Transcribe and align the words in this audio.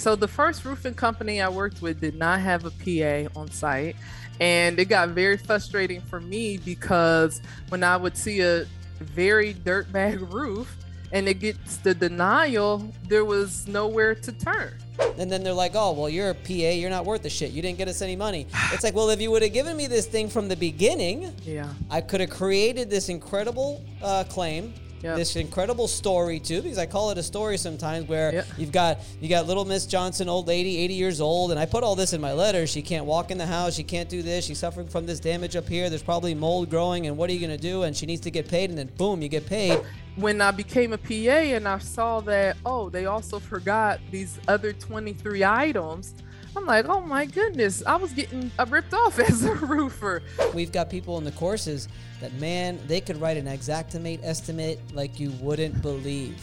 So 0.00 0.16
the 0.16 0.28
first 0.28 0.64
roofing 0.64 0.94
company 0.94 1.42
I 1.42 1.50
worked 1.50 1.82
with 1.82 2.00
did 2.00 2.14
not 2.14 2.40
have 2.40 2.64
a 2.64 2.70
PA 2.70 3.38
on 3.38 3.50
site. 3.50 3.96
And 4.40 4.78
it 4.78 4.86
got 4.86 5.10
very 5.10 5.36
frustrating 5.36 6.00
for 6.00 6.20
me 6.20 6.56
because 6.56 7.42
when 7.68 7.84
I 7.84 7.98
would 7.98 8.16
see 8.16 8.40
a 8.40 8.64
very 8.98 9.52
dirtbag 9.52 10.32
roof 10.32 10.74
and 11.12 11.28
it 11.28 11.34
gets 11.40 11.76
the 11.76 11.92
denial, 11.92 12.90
there 13.08 13.26
was 13.26 13.68
nowhere 13.68 14.14
to 14.14 14.32
turn. 14.32 14.72
And 15.18 15.30
then 15.30 15.42
they're 15.42 15.52
like, 15.52 15.72
oh, 15.74 15.92
well, 15.92 16.08
you're 16.08 16.30
a 16.30 16.34
PA. 16.34 16.52
You're 16.54 16.88
not 16.88 17.04
worth 17.04 17.22
the 17.22 17.28
shit. 17.28 17.50
You 17.50 17.60
didn't 17.60 17.76
get 17.76 17.88
us 17.88 18.00
any 18.00 18.16
money. 18.16 18.46
It's 18.72 18.82
like, 18.82 18.94
well, 18.94 19.10
if 19.10 19.20
you 19.20 19.30
would 19.30 19.42
have 19.42 19.52
given 19.52 19.76
me 19.76 19.86
this 19.86 20.06
thing 20.06 20.30
from 20.30 20.48
the 20.48 20.56
beginning, 20.56 21.34
Yeah. 21.42 21.68
I 21.90 22.00
could 22.00 22.22
have 22.22 22.30
created 22.30 22.88
this 22.88 23.10
incredible 23.10 23.84
uh, 24.02 24.24
claim. 24.24 24.72
Yep. 25.02 25.16
This 25.16 25.36
incredible 25.36 25.88
story 25.88 26.38
too, 26.38 26.60
because 26.60 26.76
I 26.78 26.86
call 26.86 27.10
it 27.10 27.18
a 27.18 27.22
story 27.22 27.56
sometimes, 27.56 28.06
where 28.06 28.32
Yep. 28.34 28.46
you've 28.58 28.72
got 28.72 28.98
you 29.20 29.28
got 29.28 29.46
little 29.46 29.64
Miss 29.64 29.86
Johnson, 29.86 30.28
old 30.28 30.46
lady, 30.46 30.76
80 30.78 30.94
years 30.94 31.20
old, 31.20 31.50
and 31.50 31.58
I 31.58 31.64
put 31.66 31.82
all 31.82 31.94
this 31.96 32.12
in 32.12 32.20
my 32.20 32.32
letter. 32.32 32.66
She 32.66 32.82
can't 32.82 33.06
walk 33.06 33.30
in 33.30 33.38
the 33.38 33.46
house, 33.46 33.74
she 33.74 33.82
can't 33.82 34.08
do 34.08 34.22
this, 34.22 34.44
she's 34.44 34.58
suffering 34.58 34.88
from 34.88 35.06
this 35.06 35.18
damage 35.20 35.56
up 35.56 35.68
here. 35.68 35.88
There's 35.88 36.02
probably 36.02 36.34
mold 36.34 36.68
growing, 36.68 37.06
and 37.06 37.16
what 37.16 37.30
are 37.30 37.32
you 37.32 37.40
gonna 37.40 37.56
do? 37.56 37.84
And 37.84 37.96
she 37.96 38.04
needs 38.06 38.20
to 38.22 38.30
get 38.30 38.48
paid, 38.48 38.70
and 38.70 38.78
then 38.78 38.90
boom, 38.98 39.22
you 39.22 39.28
get 39.28 39.46
paid. 39.46 39.80
When 40.16 40.40
I 40.42 40.50
became 40.50 40.92
a 40.92 40.98
PA 40.98 41.54
and 41.54 41.66
I 41.66 41.78
saw 41.78 42.20
that, 42.20 42.56
oh, 42.66 42.90
they 42.90 43.06
also 43.06 43.38
forgot 43.38 44.00
these 44.10 44.38
other 44.48 44.72
23 44.72 45.44
items, 45.44 46.14
I'm 46.56 46.66
like, 46.66 46.86
oh 46.88 47.00
my 47.00 47.26
goodness, 47.26 47.82
I 47.86 47.96
was 47.96 48.12
getting 48.12 48.50
ripped 48.68 48.94
off 48.94 49.18
as 49.30 49.44
a 49.44 49.54
roofer. 49.54 50.22
We've 50.54 50.72
got 50.72 50.90
people 50.90 51.18
in 51.18 51.24
the 51.24 51.32
courses 51.32 51.88
that 52.20 52.32
man, 52.34 52.78
they 52.86 53.00
could 53.00 53.20
write 53.20 53.36
an 53.36 53.46
Xactimate 53.46 54.20
estimate 54.22 54.80
like 54.92 55.20
you 55.20 55.30
wouldn't 55.40 55.80
believe. 55.82 56.40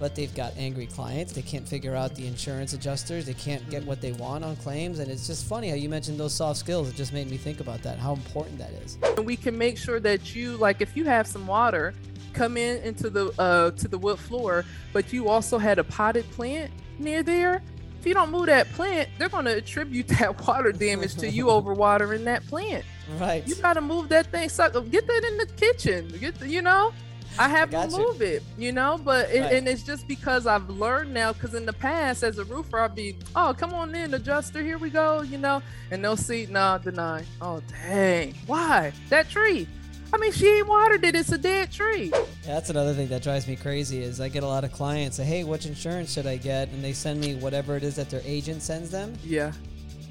But 0.00 0.16
they've 0.16 0.34
got 0.34 0.52
angry 0.56 0.86
clients. 0.86 1.32
They 1.32 1.42
can't 1.42 1.66
figure 1.66 1.94
out 1.94 2.16
the 2.16 2.26
insurance 2.26 2.72
adjusters. 2.72 3.26
They 3.26 3.34
can't 3.34 3.68
get 3.70 3.84
what 3.84 4.00
they 4.00 4.10
want 4.12 4.44
on 4.44 4.56
claims. 4.56 4.98
And 4.98 5.08
it's 5.08 5.26
just 5.26 5.46
funny 5.46 5.68
how 5.68 5.76
you 5.76 5.88
mentioned 5.88 6.18
those 6.18 6.34
soft 6.34 6.58
skills. 6.58 6.88
It 6.88 6.96
just 6.96 7.12
made 7.12 7.30
me 7.30 7.36
think 7.36 7.60
about 7.60 7.80
that, 7.84 7.98
how 7.98 8.12
important 8.12 8.58
that 8.58 8.72
is. 8.72 8.98
And 9.16 9.24
we 9.24 9.36
can 9.36 9.56
make 9.56 9.78
sure 9.78 10.00
that 10.00 10.34
you, 10.34 10.56
like, 10.56 10.80
if 10.80 10.96
you 10.96 11.04
have 11.04 11.28
some 11.28 11.46
water, 11.46 11.94
come 12.32 12.56
in 12.56 12.82
into 12.82 13.08
the 13.08 13.32
uh, 13.38 13.70
to 13.70 13.86
the 13.86 13.96
wood 13.96 14.18
floor, 14.18 14.64
but 14.92 15.12
you 15.12 15.28
also 15.28 15.56
had 15.58 15.78
a 15.78 15.84
potted 15.84 16.28
plant 16.32 16.72
near 16.98 17.22
there. 17.22 17.62
If 18.04 18.08
you 18.08 18.12
don't 18.12 18.30
move 18.30 18.44
that 18.46 18.70
plant, 18.74 19.08
they're 19.16 19.30
going 19.30 19.46
to 19.46 19.56
attribute 19.56 20.08
that 20.18 20.46
water 20.46 20.72
damage 20.72 21.14
to 21.14 21.26
you 21.26 21.46
overwatering 21.46 22.24
that 22.24 22.46
plant. 22.48 22.84
Right. 23.18 23.48
You 23.48 23.54
got 23.54 23.72
to 23.74 23.80
move 23.80 24.10
that 24.10 24.26
thing. 24.26 24.50
Suck, 24.50 24.74
get 24.90 25.06
that 25.06 25.24
in 25.24 25.38
the 25.38 25.46
kitchen. 25.56 26.08
Get 26.20 26.34
the, 26.34 26.46
you 26.46 26.60
know. 26.60 26.92
I 27.38 27.48
have 27.48 27.70
to 27.70 27.76
got 27.76 27.90
you. 27.92 27.96
move 27.96 28.20
it, 28.20 28.42
you 28.58 28.72
know, 28.72 29.00
but 29.02 29.30
it, 29.30 29.40
Right. 29.40 29.52
and 29.54 29.66
it's 29.66 29.82
just 29.82 30.06
because 30.06 30.46
I've 30.46 30.68
learned 30.68 31.14
now. 31.14 31.32
Because 31.32 31.54
in 31.54 31.64
the 31.64 31.72
past, 31.72 32.22
as 32.22 32.36
a 32.36 32.44
roofer, 32.44 32.78
I'd 32.78 32.94
be, 32.94 33.16
oh, 33.34 33.54
come 33.56 33.72
on 33.72 33.94
in, 33.94 34.12
adjuster, 34.12 34.62
here 34.62 34.76
we 34.76 34.90
go, 34.90 35.22
you 35.22 35.38
know, 35.38 35.62
and 35.90 36.04
they'll 36.04 36.14
see, 36.14 36.46
nah, 36.50 36.76
deny. 36.76 37.24
Oh, 37.40 37.62
dang, 37.86 38.34
why 38.46 38.92
that 39.08 39.30
tree? 39.30 39.66
I 40.12 40.16
mean, 40.18 40.32
she 40.32 40.48
ain't 40.48 40.68
watered 40.68 41.04
it. 41.04 41.14
It's 41.14 41.32
a 41.32 41.38
dead 41.38 41.72
tree. 41.72 42.12
That's 42.44 42.70
another 42.70 42.94
thing 42.94 43.08
that 43.08 43.22
drives 43.22 43.48
me 43.48 43.56
crazy 43.56 44.02
is 44.02 44.20
I 44.20 44.28
get 44.28 44.42
a 44.42 44.46
lot 44.46 44.64
of 44.64 44.72
clients 44.72 45.16
say, 45.16 45.24
hey, 45.24 45.44
which 45.44 45.66
insurance 45.66 46.12
should 46.12 46.26
I 46.26 46.36
get? 46.36 46.68
And 46.68 46.84
they 46.84 46.92
send 46.92 47.20
me 47.20 47.34
whatever 47.34 47.76
it 47.76 47.82
is 47.82 47.96
that 47.96 48.10
their 48.10 48.22
agent 48.24 48.62
sends 48.62 48.90
them. 48.90 49.14
Yeah. 49.24 49.52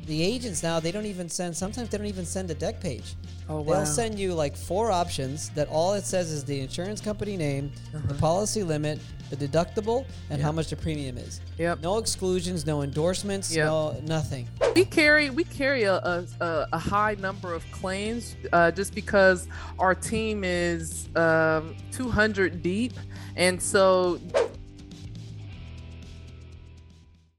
The 0.06 0.22
agents 0.22 0.62
now, 0.64 0.80
they 0.82 0.92
don't 0.92 1.06
even 1.06 1.30
send, 1.30 1.56
sometimes 1.56 1.88
they 1.90 1.98
don't 1.98 2.08
even 2.08 2.26
send 2.26 2.52
a 2.52 2.56
dec 2.56 2.82
page. 2.82 3.16
Oh 3.48 3.62
wow. 3.62 3.74
They'll 3.76 3.86
send 3.86 4.20
you 4.20 4.34
like 4.34 4.56
four 4.56 4.92
options 4.92 5.50
that 5.52 5.68
all 5.70 5.94
it 5.94 6.04
says 6.04 6.30
is 6.32 6.44
the 6.44 6.60
insurance 6.60 7.00
company 7.00 7.38
name, 7.38 7.72
the 7.92 7.98
Uh-huh. 8.00 8.14
policy 8.20 8.64
limit, 8.64 9.00
the 9.30 9.38
deductible, 9.38 10.06
and 10.30 10.42
how 10.42 10.52
much 10.52 10.70
the 10.70 10.76
premium 10.76 11.18
is. 11.18 11.40
Yep. 11.58 11.82
No 11.82 11.98
exclusions, 12.00 12.66
no 12.66 12.82
endorsements, 12.82 13.56
Yep. 13.56 13.66
no 13.66 14.02
nothing. 14.06 14.48
we 14.76 14.84
carry 14.86 15.30
we 15.30 15.44
carry 15.46 15.84
a, 15.84 15.96
a, 15.96 16.26
a- 16.42 16.68
a 16.74 16.78
high 16.80 17.16
number 17.20 17.54
of 17.54 17.64
claims 17.72 18.36
uh, 18.52 18.72
just 18.72 18.94
because 18.94 19.48
our 19.80 19.96
team 19.96 20.44
is 20.44 21.08
um, 21.16 21.76
200 21.94 22.62
deep 22.62 22.94
and 23.38 23.62
so 23.62 24.20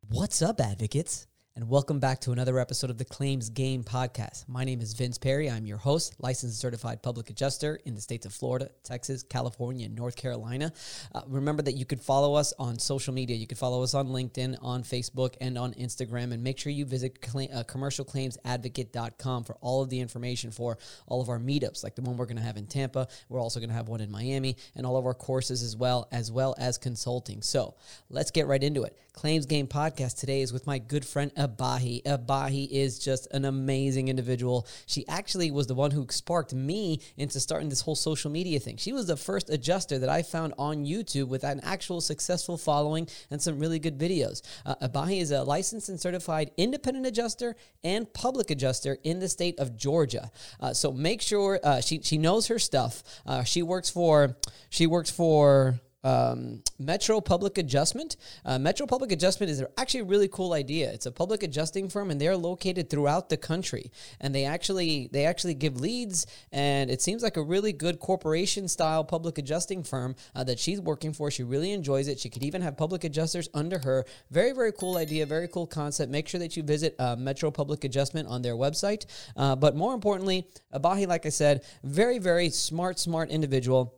What's 0.08 0.40
up, 0.42 0.60
advocates? 0.60 1.26
And 1.56 1.68
welcome 1.68 2.00
back 2.00 2.20
to 2.22 2.32
another 2.32 2.58
episode 2.58 2.90
of 2.90 2.98
the 2.98 3.04
Claims 3.04 3.48
Game 3.48 3.84
podcast. 3.84 4.48
My 4.48 4.64
name 4.64 4.80
is 4.80 4.92
Vince 4.92 5.18
Perry. 5.18 5.48
I'm 5.48 5.66
your 5.66 5.76
host, 5.76 6.16
licensed 6.18 6.58
certified 6.58 7.00
public 7.00 7.30
adjuster 7.30 7.78
in 7.84 7.94
the 7.94 8.00
states 8.00 8.26
of 8.26 8.32
Florida, 8.32 8.70
Texas, 8.82 9.22
California, 9.22 9.86
and 9.86 9.94
North 9.94 10.16
Carolina. 10.16 10.72
Uh, 11.14 11.20
remember 11.28 11.62
that 11.62 11.76
you 11.76 11.84
could 11.84 12.00
follow 12.00 12.34
us 12.34 12.52
on 12.58 12.76
social 12.80 13.14
media. 13.14 13.36
You 13.36 13.46
could 13.46 13.56
follow 13.56 13.84
us 13.84 13.94
on 13.94 14.08
LinkedIn, 14.08 14.58
on 14.62 14.82
Facebook, 14.82 15.36
and 15.40 15.56
on 15.56 15.74
Instagram. 15.74 16.32
And 16.32 16.42
make 16.42 16.58
sure 16.58 16.72
you 16.72 16.86
visit 16.86 17.20
cla- 17.22 17.44
uh, 17.44 17.62
commercialclaimsadvocate.com 17.62 19.44
for 19.44 19.54
all 19.60 19.80
of 19.80 19.90
the 19.90 20.00
information 20.00 20.50
for 20.50 20.76
all 21.06 21.20
of 21.20 21.28
our 21.28 21.38
meetups, 21.38 21.84
like 21.84 21.94
the 21.94 22.02
one 22.02 22.16
we're 22.16 22.26
going 22.26 22.36
to 22.36 22.42
have 22.42 22.56
in 22.56 22.66
Tampa. 22.66 23.06
We're 23.28 23.40
also 23.40 23.60
going 23.60 23.70
to 23.70 23.76
have 23.76 23.86
one 23.86 24.00
in 24.00 24.10
Miami, 24.10 24.56
and 24.74 24.84
all 24.84 24.96
of 24.96 25.06
our 25.06 25.14
courses 25.14 25.62
as 25.62 25.76
well, 25.76 26.08
as 26.10 26.32
well 26.32 26.56
as 26.58 26.78
consulting. 26.78 27.42
So 27.42 27.76
let's 28.10 28.32
get 28.32 28.48
right 28.48 28.60
into 28.60 28.82
it. 28.82 28.98
Claims 29.14 29.46
Game 29.46 29.68
podcast 29.68 30.18
today 30.18 30.42
is 30.42 30.52
with 30.52 30.66
my 30.66 30.78
good 30.78 31.04
friend 31.04 31.32
Abahi. 31.36 32.02
Abahi 32.02 32.68
is 32.68 32.98
just 32.98 33.28
an 33.32 33.44
amazing 33.44 34.08
individual. 34.08 34.66
She 34.86 35.06
actually 35.06 35.52
was 35.52 35.68
the 35.68 35.74
one 35.74 35.92
who 35.92 36.06
sparked 36.10 36.52
me 36.52 37.00
into 37.16 37.38
starting 37.38 37.68
this 37.68 37.80
whole 37.80 37.94
social 37.94 38.30
media 38.30 38.58
thing. 38.58 38.76
She 38.76 38.92
was 38.92 39.06
the 39.06 39.16
first 39.16 39.50
adjuster 39.50 40.00
that 40.00 40.08
I 40.08 40.22
found 40.22 40.52
on 40.58 40.84
YouTube 40.84 41.28
with 41.28 41.44
an 41.44 41.60
actual 41.62 42.00
successful 42.00 42.58
following 42.58 43.08
and 43.30 43.40
some 43.40 43.60
really 43.60 43.78
good 43.78 43.96
videos. 43.96 44.42
Uh, 44.66 44.74
Abahi 44.82 45.20
is 45.20 45.30
a 45.30 45.44
licensed 45.44 45.88
and 45.88 46.00
certified 46.00 46.50
independent 46.56 47.06
adjuster 47.06 47.54
and 47.84 48.12
public 48.12 48.50
adjuster 48.50 48.98
in 49.04 49.20
the 49.20 49.28
state 49.28 49.58
of 49.60 49.76
Georgia. 49.76 50.30
Uh, 50.60 50.74
so 50.74 50.92
make 50.92 51.22
sure 51.22 51.60
uh, 51.62 51.80
she 51.80 52.00
she 52.02 52.18
knows 52.18 52.48
her 52.48 52.58
stuff. 52.58 53.02
Uh, 53.24 53.44
she 53.44 53.62
works 53.62 53.88
for 53.88 54.36
she 54.70 54.88
works 54.88 55.10
for 55.10 55.80
um, 56.04 56.62
Metro 56.78 57.20
Public 57.20 57.58
Adjustment. 57.58 58.16
Uh, 58.44 58.58
Metro 58.58 58.86
Public 58.86 59.10
Adjustment 59.10 59.50
is 59.50 59.64
actually 59.78 60.00
a 60.00 60.04
really 60.04 60.28
cool 60.28 60.52
idea. 60.52 60.92
It's 60.92 61.06
a 61.06 61.12
public 61.12 61.42
adjusting 61.42 61.88
firm, 61.88 62.10
and 62.10 62.20
they're 62.20 62.36
located 62.36 62.90
throughout 62.90 63.30
the 63.30 63.36
country. 63.36 63.90
And 64.20 64.34
they 64.34 64.44
actually 64.44 65.08
they 65.12 65.24
actually 65.24 65.54
give 65.54 65.80
leads, 65.80 66.26
and 66.52 66.90
it 66.90 67.00
seems 67.00 67.22
like 67.22 67.36
a 67.36 67.42
really 67.42 67.72
good 67.72 67.98
corporation 67.98 68.68
style 68.68 69.02
public 69.02 69.38
adjusting 69.38 69.82
firm 69.82 70.14
uh, 70.34 70.44
that 70.44 70.58
she's 70.58 70.80
working 70.80 71.12
for. 71.12 71.30
She 71.30 71.42
really 71.42 71.72
enjoys 71.72 72.06
it. 72.06 72.20
She 72.20 72.28
could 72.28 72.44
even 72.44 72.62
have 72.62 72.76
public 72.76 73.04
adjusters 73.04 73.48
under 73.54 73.78
her. 73.78 74.04
Very 74.30 74.52
very 74.52 74.72
cool 74.72 74.98
idea. 74.98 75.24
Very 75.26 75.48
cool 75.48 75.66
concept. 75.66 76.12
Make 76.12 76.28
sure 76.28 76.40
that 76.40 76.56
you 76.56 76.62
visit 76.62 76.94
uh, 76.98 77.16
Metro 77.16 77.50
Public 77.50 77.84
Adjustment 77.84 78.28
on 78.28 78.42
their 78.42 78.54
website. 78.54 79.06
Uh, 79.36 79.56
but 79.56 79.74
more 79.74 79.94
importantly, 79.94 80.46
Abahi, 80.74 81.06
like 81.06 81.24
I 81.24 81.30
said, 81.30 81.64
very 81.82 82.18
very 82.18 82.50
smart 82.50 82.98
smart 82.98 83.30
individual. 83.30 83.94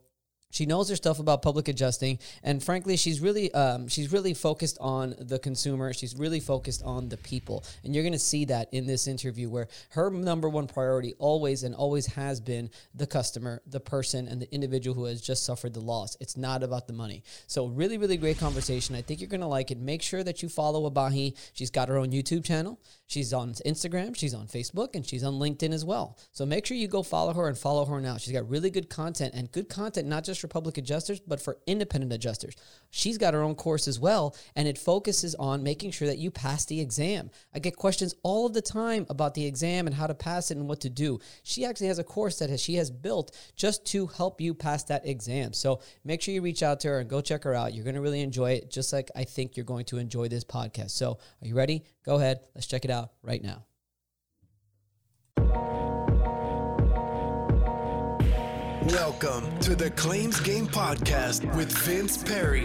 She 0.49 0.65
knows 0.65 0.89
her 0.89 0.95
stuff 0.95 1.19
about 1.19 1.41
public 1.41 1.67
adjusting, 1.67 2.19
and 2.41 2.63
frankly, 2.63 2.95
she's 2.95 3.19
really 3.19 3.53
um, 3.53 3.87
she's 3.87 4.11
really 4.13 4.33
focused 4.33 4.77
on 4.79 5.15
the 5.19 5.39
consumer. 5.39 5.93
She's 5.93 6.15
really 6.15 6.39
focused 6.39 6.83
on 6.83 7.09
the 7.09 7.17
people, 7.17 7.65
and 7.83 7.93
you're 7.93 8.03
going 8.03 8.13
to 8.13 8.19
see 8.19 8.45
that 8.45 8.73
in 8.73 8.87
this 8.87 9.07
interview, 9.07 9.49
where 9.49 9.67
her 9.89 10.09
number 10.09 10.47
one 10.47 10.67
priority 10.67 11.13
always 11.19 11.63
and 11.63 11.75
always 11.75 12.05
has 12.07 12.39
been 12.39 12.69
the 12.95 13.05
customer, 13.05 13.61
the 13.67 13.79
person, 13.79 14.27
and 14.27 14.41
the 14.41 14.53
individual 14.53 14.95
who 14.95 15.05
has 15.05 15.21
just 15.21 15.45
suffered 15.45 15.73
the 15.73 15.81
loss. 15.81 16.15
It's 16.21 16.37
not 16.37 16.63
about 16.63 16.87
the 16.87 16.93
money. 16.93 17.23
So, 17.47 17.67
really, 17.67 17.97
really 17.97 18.17
great 18.17 18.39
conversation. 18.39 18.95
I 18.95 19.01
think 19.01 19.19
you're 19.19 19.29
going 19.29 19.41
to 19.41 19.47
like 19.47 19.71
it. 19.71 19.77
Make 19.77 20.01
sure 20.01 20.23
that 20.23 20.41
you 20.41 20.47
follow 20.49 20.89
Abahi. 20.89 21.37
She's 21.53 21.71
got 21.71 21.89
her 21.89 21.97
own 21.97 22.11
YouTube 22.11 22.45
channel. 22.45 22.79
She's 23.05 23.33
on 23.33 23.53
Instagram. 23.65 24.15
She's 24.15 24.33
on 24.33 24.47
Facebook, 24.47 24.95
and 24.95 25.05
she's 25.05 25.23
on 25.23 25.33
LinkedIn 25.35 25.73
as 25.73 25.83
well. 25.83 26.17
So 26.31 26.45
make 26.45 26.65
sure 26.65 26.77
you 26.77 26.87
go 26.87 27.03
follow 27.03 27.33
her 27.33 27.47
and 27.47 27.57
follow 27.57 27.83
her 27.85 27.99
now. 27.99 28.17
She's 28.17 28.33
got 28.33 28.49
really 28.49 28.69
good 28.69 28.89
content 28.89 29.33
and 29.33 29.51
good 29.51 29.67
content, 29.67 30.07
not 30.07 30.23
just 30.23 30.36
for 30.39 30.47
public 30.47 30.77
adjusters, 30.77 31.19
but 31.19 31.41
for 31.41 31.57
independent 31.67 32.13
adjusters. 32.13 32.55
She's 32.89 33.17
got 33.17 33.33
her 33.33 33.41
own 33.41 33.55
course 33.55 33.87
as 33.87 33.99
well, 33.99 34.35
and 34.55 34.67
it 34.67 34.77
focuses 34.77 35.35
on 35.35 35.63
making 35.63 35.91
sure 35.91 36.07
that 36.07 36.17
you 36.17 36.31
pass 36.31 36.65
the 36.65 36.79
exam. 36.79 37.29
I 37.53 37.59
get 37.59 37.75
questions 37.75 38.15
all 38.23 38.45
of 38.45 38.53
the 38.53 38.61
time 38.61 39.05
about 39.09 39.33
the 39.33 39.45
exam 39.45 39.87
and 39.87 39.95
how 39.95 40.07
to 40.07 40.13
pass 40.13 40.51
it 40.51 40.57
and 40.57 40.67
what 40.67 40.81
to 40.81 40.89
do. 40.89 41.19
She 41.43 41.65
actually 41.65 41.87
has 41.87 41.99
a 41.99 42.03
course 42.03 42.39
that 42.39 42.59
she 42.59 42.75
has 42.75 42.91
built 42.91 43.35
just 43.55 43.85
to 43.87 44.07
help 44.07 44.41
you 44.41 44.53
pass 44.53 44.83
that 44.85 45.07
exam. 45.07 45.53
So 45.53 45.81
make 46.03 46.21
sure 46.21 46.33
you 46.33 46.41
reach 46.41 46.63
out 46.63 46.79
to 46.81 46.89
her 46.89 46.99
and 46.99 47.09
go 47.09 47.21
check 47.21 47.43
her 47.43 47.53
out. 47.53 47.73
You're 47.73 47.83
going 47.83 47.95
to 47.95 48.01
really 48.01 48.21
enjoy 48.21 48.51
it, 48.51 48.71
just 48.71 48.93
like 48.93 49.09
I 49.15 49.23
think 49.23 49.57
you're 49.57 49.65
going 49.65 49.85
to 49.85 49.97
enjoy 49.97 50.27
this 50.27 50.43
podcast. 50.43 50.91
So 50.91 51.17
are 51.41 51.47
you 51.47 51.55
ready? 51.55 51.83
Go 52.05 52.15
ahead. 52.15 52.41
Let's 52.55 52.67
check 52.67 52.85
it 52.85 52.91
out 52.91 53.11
right 53.21 53.43
now. 53.43 53.65
Welcome 58.91 59.59
to 59.59 59.75
the 59.75 59.91
Claims 59.91 60.39
Game 60.39 60.65
Podcast 60.65 61.53
with 61.57 61.69
Vince 61.79 62.23
Perry. 62.23 62.63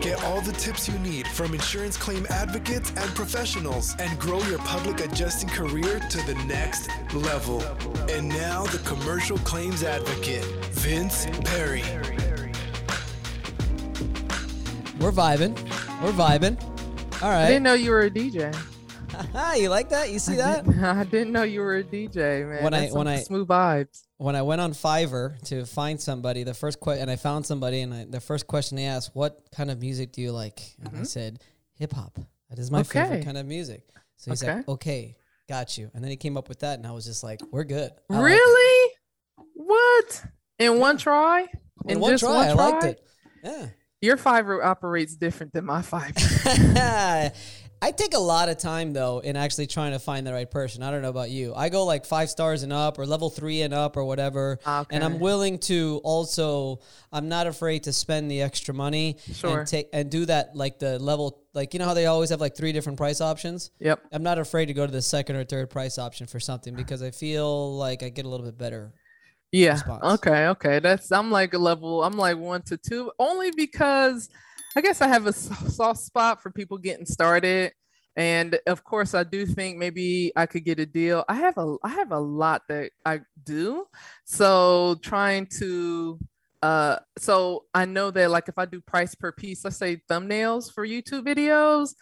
Get 0.00 0.24
all 0.24 0.40
the 0.40 0.50
tips 0.50 0.88
you 0.88 0.98
need 0.98 1.28
from 1.28 1.54
insurance 1.54 1.96
claim 1.96 2.26
advocates 2.30 2.90
and 2.96 3.14
professionals 3.14 3.94
and 4.00 4.18
grow 4.18 4.42
your 4.48 4.58
public 4.58 5.04
adjusting 5.04 5.48
career 5.50 6.00
to 6.00 6.26
the 6.26 6.34
next 6.46 6.88
level. 7.14 7.62
And 8.10 8.28
now, 8.28 8.64
the 8.64 8.78
commercial 8.78 9.38
claims 9.38 9.84
advocate, 9.84 10.44
Vince 10.72 11.26
Perry. 11.44 11.84
We're 14.98 15.12
vibing. 15.12 15.56
We're 16.02 16.10
vibing. 16.10 16.60
All 17.22 17.30
right. 17.30 17.44
I 17.44 17.46
didn't 17.46 17.62
know 17.62 17.74
you 17.74 17.90
were 17.90 18.02
a 18.02 18.10
DJ. 18.10 18.52
you 19.56 19.68
like 19.68 19.88
that? 19.90 20.10
You 20.10 20.18
see 20.18 20.34
I 20.34 20.36
that? 20.36 20.64
didn't, 20.66 20.84
I 20.84 21.04
didn't 21.04 21.32
know 21.32 21.42
you 21.42 21.60
were 21.60 21.76
a 21.76 21.84
DJ, 21.84 22.48
man. 22.48 22.62
When 22.64 22.74
I- 22.74 22.88
when 22.88 23.08
I- 23.08 23.20
smooth 23.22 23.48
vibes. 23.48 24.02
When 24.18 24.36
I 24.36 24.42
went 24.42 24.60
on 24.60 24.72
Fiverr 24.72 25.40
to 25.48 25.64
find 25.64 25.98
somebody, 25.98 26.42
the 26.44 26.52
first 26.52 26.78
question, 26.78 27.00
and 27.02 27.10
I 27.10 27.16
found 27.16 27.46
somebody, 27.46 27.80
and 27.80 27.94
I, 27.94 28.04
the 28.04 28.20
first 28.20 28.46
question 28.46 28.76
they 28.76 28.84
asked, 28.84 29.12
"What 29.14 29.40
kind 29.50 29.70
of 29.70 29.80
music 29.80 30.12
do 30.12 30.20
you 30.20 30.30
like?" 30.30 30.60
And 30.78 30.88
I 30.88 31.00
Mhm. 31.00 31.06
said, 31.06 31.40
"Hip 31.76 31.92
hop. 31.94 32.18
That 32.50 32.58
is 32.58 32.70
my 32.70 32.82
favorite 32.82 33.24
kind 33.24 33.38
of 33.38 33.46
music." 33.46 33.82
So 34.16 34.30
he 34.30 34.36
said, 34.36 34.50
Okay. 34.58 34.64
"Okay, 34.72 35.16
got 35.48 35.78
you." 35.78 35.90
And 35.94 36.04
then 36.04 36.10
he 36.10 36.18
came 36.18 36.36
up 36.36 36.50
with 36.50 36.58
that, 36.60 36.78
and 36.78 36.86
I 36.86 36.90
was 36.92 37.06
just 37.06 37.24
like, 37.24 37.40
"We're 37.50 37.64
good." 37.64 37.92
I 38.10 38.14
like. 38.14 38.24
Really? 38.24 38.92
What? 39.54 40.24
In 40.58 40.78
one 40.78 40.98
try? 40.98 41.46
In 41.86 41.92
In 41.92 42.00
one 42.00 42.10
just 42.10 42.22
try, 42.22 42.34
one 42.34 42.48
I 42.48 42.52
liked 42.52 42.84
it. 42.84 43.00
Yeah. 43.42 43.66
Your 44.02 44.16
Fiverr 44.18 44.62
operates 44.62 45.16
different 45.16 45.54
than 45.54 45.64
my 45.64 45.80
Fiverr. 45.80 47.32
I 47.82 47.92
take 47.92 48.12
a 48.14 48.18
lot 48.18 48.50
of 48.50 48.58
time 48.58 48.92
though 48.92 49.20
in 49.20 49.36
actually 49.36 49.66
trying 49.66 49.92
to 49.92 49.98
find 49.98 50.26
the 50.26 50.32
right 50.34 50.50
person. 50.50 50.82
I 50.82 50.90
don't 50.90 51.00
know 51.00 51.08
about 51.08 51.30
you. 51.30 51.54
I 51.54 51.70
go 51.70 51.84
like 51.86 52.04
five 52.04 52.28
stars 52.28 52.62
and 52.62 52.72
up 52.72 52.98
or 52.98 53.06
level 53.06 53.30
three 53.30 53.62
and 53.62 53.72
up 53.72 53.96
or 53.96 54.04
whatever. 54.04 54.58
Okay. 54.66 54.94
And 54.94 55.02
I'm 55.02 55.18
willing 55.18 55.58
to 55.60 56.00
also 56.04 56.80
I'm 57.10 57.28
not 57.30 57.46
afraid 57.46 57.84
to 57.84 57.92
spend 57.92 58.30
the 58.30 58.42
extra 58.42 58.74
money 58.74 59.16
Sure. 59.32 59.60
and 59.60 59.66
take 59.66 59.88
and 59.94 60.10
do 60.10 60.26
that 60.26 60.54
like 60.54 60.78
the 60.78 60.98
level 60.98 61.42
like 61.54 61.72
you 61.72 61.78
know 61.80 61.86
how 61.86 61.94
they 61.94 62.04
always 62.06 62.28
have 62.30 62.40
like 62.40 62.54
three 62.54 62.72
different 62.72 62.98
price 62.98 63.20
options? 63.22 63.70
Yep. 63.80 64.00
I'm 64.12 64.22
not 64.22 64.38
afraid 64.38 64.66
to 64.66 64.74
go 64.74 64.84
to 64.84 64.92
the 64.92 65.02
second 65.02 65.36
or 65.36 65.44
third 65.44 65.70
price 65.70 65.98
option 65.98 66.26
for 66.26 66.38
something 66.38 66.74
because 66.74 67.02
I 67.02 67.10
feel 67.12 67.76
like 67.76 68.02
I 68.02 68.10
get 68.10 68.26
a 68.26 68.28
little 68.28 68.44
bit 68.44 68.58
better. 68.58 68.92
Yeah. 69.52 69.72
response. 69.72 70.04
Okay. 70.20 70.46
Okay. 70.48 70.78
That's 70.80 71.10
I'm 71.10 71.30
like 71.30 71.54
a 71.54 71.58
level. 71.58 72.04
I'm 72.04 72.16
like 72.18 72.36
one 72.36 72.62
to 72.62 72.76
two, 72.76 73.10
only 73.18 73.50
because 73.56 74.28
I 74.76 74.80
guess 74.80 75.00
I 75.00 75.08
have 75.08 75.26
a 75.26 75.32
soft 75.32 76.00
spot 76.00 76.42
for 76.42 76.50
people 76.50 76.78
getting 76.78 77.06
started, 77.06 77.72
and 78.16 78.58
of 78.66 78.84
course 78.84 79.14
I 79.14 79.24
do 79.24 79.44
think 79.46 79.78
maybe 79.78 80.32
I 80.36 80.46
could 80.46 80.64
get 80.64 80.78
a 80.78 80.86
deal. 80.86 81.24
I 81.28 81.34
have 81.34 81.58
a 81.58 81.76
I 81.82 81.88
have 81.88 82.12
a 82.12 82.18
lot 82.20 82.62
that 82.68 82.92
I 83.04 83.20
do, 83.44 83.86
so 84.24 84.96
trying 85.02 85.46
to. 85.58 86.18
Uh, 86.62 86.98
so 87.16 87.64
I 87.72 87.86
know 87.86 88.10
that 88.10 88.30
like 88.30 88.48
if 88.48 88.58
I 88.58 88.66
do 88.66 88.82
price 88.82 89.14
per 89.14 89.32
piece, 89.32 89.64
let's 89.64 89.78
say 89.78 90.02
thumbnails 90.10 90.72
for 90.72 90.86
YouTube 90.86 91.24
videos, 91.26 91.94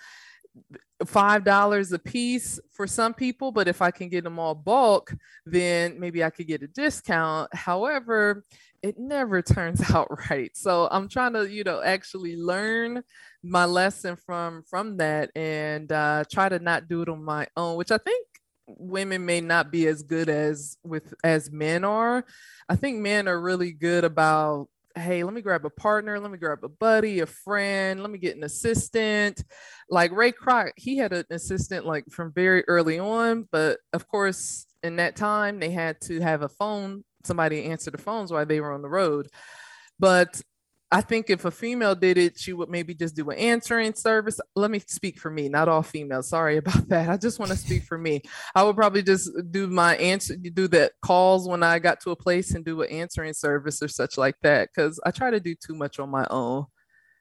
five 1.06 1.44
dollars 1.44 1.92
a 1.92 1.98
piece 1.98 2.58
for 2.72 2.86
some 2.86 3.14
people, 3.14 3.52
but 3.52 3.68
if 3.68 3.80
I 3.80 3.90
can 3.90 4.08
get 4.08 4.24
them 4.24 4.38
all 4.38 4.54
bulk, 4.54 5.14
then 5.46 5.98
maybe 6.00 6.24
I 6.24 6.30
could 6.30 6.48
get 6.48 6.62
a 6.62 6.68
discount. 6.68 7.54
However, 7.54 8.42
it 8.82 8.98
never 8.98 9.42
turns 9.42 9.90
out 9.90 10.08
right. 10.30 10.50
So 10.56 10.88
I'm 10.90 11.08
trying 11.08 11.34
to, 11.34 11.48
you 11.50 11.64
know, 11.64 11.82
actually 11.82 12.36
learn 12.36 13.02
my 13.42 13.64
lesson 13.64 14.16
from 14.16 14.62
from 14.68 14.96
that 14.98 15.30
and 15.36 15.90
uh, 15.92 16.24
try 16.30 16.48
to 16.48 16.58
not 16.58 16.88
do 16.88 17.02
it 17.02 17.08
on 17.08 17.22
my 17.22 17.46
own, 17.56 17.76
which 17.76 17.90
I 17.90 17.98
think 17.98 18.26
women 18.66 19.24
may 19.24 19.40
not 19.40 19.70
be 19.72 19.86
as 19.86 20.02
good 20.02 20.28
as 20.28 20.76
with 20.84 21.14
as 21.24 21.50
men 21.50 21.84
are. 21.84 22.24
I 22.68 22.76
think 22.76 22.98
men 22.98 23.28
are 23.28 23.40
really 23.40 23.72
good 23.72 24.04
about 24.04 24.68
hey, 24.98 25.22
let 25.22 25.32
me 25.32 25.40
grab 25.40 25.64
a 25.64 25.70
partner, 25.70 26.18
let 26.18 26.30
me 26.30 26.38
grab 26.38 26.58
a 26.64 26.68
buddy, 26.68 27.20
a 27.20 27.26
friend, 27.26 28.00
let 28.00 28.10
me 28.10 28.18
get 28.18 28.36
an 28.36 28.44
assistant. 28.44 29.44
Like 29.88 30.12
Ray 30.12 30.32
Kroc, 30.32 30.72
he 30.76 30.96
had 30.96 31.12
an 31.12 31.24
assistant 31.30 31.86
like 31.86 32.04
from 32.10 32.32
very 32.32 32.64
early 32.68 32.98
on, 32.98 33.48
but 33.50 33.78
of 33.92 34.08
course, 34.08 34.66
in 34.82 34.96
that 34.96 35.16
time, 35.16 35.58
they 35.58 35.70
had 35.70 36.00
to 36.02 36.20
have 36.20 36.42
a 36.42 36.48
phone, 36.48 37.04
somebody 37.28 37.64
answer 37.64 37.92
the 37.92 37.98
phones 37.98 38.32
while 38.32 38.44
they 38.44 38.60
were 38.60 38.72
on 38.72 38.82
the 38.82 38.88
road. 38.88 39.28
But 40.00 40.40
I 40.90 41.02
think 41.02 41.28
if 41.28 41.44
a 41.44 41.50
female 41.50 41.94
did 41.94 42.16
it, 42.16 42.38
she 42.38 42.54
would 42.54 42.70
maybe 42.70 42.94
just 42.94 43.14
do 43.14 43.28
an 43.28 43.38
answering 43.38 43.94
service. 43.94 44.40
Let 44.56 44.70
me 44.70 44.78
speak 44.78 45.18
for 45.18 45.30
me, 45.30 45.48
not 45.50 45.68
all 45.68 45.82
females. 45.82 46.28
Sorry 46.28 46.56
about 46.62 46.88
that. 46.88 47.10
I 47.10 47.16
just 47.18 47.38
want 47.38 47.50
to 47.50 47.58
speak 47.58 47.82
for 47.84 47.98
me. 47.98 48.22
I 48.54 48.62
would 48.62 48.76
probably 48.76 49.02
just 49.02 49.30
do 49.50 49.66
my 49.66 49.96
answer, 49.96 50.36
do 50.36 50.66
the 50.66 50.90
calls 51.02 51.46
when 51.46 51.62
I 51.62 51.78
got 51.78 52.00
to 52.00 52.10
a 52.10 52.16
place 52.16 52.54
and 52.54 52.64
do 52.64 52.82
an 52.82 52.90
answering 52.90 53.34
service 53.34 53.82
or 53.82 53.88
such 53.88 54.16
like 54.16 54.36
that. 54.42 54.70
Cause 54.74 54.98
I 55.04 55.10
try 55.10 55.30
to 55.30 55.40
do 55.40 55.54
too 55.54 55.74
much 55.74 55.98
on 55.98 56.10
my 56.10 56.26
own. 56.30 56.66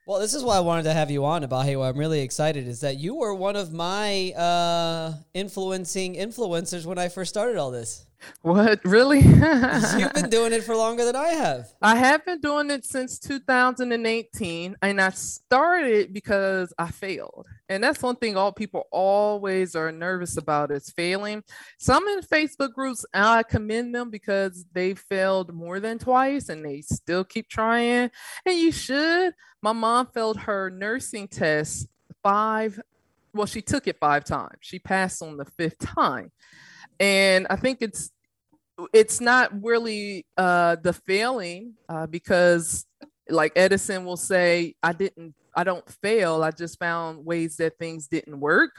Well, 0.08 0.22
this 0.22 0.34
is 0.34 0.42
why 0.42 0.56
I 0.56 0.62
wanted 0.62 0.84
to 0.84 0.94
have 0.94 1.12
you 1.12 1.26
on 1.26 1.44
about 1.44 1.66
hey, 1.66 1.76
what 1.76 1.90
I'm 1.90 1.98
really 1.98 2.22
excited 2.22 2.66
is 2.66 2.80
that 2.80 2.96
you 2.96 3.16
were 3.16 3.34
one 3.34 3.58
of 3.58 3.74
my 3.74 4.32
uh, 4.32 5.16
influencing 5.34 6.16
influencers 6.16 6.86
when 6.86 6.98
I 6.98 7.10
first 7.10 7.28
started 7.28 7.58
all 7.58 7.72
this. 7.72 8.06
What 8.42 8.80
really? 8.86 9.20
You've 9.22 10.14
been 10.14 10.30
doing 10.30 10.54
it 10.54 10.64
for 10.64 10.78
longer 10.78 11.04
than 11.04 11.18
I 11.18 11.28
have. 11.34 11.68
I 11.82 11.98
have 11.98 12.26
been 12.26 12.40
doing 12.40 12.72
it 12.72 12.86
since 12.86 13.20
2018, 13.20 14.78
and 14.82 15.02
I 15.02 15.10
started 15.10 16.14
because 16.14 16.74
I 16.80 16.90
failed. 16.90 17.46
And 17.70 17.84
that's 17.84 18.02
one 18.02 18.16
thing 18.16 18.38
all 18.38 18.54
people 18.54 18.88
always 18.92 19.76
are 19.76 19.92
nervous 19.92 20.38
about 20.38 20.72
is 20.72 20.90
failing. 20.90 21.44
Some 21.80 22.08
in 22.08 22.22
Facebook 22.22 22.74
groups, 22.74 23.06
I 23.14 23.44
commend 23.44 23.94
them 23.94 24.10
because 24.10 24.66
they 24.72 24.96
failed 24.96 25.54
more 25.54 25.82
than 25.82 26.00
twice 26.00 26.48
and 26.48 26.64
they 26.64 26.82
still 26.82 27.26
keep 27.26 27.50
trying. 27.50 28.10
And 28.46 28.58
you 28.58 28.72
should. 28.72 29.34
My 29.68 29.74
mom 29.74 30.06
failed 30.06 30.38
her 30.38 30.70
nursing 30.70 31.28
test 31.28 31.90
five, 32.24 32.80
well, 33.34 33.46
she 33.46 33.62
took 33.62 33.86
it 33.86 33.98
five 34.00 34.24
times. 34.24 34.60
She 34.62 34.80
passed 34.80 35.22
on 35.22 35.36
the 35.36 35.44
fifth 35.44 35.80
time. 35.80 36.32
And 37.02 37.46
I 37.50 37.58
think 37.58 37.80
it's 37.82 38.10
it's 38.94 39.20
not 39.20 39.52
really 39.62 40.26
uh 40.38 40.78
the 40.82 40.94
failing 40.94 41.74
uh 41.90 42.08
because 42.08 42.86
like 43.28 43.52
edison 43.56 44.06
will 44.06 44.16
say 44.16 44.76
i 44.84 44.94
didn't 44.94 45.34
i 45.56 45.64
don't 45.64 45.90
fail 46.02 46.44
i 46.44 46.52
just 46.52 46.78
found 46.78 47.26
ways 47.26 47.58
that 47.58 47.76
things 47.80 48.08
didn't 48.08 48.40
work 48.40 48.70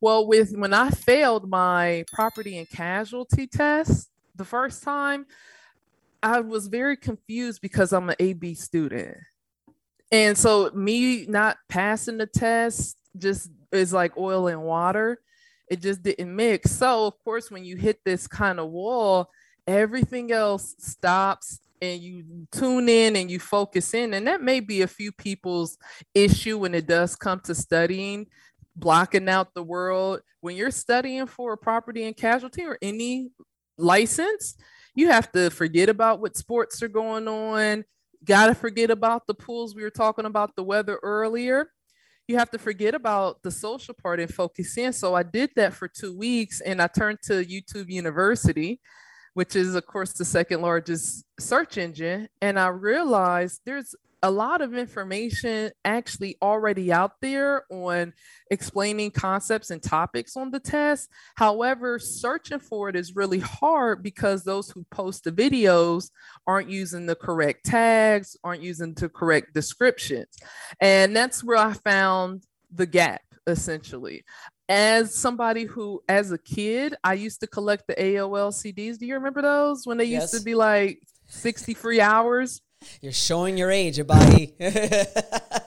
well 0.00 0.26
with 0.26 0.52
when 0.56 0.72
i 0.72 0.88
failed 0.88 1.46
my 1.46 2.02
property 2.10 2.56
and 2.56 2.70
casualty 2.70 3.46
test 3.46 4.08
the 4.34 4.46
first 4.46 4.82
time 4.82 5.26
i 6.22 6.40
was 6.40 6.68
very 6.68 6.96
confused 6.96 7.60
because 7.60 7.92
i'm 7.92 8.08
an 8.08 8.16
ab 8.18 8.54
student 8.54 9.18
and 10.10 10.36
so 10.36 10.70
me 10.74 11.26
not 11.26 11.56
passing 11.68 12.18
the 12.18 12.26
test 12.26 12.96
just 13.16 13.50
is 13.72 13.92
like 13.92 14.16
oil 14.16 14.48
and 14.48 14.62
water 14.62 15.18
it 15.68 15.80
just 15.80 16.02
didn't 16.02 16.34
mix. 16.34 16.70
So, 16.70 17.06
of 17.06 17.14
course, 17.24 17.50
when 17.50 17.64
you 17.64 17.76
hit 17.76 18.00
this 18.04 18.26
kind 18.26 18.60
of 18.60 18.70
wall, 18.70 19.30
everything 19.66 20.30
else 20.32 20.74
stops 20.78 21.60
and 21.80 22.00
you 22.00 22.46
tune 22.52 22.88
in 22.88 23.16
and 23.16 23.30
you 23.30 23.38
focus 23.38 23.94
in. 23.94 24.14
And 24.14 24.26
that 24.26 24.42
may 24.42 24.60
be 24.60 24.82
a 24.82 24.86
few 24.86 25.12
people's 25.12 25.78
issue 26.14 26.58
when 26.58 26.74
it 26.74 26.86
does 26.86 27.16
come 27.16 27.40
to 27.40 27.54
studying, 27.54 28.26
blocking 28.76 29.28
out 29.28 29.54
the 29.54 29.62
world. 29.62 30.20
When 30.40 30.56
you're 30.56 30.70
studying 30.70 31.26
for 31.26 31.54
a 31.54 31.58
property 31.58 32.04
and 32.04 32.16
casualty 32.16 32.64
or 32.64 32.78
any 32.82 33.30
license, 33.78 34.56
you 34.94 35.08
have 35.08 35.32
to 35.32 35.50
forget 35.50 35.88
about 35.88 36.20
what 36.20 36.36
sports 36.36 36.82
are 36.82 36.88
going 36.88 37.26
on. 37.26 37.84
Got 38.24 38.46
to 38.46 38.54
forget 38.54 38.90
about 38.90 39.26
the 39.26 39.34
pools. 39.34 39.74
We 39.74 39.82
were 39.82 39.90
talking 39.90 40.24
about 40.24 40.56
the 40.56 40.62
weather 40.62 40.98
earlier 41.02 41.68
you 42.26 42.38
have 42.38 42.50
to 42.50 42.58
forget 42.58 42.94
about 42.94 43.42
the 43.42 43.50
social 43.50 43.94
part 43.94 44.20
and 44.20 44.32
focus 44.32 44.76
in. 44.78 44.92
So 44.92 45.14
I 45.14 45.22
did 45.22 45.50
that 45.56 45.74
for 45.74 45.88
two 45.88 46.16
weeks 46.16 46.60
and 46.60 46.80
I 46.80 46.86
turned 46.86 47.18
to 47.24 47.44
YouTube 47.44 47.88
University, 47.88 48.80
which 49.34 49.56
is, 49.56 49.74
of 49.74 49.86
course, 49.86 50.12
the 50.14 50.24
second 50.24 50.62
largest 50.62 51.24
search 51.38 51.76
engine. 51.76 52.28
And 52.40 52.58
I 52.58 52.68
realized 52.68 53.60
there's 53.66 53.94
a 54.24 54.30
lot 54.30 54.62
of 54.62 54.74
information 54.74 55.70
actually 55.84 56.38
already 56.40 56.90
out 56.90 57.20
there 57.20 57.64
on 57.70 58.14
explaining 58.50 59.10
concepts 59.10 59.70
and 59.70 59.82
topics 59.82 60.34
on 60.34 60.50
the 60.50 60.58
test. 60.58 61.10
However, 61.34 61.98
searching 61.98 62.58
for 62.58 62.88
it 62.88 62.96
is 62.96 63.14
really 63.14 63.40
hard 63.40 64.02
because 64.02 64.42
those 64.42 64.70
who 64.70 64.82
post 64.90 65.24
the 65.24 65.30
videos 65.30 66.08
aren't 66.46 66.70
using 66.70 67.04
the 67.04 67.14
correct 67.14 67.66
tags, 67.66 68.34
aren't 68.42 68.62
using 68.62 68.94
the 68.94 69.10
correct 69.10 69.52
descriptions. 69.52 70.34
And 70.80 71.14
that's 71.14 71.44
where 71.44 71.58
I 71.58 71.74
found 71.74 72.44
the 72.72 72.86
gap 72.86 73.20
essentially. 73.46 74.24
As 74.70 75.14
somebody 75.14 75.64
who, 75.64 76.02
as 76.08 76.32
a 76.32 76.38
kid, 76.38 76.94
I 77.04 77.12
used 77.12 77.40
to 77.40 77.46
collect 77.46 77.86
the 77.86 77.94
AOL 77.94 78.54
CDs. 78.54 78.96
Do 78.96 79.04
you 79.04 79.16
remember 79.16 79.42
those 79.42 79.86
when 79.86 79.98
they 79.98 80.06
used 80.06 80.32
to 80.32 80.40
be 80.40 80.54
like 80.54 81.00
60 81.26 81.74
free 81.74 82.00
hours? 82.00 82.62
You're 83.00 83.12
showing 83.12 83.56
your 83.58 83.70
age, 83.70 83.98
Abahi. 83.98 84.52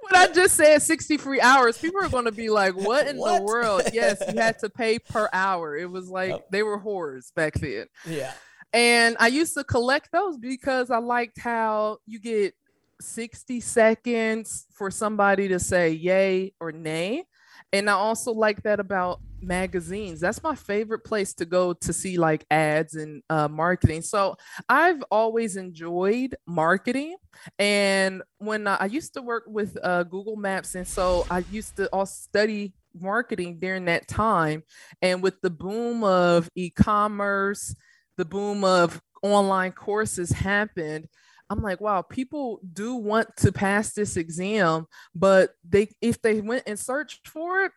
When 0.00 0.20
I 0.20 0.32
just 0.32 0.56
said 0.56 0.82
63 0.82 1.40
hours, 1.40 1.78
people 1.78 2.02
are 2.04 2.08
going 2.08 2.26
to 2.26 2.32
be 2.32 2.50
like, 2.50 2.74
what 2.76 3.06
in 3.06 3.16
What? 3.16 3.38
the 3.38 3.44
world? 3.44 3.82
Yes, 3.94 4.20
you 4.30 4.38
had 4.38 4.58
to 4.58 4.68
pay 4.68 4.98
per 4.98 5.28
hour. 5.32 5.74
It 5.76 5.90
was 5.90 6.10
like 6.10 6.30
Yep. 6.30 6.50
they 6.50 6.62
were 6.62 6.78
whores 6.78 7.32
back 7.34 7.54
then. 7.54 7.86
yeah. 8.06 8.32
And 8.74 9.16
I 9.20 9.28
used 9.28 9.54
to 9.54 9.64
collect 9.64 10.10
those 10.12 10.36
because 10.38 10.90
I 10.90 10.98
liked 10.98 11.38
how 11.38 11.98
you 12.06 12.18
get 12.18 12.54
60 13.00 13.60
seconds 13.60 14.66
for 14.72 14.90
somebody 14.90 15.48
to 15.48 15.58
say 15.58 15.90
yay 15.92 16.52
or 16.60 16.72
nay. 16.72 17.24
And 17.72 17.88
I 17.88 17.94
also 17.94 18.32
like 18.32 18.62
that 18.62 18.80
about 18.80 19.20
magazines. 19.40 20.20
That's 20.20 20.42
my 20.42 20.54
favorite 20.54 21.04
place 21.04 21.34
to 21.34 21.44
go 21.44 21.72
to 21.72 21.92
see 21.92 22.16
like 22.16 22.44
ads 22.50 22.94
and 22.94 23.22
uh, 23.28 23.48
marketing. 23.48 24.02
So 24.02 24.36
I've 24.68 25.02
always 25.10 25.56
enjoyed 25.56 26.36
marketing. 26.46 27.16
And 27.58 28.22
when 28.38 28.66
I, 28.66 28.76
I 28.76 28.84
used 28.86 29.14
to 29.14 29.22
work 29.22 29.44
with 29.46 29.76
uh, 29.82 30.04
Google 30.04 30.36
Maps, 30.36 30.74
and 30.74 30.86
so 30.86 31.26
I 31.30 31.44
used 31.50 31.76
to 31.76 31.88
all 31.88 32.06
study 32.06 32.74
marketing 32.98 33.58
during 33.58 33.86
that 33.86 34.06
time. 34.06 34.62
And 35.00 35.22
with 35.22 35.40
the 35.40 35.50
boom 35.50 36.04
of 36.04 36.48
e 36.54 36.70
commerce, 36.70 37.74
the 38.16 38.24
boom 38.24 38.64
of 38.64 39.00
online 39.22 39.72
courses 39.72 40.30
happened. 40.30 41.08
I'm 41.52 41.62
like, 41.62 41.82
wow, 41.82 42.00
people 42.00 42.60
do 42.72 42.94
want 42.94 43.36
to 43.38 43.52
pass 43.52 43.92
this 43.92 44.16
exam, 44.16 44.86
but 45.14 45.50
they 45.68 45.90
if 46.00 46.22
they 46.22 46.40
went 46.40 46.62
and 46.66 46.78
searched 46.78 47.28
for 47.28 47.64
it, 47.64 47.72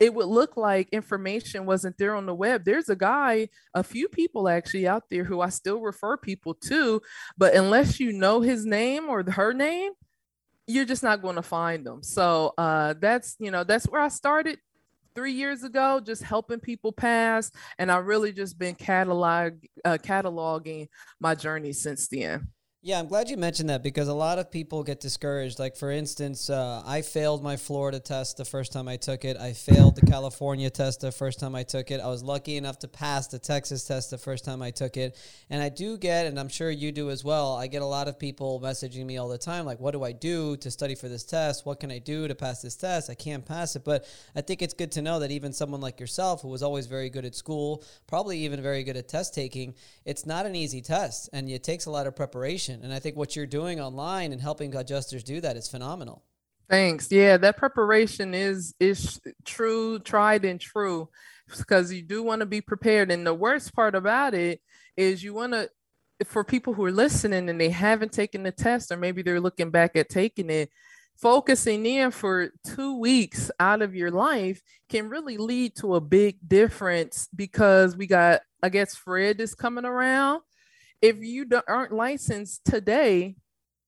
it 0.00 0.12
would 0.12 0.26
look 0.26 0.56
like 0.56 0.88
information 0.90 1.64
wasn't 1.64 1.96
there 1.98 2.16
on 2.16 2.26
the 2.26 2.34
web. 2.34 2.64
There's 2.64 2.88
a 2.88 2.96
guy, 2.96 3.48
a 3.74 3.84
few 3.84 4.08
people 4.08 4.48
actually 4.48 4.88
out 4.88 5.04
there 5.08 5.22
who 5.22 5.40
I 5.40 5.50
still 5.50 5.80
refer 5.80 6.16
people 6.16 6.54
to, 6.66 7.00
but 7.38 7.54
unless 7.54 8.00
you 8.00 8.12
know 8.12 8.40
his 8.40 8.66
name 8.66 9.08
or 9.08 9.22
her 9.30 9.52
name, 9.52 9.92
you're 10.66 10.84
just 10.84 11.04
not 11.04 11.22
going 11.22 11.36
to 11.36 11.42
find 11.42 11.86
them. 11.86 12.02
So 12.02 12.54
uh, 12.58 12.94
that's 12.98 13.36
you 13.38 13.52
know 13.52 13.62
that's 13.62 13.86
where 13.86 14.00
I 14.00 14.08
started 14.08 14.58
three 15.14 15.32
years 15.32 15.62
ago, 15.62 16.00
just 16.00 16.24
helping 16.24 16.58
people 16.58 16.90
pass, 16.90 17.52
and 17.78 17.92
I 17.92 17.98
really 17.98 18.32
just 18.32 18.58
been 18.58 18.74
catalog 18.74 19.54
uh, 19.84 19.98
cataloging 20.02 20.88
my 21.20 21.36
journey 21.36 21.72
since 21.72 22.08
then. 22.08 22.48
Yeah, 22.84 22.98
I'm 22.98 23.06
glad 23.06 23.30
you 23.30 23.36
mentioned 23.36 23.70
that 23.70 23.84
because 23.84 24.08
a 24.08 24.12
lot 24.12 24.40
of 24.40 24.50
people 24.50 24.82
get 24.82 24.98
discouraged. 24.98 25.60
Like, 25.60 25.76
for 25.76 25.92
instance, 25.92 26.50
uh, 26.50 26.82
I 26.84 27.02
failed 27.02 27.40
my 27.40 27.56
Florida 27.56 28.00
test 28.00 28.38
the 28.38 28.44
first 28.44 28.72
time 28.72 28.88
I 28.88 28.96
took 28.96 29.24
it. 29.24 29.36
I 29.36 29.52
failed 29.52 29.94
the 29.94 30.04
California 30.04 30.68
test 30.68 31.00
the 31.00 31.12
first 31.12 31.38
time 31.38 31.54
I 31.54 31.62
took 31.62 31.92
it. 31.92 32.00
I 32.00 32.08
was 32.08 32.24
lucky 32.24 32.56
enough 32.56 32.80
to 32.80 32.88
pass 32.88 33.28
the 33.28 33.38
Texas 33.38 33.84
test 33.84 34.10
the 34.10 34.18
first 34.18 34.44
time 34.44 34.62
I 34.62 34.72
took 34.72 34.96
it. 34.96 35.16
And 35.48 35.62
I 35.62 35.68
do 35.68 35.96
get, 35.96 36.26
and 36.26 36.40
I'm 36.40 36.48
sure 36.48 36.72
you 36.72 36.90
do 36.90 37.10
as 37.10 37.22
well, 37.22 37.54
I 37.54 37.68
get 37.68 37.82
a 37.82 37.86
lot 37.86 38.08
of 38.08 38.18
people 38.18 38.60
messaging 38.60 39.06
me 39.06 39.16
all 39.16 39.28
the 39.28 39.38
time, 39.38 39.64
like, 39.64 39.78
what 39.78 39.92
do 39.92 40.02
I 40.02 40.10
do 40.10 40.56
to 40.56 40.68
study 40.68 40.96
for 40.96 41.08
this 41.08 41.22
test? 41.22 41.64
What 41.64 41.78
can 41.78 41.92
I 41.92 42.00
do 42.00 42.26
to 42.26 42.34
pass 42.34 42.62
this 42.62 42.74
test? 42.74 43.08
I 43.08 43.14
can't 43.14 43.46
pass 43.46 43.76
it. 43.76 43.84
But 43.84 44.06
I 44.34 44.40
think 44.40 44.60
it's 44.60 44.74
good 44.74 44.90
to 44.90 45.02
know 45.02 45.20
that 45.20 45.30
even 45.30 45.52
someone 45.52 45.80
like 45.80 46.00
yourself, 46.00 46.42
who 46.42 46.48
was 46.48 46.64
always 46.64 46.86
very 46.86 47.10
good 47.10 47.26
at 47.26 47.36
school, 47.36 47.84
probably 48.08 48.38
even 48.38 48.60
very 48.60 48.82
good 48.82 48.96
at 48.96 49.06
test 49.06 49.34
taking, 49.34 49.76
it's 50.04 50.26
not 50.26 50.46
an 50.46 50.56
easy 50.56 50.80
test 50.80 51.30
and 51.32 51.48
it 51.48 51.62
takes 51.62 51.86
a 51.86 51.90
lot 51.92 52.08
of 52.08 52.16
preparation 52.16 52.71
education. 52.72 52.84
And 52.84 52.94
I 52.94 52.98
think 52.98 53.16
what 53.16 53.36
you're 53.36 53.46
doing 53.46 53.80
online 53.80 54.32
and 54.32 54.40
helping 54.40 54.74
adjusters 54.74 55.24
do 55.24 55.40
that 55.40 55.56
is 55.56 55.68
phenomenal. 55.68 56.24
Thanks. 56.68 57.10
Yeah, 57.10 57.36
that 57.38 57.56
preparation 57.56 58.34
is 58.34 58.74
is 58.80 59.20
true, 59.44 59.98
tried 59.98 60.44
and 60.44 60.60
true, 60.60 61.08
because 61.58 61.92
you 61.92 62.02
do 62.02 62.22
want 62.22 62.40
to 62.40 62.46
be 62.46 62.60
prepared. 62.60 63.10
And 63.10 63.26
the 63.26 63.34
worst 63.34 63.74
part 63.74 63.94
about 63.94 64.34
it 64.34 64.60
is 64.96 65.22
you 65.22 65.34
want 65.34 65.52
to, 65.52 65.68
for 66.24 66.44
people 66.44 66.72
who 66.72 66.84
are 66.84 66.92
listening 66.92 67.48
and 67.48 67.60
they 67.60 67.68
haven't 67.68 68.12
taken 68.12 68.42
the 68.42 68.52
test, 68.52 68.90
or 68.90 68.96
maybe 68.96 69.22
they're 69.22 69.40
looking 69.40 69.70
back 69.70 69.96
at 69.96 70.08
taking 70.08 70.48
it, 70.48 70.70
focusing 71.16 71.84
in 71.84 72.10
for 72.10 72.50
two 72.64 72.98
weeks 72.98 73.50
out 73.60 73.82
of 73.82 73.94
your 73.94 74.10
life 74.10 74.62
can 74.88 75.10
really 75.10 75.36
lead 75.36 75.76
to 75.76 75.96
a 75.96 76.00
big 76.00 76.36
difference 76.46 77.28
because 77.34 77.96
we 77.96 78.06
got, 78.06 78.40
I 78.62 78.70
guess, 78.70 78.94
Fred 78.94 79.40
is 79.40 79.54
coming 79.54 79.84
around 79.84 80.42
if 81.02 81.16
you 81.18 81.46
aren't 81.66 81.92
licensed 81.92 82.64
today, 82.64 83.34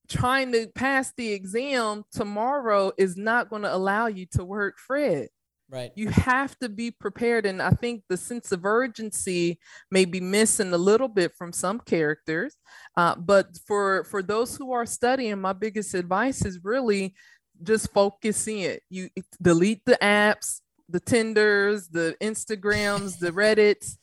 trying 0.09 0.52
to 0.52 0.66
pass 0.75 1.12
the 1.16 1.33
exam 1.33 2.04
tomorrow 2.12 2.92
is 2.99 3.16
not 3.16 3.49
going 3.49 3.62
to 3.62 3.75
allow 3.75 4.09
you 4.09 4.26
to 4.33 4.44
work 4.44 4.78
Fred. 4.78 5.28
Right. 5.71 5.92
You 5.94 6.09
have 6.11 6.59
to 6.59 6.68
be 6.68 6.90
prepared. 6.90 7.47
And 7.47 7.62
I 7.62 7.71
think 7.71 8.02
the 8.09 8.18
sense 8.18 8.52
of 8.52 8.66
urgency 8.66 9.59
may 9.90 10.04
be 10.04 10.21
missing 10.21 10.73
a 10.73 10.78
little 10.78 11.09
bit 11.09 11.33
from 11.37 11.52
some 11.52 11.80
characters. 11.80 12.54
Uh, 12.97 13.14
but 13.16 13.47
for 13.66 14.04
for 14.04 14.23
those 14.23 14.56
who 14.56 14.73
are 14.73 14.85
studying, 14.85 15.40
my 15.40 15.54
biggest 15.54 15.94
advice 15.94 16.44
is 16.44 16.61
really 16.62 17.14
just 17.62 17.92
focus 17.92 18.47
in. 18.47 18.78
You 18.90 19.09
delete 19.40 19.85
the 19.87 19.99
apps, 20.02 20.61
the 20.88 21.00
Tinders, 21.00 21.88
the 21.88 22.14
Instagrams, 22.21 23.18
the 23.18 23.30
Reddits, 23.30 23.97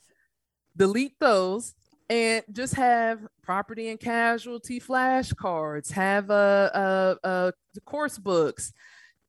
delete 0.76 1.20
those 1.20 1.76
and 2.12 2.44
just 2.52 2.76
have 2.76 3.26
property 3.42 3.88
and 3.88 3.98
casualty 3.98 4.82
flashcards, 4.82 5.90
have 5.92 6.30
a, 6.30 7.18
a, 7.24 7.28
a 7.28 7.82
course 7.86 8.18
books, 8.18 8.74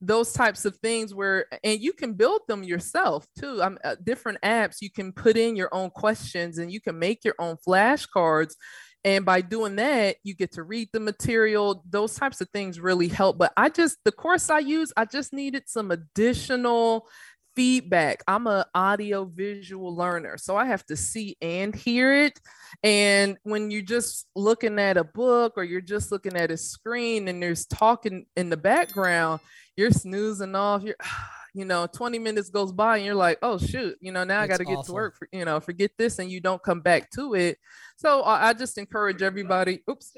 those 0.01 0.33
types 0.33 0.65
of 0.65 0.77
things 0.79 1.15
where 1.15 1.47
and 1.63 1.81
you 1.81 1.93
can 1.93 2.15
build 2.15 2.41
them 2.49 2.65
yourself 2.65 3.25
too. 3.39 3.63
Uh, 3.63 3.95
different 4.03 4.41
apps 4.43 4.79
you 4.81 4.91
can 4.91 5.13
put 5.13 5.37
in 5.37 5.55
your 5.55 5.73
own 5.73 5.91
questions 5.91 6.59
and 6.59 6.73
you 6.73 6.81
can 6.81 6.99
make 6.99 7.25
your 7.25 7.37
own 7.39 7.57
flashcards. 7.67 8.57
And 9.05 9.25
by 9.25 9.43
doing 9.43 9.77
that 9.77 10.17
you 10.25 10.35
get 10.35 10.51
to 10.55 10.65
read 10.65 10.89
the 10.93 10.99
material. 10.99 11.85
Those 11.89 12.17
types 12.17 12.41
of 12.41 12.49
things 12.51 12.81
really 12.81 13.07
help. 13.07 13.39
But 13.39 13.53
i 13.57 13.69
just 13.69 13.99
the 14.05 14.11
course 14.11 14.51
i 14.51 14.59
use 14.59 14.93
i 14.97 15.05
just 15.05 15.33
needed 15.33 15.69
some 15.69 15.93
additional 15.93 17.07
feedback. 17.55 18.23
I'm 18.27 18.47
a 18.47 18.67
audio 18.75 19.25
visual 19.25 19.95
learner, 19.95 20.37
so 20.39 20.57
I 20.57 20.67
have 20.67 20.85
to 20.87 20.97
see 20.97 21.37
and 21.41 21.75
hear 21.75 22.13
it. 22.13 22.41
And 22.83 23.37
when 23.43 23.71
you're 23.71 23.83
just 23.83 24.29
looking 24.35 24.79
at 24.79 24.97
a 24.97 25.05
book 25.05 25.55
or 25.57 25.65
you're 25.65 25.81
just 25.81 26.13
looking 26.13 26.37
at 26.37 26.51
a 26.51 26.57
screen 26.57 27.29
and 27.29 27.43
there's 27.43 27.67
talking 27.67 28.27
in 28.37 28.51
the 28.51 28.57
background, 28.57 29.41
you're 29.77 29.91
snoozing 29.91 30.55
off. 30.55 30.83
You're 30.83 30.97
you 31.55 31.67
know 31.67 31.87
20 31.87 32.19
minutes 32.19 32.49
goes 32.49 32.73
by 32.73 32.97
and 32.97 33.05
you're 33.05 33.15
like 33.15 33.39
oh 33.43 33.59
shoot 33.59 33.97
you 34.01 34.11
know 34.11 34.25
now 34.25 34.41
it's 34.41 34.45
i 34.45 34.47
got 34.47 34.57
to 34.57 34.65
get 34.65 34.83
to 34.85 34.93
work 34.93 35.15
for 35.19 35.29
you 35.33 35.45
know 35.45 35.61
forget 35.61 35.91
this 35.99 36.19
and 36.19 36.31
you 36.31 36.41
don't 36.41 36.63
come 36.63 36.81
back 36.81 37.11
to 37.11 37.35
it 37.35 37.59
so 37.97 38.23
i, 38.23 38.49
I 38.49 38.53
just 38.55 38.79
encourage 38.79 39.21
everybody 39.21 39.83
oops 39.91 40.17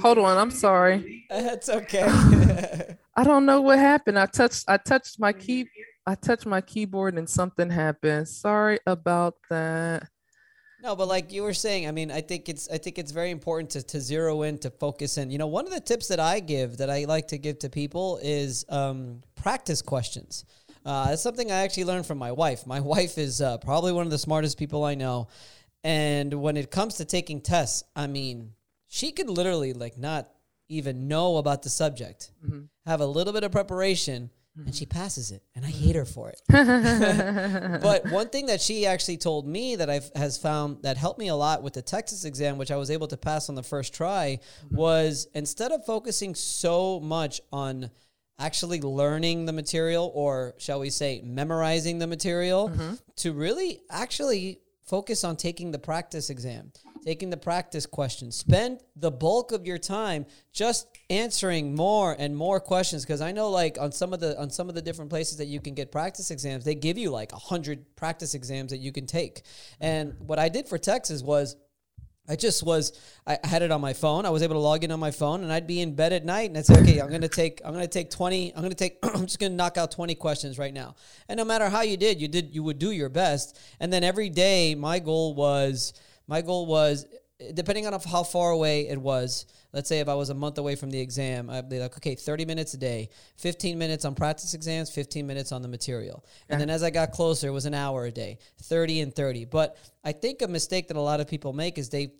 hold 0.00 0.16
on 0.16 0.38
i'm 0.38 0.50
sorry 0.50 1.26
that's 1.30 1.68
okay 1.68 2.06
i 3.16 3.22
don't 3.22 3.44
know 3.44 3.60
what 3.60 3.78
happened 3.78 4.18
i 4.18 4.24
touched 4.24 4.64
i 4.66 4.78
touched 4.78 5.20
my 5.20 5.34
key 5.34 5.68
I 6.06 6.14
touched 6.14 6.46
my 6.46 6.60
keyboard 6.60 7.18
and 7.18 7.28
something 7.28 7.70
happened. 7.70 8.28
Sorry 8.28 8.78
about 8.86 9.34
that. 9.50 10.08
No, 10.82 10.94
but 10.94 11.08
like 11.08 11.32
you 11.32 11.42
were 11.42 11.54
saying, 11.54 11.88
I 11.88 11.90
mean, 11.90 12.12
I 12.12 12.20
think 12.20 12.48
it's 12.48 12.68
I 12.68 12.78
think 12.78 12.98
it's 12.98 13.10
very 13.10 13.30
important 13.30 13.70
to, 13.70 13.82
to 13.82 14.00
zero 14.00 14.42
in 14.42 14.58
to 14.58 14.70
focus 14.70 15.18
in. 15.18 15.30
You 15.30 15.38
know, 15.38 15.48
one 15.48 15.66
of 15.66 15.72
the 15.72 15.80
tips 15.80 16.08
that 16.08 16.20
I 16.20 16.38
give 16.38 16.76
that 16.76 16.90
I 16.90 17.06
like 17.06 17.28
to 17.28 17.38
give 17.38 17.58
to 17.60 17.70
people 17.70 18.20
is 18.22 18.64
um, 18.68 19.22
practice 19.34 19.82
questions. 19.82 20.44
Uh, 20.84 21.08
it's 21.10 21.22
something 21.22 21.50
I 21.50 21.56
actually 21.64 21.84
learned 21.84 22.06
from 22.06 22.18
my 22.18 22.30
wife. 22.30 22.66
My 22.66 22.78
wife 22.94 23.18
is 23.18 23.40
uh, 23.40 23.58
probably 23.58 23.92
one 23.92 24.06
of 24.06 24.12
the 24.12 24.18
smartest 24.18 24.58
people 24.58 24.84
I 24.84 24.94
know, 24.94 25.28
and 25.82 26.32
when 26.34 26.56
it 26.56 26.70
comes 26.70 26.96
to 26.96 27.04
taking 27.04 27.40
tests, 27.40 27.82
I 27.96 28.06
mean, 28.06 28.52
she 28.86 29.10
could 29.10 29.28
literally 29.28 29.72
like 29.72 29.98
not 29.98 30.28
even 30.68 31.08
know 31.08 31.38
about 31.38 31.62
the 31.62 31.70
subject, 31.70 32.30
mm-hmm. 32.44 32.60
have 32.84 33.00
a 33.00 33.06
little 33.06 33.32
bit 33.32 33.44
of 33.44 33.50
preparation, 33.50 34.30
and 34.64 34.74
she 34.74 34.86
mm. 34.86 34.90
passes 34.90 35.30
it 35.30 35.42
and 35.54 35.64
i 35.64 35.68
mm. 35.70 35.72
hate 35.72 35.96
her 35.96 36.04
for 36.04 36.30
it. 36.30 36.40
But 37.82 38.10
one 38.10 38.28
thing 38.28 38.46
that 38.46 38.60
she 38.60 38.86
actually 38.86 39.18
told 39.18 39.46
me 39.46 39.76
that 39.76 39.90
i've 39.90 40.10
has 40.14 40.38
found 40.38 40.82
that 40.82 40.96
helped 40.96 41.18
me 41.18 41.28
a 41.28 41.34
lot 41.34 41.62
with 41.62 41.74
the 41.74 41.82
texas 41.82 42.24
exam 42.24 42.58
which 42.58 42.70
i 42.70 42.76
was 42.76 42.90
able 42.90 43.08
to 43.08 43.16
pass 43.16 43.48
on 43.48 43.54
the 43.54 43.62
first 43.62 43.94
try 43.94 44.38
mm-hmm. 44.64 44.76
was 44.76 45.28
instead 45.34 45.72
of 45.72 45.84
focusing 45.84 46.34
so 46.34 47.00
much 47.00 47.40
on 47.52 47.90
actually 48.38 48.80
learning 48.80 49.46
the 49.46 49.52
material 49.52 50.10
or 50.14 50.54
shall 50.58 50.80
we 50.80 50.90
say 50.90 51.22
memorizing 51.24 51.98
the 51.98 52.06
material 52.06 52.68
mm-hmm. 52.68 52.94
to 53.16 53.32
really 53.32 53.80
actually 53.90 54.60
focus 54.84 55.24
on 55.24 55.36
taking 55.36 55.70
the 55.70 55.78
practice 55.78 56.30
exam 56.30 56.70
taking 57.06 57.30
the 57.30 57.36
practice 57.36 57.86
questions. 57.86 58.34
Spend 58.34 58.80
the 58.96 59.12
bulk 59.12 59.52
of 59.52 59.64
your 59.64 59.78
time 59.78 60.26
just 60.52 60.88
answering 61.08 61.72
more 61.72 62.16
and 62.18 62.36
more 62.36 62.58
questions 62.58 63.04
because 63.04 63.20
I 63.20 63.30
know 63.30 63.48
like 63.48 63.78
on 63.78 63.92
some 63.92 64.12
of 64.12 64.18
the 64.18 64.36
on 64.40 64.50
some 64.50 64.68
of 64.68 64.74
the 64.74 64.82
different 64.82 65.08
places 65.08 65.38
that 65.38 65.46
you 65.46 65.60
can 65.60 65.74
get 65.74 65.92
practice 65.92 66.32
exams, 66.32 66.64
they 66.64 66.74
give 66.74 66.98
you 66.98 67.10
like 67.10 67.32
a 67.32 67.36
hundred 67.36 67.94
practice 67.94 68.34
exams 68.34 68.72
that 68.72 68.78
you 68.78 68.90
can 68.90 69.06
take. 69.06 69.42
And 69.80 70.14
what 70.18 70.40
I 70.40 70.48
did 70.48 70.68
for 70.68 70.78
Texas 70.78 71.22
was 71.22 71.56
I 72.28 72.34
just 72.34 72.64
was 72.64 72.98
I 73.24 73.38
had 73.44 73.62
it 73.62 73.70
on 73.70 73.80
my 73.80 73.92
phone. 73.92 74.26
I 74.26 74.30
was 74.30 74.42
able 74.42 74.54
to 74.54 74.60
log 74.60 74.82
in 74.82 74.90
on 74.90 74.98
my 74.98 75.12
phone 75.12 75.44
and 75.44 75.52
I'd 75.52 75.68
be 75.68 75.80
in 75.80 75.94
bed 75.94 76.12
at 76.12 76.24
night 76.24 76.50
and 76.50 76.58
I'd 76.58 76.66
say, 76.66 76.80
okay, 76.80 76.98
I'm 76.98 77.08
gonna 77.08 77.28
take 77.28 77.60
I'm 77.64 77.72
gonna 77.72 77.86
take 77.86 78.10
20, 78.10 78.52
I'm 78.56 78.62
gonna 78.62 78.74
take 78.74 78.98
I'm 79.04 79.26
just 79.26 79.38
gonna 79.38 79.54
knock 79.54 79.76
out 79.76 79.92
20 79.92 80.16
questions 80.16 80.58
right 80.58 80.74
now. 80.74 80.96
And 81.28 81.38
no 81.38 81.44
matter 81.44 81.68
how 81.68 81.82
you 81.82 81.96
did, 81.96 82.20
you 82.20 82.26
did 82.26 82.52
you 82.52 82.64
would 82.64 82.80
do 82.80 82.90
your 82.90 83.10
best. 83.10 83.60
And 83.78 83.92
then 83.92 84.02
every 84.02 84.28
day 84.28 84.74
my 84.74 84.98
goal 84.98 85.36
was 85.36 85.92
my 86.26 86.42
goal 86.42 86.66
was 86.66 87.06
depending 87.52 87.86
on 87.86 87.92
how 88.00 88.22
far 88.22 88.50
away 88.50 88.88
it 88.88 88.98
was 88.98 89.44
let's 89.74 89.88
say 89.88 90.00
if 90.00 90.08
i 90.08 90.14
was 90.14 90.30
a 90.30 90.34
month 90.34 90.56
away 90.56 90.74
from 90.74 90.90
the 90.90 90.98
exam 90.98 91.50
i'd 91.50 91.68
be 91.68 91.78
like 91.78 91.94
okay 91.96 92.14
30 92.14 92.46
minutes 92.46 92.72
a 92.72 92.78
day 92.78 93.10
15 93.36 93.78
minutes 93.78 94.04
on 94.06 94.14
practice 94.14 94.54
exams 94.54 94.90
15 94.90 95.26
minutes 95.26 95.52
on 95.52 95.60
the 95.60 95.68
material. 95.68 96.24
And 96.48 96.60
then 96.60 96.70
as 96.70 96.82
i 96.82 96.90
got 96.90 97.12
closer 97.12 97.48
it 97.48 97.50
was 97.50 97.66
an 97.66 97.74
hour 97.74 98.06
a 98.06 98.10
day 98.10 98.38
30 98.62 99.00
and 99.00 99.14
30 99.14 99.44
but 99.44 99.76
i 100.02 100.12
think 100.12 100.40
a 100.40 100.48
mistake 100.48 100.88
that 100.88 100.96
a 100.96 101.00
lot 101.00 101.20
of 101.20 101.28
people 101.28 101.52
make 101.52 101.76
is 101.76 101.90
they 101.90 102.12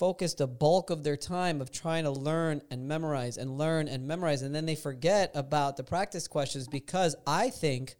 focus 0.00 0.34
the 0.34 0.46
bulk 0.46 0.88
of 0.88 1.02
their 1.02 1.16
time 1.16 1.60
of 1.60 1.70
trying 1.70 2.04
to 2.04 2.10
learn 2.10 2.62
and 2.70 2.86
memorize 2.86 3.36
and 3.36 3.58
learn 3.58 3.88
and 3.88 4.06
memorize. 4.06 4.40
And 4.40 4.54
then 4.54 4.64
they 4.64 4.76
forget 4.76 5.32
about 5.34 5.76
the 5.76 5.82
practice 5.84 6.28
questions 6.28 6.68
because 6.68 7.16
i 7.26 7.50
think 7.50 7.96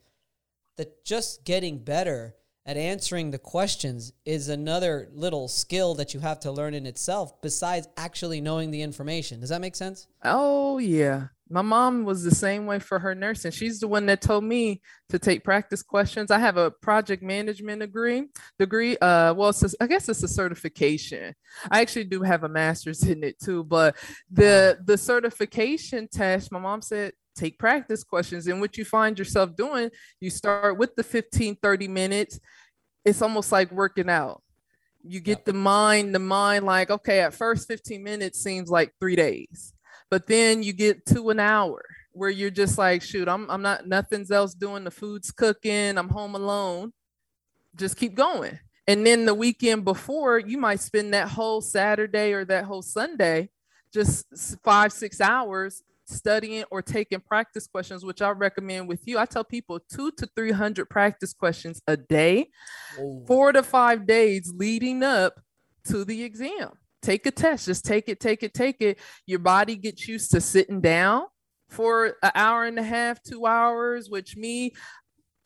that 0.77 1.05
just 1.05 1.45
getting 1.45 1.79
better 1.79 2.35
at 2.71 2.77
answering 2.77 3.33
the 3.33 3.39
questions 3.39 4.13
is 4.25 4.49
another 4.49 5.09
little 5.13 5.49
skill 5.49 5.93
that 5.97 6.15
you 6.15 6.21
have 6.21 6.39
to 6.39 6.53
learn 6.53 6.73
in 6.73 6.87
itself 6.87 7.43
besides 7.43 7.89
actually 7.97 8.41
knowing 8.41 8.71
the 8.71 8.81
information. 8.81 9.41
Does 9.41 9.49
that 9.49 9.61
make 9.61 9.75
sense? 9.75 10.07
Oh, 10.23 10.79
yeah. 10.79 11.27
My 11.49 11.63
mom 11.63 12.05
was 12.05 12.23
the 12.23 12.33
same 12.33 12.67
way 12.67 12.79
for 12.79 13.01
her 13.01 13.13
nursing. 13.13 13.51
She's 13.51 13.81
the 13.81 13.89
one 13.89 14.07
that 14.07 14.21
told 14.21 14.45
me 14.45 14.83
to 15.09 15.19
take 15.19 15.43
practice 15.43 15.83
questions. 15.83 16.31
I 16.31 16.39
have 16.39 16.57
a 16.57 16.71
project 16.71 17.25
management 17.25 17.81
degree. 17.81 18.29
Degree. 18.57 18.97
Uh, 18.99 19.35
well, 19.35 19.49
it's 19.49 19.65
a, 19.65 19.71
I 19.81 19.89
guess 19.89 20.09
it's 20.09 20.23
a 20.23 20.29
certification. 20.29 21.35
I 21.73 21.81
actually 21.81 22.05
do 22.05 22.23
have 22.23 22.45
a 22.45 22.49
master's 22.49 23.03
in 23.03 23.25
it 23.25 23.41
too. 23.41 23.65
But 23.65 23.97
the 24.31 24.79
the 24.85 24.97
certification 24.97 26.07
test, 26.07 26.53
my 26.53 26.61
mom 26.61 26.83
said 26.83 27.15
take 27.41 27.59
practice 27.59 28.05
questions 28.05 28.47
and 28.47 28.61
what 28.61 28.77
you 28.77 28.85
find 28.85 29.19
yourself 29.19 29.57
doing 29.57 29.91
you 30.21 30.31
start 30.31 30.77
with 30.77 30.95
the 30.97 31.03
15 31.03 31.57
30 31.57 31.89
minutes 31.89 32.41
it's 33.05 33.23
almost 33.23 33.53
like 33.53 33.73
working 33.73 34.09
out. 34.09 34.43
You 35.03 35.21
get 35.21 35.47
the 35.47 35.55
mind 35.55 36.15
the 36.15 36.19
mind 36.19 36.67
like 36.67 36.91
okay 36.91 37.21
at 37.21 37.33
first 37.33 37.67
15 37.67 38.03
minutes 38.03 38.43
seems 38.43 38.69
like 38.69 38.93
three 39.01 39.17
days 39.17 39.73
but 40.11 40.27
then 40.27 40.63
you 40.63 40.75
get 40.75 41.07
to 41.07 41.31
an 41.31 41.41
hour 41.41 41.83
where 42.13 42.29
you're 42.29 42.51
just 42.51 42.77
like 42.77 43.01
shoot 43.01 43.27
i'm, 43.27 43.51
I'm 43.51 43.63
not 43.63 43.87
nothing's 43.87 44.31
else 44.31 44.53
doing 44.53 44.85
the 44.85 44.91
food's 44.91 45.31
cooking 45.31 45.97
i'm 45.97 46.11
home 46.11 46.35
alone. 46.35 46.93
Just 47.77 47.97
keep 47.97 48.15
going. 48.15 48.59
And 48.89 49.07
then 49.07 49.25
the 49.25 49.33
weekend 49.33 49.85
before 49.85 50.39
you 50.39 50.59
might 50.59 50.81
spend 50.81 51.15
that 51.15 51.29
whole 51.29 51.63
saturday 51.63 52.35
or 52.35 52.45
that 52.45 52.65
whole 52.65 52.83
sunday 52.83 53.49
just 53.95 54.27
five 54.63 54.93
six 54.93 55.19
hours 55.19 55.83
studying 56.11 56.65
or 56.71 56.83
taking 56.83 57.21
practice 57.21 57.67
questions, 57.67 58.05
which 58.05 58.23
I 58.23 58.31
recommend 58.31 58.89
with 58.89 59.01
you. 59.07 59.19
I 59.19 59.27
tell 59.27 59.45
people 59.45 59.81
two 59.93 60.11
to 60.13 60.29
300 60.35 60.89
practice 60.89 61.33
questions 61.33 61.81
a 61.87 61.97
day, 61.97 62.51
four 63.27 63.53
to 63.53 63.63
five 63.63 64.07
days 64.07 64.53
leading 64.55 65.03
up 65.03 65.41
to 65.89 66.05
the 66.05 66.23
exam. 66.23 66.71
Take 67.03 67.25
a 67.27 67.31
test, 67.31 67.67
just 67.67 67.85
take 67.85 68.09
it, 68.09 68.21
take 68.21 68.43
it, 68.43 68.53
take 68.53 68.81
it. 68.81 68.99
Your 69.27 69.39
body 69.39 69.77
gets 69.77 70.07
used 70.07 70.33
to 70.33 70.41
sitting 70.41 70.81
down 70.81 71.25
for 71.71 72.17
an 72.23 72.33
hour 72.35 72.65
and 72.65 72.79
a 72.79 72.83
half, 72.83 73.23
two 73.23 73.47
hours, 73.47 74.11
which 74.11 74.37
me, 74.37 74.75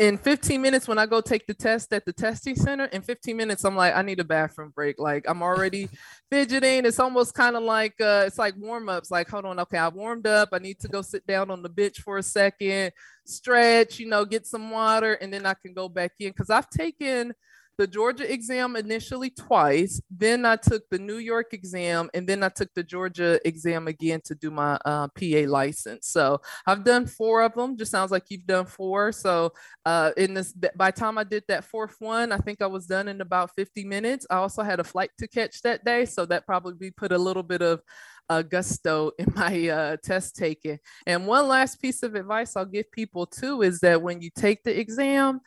in 0.00 0.18
15 0.18 0.60
minutes 0.60 0.88
when 0.88 0.98
I 0.98 1.06
go 1.06 1.20
take 1.20 1.46
the 1.46 1.54
test 1.54 1.92
at 1.92 2.04
the 2.04 2.12
testing 2.12 2.56
center, 2.56 2.86
in 2.86 3.02
15 3.02 3.36
minutes, 3.36 3.64
I'm 3.64 3.76
like, 3.76 3.94
I 3.94 4.02
need 4.02 4.18
a 4.18 4.24
bathroom 4.24 4.72
break. 4.74 4.98
Like 4.98 5.24
I'm 5.28 5.42
already 5.42 5.88
fidgeting. 6.30 6.84
It's 6.84 6.98
almost 6.98 7.34
kind 7.34 7.56
of 7.56 7.62
like 7.62 7.94
uh, 8.00 8.24
it's 8.26 8.38
like 8.38 8.54
warm-ups. 8.56 9.10
Like, 9.10 9.28
hold 9.28 9.44
on, 9.44 9.60
okay, 9.60 9.78
I 9.78 9.88
warmed 9.88 10.26
up. 10.26 10.48
I 10.52 10.58
need 10.58 10.80
to 10.80 10.88
go 10.88 11.00
sit 11.00 11.24
down 11.26 11.50
on 11.50 11.62
the 11.62 11.68
bench 11.68 12.00
for 12.00 12.18
a 12.18 12.22
second, 12.22 12.92
stretch, 13.24 14.00
you 14.00 14.08
know, 14.08 14.24
get 14.24 14.46
some 14.46 14.70
water, 14.70 15.14
and 15.14 15.32
then 15.32 15.46
I 15.46 15.54
can 15.54 15.74
go 15.74 15.88
back 15.88 16.12
in. 16.18 16.32
Cause 16.32 16.50
I've 16.50 16.70
taken 16.70 17.32
the 17.76 17.86
Georgia 17.86 18.30
exam 18.30 18.76
initially 18.76 19.30
twice. 19.30 20.00
Then 20.10 20.44
I 20.44 20.56
took 20.56 20.82
the 20.90 20.98
New 20.98 21.18
York 21.18 21.52
exam, 21.52 22.10
and 22.14 22.28
then 22.28 22.42
I 22.42 22.48
took 22.48 22.72
the 22.74 22.82
Georgia 22.82 23.40
exam 23.46 23.88
again 23.88 24.20
to 24.24 24.34
do 24.34 24.50
my 24.50 24.78
uh, 24.84 25.08
PA 25.08 25.44
license. 25.46 26.08
So 26.08 26.40
I've 26.66 26.84
done 26.84 27.06
four 27.06 27.42
of 27.42 27.54
them. 27.54 27.76
Just 27.76 27.90
sounds 27.90 28.10
like 28.10 28.24
you've 28.28 28.46
done 28.46 28.66
four. 28.66 29.12
So 29.12 29.52
uh, 29.84 30.12
in 30.16 30.34
this, 30.34 30.52
by 30.76 30.90
time 30.90 31.18
I 31.18 31.24
did 31.24 31.44
that 31.48 31.64
fourth 31.64 31.96
one, 31.98 32.32
I 32.32 32.38
think 32.38 32.62
I 32.62 32.66
was 32.66 32.86
done 32.86 33.08
in 33.08 33.20
about 33.20 33.54
50 33.54 33.84
minutes. 33.84 34.26
I 34.30 34.36
also 34.36 34.62
had 34.62 34.80
a 34.80 34.84
flight 34.84 35.10
to 35.18 35.28
catch 35.28 35.62
that 35.62 35.84
day, 35.84 36.04
so 36.04 36.26
that 36.26 36.46
probably 36.46 36.90
put 36.90 37.12
a 37.12 37.18
little 37.18 37.42
bit 37.42 37.62
of 37.62 37.82
uh, 38.28 38.42
gusto 38.42 39.12
in 39.18 39.32
my 39.34 39.68
uh, 39.68 39.96
test 40.02 40.36
taking. 40.36 40.78
And 41.06 41.26
one 41.26 41.48
last 41.48 41.80
piece 41.80 42.02
of 42.02 42.14
advice 42.14 42.56
I'll 42.56 42.64
give 42.64 42.90
people 42.90 43.26
too 43.26 43.62
is 43.62 43.80
that 43.80 44.02
when 44.02 44.20
you 44.20 44.30
take 44.34 44.62
the 44.64 44.78
exam, 44.78 45.40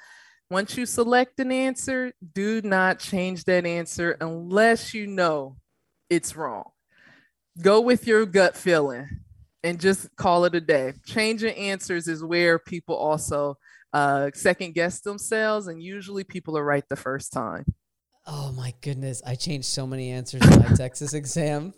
once 0.50 0.77
you 0.77 0.86
select 0.86 1.39
an 1.39 1.51
answer, 1.51 2.13
do 2.34 2.62
not 2.62 3.00
change 3.00 3.44
that 3.46 3.66
answer 3.66 4.18
unless 4.22 4.94
you 4.94 5.08
know 5.08 5.58
it's 6.10 6.36
wrong. 6.36 6.72
Go 7.62 7.82
with 7.82 8.08
your 8.08 8.25
gut 8.25 8.56
feeling 8.56 9.08
and 9.63 9.80
just 9.80 10.16
call 10.16 10.46
it 10.46 10.56
a 10.56 10.62
day. 10.62 10.94
Changing 11.06 11.56
answers 11.56 12.08
is 12.08 12.24
where 12.24 12.60
people 12.60 12.96
also 12.96 13.58
uh, 13.94 14.30
second 14.34 14.74
guess 14.74 15.01
themselves, 15.01 15.68
and 15.68 15.82
usually 15.82 16.24
people 16.24 16.58
are 16.58 16.63
right 16.63 16.84
the 16.89 16.96
first 16.96 17.33
time. 17.33 17.66
Oh 18.25 18.51
my 18.51 18.74
goodness. 18.81 19.22
I 19.25 19.36
changed 19.36 19.68
so 19.68 19.88
many 19.88 20.12
answers 20.12 20.42
in 20.44 20.62
my 20.62 20.68
Texas 20.75 21.14
exam. 21.14 21.74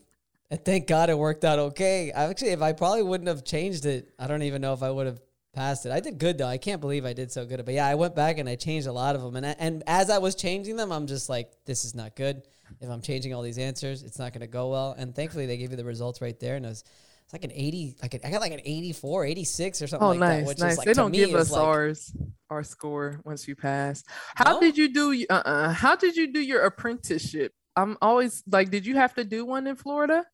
And 0.51 0.63
thank 0.65 0.88
God 0.88 1.12
it 1.12 1.17
worked 1.17 1.45
out 1.45 1.60
okay. 1.60 2.12
I 2.12 2.23
actually, 2.25 2.49
if 2.49 2.62
I 2.62 2.73
probably 2.73 3.03
wouldn't 3.03 3.27
have 3.27 3.45
changed 3.45 3.86
it, 3.86 4.10
I 4.17 4.25
don't 4.25 4.41
even 4.41 4.62
know 4.62 4.73
if 4.73 4.82
I 4.82 4.89
would 4.89 5.05
have 5.05 5.21
passed 5.53 5.85
it. 5.85 5.91
I 5.91 5.99
did 5.99 6.17
good 6.17 6.38
though. 6.38 6.47
I 6.47 6.57
can't 6.57 6.81
believe 6.81 7.05
I 7.05 7.13
did 7.13 7.31
so 7.31 7.45
good. 7.45 7.63
But 7.65 7.73
yeah, 7.73 7.88
I 7.88 7.95
went 7.95 8.15
back 8.15 8.38
and 8.38 8.47
I 8.47 8.55
changed 8.55 8.88
a 8.88 8.91
lot 8.91 9.15
of 9.15 9.21
them. 9.21 9.35
And 9.35 9.45
and 9.45 9.83
as 9.88 10.09
I 10.09 10.17
was 10.17 10.35
changing 10.35 10.75
them, 10.75 10.91
I'm 10.91 11.07
just 11.07 11.29
like, 11.29 11.51
this 11.65 11.85
is 11.85 11.95
not 11.95 12.15
good. 12.15 12.43
If 12.79 12.89
I'm 12.89 13.01
changing 13.01 13.33
all 13.33 13.41
these 13.41 13.57
answers, 13.57 14.03
it's 14.03 14.19
not 14.19 14.31
going 14.31 14.41
to 14.41 14.47
go 14.47 14.69
well. 14.69 14.95
And 14.97 15.15
thankfully, 15.15 15.45
they 15.45 15.57
gave 15.57 15.71
you 15.71 15.77
the 15.77 15.85
results 15.85 16.21
right 16.21 16.39
there. 16.39 16.55
And 16.55 16.65
it 16.65 16.69
was 16.69 16.83
it's 17.29 17.33
like 17.33 17.43
an 17.43 17.51
80 17.53 17.95
like 18.01 18.25
I 18.25 18.31
got 18.31 18.41
like 18.41 18.53
an 18.53 18.62
84 18.65 19.25
86 19.25 19.81
or 19.83 19.88
something 19.88 20.03
oh, 20.03 20.09
like 20.09 20.19
nice, 20.19 20.39
that 20.39 20.47
which 20.47 20.57
nice. 20.57 20.71
is 20.71 20.77
like 20.79 20.88
they 20.88 20.93
don't 20.93 21.12
give 21.12 21.35
us 21.35 21.51
like, 21.51 21.62
ours 21.62 22.12
our 22.49 22.63
score 22.63 23.21
once 23.23 23.47
you 23.47 23.55
pass 23.55 24.03
how 24.33 24.53
no? 24.53 24.59
did 24.59 24.75
you 24.79 24.91
do 24.91 25.25
uh-uh 25.29 25.71
how 25.71 25.95
did 25.95 26.15
you 26.15 26.33
do 26.33 26.41
your 26.41 26.62
apprenticeship 26.62 27.53
i'm 27.75 27.97
always 28.01 28.41
like 28.49 28.71
did 28.71 28.83
you 28.83 28.95
have 28.95 29.13
to 29.13 29.23
do 29.23 29.45
one 29.45 29.67
in 29.67 29.75
florida 29.75 30.25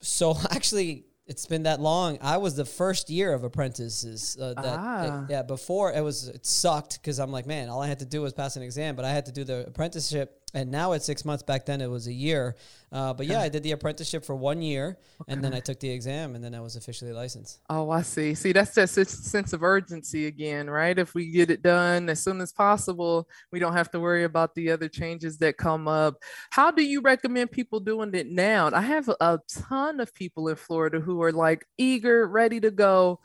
so 0.00 0.36
actually 0.50 1.04
it's 1.30 1.46
been 1.46 1.62
that 1.62 1.80
long. 1.80 2.18
I 2.20 2.38
was 2.38 2.56
the 2.56 2.64
first 2.64 3.08
year 3.08 3.32
of 3.32 3.44
apprentices. 3.44 4.36
Uh, 4.38 4.52
that 4.54 4.78
ah. 4.78 5.26
yeah, 5.28 5.42
before 5.42 5.92
it 5.92 6.00
was 6.00 6.26
it 6.26 6.44
sucked 6.44 7.00
because 7.00 7.20
I'm 7.20 7.30
like, 7.30 7.46
man, 7.46 7.68
all 7.68 7.80
I 7.80 7.86
had 7.86 8.00
to 8.00 8.04
do 8.04 8.20
was 8.22 8.32
pass 8.32 8.56
an 8.56 8.64
exam, 8.64 8.96
but 8.96 9.04
I 9.04 9.12
had 9.12 9.26
to 9.26 9.32
do 9.32 9.44
the 9.44 9.64
apprenticeship 9.68 10.39
and 10.54 10.70
now 10.70 10.92
it's 10.92 11.04
six 11.04 11.24
months. 11.24 11.42
Back 11.42 11.66
then 11.66 11.80
it 11.80 11.88
was 11.88 12.06
a 12.06 12.12
year. 12.12 12.56
Uh, 12.92 13.14
but 13.14 13.26
yeah, 13.26 13.40
I 13.40 13.48
did 13.48 13.62
the 13.62 13.70
apprenticeship 13.70 14.24
for 14.24 14.34
one 14.34 14.60
year, 14.60 14.98
okay. 15.20 15.32
and 15.32 15.44
then 15.44 15.54
I 15.54 15.60
took 15.60 15.78
the 15.78 15.88
exam, 15.88 16.34
and 16.34 16.42
then 16.42 16.56
I 16.56 16.60
was 16.60 16.74
officially 16.74 17.12
licensed. 17.12 17.60
Oh, 17.70 17.90
I 17.90 18.02
see. 18.02 18.34
See, 18.34 18.52
that's 18.52 18.74
that 18.74 18.88
sense 18.88 19.52
of 19.52 19.62
urgency 19.62 20.26
again, 20.26 20.68
right? 20.68 20.98
If 20.98 21.14
we 21.14 21.30
get 21.30 21.50
it 21.50 21.62
done 21.62 22.08
as 22.08 22.20
soon 22.20 22.40
as 22.40 22.52
possible, 22.52 23.28
we 23.52 23.60
don't 23.60 23.74
have 23.74 23.92
to 23.92 24.00
worry 24.00 24.24
about 24.24 24.54
the 24.56 24.70
other 24.70 24.88
changes 24.88 25.38
that 25.38 25.56
come 25.56 25.86
up. 25.86 26.16
How 26.50 26.72
do 26.72 26.82
you 26.82 27.00
recommend 27.00 27.52
people 27.52 27.78
doing 27.78 28.12
it 28.14 28.28
now? 28.28 28.70
I 28.72 28.80
have 28.80 29.08
a 29.08 29.38
ton 29.48 30.00
of 30.00 30.12
people 30.12 30.48
in 30.48 30.56
Florida 30.56 30.98
who 30.98 31.22
are 31.22 31.32
like 31.32 31.64
eager, 31.78 32.26
ready 32.26 32.58
to 32.60 32.72
go 32.72 33.20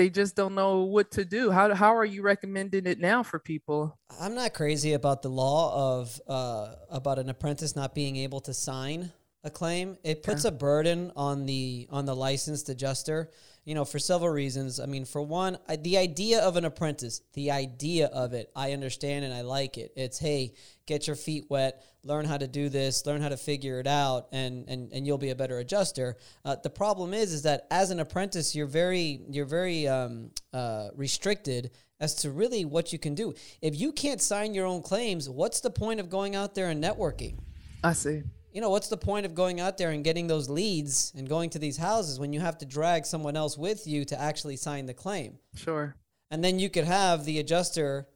they 0.00 0.08
just 0.08 0.34
don't 0.34 0.54
know 0.54 0.84
what 0.84 1.10
to 1.10 1.26
do. 1.26 1.50
How, 1.50 1.74
how 1.74 1.94
are 1.94 2.06
you 2.06 2.22
recommending 2.22 2.86
it 2.86 2.98
now 2.98 3.22
for 3.22 3.38
people? 3.38 3.98
I'm 4.18 4.34
not 4.34 4.54
crazy 4.54 4.94
about 4.94 5.20
the 5.20 5.28
law 5.28 6.00
of 6.00 6.18
uh, 6.26 6.74
about 6.88 7.18
an 7.18 7.28
apprentice 7.28 7.76
not 7.76 7.94
being 7.94 8.16
able 8.16 8.40
to 8.40 8.54
sign 8.54 9.12
a 9.44 9.50
claim. 9.50 9.98
It 10.02 10.22
puts 10.22 10.44
yeah. 10.44 10.48
a 10.48 10.52
burden 10.52 11.12
on 11.16 11.44
the 11.44 11.86
on 11.90 12.06
the 12.06 12.16
licensed 12.16 12.70
adjuster 12.70 13.28
you 13.70 13.76
know, 13.76 13.84
for 13.84 14.00
several 14.00 14.32
reasons. 14.32 14.80
I 14.80 14.86
mean, 14.86 15.04
for 15.04 15.22
one, 15.22 15.56
I, 15.68 15.76
the 15.76 15.96
idea 15.96 16.40
of 16.40 16.56
an 16.56 16.64
apprentice, 16.64 17.20
the 17.34 17.52
idea 17.52 18.08
of 18.08 18.32
it, 18.32 18.50
I 18.56 18.72
understand 18.72 19.24
and 19.24 19.32
I 19.32 19.42
like 19.42 19.78
it. 19.78 19.92
It's 19.94 20.18
hey, 20.18 20.54
get 20.86 21.06
your 21.06 21.14
feet 21.14 21.44
wet, 21.48 21.80
learn 22.02 22.24
how 22.24 22.36
to 22.36 22.48
do 22.48 22.68
this, 22.68 23.06
learn 23.06 23.22
how 23.22 23.28
to 23.28 23.36
figure 23.36 23.78
it 23.78 23.86
out, 23.86 24.26
and 24.32 24.68
and 24.68 24.92
and 24.92 25.06
you'll 25.06 25.18
be 25.18 25.30
a 25.30 25.36
better 25.36 25.60
adjuster. 25.60 26.16
Uh, 26.44 26.56
the 26.60 26.68
problem 26.68 27.14
is, 27.14 27.32
is 27.32 27.42
that 27.42 27.68
as 27.70 27.92
an 27.92 28.00
apprentice, 28.00 28.56
you're 28.56 28.66
very 28.66 29.20
you're 29.30 29.46
very 29.46 29.86
um, 29.86 30.32
uh, 30.52 30.88
restricted 30.96 31.70
as 32.00 32.16
to 32.16 32.32
really 32.32 32.64
what 32.64 32.92
you 32.92 32.98
can 32.98 33.14
do. 33.14 33.34
If 33.62 33.78
you 33.78 33.92
can't 33.92 34.20
sign 34.20 34.52
your 34.52 34.66
own 34.66 34.82
claims, 34.82 35.30
what's 35.30 35.60
the 35.60 35.70
point 35.70 36.00
of 36.00 36.10
going 36.10 36.34
out 36.34 36.56
there 36.56 36.70
and 36.70 36.82
networking? 36.82 37.38
I 37.84 37.92
see 37.92 38.24
you 38.52 38.60
know, 38.60 38.70
what's 38.70 38.88
the 38.88 38.96
point 38.96 39.26
of 39.26 39.34
going 39.34 39.60
out 39.60 39.78
there 39.78 39.90
and 39.90 40.02
getting 40.02 40.26
those 40.26 40.48
leads 40.48 41.12
and 41.16 41.28
going 41.28 41.50
to 41.50 41.58
these 41.58 41.76
houses 41.76 42.18
when 42.18 42.32
you 42.32 42.40
have 42.40 42.58
to 42.58 42.66
drag 42.66 43.06
someone 43.06 43.36
else 43.36 43.56
with 43.56 43.86
you 43.86 44.04
to 44.06 44.20
actually 44.20 44.56
sign 44.56 44.86
the 44.86 44.94
claim? 44.94 45.38
Sure. 45.54 45.94
And 46.30 46.42
then 46.42 46.58
you 46.58 46.70
could 46.70 46.84
have 46.84 47.24
the 47.24 47.38
adjuster, 47.38 48.08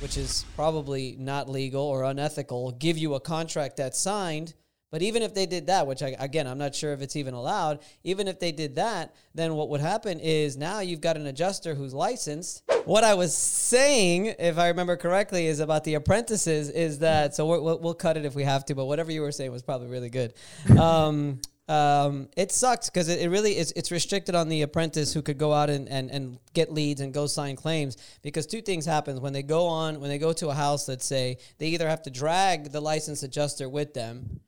which 0.00 0.16
is 0.16 0.44
probably 0.56 1.16
not 1.18 1.48
legal 1.48 1.82
or 1.82 2.04
unethical, 2.04 2.72
give 2.72 2.98
you 2.98 3.14
a 3.14 3.20
contract 3.20 3.76
that's 3.76 3.98
signed 3.98 4.54
but 4.94 5.02
even 5.02 5.22
if 5.24 5.34
they 5.34 5.44
did 5.44 5.66
that, 5.66 5.88
which 5.88 6.04
I, 6.04 6.14
again, 6.20 6.46
I'm 6.46 6.56
not 6.56 6.72
sure 6.72 6.92
if 6.92 7.02
it's 7.02 7.16
even 7.16 7.34
allowed, 7.34 7.80
even 8.04 8.28
if 8.28 8.38
they 8.38 8.52
did 8.52 8.76
that, 8.76 9.16
then 9.34 9.56
what 9.56 9.68
would 9.70 9.80
happen 9.80 10.20
is 10.20 10.56
now 10.56 10.78
you've 10.78 11.00
got 11.00 11.16
an 11.16 11.26
adjuster 11.26 11.74
who's 11.74 11.92
licensed. 11.92 12.62
What 12.84 13.02
I 13.02 13.14
was 13.14 13.36
saying, 13.36 14.26
if 14.38 14.56
I 14.56 14.68
remember 14.68 14.96
correctly, 14.96 15.46
is 15.46 15.58
about 15.58 15.82
the 15.82 15.94
apprentices 15.94 16.70
is 16.70 17.00
that, 17.00 17.34
so 17.34 17.44
we'll, 17.44 17.80
we'll 17.80 17.94
cut 17.94 18.16
it 18.16 18.24
if 18.24 18.36
we 18.36 18.44
have 18.44 18.64
to, 18.66 18.76
but 18.76 18.84
whatever 18.84 19.10
you 19.10 19.22
were 19.22 19.32
saying 19.32 19.50
was 19.50 19.64
probably 19.64 19.88
really 19.88 20.10
good. 20.10 20.32
Um, 20.78 21.40
um, 21.66 22.28
it 22.36 22.52
sucks 22.52 22.90
because 22.90 23.08
it, 23.08 23.20
it, 23.20 23.30
really 23.30 23.56
is 23.56 23.72
it's 23.74 23.90
restricted 23.90 24.34
on 24.34 24.50
the 24.50 24.62
apprentice 24.62 25.14
who 25.14 25.22
could 25.22 25.38
go 25.38 25.52
out 25.52 25.70
and, 25.70 25.88
and, 25.88 26.10
and 26.10 26.38
get 26.52 26.70
leads 26.70 27.00
and 27.00 27.12
go 27.14 27.26
sign 27.26 27.56
claims 27.56 27.96
because 28.20 28.46
two 28.46 28.60
things 28.60 28.84
happen 28.84 29.18
when 29.22 29.32
they 29.32 29.42
go 29.42 29.66
on 29.66 29.98
when 29.98 30.10
they 30.10 30.18
go 30.18 30.34
to 30.34 30.50
a 30.50 30.54
house 30.54 30.88
let's 30.88 31.06
say 31.06 31.38
they 31.56 31.68
either 31.68 31.88
have 31.88 32.02
to 32.02 32.10
drag 32.10 32.70
the 32.70 32.80
license 32.80 33.22
adjuster 33.22 33.66
with 33.66 33.94
them 33.94 34.40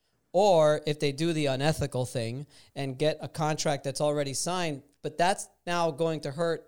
or 0.45 0.83
if 0.87 1.01
they 1.01 1.13
do 1.13 1.33
the 1.33 1.47
unethical 1.47 2.05
thing 2.05 2.47
and 2.75 2.99
get 2.99 3.17
a 3.23 3.29
contract 3.29 3.85
that's 3.85 4.03
already 4.03 4.35
signed, 4.35 4.83
but 5.03 5.17
that's 5.17 5.49
now 5.67 5.91
going 5.91 6.21
to 6.21 6.31
hurt 6.31 6.61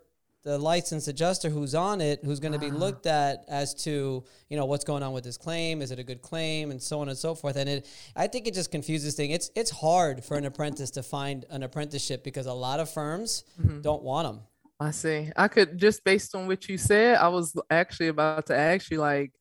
the 0.44 0.56
licensed 0.56 1.06
adjuster 1.08 1.50
who's 1.50 1.74
on 1.74 2.00
it, 2.00 2.20
who's 2.24 2.40
going 2.40 2.54
to 2.58 2.58
be 2.68 2.70
Ah. 2.70 2.84
looked 2.84 3.06
at 3.06 3.44
as 3.48 3.74
to 3.84 4.24
you 4.48 4.56
know 4.56 4.64
what's 4.64 4.84
going 4.90 5.02
on 5.02 5.12
with 5.12 5.24
this 5.24 5.36
claim, 5.36 5.82
is 5.82 5.90
it 5.90 5.98
a 5.98 6.02
good 6.10 6.22
claim, 6.22 6.70
and 6.70 6.80
so 6.82 7.00
on 7.02 7.08
and 7.10 7.18
so 7.18 7.34
forth. 7.34 7.56
And 7.56 7.68
it, 7.68 7.86
I 8.16 8.26
think 8.26 8.46
it 8.46 8.54
just 8.54 8.70
confuses 8.70 9.14
things. 9.18 9.34
It's 9.34 9.50
it's 9.60 9.70
hard 9.86 10.24
for 10.24 10.38
an 10.38 10.46
apprentice 10.46 10.90
to 10.92 11.02
find 11.02 11.44
an 11.50 11.62
apprenticeship 11.62 12.24
because 12.24 12.46
a 12.46 12.54
lot 12.66 12.80
of 12.80 12.88
firms 12.88 13.44
Mhm. 13.60 13.82
don't 13.82 14.02
want 14.02 14.24
them. 14.28 14.38
I 14.80 14.92
see. 14.92 15.30
I 15.36 15.48
could 15.48 15.76
just 15.76 16.04
based 16.04 16.34
on 16.34 16.46
what 16.46 16.60
you 16.70 16.78
said, 16.78 17.18
I 17.18 17.28
was 17.28 17.54
actually 17.68 18.08
about 18.16 18.46
to 18.46 18.56
ask 18.56 18.90
you 18.92 18.98
like, 19.12 19.32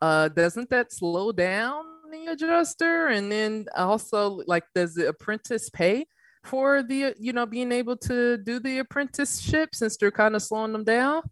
uh, 0.00 0.28
doesn't 0.28 0.68
that 0.70 0.92
slow 0.92 1.32
down 1.32 1.82
adjuster? 2.28 3.08
And 3.08 3.30
then 3.30 3.66
also 3.76 4.42
like, 4.46 4.64
does 4.74 4.94
the 4.94 5.08
apprentice 5.08 5.70
pay 5.70 6.06
for 6.44 6.82
the, 6.82 7.14
you 7.18 7.32
know, 7.32 7.46
being 7.46 7.72
able 7.72 7.96
to 7.98 8.38
do 8.38 8.58
the 8.60 8.78
apprenticeship 8.78 9.74
since 9.74 9.96
they're 9.96 10.10
kind 10.10 10.34
of 10.34 10.42
slowing 10.42 10.72
them 10.72 10.84
down? 10.84 11.22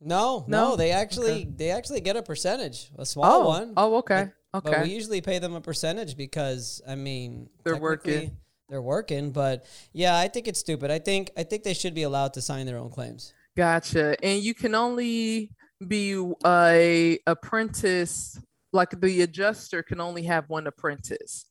No, 0.00 0.44
no, 0.48 0.70
No? 0.70 0.76
they 0.76 0.92
actually 0.92 1.46
they 1.56 1.70
actually 1.70 2.00
get 2.00 2.16
a 2.16 2.22
percentage, 2.22 2.90
a 2.98 3.04
small 3.04 3.42
oh, 3.42 3.48
one. 3.48 3.72
oh, 3.76 3.96
okay, 3.96 4.22
Okay. 4.22 4.30
But 4.52 4.66
okay. 4.66 4.82
we 4.82 4.90
usually 4.90 5.20
pay 5.20 5.38
them 5.38 5.54
a 5.54 5.60
percentage 5.60 6.16
because 6.16 6.80
I 6.88 6.94
mean 6.94 7.50
They're 7.64 7.76
working. 7.76 8.36
They're 8.68 8.80
working, 8.82 9.32
but 9.32 9.66
yeah, 9.92 10.16
I 10.16 10.28
think 10.28 10.46
it's 10.46 10.60
stupid. 10.60 10.90
I 10.90 11.00
think 11.00 11.30
I 11.36 11.42
think 11.42 11.64
they 11.64 11.74
should 11.74 11.94
be 11.94 12.04
allowed 12.04 12.34
to 12.34 12.40
sign 12.40 12.66
their 12.66 12.78
own 12.78 12.90
claims. 12.90 13.34
Gotcha. 13.56 14.16
And 14.24 14.42
you 14.42 14.54
can 14.54 14.74
only 14.76 15.50
be 15.86 16.14
a 16.46 17.18
apprentice, 17.26 18.38
like 18.72 19.00
the 19.00 19.22
adjuster 19.22 19.82
can 19.82 20.00
only 20.00 20.22
have 20.24 20.48
one 20.48 20.66
apprentice. 20.66 21.46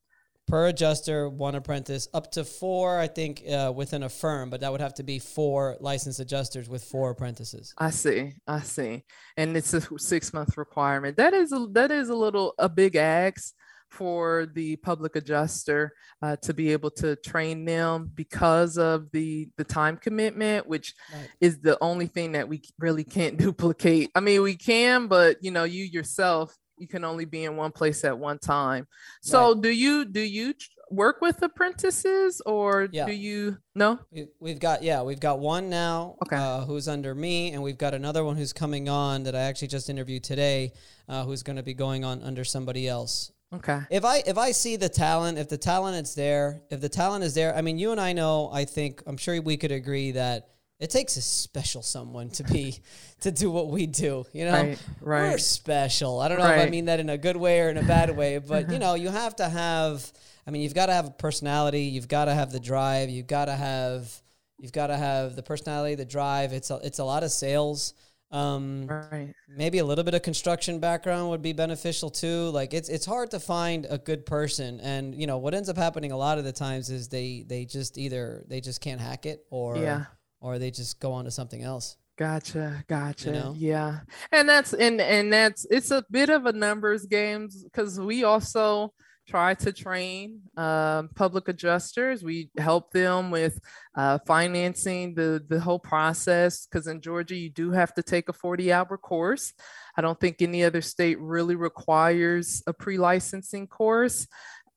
Per 0.47 0.67
adjuster, 0.67 1.29
one 1.29 1.53
apprentice, 1.53 2.07
up 2.11 2.31
to 2.31 2.43
four, 2.43 2.97
I 2.97 3.05
think, 3.05 3.43
uh, 3.47 3.71
within 3.75 4.01
a 4.01 4.09
firm, 4.09 4.49
but 4.49 4.61
that 4.61 4.71
would 4.71 4.81
have 4.81 4.95
to 4.95 5.03
be 5.03 5.19
four 5.19 5.77
licensed 5.79 6.19
adjusters 6.19 6.67
with 6.67 6.83
four 6.83 7.11
apprentices. 7.11 7.71
I 7.77 7.91
see. 7.91 8.33
I 8.47 8.61
see. 8.61 9.03
And 9.37 9.55
it's 9.55 9.75
a 9.75 9.81
six 9.99 10.33
month 10.33 10.57
requirement. 10.57 11.17
That 11.17 11.35
is 11.35 11.51
a 11.51 11.67
that 11.73 11.91
is 11.91 12.09
a 12.09 12.15
little 12.15 12.55
a 12.57 12.67
big 12.67 12.95
ask 12.95 13.53
for 13.91 14.47
the 14.53 14.75
public 14.77 15.15
adjuster 15.15 15.93
uh, 16.23 16.35
to 16.37 16.53
be 16.53 16.71
able 16.71 16.91
to 16.91 17.15
train 17.17 17.65
them 17.65 18.11
because 18.15 18.77
of 18.79 19.11
the 19.11 19.49
the 19.57 19.63
time 19.63 19.97
commitment, 19.97 20.65
which 20.67 20.95
Right. 21.13 21.29
is 21.41 21.59
the 21.59 21.77
only 21.81 22.07
thing 22.07 22.31
that 22.31 22.49
we 22.49 22.63
really 22.79 23.03
can't 23.03 23.37
duplicate. 23.45 24.09
I 24.15 24.19
mean, 24.19 24.41
we 24.41 24.55
can, 24.55 25.05
but 25.07 25.37
you 25.43 25.51
know, 25.51 25.63
you 25.65 25.83
yourself 25.83 26.55
you 26.79 26.87
can 26.87 27.03
only 27.03 27.25
be 27.25 27.43
in 27.43 27.55
one 27.55 27.71
place 27.71 28.03
at 28.03 28.17
one 28.17 28.39
time. 28.39 28.87
So, 29.21 29.53
do 29.53 29.69
you 29.69 30.05
do 30.05 30.21
you 30.21 30.53
work 30.91 31.21
with 31.21 31.41
apprentices 31.43 32.41
or 32.45 32.89
Yeah. 32.91 33.05
do 33.05 33.11
you 33.11 33.57
no? 33.75 33.99
We, 34.11 34.27
we've 34.39 34.59
got 34.59 34.81
yeah, 34.81 35.01
we've 35.03 35.19
got 35.19 35.39
one 35.39 35.69
now 35.69 36.15
Okay. 36.25 36.35
uh, 36.35 36.61
who's 36.65 36.87
under 36.87 37.13
me, 37.13 37.51
and 37.51 37.61
we've 37.61 37.77
got 37.77 37.93
another 37.93 38.23
one 38.23 38.35
who's 38.37 38.53
coming 38.53 38.89
on 38.89 39.23
that 39.23 39.35
I 39.35 39.41
actually 39.41 39.67
just 39.67 39.89
interviewed 39.89 40.23
today, 40.23 40.73
uh, 41.07 41.25
who's 41.25 41.43
going 41.43 41.57
to 41.57 41.63
be 41.63 41.73
going 41.73 42.03
on 42.03 42.23
under 42.23 42.43
somebody 42.43 42.87
else. 42.87 43.31
Okay. 43.53 43.79
If 43.89 44.05
I 44.05 44.23
if 44.25 44.37
I 44.37 44.51
see 44.51 44.75
the 44.75 44.89
talent, 44.89 45.37
if 45.37 45.49
the 45.49 45.57
talent 45.57 45.95
is 46.07 46.15
there, 46.15 46.61
if 46.69 46.81
the 46.81 46.89
talent 46.89 47.23
is 47.23 47.33
there, 47.33 47.55
I 47.55 47.61
mean, 47.61 47.77
you 47.77 47.91
and 47.91 47.99
I 47.99 48.13
know. 48.13 48.49
I 48.53 48.65
think 48.65 49.01
I'm 49.05 49.17
sure 49.17 49.41
we 49.41 49.57
could 49.57 49.71
agree 49.71 50.11
that 50.11 50.49
it 50.79 50.89
takes 50.89 51.17
a 51.17 51.21
special 51.21 51.81
someone 51.81 52.29
to 52.31 52.43
be 52.43 52.79
to 53.21 53.31
do 53.31 53.51
what 53.51 53.69
we 53.69 53.85
do. 53.85 54.25
You 54.33 54.45
know, 54.45 54.75
Right, 55.01 55.31
we're 55.31 55.37
special. 55.37 56.19
I 56.21 56.27
don't 56.29 56.39
know 56.39 56.45
if 56.45 56.67
I 56.67 56.69
mean 56.69 56.85
that 56.85 56.99
in 56.99 57.09
a 57.09 57.17
good 57.17 57.37
way 57.37 57.61
or 57.61 57.69
in 57.69 57.77
a 57.77 57.83
bad 57.83 58.15
way, 58.15 58.37
but 58.53 58.71
you 58.71 58.79
know, 58.79 58.95
you 58.95 59.09
have 59.09 59.35
to 59.37 59.49
have. 59.49 60.11
I 60.47 60.51
mean, 60.51 60.61
you've 60.63 60.73
got 60.73 60.87
to 60.87 60.93
have 60.93 61.05
a 61.05 61.11
personality. 61.11 61.81
You've 61.83 62.07
got 62.07 62.25
to 62.25 62.33
have 62.33 62.51
the 62.51 62.59
drive. 62.59 63.09
You've 63.09 63.27
got 63.27 63.45
to 63.45 63.55
have. 63.55 64.09
You've 64.57 64.71
got 64.73 64.87
to 64.87 64.97
have 64.97 65.35
the 65.35 65.43
personality, 65.43 65.95
the 65.95 66.05
drive. 66.05 66.51
It's 66.53 66.69
a, 66.69 66.79
it's 66.83 66.99
a 66.99 67.03
lot 67.03 67.23
of 67.23 67.31
sales. 67.31 67.93
Um, 68.31 68.87
Right. 68.87 69.33
maybe 69.47 69.79
a 69.79 69.85
little 69.85 70.03
bit 70.03 70.13
of 70.13 70.21
construction 70.21 70.79
background 70.79 71.29
would 71.31 71.41
be 71.41 71.51
beneficial 71.51 72.11
too 72.11 72.49
like 72.51 72.75
it's 72.75 72.87
it's 72.87 73.05
hard 73.07 73.31
to 73.31 73.39
find 73.39 73.87
a 73.89 73.97
good 73.97 74.23
person 74.23 74.79
and 74.81 75.15
you 75.15 75.25
know 75.25 75.39
what 75.39 75.55
ends 75.55 75.67
up 75.67 75.77
happening 75.77 76.11
a 76.11 76.17
lot 76.17 76.37
of 76.37 76.43
the 76.43 76.51
times 76.51 76.91
is 76.91 77.07
they 77.07 77.43
they 77.47 77.65
just 77.65 77.97
either 77.97 78.45
they 78.47 78.61
just 78.61 78.81
can't 78.81 79.01
hack 79.01 79.25
it 79.25 79.43
or 79.49 79.77
Yeah. 79.77 80.05
Or 80.41 80.59
they 80.59 80.71
just 80.71 80.99
go 80.99 81.11
on 81.11 81.25
to 81.25 81.31
something 81.31 81.63
else 81.63 81.97
Gotcha, 82.19 82.83
gotcha. 82.89 83.31
know? 83.31 83.55
Yeah. 83.57 84.01
And 84.33 84.49
that's 84.49 84.73
and 84.73 84.99
and 84.99 85.31
that's 85.31 85.65
it's 85.71 85.89
a 85.89 86.03
bit 86.11 86.29
of 86.29 86.45
a 86.47 86.51
numbers 86.51 87.05
games 87.05 87.63
because 87.63 87.97
we 87.97 88.25
also 88.25 88.93
try 89.25 89.53
to 89.53 89.71
train 89.71 90.41
um, 90.57 91.11
public 91.15 91.47
adjusters. 91.47 92.21
We 92.21 92.49
help 92.57 92.91
them 92.91 93.31
with 93.31 93.57
uh, 93.95 94.19
financing 94.27 95.15
the 95.15 95.41
the 95.47 95.61
whole 95.61 95.79
process 95.79 96.65
because 96.65 96.87
in 96.87 96.99
Georgia 96.99 97.37
you 97.37 97.49
do 97.49 97.71
have 97.71 97.93
to 97.93 98.03
take 98.03 98.27
a 98.27 98.33
40 98.33 98.73
hour 98.73 98.97
course. 98.97 99.53
I 99.95 100.01
don't 100.01 100.19
think 100.19 100.41
any 100.41 100.65
other 100.65 100.81
state 100.81 101.21
really 101.21 101.55
requires 101.55 102.61
a 102.67 102.73
pre-licensing 102.73 103.67
course, 103.67 104.27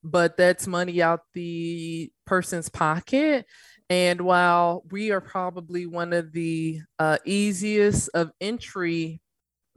but 0.05 0.37
that's 0.37 0.69
money 0.69 1.03
out 1.03 1.23
the 1.35 2.13
person's 2.25 2.69
pocket. 2.69 3.47
And 3.93 4.23
while 4.23 4.85
we 4.91 5.11
are 5.11 5.21
probably 5.21 5.85
one 5.85 6.15
of 6.15 6.33
the 6.33 6.81
uh, 6.99 7.19
easiest 7.27 8.09
of 8.15 8.33
entry 8.41 9.21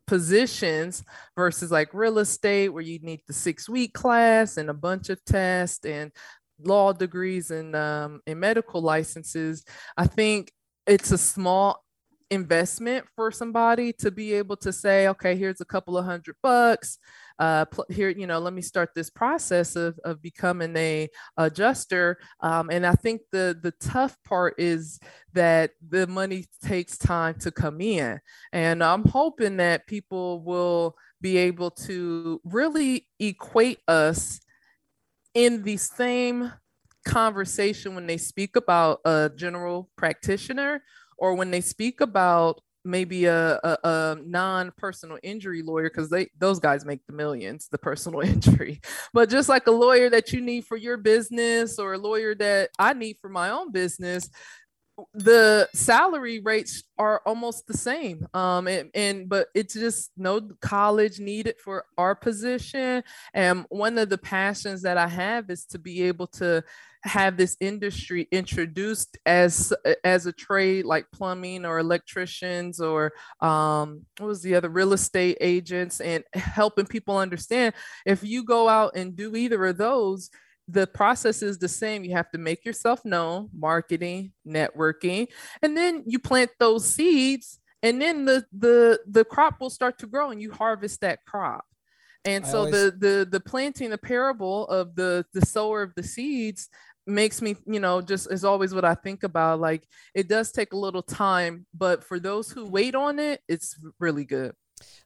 positions 0.07 1.03
versus 1.35 1.69
like 1.69 1.93
real 1.93 2.19
estate, 2.19 2.69
where 2.69 2.81
you 2.81 2.97
need 2.99 3.19
the 3.27 3.33
six 3.33 3.67
week 3.67 3.91
class 3.93 4.55
and 4.55 4.69
a 4.69 4.73
bunch 4.73 5.09
of 5.09 5.19
tests 5.25 5.85
and 5.85 6.13
law 6.63 6.93
degrees 6.93 7.51
and, 7.51 7.75
um, 7.75 8.21
and 8.25 8.39
medical 8.39 8.81
licenses, 8.81 9.65
I 9.97 10.07
think 10.07 10.49
it's 10.87 11.11
a 11.11 11.17
small 11.17 11.83
investment 12.31 13.05
for 13.15 13.31
somebody 13.31 13.93
to 13.93 14.11
be 14.11 14.33
able 14.33 14.57
to 14.57 14.73
say, 14.73 15.07
okay, 15.07 15.35
here's 15.35 15.61
a 15.61 15.65
couple 15.65 15.97
of 15.97 16.05
hundred 16.05 16.35
bucks. 16.41 16.97
Uh, 17.37 17.65
pl- 17.65 17.85
here, 17.89 18.09
you 18.09 18.25
know, 18.25 18.39
let 18.39 18.53
me 18.53 18.61
start 18.61 18.89
this 18.95 19.09
process 19.09 19.75
of, 19.75 19.99
of 20.03 20.21
becoming 20.21 20.75
a 20.77 21.09
adjuster. 21.37 22.17
Um, 22.39 22.69
and 22.69 22.85
I 22.85 22.93
think 22.93 23.21
the 23.31 23.57
the 23.61 23.71
tough 23.71 24.17
part 24.23 24.55
is 24.57 24.99
that 25.33 25.71
the 25.87 26.07
money 26.07 26.45
takes 26.63 26.97
time 26.97 27.35
to 27.39 27.51
come 27.51 27.81
in. 27.81 28.19
And 28.53 28.83
I'm 28.83 29.03
hoping 29.03 29.57
that 29.57 29.87
people 29.87 30.43
will 30.43 30.95
be 31.21 31.37
able 31.37 31.71
to 31.71 32.41
really 32.43 33.07
equate 33.19 33.79
us 33.87 34.39
in 35.33 35.63
the 35.63 35.77
same 35.77 36.51
conversation 37.05 37.93
when 37.93 38.07
they 38.07 38.17
speak 38.17 38.55
about 38.55 38.99
a 39.05 39.29
general 39.35 39.89
practitioner 39.95 40.81
or 41.17 41.35
when 41.35 41.51
they 41.51 41.61
speak 41.61 42.01
about 42.01 42.61
maybe 42.83 43.25
a, 43.25 43.55
a, 43.63 43.77
a 43.83 44.17
non-personal 44.23 45.17
injury 45.23 45.63
lawyer 45.63 45.89
because 45.89 46.09
they 46.09 46.29
those 46.37 46.59
guys 46.59 46.85
make 46.85 47.05
the 47.07 47.13
millions 47.13 47.67
the 47.71 47.77
personal 47.77 48.19
injury. 48.33 48.79
But 49.13 49.29
just 49.29 49.49
like 49.49 49.67
a 49.67 49.71
lawyer 49.71 50.09
that 50.11 50.31
you 50.31 50.41
need 50.41 50.65
for 50.65 50.77
your 50.77 50.97
business 50.97 51.79
or 51.79 51.93
a 51.93 51.97
lawyer 51.97 52.35
that 52.35 52.69
i 52.77 52.93
need 52.93 53.17
for 53.19 53.29
my 53.29 53.49
own 53.49 53.71
business 53.71 54.29
the 55.13 55.67
salary 55.73 56.39
rates 56.39 56.83
are 56.97 57.21
almost 57.25 57.67
the 57.67 57.77
same. 57.77 58.27
Um 58.33 58.67
and, 58.67 58.89
and 58.93 59.29
but 59.29 59.47
it's 59.53 59.73
just 59.73 60.11
no 60.17 60.41
college 60.61 61.19
needed 61.19 61.55
for 61.63 61.85
our 61.97 62.15
position. 62.15 63.03
And 63.33 63.65
one 63.69 63.97
of 63.97 64.09
the 64.09 64.17
passions 64.17 64.81
that 64.83 64.97
i 64.97 65.07
have 65.07 65.49
is 65.49 65.65
to 65.65 65.79
be 65.79 66.03
able 66.03 66.27
to 66.27 66.63
have 67.05 67.37
this 67.37 67.55
industry 67.59 68.27
introduced 68.31 69.17
as 69.27 69.71
as 70.03 70.25
a 70.25 70.31
trade 70.31 70.85
like 70.85 71.05
plumbing 71.11 71.63
or 71.63 71.77
electricians 71.77 72.79
or 72.79 73.13
um 73.41 74.01
what 74.17 74.27
was 74.27 74.41
the 74.41 74.55
other 74.55 74.69
real 74.69 74.91
estate 74.91 75.37
agents 75.39 76.01
and 76.01 76.23
helping 76.33 76.85
people 76.85 77.15
understand 77.17 77.75
if 78.07 78.23
you 78.23 78.43
go 78.43 78.67
out 78.67 78.95
and 78.95 79.15
do 79.15 79.35
either 79.35 79.63
of 79.67 79.77
those 79.77 80.31
the 80.67 80.87
process 80.87 81.41
is 81.41 81.57
the 81.59 81.67
same. 81.67 82.03
You 82.03 82.13
have 82.13 82.31
to 82.31 82.37
make 82.37 82.65
yourself 82.65 83.05
known, 83.05 83.49
marketing, 83.53 84.33
networking, 84.47 85.27
and 85.61 85.77
then 85.77 86.03
you 86.07 86.19
plant 86.19 86.51
those 86.59 86.85
seeds, 86.85 87.59
and 87.83 88.01
then 88.01 88.25
the 88.25 88.45
the 88.51 88.99
the 89.07 89.25
crop 89.25 89.59
will 89.59 89.69
start 89.69 89.99
to 89.99 90.07
grow, 90.07 90.31
and 90.31 90.41
you 90.41 90.51
harvest 90.51 91.01
that 91.01 91.19
crop. 91.25 91.65
And 92.25 92.43
I 92.45 92.47
so 92.47 92.57
always- 92.59 92.73
the 92.73 92.91
the 92.97 93.27
the 93.31 93.39
planting 93.39 93.89
the 93.91 93.97
parable 93.97 94.67
of 94.67 94.95
the 94.95 95.25
the 95.33 95.45
sower 95.45 95.81
of 95.81 95.93
the 95.95 96.03
seeds 96.03 96.69
makes 97.07 97.39
me 97.41 97.55
you 97.67 97.79
know 97.79 98.01
just 98.01 98.31
is 98.31 98.43
always 98.43 98.73
what 98.73 98.83
i 98.83 98.95
think 98.95 99.21
about 99.21 99.59
like 99.59 99.87
it 100.15 100.27
does 100.27 100.51
take 100.51 100.73
a 100.73 100.77
little 100.77 101.03
time 101.03 101.63
but 101.71 102.03
for 102.03 102.19
those 102.19 102.49
who 102.49 102.65
wait 102.65 102.95
on 102.95 103.19
it 103.19 103.41
it's 103.47 103.77
really 103.99 104.25
good 104.25 104.53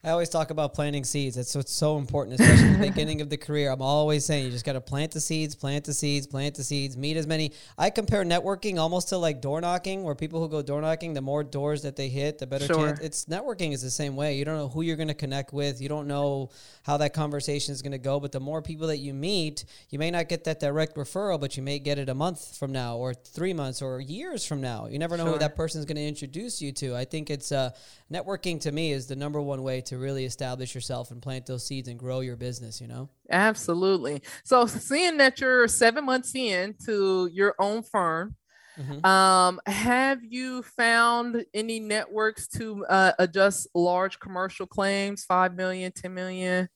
I 0.01 0.11
always 0.11 0.29
talk 0.29 0.49
about 0.49 0.73
planting 0.73 1.03
seeds. 1.03 1.35
It's 1.35 1.53
what's 1.53 1.73
so 1.73 1.97
important, 1.97 2.39
especially 2.39 2.67
in 2.67 2.79
the 2.79 2.87
beginning 2.89 3.19
of 3.19 3.29
the 3.29 3.35
career. 3.35 3.69
I'm 3.69 3.81
always 3.81 4.23
saying 4.23 4.45
you 4.45 4.51
just 4.51 4.63
got 4.63 4.73
to 4.73 4.81
plant 4.81 5.11
the 5.11 5.19
seeds, 5.19 5.55
plant 5.55 5.83
the 5.83 5.93
seeds, 5.93 6.25
plant 6.25 6.55
the 6.55 6.63
seeds, 6.63 6.95
meet 6.95 7.17
as 7.17 7.27
many. 7.27 7.51
I 7.77 7.89
compare 7.89 8.23
networking 8.23 8.79
almost 8.79 9.09
to 9.09 9.17
like 9.17 9.41
door 9.41 9.59
knocking, 9.59 10.03
where 10.03 10.15
people 10.15 10.39
who 10.39 10.47
go 10.47 10.61
door 10.61 10.79
knocking, 10.79 11.13
the 11.13 11.21
more 11.21 11.43
doors 11.43 11.81
that 11.81 11.97
they 11.97 12.07
hit, 12.07 12.37
the 12.37 12.47
better 12.47 12.65
Sure. 12.65 12.87
chance. 12.87 12.99
It's 13.01 13.25
networking 13.25 13.73
is 13.73 13.81
the 13.81 13.89
same 13.89 14.15
way. 14.15 14.37
You 14.37 14.45
don't 14.45 14.57
know 14.57 14.69
who 14.69 14.83
you're 14.83 14.95
going 14.95 15.09
to 15.09 15.13
connect 15.13 15.51
with. 15.51 15.81
You 15.81 15.89
don't 15.89 16.07
know 16.07 16.49
how 16.83 16.95
that 16.97 17.13
conversation 17.13 17.73
is 17.73 17.81
going 17.81 17.91
to 17.91 17.97
go. 17.97 18.21
But 18.21 18.31
the 18.31 18.39
more 18.39 18.61
people 18.61 18.87
that 18.87 18.99
you 18.99 19.13
meet, 19.13 19.65
you 19.89 19.99
may 19.99 20.11
not 20.11 20.29
get 20.29 20.45
that 20.45 20.61
direct 20.61 20.95
referral, 20.95 21.41
but 21.41 21.57
you 21.57 21.63
may 21.63 21.77
get 21.77 21.99
it 21.99 22.07
a 22.07 22.15
month 22.15 22.55
from 22.57 22.71
now, 22.71 22.95
or 22.95 23.13
three 23.13 23.53
months, 23.53 23.81
or 23.81 23.99
years 23.99 24.45
from 24.45 24.61
now. 24.61 24.87
You 24.87 24.97
never 24.97 25.17
know 25.17 25.25
who 25.25 25.37
that 25.39 25.57
person 25.57 25.79
is 25.79 25.85
going 25.85 25.97
to 25.97 26.07
introduce 26.07 26.61
you 26.61 26.71
to. 26.73 26.95
I 26.95 27.03
think 27.03 27.29
it's 27.29 27.51
uh, 27.51 27.71
networking 28.09 28.61
to 28.61 28.71
me 28.71 28.93
is 28.93 29.07
the 29.07 29.15
number 29.17 29.41
one 29.41 29.61
way 29.61 29.68
to 29.81 29.97
really 29.97 30.25
establish 30.25 30.73
yourself 30.75 31.11
and 31.11 31.21
plant 31.21 31.45
those 31.45 31.65
seeds 31.65 31.87
and 31.87 31.97
grow 31.99 32.19
your 32.21 32.35
business. 32.35 32.81
You 32.81 32.87
know. 32.87 33.09
Absolutely. 33.29 34.21
So 34.43 34.65
seeing 34.67 35.17
that 35.17 35.39
you're 35.39 35.67
seven 35.67 36.05
months 36.05 36.33
in 36.35 36.75
to 36.85 37.29
your 37.31 37.55
own 37.59 37.83
firm, 37.83 38.35
Mhm. 38.79 39.05
um, 39.05 39.59
have 39.65 40.23
you 40.23 40.61
found 40.63 41.45
any 41.53 41.79
networks 41.79 42.47
to 42.57 42.85
uh, 42.85 43.11
adjust 43.19 43.67
large 43.75 44.19
commercial 44.19 44.65
claims, 44.65 45.25
5 45.25 45.53
million, 45.55 45.91
10 45.91 46.13
million? 46.13 46.69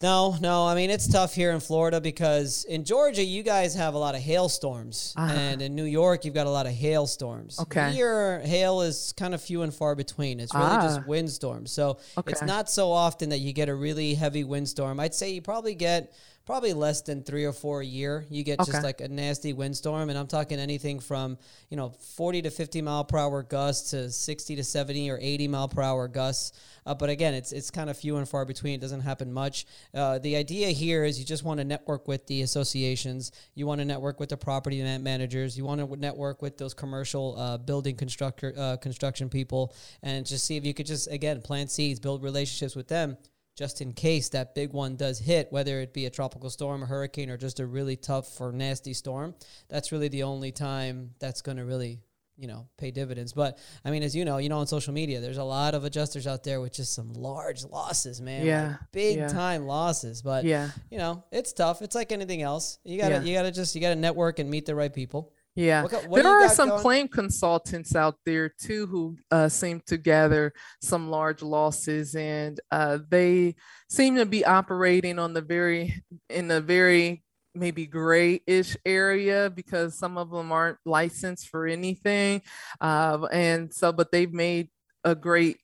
No, 0.00 0.36
no. 0.40 0.64
I 0.64 0.76
mean, 0.76 0.90
it's 0.90 1.08
tough 1.08 1.34
here 1.34 1.50
in 1.50 1.58
Florida 1.60 2.00
because 2.00 2.64
in 2.64 2.84
Georgia, 2.84 3.24
you 3.24 3.42
guys 3.42 3.74
have 3.74 3.94
a 3.94 3.98
lot 3.98 4.14
of 4.14 4.20
hailstorms, 4.20 5.12
Ah. 5.16 5.32
and 5.32 5.60
in 5.60 5.74
New 5.74 5.84
York, 5.84 6.24
you've 6.24 6.34
got 6.34 6.46
a 6.46 6.50
lot 6.50 6.66
of 6.66 6.72
hailstorms. 6.72 7.58
Okay. 7.58 7.90
Here, 7.92 8.38
hail 8.40 8.80
is 8.82 9.12
kind 9.16 9.34
of 9.34 9.42
few 9.42 9.62
and 9.62 9.74
far 9.74 9.96
between. 9.96 10.38
It's 10.38 10.54
really 10.54 10.66
Ah. 10.66 10.82
just 10.82 11.06
windstorms. 11.08 11.72
So 11.72 11.98
it's 12.28 12.42
not 12.42 12.70
so 12.70 12.92
often 12.92 13.30
that 13.30 13.38
you 13.38 13.52
get 13.52 13.68
a 13.68 13.74
really 13.74 14.14
heavy 14.14 14.44
windstorm. 14.44 15.00
I'd 15.00 15.14
say 15.16 15.30
you 15.30 15.42
probably 15.42 15.74
get 15.74 16.12
probably 16.48 16.72
less 16.72 17.02
than 17.02 17.22
three 17.22 17.44
or 17.44 17.52
four 17.52 17.82
a 17.82 17.84
year. 17.84 18.24
You 18.30 18.42
get 18.42 18.58
just 18.60 18.82
like 18.82 19.02
a 19.02 19.08
nasty 19.08 19.52
windstorm, 19.52 20.08
and 20.08 20.18
I'm 20.18 20.26
talking 20.26 20.58
anything 20.58 20.98
from 20.98 21.36
you 21.68 21.76
know 21.76 21.90
40 21.90 22.40
to 22.40 22.50
50 22.50 22.80
mile 22.80 23.04
per 23.04 23.18
hour 23.18 23.42
gusts 23.42 23.90
to 23.90 24.10
60 24.10 24.56
to 24.56 24.64
70 24.64 25.10
or 25.10 25.18
80 25.20 25.48
mile 25.48 25.68
per 25.68 25.82
hour 25.82 26.08
gusts. 26.08 26.58
Uh, 26.86 26.94
but 26.94 27.10
again, 27.10 27.34
it's 27.34 27.52
it's 27.52 27.70
kind 27.70 27.90
of 27.90 27.98
few 27.98 28.16
and 28.16 28.26
far 28.26 28.46
between. 28.46 28.76
It 28.76 28.80
doesn't 28.80 29.02
happen 29.02 29.30
much. 29.30 29.66
Uh, 29.92 30.20
the 30.20 30.36
idea 30.36 30.68
here 30.68 31.04
is 31.04 31.18
you 31.18 31.26
just 31.26 31.44
want 31.44 31.58
to 31.58 31.64
network 31.64 32.08
with 32.08 32.26
the 32.28 32.40
associations. 32.40 33.30
You 33.54 33.66
want 33.66 33.82
to 33.82 33.84
network 33.84 34.18
with 34.18 34.30
the 34.30 34.38
property 34.38 34.80
man- 34.82 35.02
managers. 35.02 35.58
You 35.58 35.66
want 35.66 35.82
to 35.82 35.96
network 35.98 36.40
with 36.40 36.56
those 36.56 36.72
commercial 36.72 37.38
uh, 37.38 37.58
building 37.58 37.94
constructor 37.94 38.54
uh, 38.56 38.78
construction 38.78 39.28
people, 39.28 39.74
and 40.02 40.24
just 40.24 40.46
see 40.46 40.56
if 40.56 40.64
you 40.64 40.72
could 40.72 40.86
just 40.86 41.12
again 41.12 41.42
plant 41.42 41.70
seeds, 41.70 42.00
build 42.00 42.22
relationships 42.22 42.74
with 42.74 42.88
them 42.88 43.18
just 43.58 43.80
in 43.80 43.92
case 43.92 44.28
that 44.28 44.54
big 44.54 44.72
one 44.72 44.94
does 44.94 45.18
hit, 45.18 45.48
whether 45.50 45.80
it 45.80 45.92
be 45.92 46.06
a 46.06 46.10
tropical 46.10 46.48
storm, 46.48 46.84
a 46.84 46.86
hurricane, 46.86 47.28
or 47.28 47.36
just 47.36 47.58
a 47.58 47.66
really 47.66 47.96
tough 47.96 48.40
or 48.40 48.52
nasty 48.52 48.94
storm, 48.94 49.34
that's 49.68 49.90
really 49.90 50.06
the 50.06 50.22
only 50.22 50.52
time 50.52 51.10
that's 51.18 51.42
going 51.42 51.56
to 51.56 51.64
really, 51.64 51.98
you 52.36 52.46
know, 52.46 52.68
pay 52.78 52.92
dividends. 52.92 53.32
But 53.32 53.58
I 53.84 53.90
mean, 53.90 54.04
as 54.04 54.14
you 54.14 54.24
know, 54.24 54.38
you 54.38 54.48
know, 54.48 54.58
on 54.58 54.68
social 54.68 54.94
media, 54.94 55.20
there's 55.20 55.38
a 55.38 55.44
lot 55.44 55.74
of 55.74 55.82
adjusters 55.82 56.28
out 56.28 56.44
there 56.44 56.60
with 56.60 56.72
just 56.72 56.94
some 56.94 57.12
large 57.14 57.64
losses, 57.64 58.20
man. 58.20 58.46
like 58.68 58.78
big 58.92 59.16
yeah. 59.16 59.26
time 59.26 59.66
losses. 59.66 60.22
But 60.22 60.44
Yeah. 60.44 60.70
you 60.88 60.98
know, 60.98 61.24
it's 61.32 61.52
tough. 61.52 61.82
It's 61.82 61.96
like 61.96 62.12
anything 62.12 62.42
else. 62.42 62.78
You 62.84 62.96
gotta, 62.96 63.16
Yeah. 63.16 63.22
you 63.22 63.34
gotta 63.34 63.50
just, 63.50 63.74
you 63.74 63.80
gotta 63.80 63.96
network 63.96 64.38
and 64.38 64.48
meet 64.48 64.66
the 64.66 64.76
right 64.76 64.94
people. 64.94 65.32
Yeah. 65.58 65.82
What, 65.82 66.06
what 66.06 66.22
there 66.22 66.32
are 66.32 66.48
some 66.48 66.68
going? 66.68 66.82
claim 66.82 67.08
consultants 67.08 67.96
out 67.96 68.14
there 68.24 68.48
too 68.48 68.86
who 68.86 69.16
uh, 69.32 69.48
seem 69.48 69.82
to 69.86 69.96
gather 69.96 70.52
some 70.80 71.10
large 71.10 71.42
losses 71.42 72.14
and 72.14 72.60
uh, 72.70 72.98
they 73.08 73.56
seem 73.90 74.14
to 74.16 74.26
be 74.26 74.44
operating 74.44 75.18
on 75.18 75.32
the 75.32 75.40
very 75.40 76.00
in 76.30 76.48
a 76.52 76.60
very 76.60 77.24
maybe 77.56 77.86
grayish 77.86 78.76
area 78.86 79.50
because 79.52 79.98
some 79.98 80.16
of 80.16 80.30
them 80.30 80.52
aren't 80.52 80.78
licensed 80.86 81.48
for 81.48 81.66
anything 81.66 82.40
uh, 82.80 83.26
and 83.32 83.74
so 83.74 83.90
but 83.90 84.12
they've 84.12 84.32
made 84.32 84.68
a 85.02 85.16
great 85.16 85.56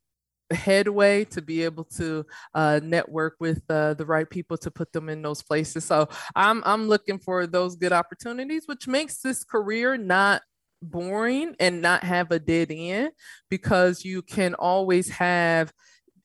headway 0.55 1.25
to 1.27 1.43
be 1.43 1.62
able 1.62 1.85
to 1.85 2.25
uh, 2.55 2.81
network 2.83 3.37
with 3.40 3.62
uh, 3.69 3.95
the 3.95 4.07
right 4.07 4.29
people 4.29 4.57
to 4.59 4.71
put 4.71 4.93
them 4.93 5.09
in 5.09 5.23
those 5.23 5.43
places. 5.43 5.85
So 5.85 6.09
I'm 6.35 6.62
I'm 6.64 6.88
looking 6.88 7.19
for 7.19 7.47
those 7.47 7.77
good 7.77 7.93
opportunities, 7.93 8.64
which 8.67 8.87
makes 8.88 9.19
this 9.19 9.45
career 9.45 9.97
not 9.97 10.43
boring 10.83 11.57
and 11.59 11.81
not 11.81 12.05
have 12.05 12.31
a 12.31 12.38
dead 12.38 12.71
end 12.71 13.11
because 13.49 14.05
you 14.05 14.23
can 14.23 14.55
always 14.55 15.09
have 15.09 15.73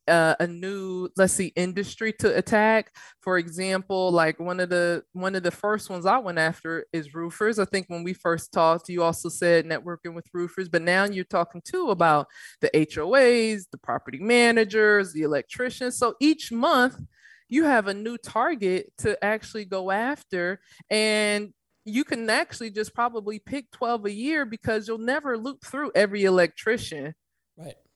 uh, 0.10 0.36
a 0.40 0.48
new 0.48 1.10
let's 1.18 1.34
see 1.34 1.54
industry 1.56 2.14
to 2.20 2.38
attack. 2.38 2.96
For 3.22 3.38
example 3.38 4.12
like 4.12 4.40
one 4.40 4.60
of 4.60 4.70
the 4.70 5.04
one 5.14 5.36
of 5.36 5.44
the 5.44 5.52
first 5.52 5.90
ones 5.90 6.06
i 6.06 6.18
went 6.18 6.40
after 6.40 6.86
is 6.94 7.14
roofers. 7.14 7.60
I 7.60 7.66
think 7.66 7.88
when 7.88 8.04
we 8.04 8.14
first 8.14 8.52
talked 8.52 8.90
you 8.90 9.04
also 9.04 9.30
said 9.30 9.66
networking 9.66 10.14
with 10.16 10.28
roofers 10.34 10.70
but 10.70 10.82
now 10.82 11.06
you're 11.06 11.26
talking 11.26 11.62
too 11.64 11.90
about 11.90 12.28
the 12.62 12.70
hoas 12.74 13.68
the 13.72 13.78
property 13.78 14.20
managers 14.20 15.14
the 15.14 15.22
electricians. 15.22 15.98
So 15.98 16.16
each 16.20 16.52
month 16.52 17.00
you 17.48 17.64
have 17.66 17.88
a 17.88 17.94
new 17.94 18.18
target 18.18 18.92
to 19.00 19.24
actually 19.24 19.66
go 19.66 19.92
after 19.92 20.60
and 20.90 21.54
you 21.86 22.04
can 22.04 22.30
actually 22.30 22.70
just 22.70 22.94
probably 22.94 23.40
pick 23.40 23.72
12 23.72 24.06
a 24.06 24.12
year 24.12 24.46
because 24.46 24.88
you'll 24.88 24.98
never 24.98 25.38
loop 25.38 25.66
through 25.66 25.92
every 25.96 26.24
electrician. 26.24 27.14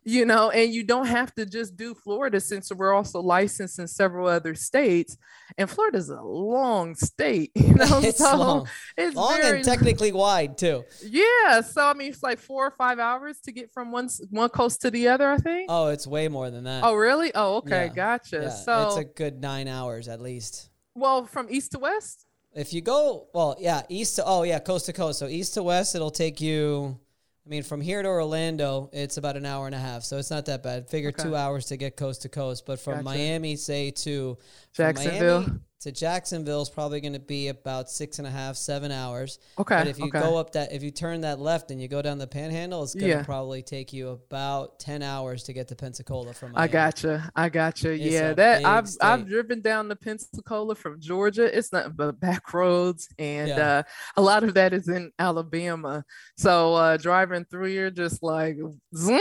You 0.06 0.26
know 0.26 0.50
and 0.50 0.74
you 0.74 0.84
don't 0.84 1.08
have 1.08 1.34
to 1.34 1.46
just 1.46 1.76
do 1.78 1.94
florida 1.94 2.40
since 2.40 2.72
we're 2.74 2.94
also 2.94 3.22
licensed 3.22 3.80
in 3.80 3.88
several 3.88 4.28
other 4.28 4.54
states 4.56 5.18
and 5.58 5.70
florida's 5.70 6.10
a 6.10 6.22
long 6.22 6.94
state 6.96 7.52
you 7.56 7.74
know 7.76 8.00
it's 8.04 8.18
so 8.18 8.36
long, 8.38 8.68
it's 8.98 9.16
long 9.16 9.38
very 9.42 9.58
and 9.58 9.66
technically 9.66 10.12
wide 10.12 10.58
too. 10.58 10.84
yeah 11.06 11.62
so 11.62 11.82
i 11.86 11.94
mean 11.94 12.10
it's 12.12 12.24
like 12.24 12.40
four 12.40 12.66
or 12.68 12.72
five 12.72 13.00
hours 13.00 13.40
to 13.40 13.52
get 13.52 13.72
from 13.72 13.92
one 13.92 14.10
one 14.30 14.50
coast 14.50 14.82
to 14.82 14.92
the 14.92 15.08
other 15.08 15.30
i 15.32 15.38
think 15.38 15.68
Oh, 15.70 15.88
it's 15.88 16.06
way 16.06 16.28
more 16.28 16.50
than 16.50 16.66
that. 16.66 16.84
oh 16.84 16.94
really 16.96 17.32
oh 17.36 17.58
okay 17.58 17.86
Yeah, 17.86 17.94
gotcha 17.94 18.40
Yeah, 18.44 18.50
so 18.50 18.88
it's 18.88 18.98
a 18.98 19.06
good 19.06 19.42
nine 19.42 19.68
hours 19.68 20.08
at 20.08 20.20
least. 20.20 20.70
well 20.96 21.26
from 21.26 21.48
east 21.50 21.72
to 21.72 21.80
west 21.80 22.26
If 22.56 22.72
you 22.72 22.82
go, 22.82 23.28
well, 23.34 23.56
yeah, 23.60 23.82
east 23.90 24.18
to, 24.18 24.24
oh, 24.26 24.44
yeah, 24.44 24.60
coast 24.60 24.86
to 24.86 24.94
coast. 24.94 25.18
So 25.18 25.26
east 25.28 25.56
to 25.56 25.64
west, 25.64 25.96
it'll 25.96 26.12
take 26.14 26.40
you, 26.40 27.00
I 27.46 27.50
mean, 27.50 27.64
from 27.64 27.82
here 27.82 28.02
to 28.02 28.08
Orlando, 28.08 28.90
it's 28.94 29.18
about 29.18 29.36
an 29.36 29.46
hour 29.46 29.66
and 29.66 29.76
a 29.76 29.80
half. 29.80 30.04
So 30.04 30.18
it's 30.18 30.30
not 30.32 30.46
that 30.46 30.64
bad. 30.64 30.88
Figure 30.90 31.10
Okay. 31.10 31.24
two 31.24 31.36
hours 31.36 31.66
to 31.66 31.78
get 31.78 31.98
coast 31.98 32.22
to 32.22 32.30
coast. 32.30 32.66
But 32.66 32.80
from 32.80 32.94
Gotcha. 32.94 33.04
Miami, 33.04 33.58
say, 33.58 33.92
to 33.92 34.38
Jacksonville? 34.74 35.42
Miami 35.42 35.60
to 35.84 35.92
Jacksonville 35.92 36.62
is 36.62 36.70
probably 36.70 37.00
going 37.00 37.14
to 37.14 37.20
be 37.20 37.48
about 37.48 37.90
six 37.90 38.18
and 38.20 38.28
a 38.28 38.32
half, 38.32 38.56
seven 38.56 38.92
hours. 38.92 39.40
okay 39.60 39.78
But 39.78 39.88
if 39.88 39.98
you 40.00 40.06
okay. 40.08 40.20
go 40.20 40.38
up 40.38 40.52
that, 40.54 40.72
if 40.74 40.82
you 40.84 40.92
turn 40.92 41.22
that 41.22 41.40
left 41.40 41.72
and 41.72 41.82
you 41.82 41.88
go 41.88 42.02
down 42.02 42.18
the 42.18 42.28
panhandle, 42.28 42.84
it's 42.84 42.94
going 42.94 43.12
to 43.12 43.18
Yeah. 43.18 43.24
probably 43.24 43.62
take 43.62 43.94
you 43.94 44.10
about 44.10 44.80
10 44.80 45.02
hours 45.04 45.44
to 45.44 45.54
get 45.54 45.68
to 45.70 45.76
Pensacola 45.76 46.34
from 46.34 46.50
I 46.56 46.60
Miami. 46.62 46.72
gotcha. 46.74 47.32
I 47.36 47.50
gotcha. 47.50 47.92
It's 47.94 48.04
yeah, 48.04 48.34
that 48.34 48.66
I've 48.66 48.90
I've 49.02 49.28
driven 49.28 49.62
down 49.62 49.90
to 49.90 49.96
Pensacola 49.96 50.76
from 50.76 51.00
Georgia. 51.00 51.56
It's 51.58 51.72
nothing 51.72 51.94
but 51.96 52.20
back 52.20 52.54
roads, 52.54 53.08
and 53.20 53.50
Yeah. 53.50 53.78
uh, 53.80 53.84
a 54.18 54.22
lot 54.22 54.44
of 54.44 54.54
that 54.56 54.74
is 54.74 54.88
in 54.88 55.12
Alabama. 55.20 56.04
So 56.38 56.74
uh, 56.76 56.98
driving 56.98 57.46
through, 57.46 57.68
you're 57.68 57.92
just 57.92 58.24
like 58.24 58.58
zoom, 58.96 59.20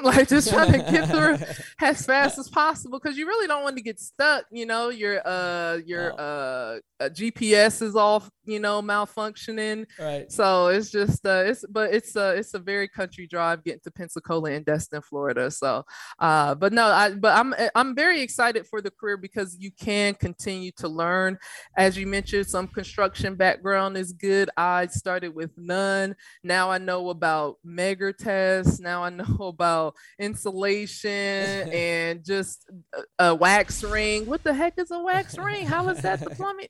like 0.04 0.28
just 0.28 0.48
trying 0.50 0.72
to 0.72 0.78
get 0.78 1.08
through 1.10 1.38
as 1.80 2.04
fast 2.04 2.38
as 2.38 2.48
possible 2.48 2.98
because 2.98 3.16
you 3.18 3.26
really 3.26 3.46
don't 3.46 3.62
want 3.62 3.76
to 3.76 3.82
get 3.82 3.98
stuck. 4.00 4.44
You 4.50 4.66
know, 4.66 4.88
your 4.88 5.20
uh 5.26 5.78
your 5.84 6.10
No. 6.10 6.16
uh, 6.16 6.78
uh 7.00 7.08
GPS 7.10 7.82
is 7.82 7.96
off. 7.96 8.30
You 8.50 8.60
know, 8.60 8.82
malfunctioning. 8.82 9.86
right. 9.98 10.30
So 10.30 10.68
it's 10.68 10.90
just 10.90 11.24
uh 11.24 11.44
it's 11.46 11.64
but 11.68 11.94
it's 11.94 12.16
uh 12.16 12.34
it's 12.36 12.54
a 12.54 12.58
very 12.58 12.88
country 12.88 13.26
drive 13.26 13.64
getting 13.64 13.80
to 13.84 13.90
Pensacola 13.90 14.50
and 14.50 14.64
Destin, 14.64 15.02
Florida. 15.02 15.50
So 15.50 15.84
uh 16.18 16.54
but 16.54 16.72
no, 16.72 16.86
I 16.86 17.14
but 17.14 17.36
I'm 17.36 17.54
I'm 17.74 17.94
very 17.94 18.20
excited 18.20 18.66
for 18.66 18.80
the 18.80 18.90
career 18.90 19.16
because 19.16 19.56
you 19.58 19.70
can 19.70 20.14
continue 20.14 20.72
to 20.78 20.88
learn. 20.88 21.38
As 21.76 21.96
you 21.96 22.06
mentioned, 22.06 22.46
some 22.46 22.66
construction 22.68 23.34
background 23.34 23.96
is 23.96 24.12
good. 24.12 24.50
I 24.56 24.86
started 24.86 25.34
with 25.34 25.50
none. 25.56 26.16
Now 26.42 26.70
I 26.70 26.78
know 26.78 27.10
about 27.10 27.58
Megger 27.66 28.16
tests. 28.16 28.80
Now 28.80 29.04
I 29.04 29.10
know 29.20 29.36
about 29.40 29.94
insulation 30.18 31.10
and 31.10 32.24
just 32.24 32.68
a, 33.18 33.30
a 33.30 33.34
wax 33.34 33.82
ring. 33.84 34.26
What 34.26 34.42
the 34.42 34.54
heck 34.54 34.78
is 34.78 34.90
a 34.90 34.98
wax 34.98 35.38
ring? 35.38 35.66
How 35.66 35.88
is 35.88 36.02
that 36.02 36.20
the 36.20 36.30
plumbing? 36.30 36.68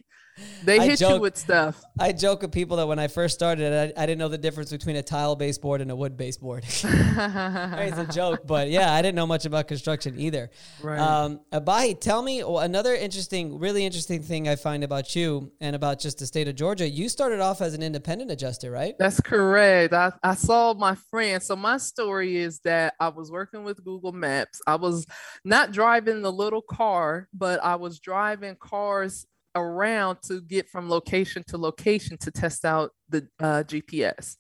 They 0.65 0.79
I 0.79 0.85
hit 0.85 0.99
joke- 0.99 1.15
you 1.15 1.21
with 1.21 1.37
stuff. 1.37 1.83
I 1.99 2.13
joke 2.13 2.43
with 2.43 2.53
people 2.53 2.77
that 2.79 2.87
when 2.87 2.99
I 2.99 3.09
first 3.09 3.35
started, 3.35 3.95
I, 3.97 4.03
I 4.03 4.07
didn't 4.07 4.19
know 4.19 4.29
the 4.29 4.39
difference 4.39 4.71
between 4.71 4.97
a 4.97 5.03
tile 5.03 5.37
baseboard 5.37 5.81
and 5.81 5.91
a 5.91 5.97
wood 5.97 6.17
baseboard. 6.17 6.65
it's 6.69 6.85
a 6.85 8.09
joke, 8.11 8.47
but 8.47 8.71
yeah, 8.71 8.93
I 8.93 9.03
didn't 9.03 9.17
know 9.17 9.27
much 9.27 9.45
about 9.45 9.69
construction 9.69 10.19
either. 10.19 10.51
Right. 10.83 10.99
Um, 10.99 11.41
Abahi, 11.53 12.01
tell 12.01 12.23
me 12.23 12.41
another 12.41 12.95
interesting, 12.95 13.59
really 13.59 13.85
interesting 13.85 14.23
thing 14.23 14.49
I 14.49 14.57
find 14.57 14.85
about 14.85 15.15
you 15.15 15.53
and 15.61 15.77
about 15.77 16.01
just 16.01 16.19
the 16.19 16.27
state 16.27 16.49
of 16.49 16.55
Georgia. 16.55 16.89
You 16.89 17.09
started 17.09 17.41
off 17.41 17.61
as 17.61 17.75
an 17.75 17.83
independent 17.83 18.31
adjuster, 18.31 18.71
right? 18.71 18.95
That's 18.99 19.21
correct. 19.21 19.93
I, 19.93 20.13
I 20.23 20.35
saw 20.35 20.75
my 20.75 20.95
friend. 20.95 21.43
So 21.43 21.57
my 21.57 21.77
story 21.77 22.37
is 22.37 22.61
that 22.61 22.95
I 23.01 23.09
was 23.09 23.31
working 23.31 23.65
with 23.65 23.85
Google 23.85 24.13
Maps. 24.13 24.61
I 24.67 24.77
was 24.77 25.07
not 25.45 25.73
driving 25.73 26.23
the 26.23 26.33
little 26.33 26.63
car, 26.63 27.29
but 27.33 27.63
I 27.63 27.77
was 27.77 27.99
driving 27.99 28.57
cars 28.59 29.27
around 29.55 30.19
to 30.23 30.41
get 30.41 30.69
from 30.69 30.89
location 30.89 31.43
to 31.49 31.59
location 31.59 32.17
to 32.19 32.31
test 32.31 32.65
out 32.65 32.93
the 33.09 33.27
uh, 33.41 33.63
GPS. 33.67 34.37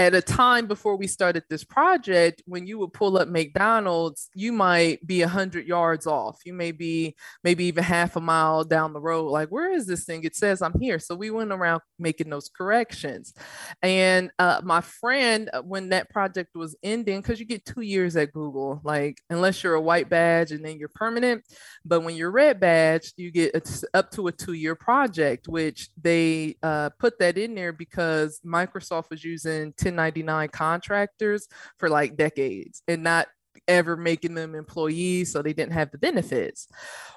At 0.00 0.14
a 0.14 0.22
time 0.22 0.66
before 0.66 0.96
we 0.96 1.06
started 1.06 1.44
this 1.50 1.62
project, 1.62 2.42
when 2.46 2.66
you 2.66 2.78
would 2.78 2.94
pull 2.94 3.18
up 3.18 3.28
McDonald's, 3.28 4.30
you 4.34 4.50
might 4.50 5.06
be 5.06 5.20
a 5.20 5.28
hundred 5.28 5.66
yards 5.66 6.06
off. 6.06 6.38
You 6.46 6.54
may 6.54 6.72
be 6.72 7.14
maybe 7.44 7.64
even 7.64 7.84
half 7.84 8.16
a 8.16 8.20
mile 8.20 8.64
down 8.64 8.94
the 8.94 8.98
road. 8.98 9.28
Like, 9.28 9.50
where 9.50 9.70
is 9.70 9.84
this 9.84 10.06
thing? 10.06 10.24
It 10.24 10.34
says 10.34 10.62
I'm 10.62 10.80
here. 10.80 10.98
So 10.98 11.14
we 11.14 11.30
went 11.30 11.52
around 11.52 11.82
making 11.98 12.30
those 12.30 12.48
corrections. 12.48 13.34
And 13.82 14.30
uh, 14.38 14.62
my 14.64 14.80
friend, 14.80 15.50
uh, 15.52 15.60
when 15.60 15.90
that 15.90 16.08
project 16.08 16.54
was 16.54 16.74
ending, 16.82 17.20
because 17.20 17.38
you 17.38 17.44
get 17.44 17.66
two 17.66 17.82
years 17.82 18.16
at 18.16 18.32
Google, 18.32 18.80
like 18.82 19.18
unless 19.28 19.62
you're 19.62 19.74
a 19.74 19.82
white 19.82 20.08
badge 20.08 20.50
and 20.50 20.64
then 20.64 20.78
you're 20.78 20.88
permanent, 20.94 21.44
but 21.84 22.04
when 22.04 22.16
you're 22.16 22.30
red 22.30 22.58
badge, 22.58 23.12
you 23.18 23.30
get 23.30 23.54
up 23.92 24.10
to 24.12 24.28
a 24.28 24.32
two-year 24.32 24.76
project, 24.76 25.46
which 25.46 25.90
they 26.00 26.56
uh, 26.62 26.88
put 26.98 27.18
that 27.18 27.36
in 27.36 27.54
there 27.54 27.74
because 27.74 28.40
Microsoft 28.46 29.10
was 29.10 29.22
using 29.22 29.74
1099 29.96 30.48
contractors 30.48 31.48
for 31.78 31.88
like 31.88 32.16
decades 32.16 32.82
and 32.88 33.02
not 33.02 33.28
ever 33.68 33.96
making 33.96 34.34
them 34.34 34.54
employees, 34.54 35.32
so 35.32 35.42
they 35.42 35.52
didn't 35.52 35.72
have 35.72 35.90
the 35.90 35.98
benefits. 35.98 36.68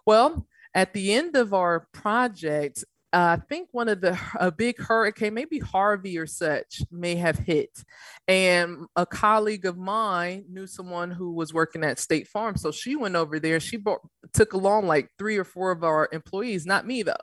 Well, 0.05 0.45
at 0.73 0.93
the 0.93 1.13
end 1.13 1.35
of 1.35 1.53
our 1.53 1.87
project, 1.93 2.83
I 3.13 3.35
think 3.35 3.69
one 3.71 3.89
of 3.89 4.01
the 4.01 4.19
a 4.39 4.51
big 4.51 4.79
hurricane, 4.79 5.35
maybe 5.35 5.59
Harvey 5.59 6.17
or 6.17 6.25
such, 6.25 6.81
may 6.91 7.15
have 7.15 7.37
hit, 7.37 7.69
and 8.27 8.87
a 8.95 9.05
colleague 9.05 9.65
of 9.65 9.77
mine 9.77 10.45
knew 10.49 10.65
someone 10.65 11.11
who 11.11 11.33
was 11.33 11.53
working 11.53 11.83
at 11.83 11.99
State 11.99 12.27
Farm, 12.27 12.55
so 12.55 12.71
she 12.71 12.95
went 12.95 13.15
over 13.15 13.39
there. 13.39 13.59
She 13.59 13.77
brought, 13.77 14.01
took 14.33 14.53
along 14.53 14.87
like 14.87 15.09
three 15.19 15.37
or 15.37 15.43
four 15.43 15.71
of 15.71 15.83
our 15.83 16.09
employees, 16.11 16.65
not 16.65 16.87
me 16.87 17.03
though. 17.03 17.13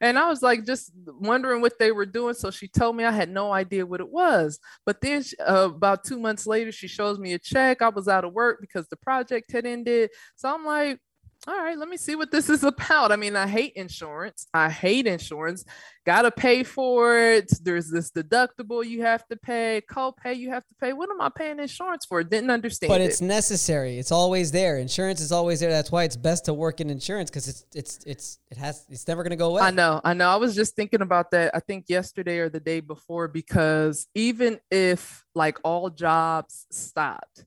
And 0.00 0.18
I 0.18 0.28
was 0.28 0.42
like, 0.42 0.64
just 0.66 0.92
wondering 1.06 1.60
what 1.60 1.78
they 1.78 1.92
were 1.92 2.06
doing. 2.06 2.34
So 2.34 2.50
she 2.50 2.68
told 2.68 2.96
me 2.96 3.04
I 3.04 3.10
had 3.10 3.30
no 3.30 3.52
idea 3.52 3.86
what 3.86 4.00
it 4.00 4.08
was. 4.10 4.58
But 4.84 5.00
then 5.00 5.22
she- 5.22 5.36
uh, 5.38 5.66
about 5.66 6.04
two 6.04 6.18
months 6.18 6.46
later, 6.46 6.72
she 6.72 6.88
shows 6.88 7.18
me 7.18 7.32
a 7.34 7.38
check. 7.38 7.82
I 7.82 7.88
was 7.88 8.08
out 8.08 8.24
of 8.24 8.32
work 8.32 8.58
because 8.60 8.86
the 8.88 8.96
project 8.96 9.52
had 9.52 9.66
ended. 9.66 10.10
So 10.36 10.52
I'm 10.52 10.64
like, 10.64 11.00
all 11.48 11.56
right, 11.56 11.78
let 11.78 11.88
me 11.88 11.96
see 11.96 12.16
what 12.16 12.32
this 12.32 12.50
is 12.50 12.64
about. 12.64 13.12
I 13.12 13.16
mean, 13.16 13.36
I 13.36 13.46
hate 13.46 13.74
insurance. 13.76 14.48
I 14.52 14.68
hate 14.68 15.06
insurance. 15.06 15.64
Got 16.04 16.22
to 16.22 16.32
pay 16.32 16.64
for 16.64 17.18
it. 17.18 17.48
There's 17.62 17.88
this 17.88 18.10
deductible 18.10 18.84
you 18.84 19.02
have 19.02 19.24
to 19.28 19.36
pay, 19.36 19.82
co-pay 19.88 20.34
you 20.34 20.50
have 20.50 20.64
to 20.66 20.74
pay. 20.80 20.92
What 20.92 21.08
am 21.08 21.20
I 21.20 21.28
paying 21.28 21.60
insurance 21.60 22.04
for? 22.04 22.24
Didn't 22.24 22.50
understand. 22.50 22.88
But 22.88 23.00
it. 23.00 23.04
it's 23.04 23.20
necessary. 23.20 23.98
It's 23.98 24.10
always 24.10 24.50
there. 24.50 24.78
Insurance 24.78 25.20
is 25.20 25.30
always 25.30 25.60
there. 25.60 25.70
That's 25.70 25.92
why 25.92 26.02
it's 26.02 26.16
best 26.16 26.46
to 26.46 26.54
work 26.54 26.80
in 26.80 26.90
insurance 26.90 27.30
because 27.30 27.48
it's 27.48 27.64
it's 27.74 27.98
it's 28.04 28.38
it 28.50 28.56
has 28.56 28.84
it's 28.90 29.06
never 29.06 29.22
gonna 29.22 29.36
go 29.36 29.50
away. 29.50 29.62
I 29.62 29.70
know, 29.70 30.00
I 30.02 30.14
know. 30.14 30.28
I 30.28 30.36
was 30.36 30.54
just 30.56 30.74
thinking 30.74 31.00
about 31.00 31.30
that. 31.30 31.54
I 31.54 31.60
think 31.60 31.86
yesterday 31.88 32.38
or 32.38 32.48
the 32.48 32.60
day 32.60 32.80
before, 32.80 33.28
because 33.28 34.08
even 34.16 34.58
if 34.70 35.24
like 35.34 35.58
all 35.62 35.90
jobs 35.90 36.66
stopped, 36.72 37.44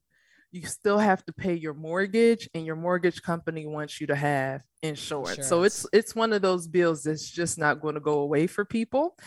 you 0.51 0.65
still 0.65 0.97
have 0.97 1.23
to 1.25 1.33
pay 1.33 1.53
your 1.53 1.73
mortgage, 1.73 2.49
and 2.53 2.65
your 2.65 2.75
mortgage 2.75 3.21
company 3.21 3.65
wants 3.65 4.01
you 4.01 4.07
to 4.07 4.15
have 4.15 4.61
insurance. 4.81 5.47
So 5.47 5.63
it's 5.63 5.85
it's 5.91 6.15
one 6.15 6.33
of 6.33 6.41
those 6.41 6.67
bills 6.67 7.03
that's 7.03 7.29
just 7.29 7.57
not 7.57 7.81
going 7.81 7.95
to 7.95 7.99
go 7.99 8.19
away 8.19 8.47
for 8.47 8.65
people. 8.65 9.17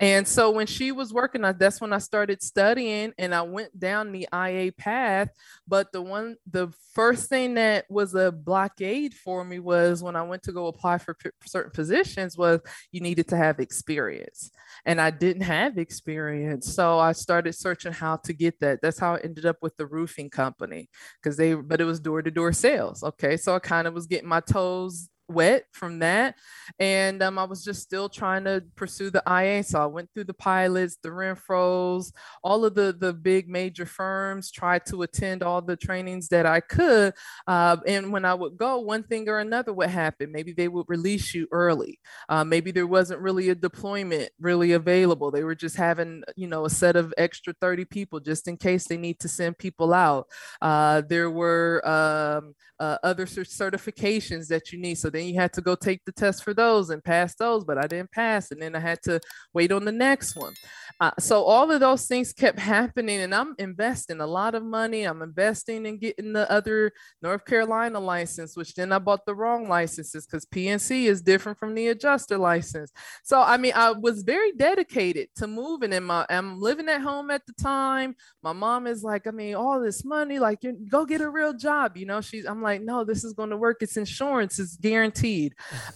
And 0.00 0.28
so 0.28 0.50
when 0.50 0.66
she 0.66 0.92
was 0.92 1.12
working, 1.12 1.44
I, 1.44 1.52
that's 1.52 1.80
when 1.80 1.92
I 1.92 1.98
started 1.98 2.42
studying, 2.42 3.12
and 3.18 3.34
I 3.34 3.42
went 3.42 3.78
down 3.78 4.12
the 4.12 4.28
IA 4.32 4.72
path. 4.72 5.30
But 5.66 5.92
the 5.92 6.02
one, 6.02 6.36
the 6.50 6.72
first 6.92 7.28
thing 7.28 7.54
that 7.54 7.86
was 7.88 8.14
a 8.14 8.30
blockade 8.32 9.14
for 9.14 9.44
me 9.44 9.58
was 9.58 10.02
when 10.02 10.16
I 10.16 10.22
went 10.22 10.42
to 10.44 10.52
go 10.52 10.66
apply 10.66 10.98
for 10.98 11.14
p- 11.14 11.30
certain 11.46 11.72
positions 11.72 12.36
was 12.36 12.60
you 12.92 13.00
needed 13.00 13.28
to 13.28 13.36
have 13.36 13.60
experience, 13.60 14.50
and 14.84 15.00
I 15.00 15.10
didn't 15.10 15.42
have 15.42 15.78
experience. 15.78 16.74
So 16.74 16.98
I 16.98 17.12
started 17.12 17.54
searching 17.54 17.92
how 17.92 18.16
to 18.16 18.32
get 18.32 18.60
that. 18.60 18.80
That's 18.82 18.98
how 18.98 19.14
I 19.14 19.20
ended 19.20 19.46
up 19.46 19.56
with 19.62 19.76
the 19.76 19.86
roofing 19.86 20.28
company 20.30 20.88
because 21.22 21.36
they, 21.36 21.54
but 21.54 21.80
it 21.80 21.84
was 21.84 22.00
door 22.00 22.22
to 22.22 22.30
door 22.30 22.52
sales. 22.52 23.02
Okay, 23.02 23.36
so 23.36 23.54
I 23.54 23.58
kind 23.58 23.86
of 23.86 23.94
was 23.94 24.06
getting 24.06 24.28
my 24.28 24.40
toes 24.40 24.97
wet 25.28 25.64
from 25.72 26.00
that. 26.00 26.34
And 26.78 27.22
um, 27.22 27.38
i 27.38 27.44
was 27.44 27.64
just 27.64 27.82
still 27.82 28.08
trying 28.08 28.44
to 28.44 28.62
pursue 28.76 29.10
the 29.10 29.22
ia 29.28 29.62
so 29.62 29.80
i 29.80 29.86
went 29.86 30.10
through 30.12 30.24
the 30.24 30.34
pilots 30.34 30.98
the 31.02 31.08
renfros 31.08 32.12
all 32.42 32.64
of 32.64 32.74
the 32.74 32.94
the 32.98 33.12
big 33.12 33.48
major 33.48 33.86
firms 33.86 34.50
tried 34.50 34.84
to 34.86 35.02
attend 35.02 35.42
all 35.42 35.62
the 35.62 35.76
trainings 35.76 36.28
that 36.28 36.46
i 36.46 36.60
could 36.60 37.12
uh, 37.46 37.76
and 37.86 38.12
when 38.12 38.24
i 38.24 38.34
would 38.34 38.56
go 38.56 38.78
one 38.78 39.02
thing 39.02 39.28
or 39.28 39.38
another 39.38 39.72
would 39.72 39.90
happen. 39.90 40.32
Maybe 40.32 40.52
they 40.52 40.68
would 40.68 40.86
release 40.88 41.34
you 41.34 41.46
early. 41.52 41.98
Uh, 42.28 42.44
maybe 42.44 42.70
there 42.70 42.86
wasn't 42.86 43.20
really 43.20 43.48
a 43.50 43.54
deployment 43.54 44.30
really 44.40 44.72
available. 44.72 45.30
They 45.30 45.44
were 45.44 45.54
just 45.54 45.76
having 45.76 46.22
you 46.36 46.46
know 46.46 46.64
a 46.64 46.70
set 46.70 46.96
of 46.96 47.12
extra 47.18 47.54
30 47.60 47.84
people 47.86 48.20
just 48.20 48.48
in 48.48 48.56
case 48.56 48.86
they 48.86 48.96
need 48.96 49.20
to 49.20 49.28
send 49.28 49.58
people 49.58 49.92
out. 49.92 50.26
Uh, 50.60 51.02
there 51.08 51.30
were 51.30 51.86
um, 51.86 52.54
uh, 52.80 52.98
other 53.02 53.26
certifications 53.26 54.48
that 54.48 54.72
you 54.72 54.78
need. 54.78 54.96
So 54.96 55.10
then 55.18 55.26
you 55.26 55.34
had 55.34 55.52
to 55.54 55.60
go 55.60 55.74
take 55.74 56.04
the 56.04 56.12
test 56.12 56.44
for 56.44 56.54
those 56.54 56.90
and 56.90 57.02
pass 57.02 57.34
those, 57.34 57.64
but 57.64 57.78
I 57.78 57.86
didn't 57.86 58.12
pass. 58.12 58.50
And 58.50 58.62
then 58.62 58.74
I 58.74 58.80
had 58.80 59.02
to 59.02 59.20
wait 59.52 59.72
on 59.72 59.84
the 59.84 59.92
next 59.92 60.36
one. 60.36 60.54
Uh, 61.00 61.10
so 61.18 61.44
all 61.44 61.70
of 61.70 61.80
those 61.80 62.06
things 62.06 62.32
kept 62.32 62.58
happening, 62.58 63.20
and 63.20 63.34
I'm 63.34 63.54
investing 63.58 64.20
a 64.20 64.26
lot 64.26 64.54
of 64.54 64.64
money. 64.64 65.04
I'm 65.04 65.22
investing 65.22 65.86
in 65.86 65.98
getting 65.98 66.32
the 66.32 66.50
other 66.50 66.92
North 67.22 67.44
Carolina 67.44 68.00
license, 68.00 68.56
which 68.56 68.74
then 68.74 68.92
I 68.92 68.98
bought 68.98 69.24
the 69.26 69.34
wrong 69.34 69.68
licenses 69.68 70.26
because 70.26 70.44
P&C 70.46 71.06
is 71.06 71.22
different 71.22 71.58
from 71.58 71.74
the 71.74 71.88
adjuster 71.88 72.36
license. 72.36 72.90
So 73.22 73.40
I 73.40 73.56
mean, 73.58 73.72
I 73.74 73.92
was 73.92 74.22
very 74.22 74.52
dedicated 74.52 75.28
to 75.36 75.46
moving, 75.46 75.92
and 75.92 76.06
my 76.06 76.26
I'm 76.28 76.60
living 76.60 76.88
at 76.88 77.00
home 77.00 77.30
at 77.30 77.46
the 77.46 77.52
time. 77.62 78.14
My 78.42 78.52
mom 78.52 78.86
is 78.86 79.02
like, 79.04 79.26
I 79.26 79.30
mean, 79.30 79.54
all 79.54 79.80
this 79.80 80.04
money, 80.04 80.38
like, 80.38 80.64
you 80.64 80.76
go 80.88 81.04
get 81.04 81.20
a 81.20 81.30
real 81.30 81.52
job, 81.52 81.96
you 81.96 82.06
know. 82.06 82.20
She's, 82.20 82.44
I'm 82.44 82.62
like, 82.62 82.82
no, 82.82 83.04
this 83.04 83.24
is 83.24 83.32
going 83.32 83.50
to 83.50 83.56
work. 83.56 83.78
It's 83.80 83.96
insurance, 83.96 84.58
it's 84.58 84.76
guaranteed. 84.76 85.07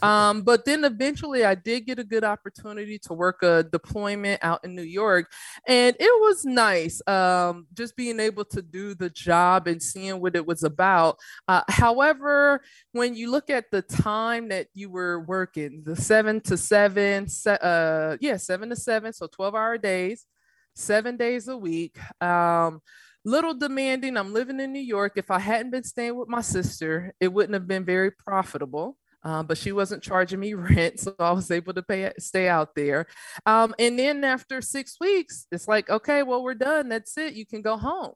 Um, 0.03 0.43
but 0.43 0.65
then 0.65 0.85
eventually, 0.85 1.45
I 1.45 1.55
did 1.55 1.87
get 1.87 1.99
a 1.99 2.05
good 2.05 2.25
opportunity 2.25 2.99
to 3.01 3.15
work 3.15 3.43
a 3.43 3.63
deployment 3.63 4.43
out 4.43 4.65
in 4.65 4.75
New 4.75 4.83
York, 4.83 5.31
and 5.67 5.97
it 5.99 6.21
was 6.21 6.45
nice. 6.45 7.01
Um, 7.07 7.67
just 7.75 7.97
being 7.97 8.21
able 8.21 8.45
to 8.47 8.63
do 8.63 8.95
the 8.95 9.11
job 9.11 9.67
and 9.67 9.83
seeing 9.83 10.21
what 10.21 10.37
it 10.37 10.47
was 10.47 10.63
about. 10.63 11.19
Uh, 11.49 11.63
however, 11.69 12.63
when 12.93 13.15
you 13.15 13.31
look 13.31 13.51
at 13.51 13.71
the 13.71 13.83
time 13.83 14.49
that 14.49 14.69
you 14.75 14.91
were 14.91 15.21
working, 15.21 15.83
the 15.85 15.97
seven 15.97 16.41
to 16.43 16.57
seven, 16.57 17.29
se- 17.29 17.59
uh, 17.61 18.17
yeah, 18.21 18.37
seven 18.37 18.69
to 18.71 18.77
seven, 18.77 19.13
so 19.13 19.27
12 19.27 19.55
hour 19.55 19.79
days, 19.79 20.27
seven 20.75 21.17
days 21.17 21.49
a 21.49 21.57
week. 21.57 21.99
Um, 22.23 22.81
little 23.25 23.55
demanding. 23.55 24.17
I'm 24.17 24.33
living 24.33 24.61
in 24.61 24.73
New 24.73 24.81
York. 24.81 25.13
If 25.17 25.31
I 25.31 25.39
hadn't 25.39 25.71
been 25.71 25.85
staying 25.85 26.17
with 26.17 26.29
my 26.29 26.41
sister, 26.41 27.15
it 27.21 27.33
wouldn't 27.33 27.55
have 27.55 27.69
been 27.69 27.85
very 27.85 28.11
profitable. 28.11 28.97
Um, 29.25 29.47
but 29.47 29.59
she 29.59 29.73
wasn't 29.73 30.03
charging 30.03 30.41
me 30.41 30.55
rent, 30.55 31.01
so 31.01 31.15
I 31.19 31.33
was 31.33 31.51
able 31.51 31.75
to 31.75 31.83
pay 31.83 32.13
stay 32.19 32.49
out 32.49 32.75
there. 32.75 33.07
Um, 33.47 33.75
and 33.79 33.99
then 33.99 34.25
after 34.25 34.61
six 34.61 34.97
weeks, 35.01 35.47
it's 35.53 35.69
like, 35.69 35.89
okay, 35.91 36.23
well, 36.23 36.43
we're 36.43 36.55
done. 36.55 36.89
That's 36.89 37.17
it. 37.19 37.35
You 37.35 37.47
can 37.47 37.63
go 37.63 37.77
home. 37.77 38.13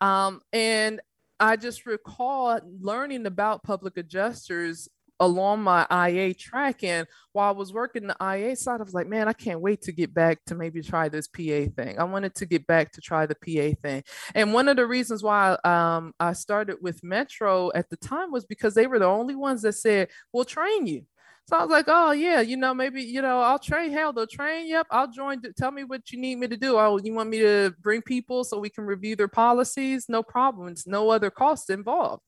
Um, 0.00 0.40
and 0.52 1.00
I 1.40 1.56
just 1.56 1.86
recall 1.86 2.60
learning 2.80 3.26
about 3.26 3.62
public 3.64 3.96
adjusters 3.96 4.88
along 5.20 5.62
my 5.62 5.86
IA 5.90 6.34
track. 6.34 6.82
And 6.84 7.06
while 7.32 7.48
I 7.48 7.52
was 7.52 7.72
working 7.72 8.06
the 8.06 8.16
IA 8.20 8.56
side, 8.56 8.80
I 8.80 8.84
was 8.84 8.94
like, 8.94 9.06
man, 9.06 9.28
I 9.28 9.32
can't 9.32 9.60
wait 9.60 9.82
to 9.82 9.92
get 9.92 10.12
back 10.12 10.44
to 10.46 10.54
maybe 10.54 10.82
try 10.82 11.08
this 11.08 11.28
PA 11.28 11.70
thing. 11.76 11.98
I 11.98 12.04
wanted 12.04 12.34
to 12.36 12.46
get 12.46 12.66
back 12.66 12.92
to 12.92 13.00
try 13.00 13.26
the 13.26 13.34
PA 13.34 13.78
thing. 13.82 14.02
And 14.34 14.52
one 14.52 14.68
of 14.68 14.76
the 14.76 14.86
reasons 14.86 15.22
why 15.22 15.56
um, 15.64 16.12
I 16.18 16.32
started 16.32 16.78
with 16.80 17.02
Metro 17.04 17.70
at 17.74 17.90
the 17.90 17.96
time 17.96 18.32
was 18.32 18.44
because 18.44 18.74
they 18.74 18.86
were 18.86 18.98
the 18.98 19.06
only 19.06 19.34
ones 19.34 19.62
that 19.62 19.74
said, 19.74 20.08
we'll 20.32 20.44
train 20.44 20.86
you. 20.86 21.04
So 21.46 21.58
I 21.58 21.60
was 21.60 21.70
like, 21.70 21.84
oh 21.88 22.12
yeah, 22.12 22.40
you 22.40 22.56
know, 22.56 22.72
maybe 22.72 23.02
you 23.02 23.20
know, 23.20 23.40
I'll 23.40 23.58
train. 23.58 23.92
Hell, 23.92 24.14
they'll 24.14 24.26
train. 24.26 24.66
Yep, 24.66 24.86
I'll 24.90 25.10
join. 25.10 25.42
Tell 25.58 25.70
me 25.70 25.84
what 25.84 26.10
you 26.10 26.18
need 26.18 26.36
me 26.36 26.48
to 26.48 26.56
do. 26.56 26.78
Oh, 26.78 26.98
you 27.02 27.12
want 27.12 27.28
me 27.28 27.38
to 27.40 27.74
bring 27.82 28.00
people 28.00 28.44
so 28.44 28.58
we 28.58 28.70
can 28.70 28.84
review 28.84 29.14
their 29.14 29.28
policies? 29.28 30.06
No 30.08 30.22
problem. 30.22 30.68
It's 30.68 30.86
no 30.86 31.10
other 31.10 31.30
cost 31.30 31.68
involved. 31.68 32.22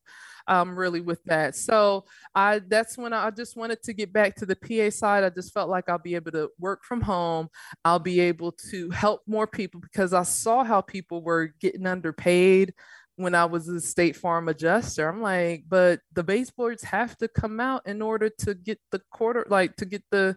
Um, 0.48 0.78
really 0.78 1.00
with 1.00 1.22
that. 1.24 1.56
So 1.56 2.04
I 2.34 2.60
that's 2.60 2.96
when 2.96 3.12
I, 3.12 3.26
I 3.26 3.30
just 3.30 3.56
wanted 3.56 3.82
to 3.84 3.92
get 3.92 4.12
back 4.12 4.36
to 4.36 4.46
the 4.46 4.56
PA 4.56 4.90
side. 4.90 5.24
I 5.24 5.30
just 5.30 5.52
felt 5.52 5.68
like 5.68 5.88
I'll 5.88 5.98
be 5.98 6.14
able 6.14 6.32
to 6.32 6.50
work 6.58 6.84
from 6.84 7.00
home. 7.00 7.48
I'll 7.84 7.98
be 7.98 8.20
able 8.20 8.52
to 8.70 8.90
help 8.90 9.22
more 9.26 9.46
people 9.46 9.80
because 9.80 10.12
I 10.12 10.22
saw 10.22 10.64
how 10.64 10.80
people 10.80 11.22
were 11.22 11.54
getting 11.60 11.86
underpaid 11.86 12.74
when 13.16 13.34
I 13.34 13.46
was 13.46 13.68
a 13.68 13.80
state 13.80 14.14
farm 14.14 14.48
adjuster. 14.48 15.08
I'm 15.08 15.22
like, 15.22 15.64
but 15.68 16.00
the 16.12 16.22
baseboards 16.22 16.84
have 16.84 17.16
to 17.18 17.28
come 17.28 17.60
out 17.60 17.86
in 17.86 18.02
order 18.02 18.28
to 18.40 18.54
get 18.54 18.78
the 18.92 19.00
quarter, 19.10 19.46
like 19.48 19.76
to 19.76 19.86
get 19.86 20.02
the 20.10 20.36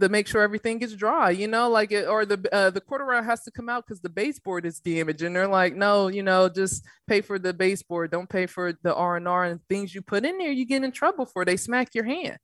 to 0.00 0.08
make 0.08 0.26
sure 0.26 0.42
everything 0.42 0.78
gets 0.78 0.94
dry, 0.94 1.30
you 1.30 1.46
know, 1.46 1.68
like 1.68 1.92
it, 1.92 2.06
or 2.06 2.26
the 2.26 2.48
uh, 2.52 2.70
the 2.70 2.80
quarter 2.80 3.04
round 3.04 3.26
has 3.26 3.42
to 3.44 3.50
come 3.50 3.68
out 3.68 3.86
because 3.86 4.00
the 4.00 4.08
baseboard 4.08 4.66
is 4.66 4.80
damaged, 4.80 5.22
and 5.22 5.34
they're 5.34 5.48
like, 5.48 5.74
no, 5.74 6.08
you 6.08 6.22
know, 6.22 6.48
just 6.48 6.84
pay 7.06 7.20
for 7.20 7.38
the 7.38 7.52
baseboard, 7.52 8.10
don't 8.10 8.28
pay 8.28 8.46
for 8.46 8.72
the 8.82 8.94
R 8.94 9.16
and 9.16 9.28
R 9.28 9.44
and 9.44 9.60
things 9.68 9.94
you 9.94 10.02
put 10.02 10.24
in 10.24 10.38
there. 10.38 10.50
You 10.50 10.66
get 10.66 10.82
in 10.82 10.92
trouble 10.92 11.26
for. 11.26 11.44
They 11.44 11.56
smack 11.56 11.94
your 11.94 12.04
hand, 12.04 12.38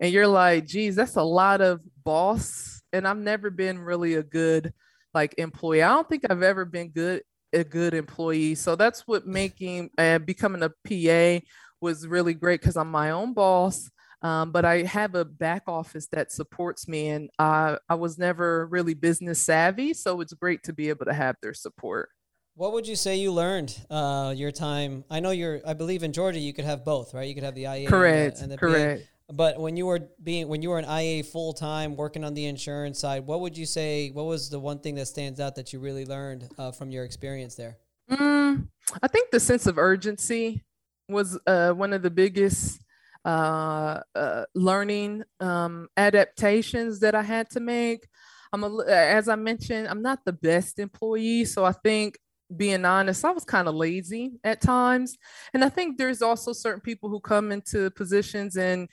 and 0.00 0.12
you're 0.12 0.26
like, 0.26 0.66
geez, 0.66 0.96
that's 0.96 1.16
a 1.16 1.22
lot 1.22 1.60
of 1.60 1.82
boss. 2.04 2.82
And 2.92 3.06
I've 3.06 3.18
never 3.18 3.50
been 3.50 3.78
really 3.78 4.14
a 4.14 4.22
good 4.22 4.72
like 5.12 5.34
employee. 5.38 5.82
I 5.82 5.88
don't 5.88 6.08
think 6.08 6.24
I've 6.28 6.42
ever 6.42 6.64
been 6.64 6.90
good 6.90 7.22
a 7.52 7.64
good 7.64 7.94
employee. 7.94 8.54
So 8.54 8.76
that's 8.76 9.06
what 9.06 9.26
making 9.26 9.90
and 9.96 10.22
uh, 10.22 10.24
becoming 10.24 10.62
a 10.62 10.70
PA 10.70 11.44
was 11.80 12.06
really 12.06 12.34
great 12.34 12.60
because 12.60 12.76
I'm 12.76 12.90
my 12.90 13.10
own 13.10 13.32
boss 13.34 13.90
um, 14.24 14.52
but 14.52 14.64
I 14.64 14.84
have 14.84 15.14
a 15.14 15.24
back 15.24 15.64
office 15.66 16.08
that 16.12 16.32
supports 16.32 16.88
me, 16.88 17.08
and 17.08 17.28
uh, 17.38 17.76
I 17.90 17.94
was 17.94 18.18
never 18.18 18.66
really 18.66 18.94
business 18.94 19.38
savvy, 19.38 19.92
so 19.92 20.22
it's 20.22 20.32
great 20.32 20.62
to 20.62 20.72
be 20.72 20.88
able 20.88 21.04
to 21.04 21.12
have 21.12 21.36
their 21.42 21.52
support. 21.52 22.08
What 22.54 22.72
would 22.72 22.88
you 22.88 22.96
say 22.96 23.16
you 23.16 23.32
learned 23.32 23.78
uh, 23.90 24.32
your 24.34 24.50
time? 24.50 25.04
I 25.10 25.20
know 25.20 25.30
you're. 25.30 25.60
I 25.66 25.74
believe 25.74 26.02
in 26.02 26.14
Georgia, 26.14 26.38
you 26.38 26.54
could 26.54 26.64
have 26.64 26.86
both, 26.86 27.12
right? 27.12 27.28
You 27.28 27.34
could 27.34 27.44
have 27.44 27.54
the 27.54 27.66
IA, 27.66 27.86
correct, 27.86 28.38
and 28.38 28.38
the, 28.38 28.42
and 28.42 28.52
the 28.52 28.56
correct. 28.56 29.02
But 29.30 29.60
when 29.60 29.76
you 29.76 29.84
were 29.84 30.08
being 30.22 30.48
when 30.48 30.62
you 30.62 30.70
were 30.70 30.78
an 30.78 30.86
IA 30.86 31.22
full 31.22 31.52
time 31.52 31.94
working 31.94 32.24
on 32.24 32.32
the 32.32 32.46
insurance 32.46 32.98
side, 33.00 33.26
what 33.26 33.40
would 33.40 33.58
you 33.58 33.66
say? 33.66 34.08
What 34.10 34.24
was 34.24 34.48
the 34.48 34.60
one 34.60 34.78
thing 34.78 34.94
that 34.94 35.06
stands 35.06 35.38
out 35.38 35.54
that 35.56 35.74
you 35.74 35.80
really 35.80 36.06
learned 36.06 36.48
uh, 36.56 36.72
from 36.72 36.90
your 36.90 37.04
experience 37.04 37.56
there? 37.56 37.76
Mm, 38.10 38.68
I 39.02 39.08
think 39.08 39.32
the 39.32 39.40
sense 39.40 39.66
of 39.66 39.76
urgency 39.76 40.62
was 41.10 41.38
uh, 41.46 41.72
one 41.72 41.92
of 41.92 42.00
the 42.00 42.10
biggest 42.10 42.83
uh, 43.24 44.00
uh, 44.14 44.44
learning 44.54 45.24
um, 45.40 45.88
adaptations 45.96 47.00
that 47.00 47.14
I 47.14 47.22
had 47.22 47.50
to 47.50 47.60
make. 47.60 48.06
I'm 48.52 48.64
a, 48.64 48.84
as 48.86 49.28
I 49.28 49.34
mentioned, 49.34 49.88
I'm 49.88 50.02
not 50.02 50.24
the 50.24 50.32
best 50.32 50.78
employee, 50.78 51.44
so 51.44 51.64
I 51.64 51.72
think 51.72 52.18
being 52.54 52.84
honest, 52.84 53.24
I 53.24 53.32
was 53.32 53.44
kind 53.44 53.66
of 53.66 53.74
lazy 53.74 54.32
at 54.44 54.60
times, 54.60 55.16
and 55.52 55.64
I 55.64 55.68
think 55.68 55.98
there's 55.98 56.22
also 56.22 56.52
certain 56.52 56.80
people 56.80 57.08
who 57.08 57.20
come 57.20 57.50
into 57.50 57.90
positions 57.90 58.56
and 58.56 58.88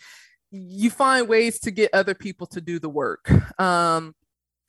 you 0.51 0.89
find 0.89 1.27
ways 1.27 1.59
to 1.61 1.71
get 1.71 1.93
other 1.93 2.13
people 2.13 2.47
to 2.47 2.61
do 2.61 2.79
the 2.79 2.89
work. 2.89 3.29
Um, 3.59 4.15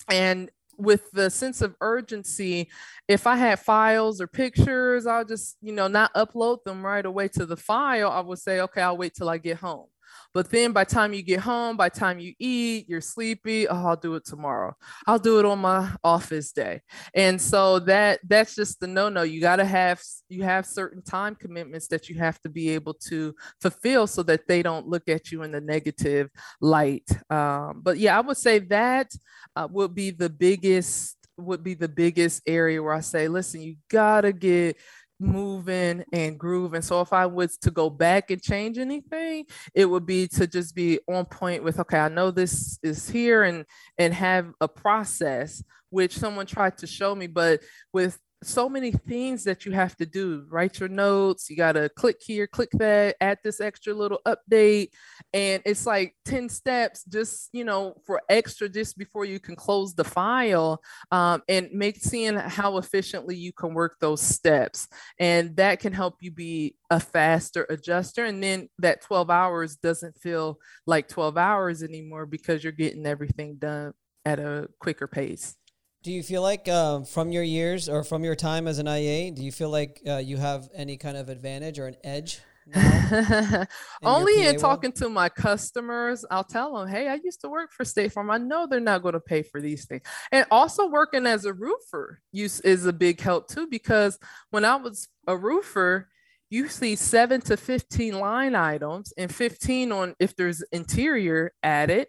and 0.08 0.50
with 0.82 1.10
the 1.12 1.30
sense 1.30 1.62
of 1.62 1.74
urgency, 1.80 2.68
if 3.08 3.26
I 3.26 3.36
had 3.36 3.60
files 3.60 4.20
or 4.20 4.26
pictures, 4.26 5.06
I'll 5.06 5.24
just, 5.24 5.56
you 5.60 5.72
know, 5.72 5.86
not 5.86 6.12
upload 6.14 6.64
them 6.64 6.84
right 6.84 7.04
away 7.04 7.28
to 7.28 7.46
the 7.46 7.56
file. 7.56 8.10
I 8.10 8.20
would 8.20 8.38
say, 8.38 8.60
okay, 8.60 8.82
I'll 8.82 8.96
wait 8.96 9.14
till 9.14 9.28
I 9.28 9.38
get 9.38 9.58
home. 9.58 9.86
But 10.34 10.50
then 10.50 10.72
by 10.72 10.84
the 10.84 10.90
time 10.90 11.12
you 11.12 11.22
get 11.22 11.40
home, 11.40 11.76
by 11.76 11.88
the 11.88 11.98
time 11.98 12.18
you 12.18 12.34
eat, 12.38 12.88
you're 12.88 13.00
sleepy. 13.00 13.68
Oh, 13.68 13.86
I'll 13.86 13.96
do 13.96 14.14
it 14.14 14.24
tomorrow. 14.24 14.74
I'll 15.06 15.18
do 15.18 15.38
it 15.38 15.44
on 15.44 15.58
my 15.58 15.90
office 16.02 16.52
day. 16.52 16.80
And 17.14 17.40
so 17.40 17.78
that 17.80 18.20
that's 18.26 18.54
just 18.54 18.80
the 18.80 18.86
no-no. 18.86 19.22
You 19.22 19.40
got 19.40 19.56
to 19.56 19.64
have 19.64 20.00
you 20.28 20.42
have 20.44 20.66
certain 20.66 21.02
time 21.02 21.34
commitments 21.34 21.88
that 21.88 22.08
you 22.08 22.18
have 22.18 22.40
to 22.42 22.48
be 22.48 22.70
able 22.70 22.94
to 22.94 23.34
fulfill 23.60 24.06
so 24.06 24.22
that 24.24 24.46
they 24.46 24.62
don't 24.62 24.88
look 24.88 25.08
at 25.08 25.30
you 25.30 25.42
in 25.42 25.52
the 25.52 25.60
negative 25.60 26.30
light. 26.60 27.08
Um, 27.30 27.80
but 27.82 27.98
yeah, 27.98 28.16
I 28.16 28.20
would 28.20 28.36
say 28.36 28.58
that 28.60 29.12
uh, 29.56 29.68
would 29.70 29.94
be 29.94 30.10
the 30.10 30.30
biggest 30.30 31.16
would 31.38 31.64
be 31.64 31.74
the 31.74 31.88
biggest 31.88 32.42
area 32.46 32.82
where 32.82 32.92
I 32.92 33.00
say, 33.00 33.28
listen, 33.28 33.62
you 33.62 33.76
gotta 33.90 34.32
get 34.32 34.76
moving 35.22 36.04
and 36.12 36.38
grooving. 36.38 36.82
So 36.82 37.00
if 37.00 37.12
I 37.12 37.26
was 37.26 37.56
to 37.58 37.70
go 37.70 37.88
back 37.88 38.30
and 38.30 38.42
change 38.42 38.78
anything, 38.78 39.46
it 39.74 39.86
would 39.86 40.04
be 40.04 40.28
to 40.28 40.46
just 40.46 40.74
be 40.74 40.98
on 41.08 41.24
point 41.24 41.64
with, 41.64 41.78
okay, 41.80 41.98
I 41.98 42.08
know 42.08 42.30
this 42.30 42.78
is 42.82 43.08
here 43.08 43.44
and 43.44 43.64
and 43.98 44.12
have 44.12 44.52
a 44.60 44.68
process 44.68 45.62
which 45.90 46.18
someone 46.18 46.46
tried 46.46 46.78
to 46.78 46.86
show 46.86 47.14
me, 47.14 47.26
but 47.26 47.60
with 47.92 48.18
so 48.42 48.68
many 48.68 48.92
things 48.92 49.44
that 49.44 49.64
you 49.64 49.72
have 49.72 49.96
to 49.96 50.06
do. 50.06 50.44
Write 50.48 50.80
your 50.80 50.88
notes. 50.88 51.48
You 51.48 51.56
got 51.56 51.72
to 51.72 51.88
click 51.88 52.16
here, 52.20 52.46
click 52.46 52.70
that, 52.74 53.16
add 53.20 53.38
this 53.42 53.60
extra 53.60 53.94
little 53.94 54.20
update. 54.26 54.88
And 55.32 55.62
it's 55.64 55.86
like 55.86 56.14
10 56.24 56.48
steps 56.48 57.04
just, 57.04 57.48
you 57.52 57.64
know, 57.64 57.94
for 58.04 58.20
extra 58.28 58.68
just 58.68 58.98
before 58.98 59.24
you 59.24 59.40
can 59.40 59.56
close 59.56 59.94
the 59.94 60.04
file 60.04 60.82
um, 61.10 61.42
and 61.48 61.70
make 61.72 61.96
seeing 61.96 62.36
how 62.36 62.78
efficiently 62.78 63.36
you 63.36 63.52
can 63.52 63.74
work 63.74 63.96
those 64.00 64.20
steps. 64.20 64.88
And 65.18 65.56
that 65.56 65.80
can 65.80 65.92
help 65.92 66.16
you 66.20 66.30
be 66.30 66.76
a 66.90 67.00
faster 67.00 67.66
adjuster. 67.70 68.24
And 68.24 68.42
then 68.42 68.68
that 68.78 69.02
12 69.02 69.30
hours 69.30 69.76
doesn't 69.76 70.18
feel 70.18 70.58
like 70.86 71.08
12 71.08 71.36
hours 71.36 71.82
anymore 71.82 72.26
because 72.26 72.62
you're 72.62 72.72
getting 72.72 73.06
everything 73.06 73.56
done 73.56 73.94
at 74.24 74.38
a 74.38 74.68
quicker 74.78 75.06
pace. 75.06 75.56
Do 76.02 76.10
you 76.10 76.24
feel 76.24 76.42
like 76.42 76.66
uh, 76.66 77.02
from 77.02 77.30
your 77.30 77.44
years 77.44 77.88
or 77.88 78.02
from 78.02 78.24
your 78.24 78.34
time 78.34 78.66
as 78.66 78.80
an 78.80 78.88
IA, 78.88 79.30
do 79.30 79.44
you 79.44 79.52
feel 79.52 79.70
like 79.70 80.02
uh, 80.04 80.16
you 80.16 80.36
have 80.36 80.68
any 80.74 80.96
kind 80.96 81.16
of 81.16 81.28
advantage 81.28 81.78
or 81.78 81.86
an 81.86 81.96
edge? 82.02 82.40
Only 84.02 84.46
in 84.46 84.58
talking 84.58 84.90
world? 84.90 84.96
to 84.96 85.08
my 85.08 85.28
customers, 85.28 86.24
I'll 86.28 86.42
tell 86.42 86.76
them, 86.76 86.88
hey, 86.88 87.06
I 87.06 87.20
used 87.22 87.40
to 87.42 87.48
work 87.48 87.70
for 87.72 87.84
State 87.84 88.10
Farm. 88.10 88.32
I 88.32 88.38
know 88.38 88.66
they're 88.66 88.80
not 88.80 89.02
going 89.02 89.12
to 89.12 89.20
pay 89.20 89.42
for 89.42 89.60
these 89.60 89.84
things. 89.84 90.02
And 90.32 90.44
also 90.50 90.88
working 90.88 91.24
as 91.24 91.44
a 91.44 91.52
roofer 91.52 92.20
use 92.32 92.58
is 92.60 92.84
a 92.84 92.92
big 92.92 93.20
help 93.20 93.46
too, 93.46 93.68
because 93.68 94.18
when 94.50 94.64
I 94.64 94.74
was 94.74 95.08
a 95.28 95.36
roofer, 95.36 96.08
you 96.50 96.68
see 96.68 96.96
seven 96.96 97.40
to 97.42 97.56
15 97.56 98.18
line 98.18 98.56
items 98.56 99.12
and 99.16 99.32
15 99.32 99.92
on 99.92 100.16
if 100.18 100.34
there's 100.34 100.62
interior 100.72 101.52
added 101.62 102.08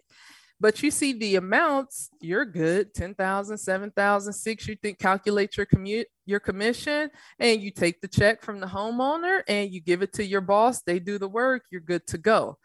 but 0.60 0.82
you 0.82 0.90
see 0.90 1.12
the 1.12 1.36
amounts, 1.36 2.10
you're 2.20 2.44
good 2.44 2.94
10,000, 2.94 3.58
7,000, 3.58 4.32
6, 4.32 4.68
you 4.68 4.76
think 4.76 4.98
calculate 4.98 5.56
your 5.56 5.66
commute, 5.66 6.06
your 6.26 6.40
commission, 6.40 7.10
and 7.38 7.60
you 7.60 7.70
take 7.70 8.00
the 8.00 8.08
check 8.08 8.42
from 8.42 8.60
the 8.60 8.66
homeowner 8.66 9.42
and 9.48 9.72
you 9.72 9.80
give 9.80 10.02
it 10.02 10.12
to 10.14 10.24
your 10.24 10.40
boss. 10.40 10.82
They 10.82 10.98
do 10.98 11.18
the 11.18 11.28
work, 11.28 11.64
you're 11.70 11.80
good 11.80 12.06
to 12.08 12.18
go 12.18 12.58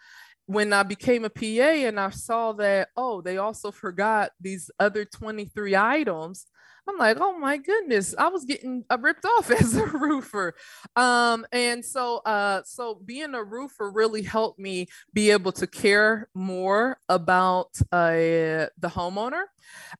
when 0.50 0.74
I 0.74 0.82
became 0.82 1.26
a 1.26 1.30
PA 1.30 1.44
and 1.44 2.00
I 2.00 2.10
saw 2.10 2.54
that, 2.54 2.88
oh, 2.98 3.22
they 3.22 3.38
also 3.38 3.70
forgot 3.70 4.32
these 4.42 4.72
other 4.80 5.06
23 5.06 5.76
items, 5.76 6.48
I'm 6.90 6.98
like, 6.98 7.18
oh 7.20 7.38
my 7.38 7.58
goodness, 7.58 8.16
I 8.18 8.30
was 8.30 8.46
getting 8.46 8.84
uh, 8.90 8.98
ripped 9.00 9.26
off 9.26 9.52
as 9.62 9.76
a 9.76 9.86
roofer. 9.86 10.56
Um, 10.96 11.46
and 11.52 11.84
so, 11.84 12.18
uh, 12.26 12.64
so 12.66 12.96
being 13.06 13.34
a 13.36 13.44
roofer 13.44 13.92
really 13.92 14.22
helped 14.22 14.60
me 14.60 14.88
be 15.14 15.32
able 15.32 15.52
to 15.54 15.68
care 15.68 16.30
more 16.34 17.00
about 17.08 17.80
uh, 17.92 18.68
the 18.78 18.90
homeowner. 18.90 19.44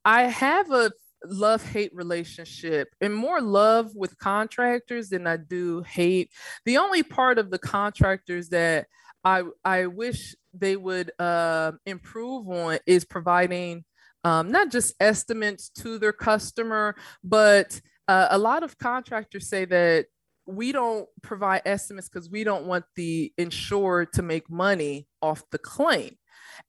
I 0.04 0.22
have 0.22 0.70
a 0.70 0.90
love 1.26 1.62
hate 1.62 1.94
relationship 1.94 2.88
and 3.00 3.14
more 3.14 3.40
love 3.40 3.94
with 3.94 4.18
contractors 4.18 5.10
than 5.10 5.26
I 5.26 5.36
do 5.36 5.82
hate. 5.82 6.30
The 6.64 6.78
only 6.78 7.02
part 7.02 7.38
of 7.38 7.50
the 7.50 7.58
contractors 7.58 8.48
that 8.50 8.86
I 9.22 9.42
I 9.64 9.86
wish 9.86 10.34
they 10.54 10.76
would 10.76 11.12
uh, 11.18 11.72
improve 11.86 12.48
on 12.48 12.78
is 12.86 13.04
providing 13.04 13.84
um, 14.24 14.50
not 14.50 14.70
just 14.70 14.94
estimates 15.00 15.70
to 15.70 15.98
their 15.98 16.12
customer, 16.12 16.96
but 17.24 17.80
uh, 18.08 18.28
a 18.30 18.38
lot 18.38 18.62
of 18.62 18.78
contractors 18.78 19.48
say 19.48 19.64
that 19.66 20.06
we 20.46 20.72
don't 20.72 21.08
provide 21.22 21.62
estimates 21.64 22.08
because 22.08 22.28
we 22.30 22.44
don't 22.44 22.66
want 22.66 22.84
the 22.96 23.32
insured 23.38 24.12
to 24.14 24.22
make 24.22 24.50
money 24.50 25.06
off 25.22 25.44
the 25.50 25.58
claim 25.58 26.16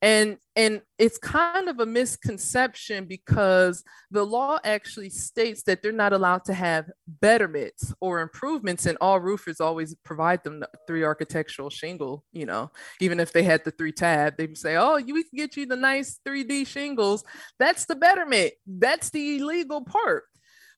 and 0.02 0.38
and 0.56 0.82
it's 0.98 1.18
kind 1.18 1.70
of 1.70 1.80
a 1.80 1.86
misconception 1.86 3.06
because 3.06 3.84
the 4.10 4.24
law 4.24 4.60
actually 4.64 5.10
states 5.10 5.64
that 5.64 5.82
they're 5.82 5.92
not 5.92 6.14
allowed 6.14 6.44
to 6.46 6.54
have 6.54 6.90
betterments 7.08 7.94
or 8.02 8.20
improvements 8.20 8.86
and 8.86 8.98
all 9.02 9.20
roofers 9.20 9.62
always 9.62 9.96
provide 10.04 10.44
them 10.44 10.60
the 10.60 10.70
three 10.88 11.04
architectural 11.04 11.70
shingle 11.70 12.24
you 12.32 12.46
know 12.46 12.72
even 13.00 13.20
if 13.20 13.32
they 13.32 13.44
had 13.44 13.64
the 13.64 13.72
three 13.72 13.92
tab 13.92 14.36
they 14.38 14.48
would 14.48 14.58
say 14.58 14.76
oh 14.76 14.98
you 14.98 15.14
we 15.14 15.24
can 15.24 15.38
get 15.38 15.56
you 15.56 15.66
the 15.66 15.76
nice 15.76 16.20
3d 16.28 16.68
shingles 16.68 17.24
that's 17.60 17.86
the 17.86 17.96
betterment 17.96 18.52
that's 18.66 19.10
the 19.10 19.38
illegal 19.38 19.82
part 19.82 20.24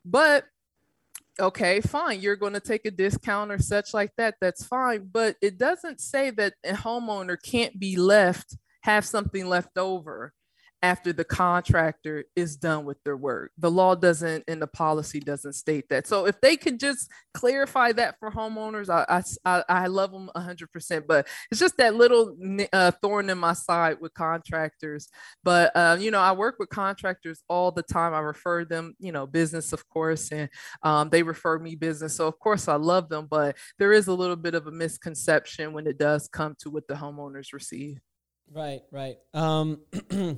but 0.06 0.46
okay, 1.40 1.82
fine, 1.82 2.22
you're 2.22 2.36
going 2.36 2.54
to 2.54 2.60
take 2.60 2.86
a 2.86 2.92
discount 2.92 3.52
or 3.52 3.58
such 3.58 3.94
like 3.94 4.12
that. 4.18 4.36
That's 4.40 4.66
fine. 4.66 5.10
But 5.12 5.36
it 5.42 5.58
doesn't 5.58 6.00
say 6.00 6.30
that 6.32 6.54
a 6.64 6.74
homeowner 6.74 7.38
can't 7.42 7.80
be 7.80 7.96
left 7.96 8.56
have 8.84 9.06
something 9.06 9.48
left 9.48 9.78
over 9.78 10.34
after 10.84 11.14
the 11.14 11.24
contractor 11.24 12.26
is 12.36 12.58
done 12.58 12.84
with 12.84 13.02
their 13.06 13.16
work. 13.16 13.52
The 13.58 13.72
law 13.72 13.96
doesn't 13.96 14.44
and 14.50 14.62
the 14.62 14.68
policy 14.68 15.22
doesn't 15.22 15.54
state 15.54 15.88
that. 15.90 16.06
So 16.06 16.28
if 16.28 16.40
they 16.42 16.58
could 16.58 16.78
just 16.78 17.10
clarify 17.34 17.94
that 17.94 18.20
for 18.20 18.30
homeowners, 18.30 18.90
I 18.90 19.24
I, 19.46 19.64
I 19.70 19.88
love 19.88 20.12
them 20.12 20.30
100%. 20.36 21.08
But 21.08 21.28
it's 21.50 21.62
just 21.62 21.78
that 21.78 21.96
little 21.96 22.36
uh, 22.74 22.92
thorn 23.02 23.30
in 23.30 23.38
my 23.38 23.54
side 23.54 24.02
with 24.02 24.14
contractors. 24.14 25.08
But 25.42 25.72
uh, 25.74 25.96
you 26.02 26.12
know, 26.12 26.20
I 26.20 26.34
work 26.34 26.58
with 26.60 26.68
contractors 26.68 27.44
all 27.48 27.72
the 27.72 27.84
time. 27.84 28.14
I 28.14 28.20
refer 28.20 28.66
them, 28.66 28.94
you 29.00 29.14
know, 29.14 29.26
business 29.26 29.72
of 29.72 29.88
course, 29.88 30.34
and 30.34 30.50
um, 30.84 31.10
they 31.10 31.24
refer 31.24 31.60
me 31.60 31.76
business. 31.76 32.18
So 32.18 32.28
of 32.28 32.38
course 32.40 32.68
I 32.68 32.76
love 32.76 33.08
them, 33.08 33.28
but 33.32 33.56
there 33.80 33.94
is 33.94 34.08
a 34.08 34.14
little 34.14 34.36
bit 34.36 34.54
of 34.54 34.68
a 34.68 34.72
misconception 34.72 35.72
when 35.72 35.88
it 35.88 35.98
does 35.98 36.28
come 36.28 36.56
to 36.60 36.70
what 36.70 36.90
the 36.90 36.96
homeowners 36.96 37.54
receive. 37.54 38.02
Right, 38.54 38.82
right. 38.92 39.18
Um, 39.34 39.80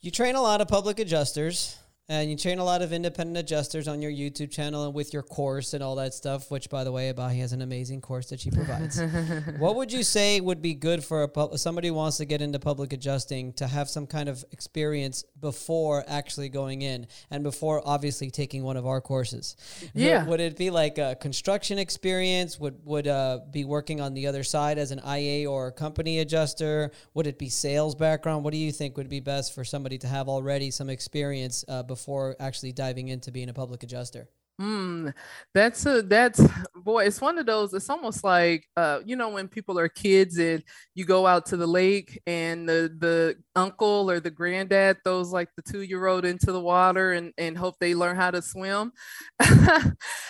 you 0.00 0.10
train 0.10 0.34
a 0.34 0.42
lot 0.42 0.60
of 0.60 0.66
public 0.68 0.98
adjusters 0.98 1.78
and 2.08 2.30
you 2.30 2.36
train 2.36 2.58
a 2.58 2.64
lot 2.64 2.82
of 2.82 2.92
independent 2.92 3.38
adjusters 3.38 3.86
on 3.86 4.02
your 4.02 4.10
YouTube 4.10 4.50
channel 4.50 4.84
and 4.84 4.94
with 4.94 5.12
your 5.12 5.22
course 5.22 5.72
and 5.72 5.82
all 5.82 5.94
that 5.96 6.12
stuff. 6.12 6.50
Which, 6.50 6.68
by 6.68 6.84
the 6.84 6.92
way, 6.92 7.12
Abahi 7.12 7.38
has 7.38 7.52
an 7.52 7.62
amazing 7.62 8.00
course 8.00 8.28
that 8.30 8.40
she 8.40 8.50
provides. 8.50 9.00
what 9.58 9.76
would 9.76 9.92
you 9.92 10.02
say 10.02 10.40
would 10.40 10.60
be 10.60 10.74
good 10.74 11.04
for 11.04 11.22
a 11.24 11.58
somebody 11.58 11.88
who 11.88 11.94
wants 11.94 12.16
to 12.16 12.24
get 12.24 12.42
into 12.42 12.58
public 12.58 12.92
adjusting 12.92 13.52
to 13.54 13.66
have 13.66 13.88
some 13.88 14.06
kind 14.06 14.28
of 14.28 14.44
experience 14.50 15.24
before 15.40 16.04
actually 16.08 16.48
going 16.48 16.82
in 16.82 17.06
and 17.30 17.42
before 17.42 17.80
obviously 17.84 18.30
taking 18.30 18.62
one 18.62 18.76
of 18.76 18.86
our 18.86 19.00
courses? 19.00 19.56
Yeah. 19.94 20.20
Would, 20.20 20.28
would 20.30 20.40
it 20.40 20.56
be 20.56 20.70
like 20.70 20.98
a 20.98 21.16
construction 21.20 21.78
experience? 21.78 22.58
Would 22.58 22.84
would 22.84 23.06
uh, 23.06 23.40
be 23.50 23.64
working 23.64 24.00
on 24.00 24.14
the 24.14 24.26
other 24.26 24.42
side 24.42 24.76
as 24.78 24.90
an 24.90 25.00
IA 25.06 25.48
or 25.48 25.68
a 25.68 25.72
company 25.72 26.18
adjuster? 26.18 26.90
Would 27.14 27.28
it 27.28 27.38
be 27.38 27.48
sales 27.48 27.94
background? 27.94 28.44
What 28.44 28.52
do 28.52 28.58
you 28.58 28.72
think 28.72 28.96
would 28.96 29.08
be 29.08 29.20
best 29.20 29.54
for 29.54 29.64
somebody 29.64 29.98
to 29.98 30.08
have 30.08 30.28
already 30.28 30.70
some 30.70 30.90
experience 30.90 31.64
uh, 31.68 31.82
before 31.92 32.36
actually 32.40 32.72
diving 32.72 33.08
into 33.08 33.30
being 33.30 33.50
a 33.50 33.52
public 33.52 33.82
adjuster? 33.82 34.28
Hmm, 34.58 35.08
that's 35.54 35.84
a 35.86 36.02
that's 36.02 36.40
boy. 36.74 37.04
It's 37.04 37.20
one 37.20 37.38
of 37.38 37.46
those. 37.46 37.72
It's 37.74 37.90
almost 37.90 38.22
like 38.22 38.68
uh, 38.76 39.00
you 39.04 39.16
know 39.16 39.30
when 39.30 39.48
people 39.48 39.78
are 39.78 39.88
kids 39.88 40.38
and 40.38 40.62
you 40.94 41.04
go 41.04 41.26
out 41.26 41.46
to 41.46 41.56
the 41.56 41.66
lake 41.66 42.20
and 42.26 42.68
the 42.68 42.94
the 42.98 43.36
uncle 43.56 44.10
or 44.10 44.20
the 44.20 44.30
granddad 44.30 44.98
throws 45.04 45.32
like 45.32 45.48
the 45.56 45.62
two 45.62 45.82
year 45.82 46.06
old 46.06 46.24
into 46.24 46.52
the 46.52 46.60
water 46.60 47.12
and 47.12 47.32
and 47.38 47.56
hope 47.58 47.76
they 47.80 47.94
learn 47.94 48.14
how 48.16 48.30
to 48.30 48.42
swim. 48.42 48.92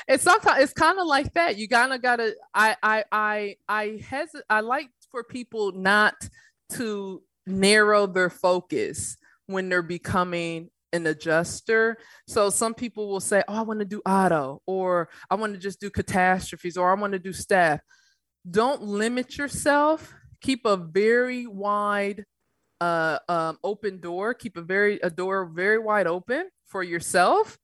it's 0.08 0.24
sometimes 0.24 0.62
it's 0.62 0.72
kind 0.72 0.98
of 0.98 1.06
like 1.06 1.34
that. 1.34 1.56
You 1.56 1.68
kind 1.68 1.92
of 1.92 2.00
gotta. 2.00 2.34
I 2.54 2.76
I 2.82 3.04
I 3.12 3.56
I 3.68 4.00
has 4.08 4.30
I 4.48 4.60
like 4.60 4.88
for 5.10 5.24
people 5.24 5.72
not 5.72 6.14
to 6.74 7.22
narrow 7.46 8.06
their 8.06 8.30
focus 8.30 9.16
when 9.46 9.68
they're 9.68 9.82
becoming 9.82 10.70
an 10.92 11.06
adjuster. 11.06 11.98
So 12.26 12.50
some 12.50 12.74
people 12.74 13.08
will 13.08 13.20
say, 13.20 13.42
Oh, 13.48 13.54
I 13.54 13.62
want 13.62 13.80
to 13.80 13.86
do 13.86 14.02
auto, 14.06 14.60
or 14.66 15.08
I 15.30 15.34
want 15.34 15.54
to 15.54 15.58
just 15.58 15.80
do 15.80 15.90
catastrophes, 15.90 16.76
or 16.76 16.90
I 16.90 17.00
want 17.00 17.12
to 17.12 17.18
do 17.18 17.32
staff. 17.32 17.80
Don't 18.48 18.82
limit 18.82 19.36
yourself. 19.38 20.14
Keep 20.40 20.66
a 20.66 20.76
very 20.76 21.46
wide 21.46 22.24
uh, 22.82 23.18
um, 23.28 23.58
open 23.62 24.00
door. 24.00 24.34
Keep 24.34 24.56
a 24.56 24.62
very 24.62 24.98
a 25.00 25.10
door 25.10 25.46
very 25.46 25.78
wide 25.78 26.08
open 26.08 26.48
for 26.66 26.82
yourself. 26.82 27.58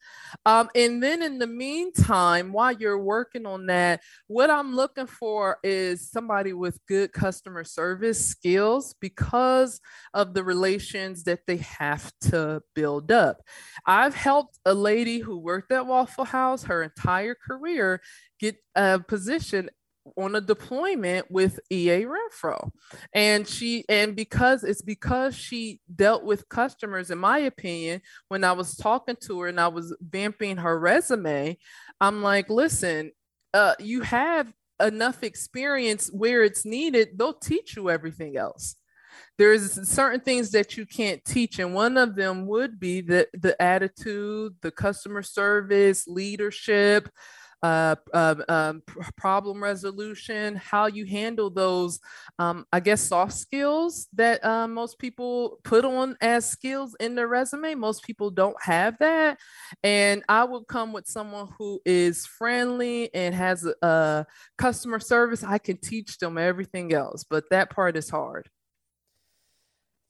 Um, 0.45 0.69
and 0.75 1.03
then 1.03 1.23
in 1.23 1.39
the 1.39 1.47
meantime, 1.47 2.53
while 2.53 2.73
you're 2.73 3.03
working 3.03 3.47
on 3.47 3.67
that, 3.67 4.03
what 4.27 4.51
I'm 4.51 4.77
looking 4.77 5.07
for 5.07 5.57
is 5.65 6.11
somebody 6.11 6.53
with 6.53 6.79
good 6.87 7.13
customer 7.13 7.65
service 7.65 8.25
skills 8.25 8.95
because 9.01 9.81
of 10.13 10.35
the 10.35 10.45
relations 10.45 11.25
that 11.25 11.41
they 11.47 11.57
have 11.57 12.13
to 12.31 12.63
build 12.75 13.11
up. 13.11 13.39
I've 13.87 14.15
helped 14.15 14.59
a 14.67 14.75
lady 14.75 15.21
who 15.21 15.39
worked 15.39 15.73
at 15.73 15.87
Waffle 15.87 16.27
House 16.27 16.65
her 16.65 16.83
entire 16.83 17.35
career 17.35 18.03
get 18.39 18.57
a 18.77 19.01
position 19.01 19.71
on 20.17 20.35
a 20.35 20.41
deployment 20.41 21.31
with 21.31 21.61
EA 21.71 22.07
Renfro. 22.07 22.71
And 23.13 23.47
she 23.47 23.85
and 23.89 24.15
because 24.17 24.65
it's 24.65 24.83
because 24.83 25.35
she 25.35 25.81
dealt 25.95 26.25
with 26.25 26.49
customers, 26.49 27.11
in 27.11 27.19
my 27.19 27.39
opinion, 27.39 28.03
when 28.29 28.45
I 28.45 28.53
was 28.53 28.77
talking 28.77 29.17
to 29.23 29.41
her 29.41 29.49
and 29.49 29.61
I 29.61 29.69
was 29.69 29.95
vamping 30.01 30.59
her 30.59 30.79
resume, 30.79 31.57
I'm 32.01 32.23
like, 32.23 32.49
listen, 32.51 33.13
uh, 33.55 33.75
you 33.79 34.03
have 34.03 34.53
enough 34.81 35.23
experience 35.23 36.11
where 36.13 36.43
it's 36.45 36.65
needed, 36.65 37.19
they'll 37.19 37.35
teach 37.35 37.77
you 37.77 37.91
everything 37.91 38.37
else. 38.37 38.77
There's 39.37 39.89
certain 39.89 40.21
things 40.21 40.51
that 40.51 40.77
you 40.77 40.85
can't 40.85 41.25
teach, 41.25 41.59
and 41.59 41.75
one 41.75 41.97
of 41.97 42.17
them 42.17 42.47
would 42.47 42.81
be 42.81 43.01
the 43.01 43.29
the 43.33 43.61
attitude, 43.63 44.57
the 44.63 44.71
customer 44.71 45.23
service, 45.23 46.09
leadership, 46.09 47.09
uh, 47.63 47.97
uh, 48.15 48.35
um, 48.49 48.83
problem 49.17 49.63
resolution, 49.63 50.57
how 50.57 50.87
you 50.87 51.05
handle 51.07 51.51
those, 51.51 52.01
um, 52.39 52.67
I 52.73 52.81
guess, 52.81 53.01
soft 53.01 53.35
skills 53.35 54.09
that 54.15 54.45
uh, 54.45 54.69
most 54.69 54.99
people 54.99 55.59
put 55.65 55.85
on 55.85 56.17
as 56.21 56.49
skills 56.49 56.95
in 57.01 57.15
their 57.15 57.29
resume. 57.29 57.75
Most 57.75 58.05
people 58.05 58.31
don't 58.31 58.61
have 58.63 58.99
that. 58.99 59.39
And 59.83 60.23
I 60.29 60.45
would 60.45 60.67
come 60.69 60.93
with 60.93 61.07
someone 61.07 61.49
who 61.59 61.81
is 61.85 62.27
friendly 62.27 63.13
and 63.15 63.35
has 63.35 63.65
a, 63.65 63.75
a 63.87 64.27
customer 64.57 65.01
service. 65.01 65.43
I 65.43 65.59
can 65.59 65.79
teach 65.79 66.19
them 66.19 66.39
everything 66.39 66.93
else, 66.93 67.25
but 67.29 67.45
that 67.51 67.71
part 67.71 67.97
is 67.97 68.11
hard. 68.11 68.49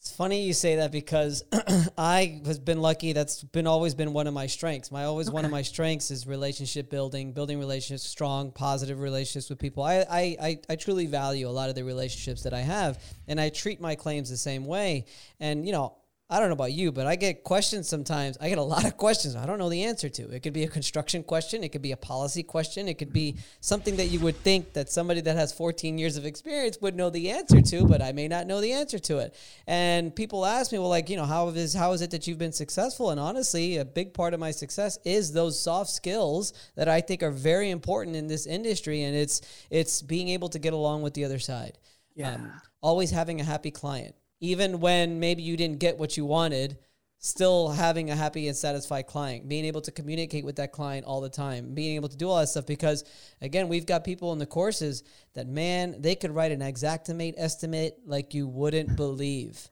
It's 0.09 0.17
funny 0.17 0.41
you 0.41 0.55
say 0.55 0.77
that 0.77 0.91
because 0.91 1.45
I 1.99 2.41
has 2.47 2.59
been 2.59 2.81
lucky. 2.81 3.13
That's 3.13 3.45
been 3.45 3.67
always 3.67 3.95
been 3.95 4.15
one 4.15 4.27
of 4.27 4.33
my 4.33 4.47
strengths. 4.47 4.91
My 4.91 5.05
always 5.05 5.29
okay. 5.29 5.35
one 5.35 5.45
of 5.45 5.51
my 5.51 5.61
strengths 5.61 6.11
is 6.11 6.27
relationship 6.27 6.89
building, 6.89 7.33
building 7.33 7.59
relationships, 7.59 8.09
strong, 8.09 8.51
positive 8.51 9.01
relationships 9.01 9.51
with 9.51 9.59
people. 9.59 9.83
I, 9.83 10.07
I, 10.11 10.37
I, 10.41 10.61
I 10.71 10.77
truly 10.77 11.05
value 11.05 11.47
a 11.47 11.51
lot 11.51 11.69
of 11.69 11.75
the 11.75 11.85
relationships 11.85 12.43
that 12.45 12.55
I 12.55 12.61
have, 12.61 12.99
and 13.27 13.39
I 13.39 13.51
treat 13.51 13.83
my 13.83 13.97
claims 13.97 14.31
the 14.31 14.39
same 14.39 14.65
way. 14.65 15.05
And 15.41 15.67
you 15.67 15.73
know, 15.73 15.98
I 16.31 16.41
don't 16.41 16.51
know 16.51 16.55
about 16.55 16.75
you, 16.75 16.93
but 16.93 17.07
I 17.07 17.17
get 17.17 17.43
questions 17.43 17.89
sometimes. 17.89 18.37
I 18.39 18.51
get 18.51 18.59
a 18.59 18.63
lot 18.63 18.85
of 18.85 18.99
questions 18.99 19.35
I 19.35 19.47
don't 19.47 19.59
know 19.59 19.71
the 19.71 19.85
answer 19.85 20.11
to. 20.11 20.29
It 20.31 20.41
could 20.41 20.53
be 20.53 20.65
a 20.65 20.69
construction 20.69 21.23
question, 21.23 21.65
it 21.65 21.71
could 21.71 21.81
be 21.81 21.93
a 21.93 21.97
policy 21.97 22.43
question, 22.43 22.87
it 22.87 22.99
could 22.99 23.15
be 23.15 23.37
something 23.61 23.97
that 23.97 24.09
you 24.09 24.21
would 24.21 24.37
think 24.37 24.75
that 24.75 24.91
somebody 24.91 25.23
that 25.23 25.37
has 25.37 25.55
14 25.55 25.97
years 25.97 26.19
of 26.19 26.27
experience 26.27 26.77
would 26.83 26.95
know 26.95 27.09
the 27.09 27.31
answer 27.31 27.63
to, 27.63 27.87
but 27.87 28.03
I 28.03 28.13
may 28.13 28.29
not 28.29 28.47
know 28.47 28.61
the 28.61 28.73
answer 28.73 28.99
to 28.99 29.19
it. 29.19 29.35
And 29.67 30.15
people 30.15 30.45
ask 30.45 30.71
me, 30.71 30.79
well, 30.79 30.91
like, 30.91 31.09
you 31.09 31.17
know, 31.17 31.25
how 31.25 31.49
is 31.49 31.73
how 31.73 31.93
is 31.93 32.03
it 32.03 32.11
that 32.11 32.27
you've 32.27 32.37
been 32.37 32.53
successful? 32.53 33.09
And 33.09 33.19
honestly, 33.19 33.79
a 33.79 33.85
big 33.87 34.13
part 34.13 34.35
of 34.35 34.41
my 34.41 34.51
success 34.51 34.99
is 35.07 35.33
those 35.33 35.59
soft 35.59 35.89
skills 35.89 36.53
that 36.75 36.91
I 36.91 37.01
think 37.01 37.23
are 37.23 37.31
very 37.31 37.71
important 37.71 38.17
in 38.17 38.27
this 38.27 38.47
industry, 38.47 39.05
and 39.05 39.17
it's 39.17 39.41
it's 39.71 40.03
being 40.03 40.29
able 40.29 40.51
to 40.51 40.59
get 40.59 40.75
along 40.75 41.01
with 41.01 41.15
the 41.15 41.25
other 41.25 41.39
side. 41.39 41.79
Yeah. 42.15 42.35
Um, 42.35 42.53
always 42.83 43.11
having 43.11 43.41
a 43.41 43.45
happy 43.45 43.71
client 43.71 44.15
even 44.41 44.81
when 44.81 45.21
maybe 45.21 45.43
you 45.43 45.57
didn't 45.57 45.79
get 45.79 45.99
what 45.99 46.17
you 46.17 46.25
wanted, 46.25 46.79
still 47.19 47.71
having 47.71 48.11
a 48.11 48.17
happy 48.17 48.47
and 48.47 48.57
satisfied 48.57 49.07
client, 49.07 49.49
being 49.49 49.65
able 49.65 49.81
to 49.81 49.91
communicate 49.91 50.45
with 50.45 50.57
that 50.57 50.73
client 50.73 51.05
all 51.05 51.21
the 51.21 51.29
time, 51.29 51.75
being 51.75 51.97
able 51.97 52.09
to 52.09 52.17
do 52.17 52.29
all 52.29 52.39
that 52.39 52.49
stuff. 52.49 52.67
Because 52.67 53.05
again, 53.41 53.69
we've 53.69 53.87
got 53.87 54.05
people 54.05 54.33
in 54.33 54.39
the 54.39 54.47
courses 54.47 55.03
that, 55.35 55.49
man, 55.49 55.97
they 56.01 56.15
could 56.15 56.31
write 56.31 56.53
an 56.53 56.61
Xactimate 56.61 57.35
estimate 57.37 57.99
like 58.07 58.35
you 58.35 58.47
wouldn't 58.47 58.97
believe. 58.97 59.69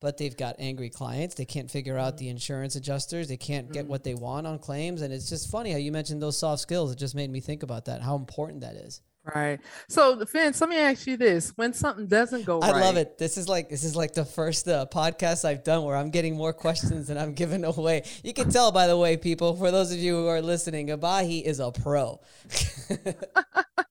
But 0.00 0.16
they've 0.16 0.36
got 0.36 0.56
angry 0.58 0.88
clients. 0.88 1.34
They 1.34 1.44
can't 1.44 1.70
figure 1.70 1.98
out 1.98 2.16
the 2.16 2.30
insurance 2.30 2.74
adjusters. 2.74 3.28
They 3.28 3.36
can't 3.36 3.70
get 3.70 3.86
what 3.86 4.02
they 4.02 4.14
want 4.14 4.46
on 4.46 4.58
claims. 4.58 5.02
And 5.02 5.12
it's 5.12 5.28
just 5.28 5.50
funny 5.50 5.72
how 5.72 5.78
you 5.78 5.92
mentioned 5.92 6.22
those 6.22 6.38
soft 6.38 6.62
skills. 6.62 6.90
It 6.90 6.98
just 6.98 7.14
made 7.14 7.30
me 7.30 7.40
think 7.40 7.62
about 7.62 7.84
that, 7.84 8.00
how 8.00 8.16
important 8.16 8.62
that 8.62 8.76
is. 8.76 9.02
Right. 9.22 9.60
So, 9.88 10.24
Vince, 10.24 10.60
let 10.62 10.70
me 10.70 10.78
ask 10.78 11.06
you 11.06 11.18
this: 11.18 11.52
When 11.56 11.74
something 11.74 12.06
doesn't 12.06 12.46
go 12.46 12.60
I 12.60 12.72
right, 12.72 12.80
love 12.80 12.96
it. 12.96 13.18
This 13.18 13.36
is 13.36 13.48
like 13.48 13.68
this 13.68 13.84
is 13.84 13.94
like 13.94 14.14
the 14.14 14.24
first 14.24 14.66
uh, 14.66 14.86
podcast 14.90 15.44
I've 15.44 15.62
done 15.62 15.84
where 15.84 15.94
I'm 15.94 16.10
getting 16.10 16.36
more 16.36 16.54
questions 16.54 17.08
than 17.08 17.18
I'm 17.18 17.34
giving 17.40 17.64
away. 17.64 18.04
You 18.24 18.32
can 18.32 18.50
tell, 18.50 18.72
by 18.72 18.86
the 18.86 18.96
way, 18.96 19.18
people. 19.18 19.54
For 19.56 19.70
those 19.70 19.92
of 19.92 19.98
you 19.98 20.16
who 20.16 20.26
are 20.26 20.40
listening, 20.40 20.88
Abahi 20.88 21.42
is 21.42 21.60
a 21.60 21.70
pro. 21.70 22.20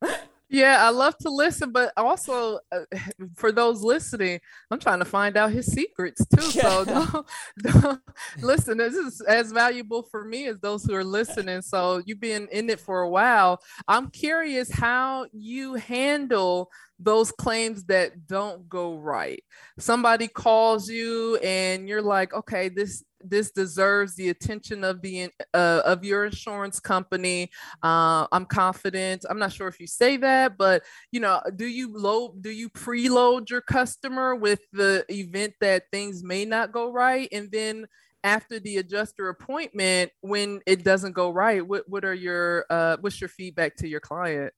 Yeah, 0.51 0.77
I 0.83 0.89
love 0.89 1.15
to 1.19 1.29
listen, 1.29 1.71
but 1.71 1.93
also 1.95 2.59
uh, 2.71 2.79
for 3.35 3.51
those 3.51 3.83
listening, 3.83 4.39
I'm 4.71 4.79
trying 4.79 4.97
to 4.99 5.05
find 5.05 5.37
out 5.37 5.51
his 5.51 5.67
secrets 5.67 6.25
too. 6.25 6.49
Yeah. 6.59 6.61
So 6.61 6.85
don't, 6.85 7.27
don't, 7.81 8.01
listen. 8.41 8.77
This 8.79 8.95
is 8.95 9.21
as 9.21 9.51
valuable 9.51 10.03
for 10.09 10.25
me 10.25 10.47
as 10.47 10.59
those 10.59 10.83
who 10.83 10.95
are 10.95 11.03
listening. 11.03 11.61
So 11.61 12.01
you've 12.05 12.19
been 12.19 12.47
in 12.51 12.69
it 12.69 12.79
for 12.79 13.01
a 13.01 13.09
while. 13.09 13.61
I'm 13.87 14.09
curious 14.09 14.71
how 14.71 15.27
you 15.31 15.75
handle 15.75 16.71
those 16.99 17.31
claims 17.31 17.85
that 17.85 18.25
don't 18.27 18.67
go 18.67 18.97
right. 18.97 19.43
Somebody 19.77 20.27
calls 20.27 20.89
you 20.89 21.37
and 21.37 21.87
you're 21.87 22.01
like, 22.01 22.33
okay, 22.33 22.69
this 22.69 23.03
this 23.21 23.51
deserves 23.51 24.15
the 24.15 24.29
attention 24.29 24.83
of 24.83 25.01
the 25.01 25.29
uh, 25.53 25.81
of 25.85 26.03
your 26.03 26.25
insurance 26.25 26.79
company. 26.79 27.49
Uh, 27.83 28.27
I'm 28.31 28.45
confident. 28.45 29.25
I'm 29.29 29.39
not 29.39 29.53
sure 29.53 29.67
if 29.67 29.79
you 29.79 29.87
say 29.87 30.17
that, 30.17 30.57
but 30.57 30.83
you 31.11 31.19
know, 31.19 31.41
do 31.55 31.65
you 31.65 31.95
load 31.97 32.41
do 32.41 32.49
you 32.49 32.69
preload 32.69 33.49
your 33.49 33.61
customer 33.61 34.35
with 34.35 34.61
the 34.73 35.05
event 35.09 35.53
that 35.61 35.83
things 35.91 36.23
may 36.23 36.45
not 36.45 36.71
go 36.71 36.91
right, 36.91 37.27
and 37.31 37.51
then 37.51 37.85
after 38.23 38.59
the 38.59 38.77
adjuster 38.77 39.29
appointment 39.29 40.11
when 40.21 40.59
it 40.65 40.83
doesn't 40.83 41.13
go 41.13 41.29
right 41.29 41.65
what, 41.65 41.87
what 41.87 42.03
are 42.03 42.13
your 42.13 42.65
uh, 42.69 42.97
what's 42.99 43.21
your 43.21 43.29
feedback 43.29 43.75
to 43.77 43.87
your 43.87 44.01
client 44.01 44.53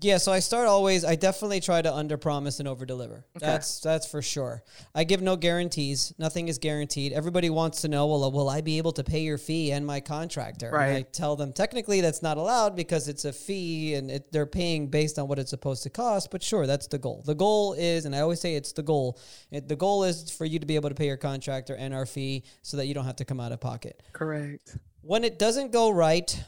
yeah, 0.00 0.18
so 0.18 0.32
I 0.32 0.40
start 0.40 0.66
always. 0.66 1.04
I 1.04 1.14
definitely 1.14 1.60
try 1.60 1.80
to 1.80 1.94
under 1.94 2.16
promise 2.16 2.58
and 2.58 2.66
over 2.66 2.84
deliver. 2.84 3.24
Okay. 3.36 3.46
That's 3.46 3.78
that's 3.78 4.06
for 4.06 4.22
sure. 4.22 4.64
I 4.92 5.04
give 5.04 5.22
no 5.22 5.36
guarantees. 5.36 6.12
Nothing 6.18 6.48
is 6.48 6.58
guaranteed. 6.58 7.12
Everybody 7.12 7.48
wants 7.48 7.82
to 7.82 7.88
know. 7.88 8.08
Well, 8.08 8.32
will 8.32 8.48
I 8.48 8.60
be 8.60 8.78
able 8.78 8.90
to 8.92 9.04
pay 9.04 9.20
your 9.20 9.38
fee 9.38 9.70
and 9.70 9.86
my 9.86 10.00
contractor? 10.00 10.70
Right. 10.72 10.86
And 10.86 10.96
I 10.96 11.02
tell 11.02 11.36
them 11.36 11.52
technically 11.52 12.00
that's 12.00 12.22
not 12.22 12.38
allowed 12.38 12.74
because 12.74 13.06
it's 13.06 13.24
a 13.24 13.32
fee 13.32 13.94
and 13.94 14.10
it, 14.10 14.32
they're 14.32 14.46
paying 14.46 14.88
based 14.88 15.16
on 15.16 15.28
what 15.28 15.38
it's 15.38 15.50
supposed 15.50 15.84
to 15.84 15.90
cost. 15.90 16.32
But 16.32 16.42
sure, 16.42 16.66
that's 16.66 16.88
the 16.88 16.98
goal. 16.98 17.22
The 17.24 17.36
goal 17.36 17.74
is, 17.74 18.04
and 18.04 18.16
I 18.16 18.20
always 18.20 18.40
say 18.40 18.56
it's 18.56 18.72
the 18.72 18.82
goal. 18.82 19.20
It, 19.52 19.68
the 19.68 19.76
goal 19.76 20.02
is 20.02 20.28
for 20.28 20.44
you 20.44 20.58
to 20.58 20.66
be 20.66 20.74
able 20.74 20.88
to 20.88 20.96
pay 20.96 21.06
your 21.06 21.16
contractor 21.16 21.76
and 21.76 21.94
our 21.94 22.04
fee 22.04 22.42
so 22.62 22.78
that 22.78 22.86
you 22.86 22.94
don't 22.94 23.04
have 23.04 23.16
to 23.16 23.24
come 23.24 23.38
out 23.38 23.52
of 23.52 23.60
pocket. 23.60 24.02
Correct. 24.12 24.76
When 25.02 25.22
it 25.22 25.38
doesn't 25.38 25.70
go 25.70 25.90
right, 25.90 26.42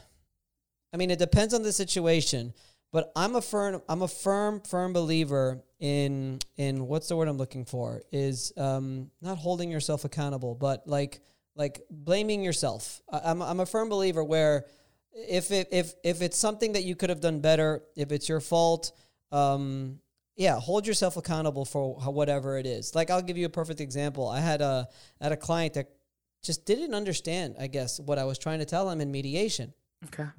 I 0.93 0.97
mean, 0.97 1.11
it 1.11 1.19
depends 1.19 1.53
on 1.53 1.63
the 1.63 1.71
situation. 1.71 2.53
But 2.91 3.11
I'm 3.15 3.35
a 3.35 3.41
firm 3.41 3.81
I'm 3.89 4.01
a 4.01 4.07
firm 4.07 4.61
firm 4.61 4.93
believer 4.93 5.63
in 5.79 6.39
in 6.55 6.87
what's 6.87 7.07
the 7.09 7.15
word 7.15 7.27
I'm 7.27 7.37
looking 7.37 7.65
for 7.65 8.01
is 8.11 8.53
um, 8.57 9.11
not 9.21 9.37
holding 9.37 9.69
yourself 9.69 10.05
accountable, 10.05 10.55
but 10.55 10.87
like 10.87 11.21
like 11.55 11.81
blaming 11.89 12.43
yourself. 12.43 13.01
I'm 13.11 13.41
I'm 13.41 13.59
a 13.59 13.65
firm 13.65 13.89
believer 13.89 14.23
where 14.23 14.65
if 15.11 15.51
it 15.51 15.69
if 15.71 15.93
if 16.03 16.21
it's 16.21 16.37
something 16.37 16.73
that 16.73 16.83
you 16.83 16.95
could 16.95 17.09
have 17.09 17.19
done 17.19 17.39
better, 17.41 17.83
if 17.95 18.11
it's 18.11 18.29
your 18.29 18.39
fault, 18.39 18.91
um, 19.31 19.99
yeah, 20.35 20.59
hold 20.59 20.87
yourself 20.87 21.17
accountable 21.17 21.65
for 21.65 21.95
whatever 21.95 22.57
it 22.57 22.65
is. 22.65 22.95
Like 22.95 23.09
I'll 23.09 23.21
give 23.21 23.37
you 23.37 23.47
a 23.47 23.49
perfect 23.49 23.81
example. 23.81 24.29
I 24.29 24.39
had 24.39 24.61
a 24.61 24.87
had 25.19 25.31
a 25.31 25.37
client 25.37 25.73
that 25.73 25.87
just 26.43 26.65
didn't 26.65 26.93
understand, 26.93 27.55
I 27.59 27.67
guess, 27.67 27.99
what 27.99 28.19
I 28.19 28.23
was 28.23 28.37
trying 28.37 28.59
to 28.59 28.65
tell 28.65 28.89
him 28.89 29.01
in 29.01 29.11
mediation. 29.11 29.73
Okay. 30.05 30.29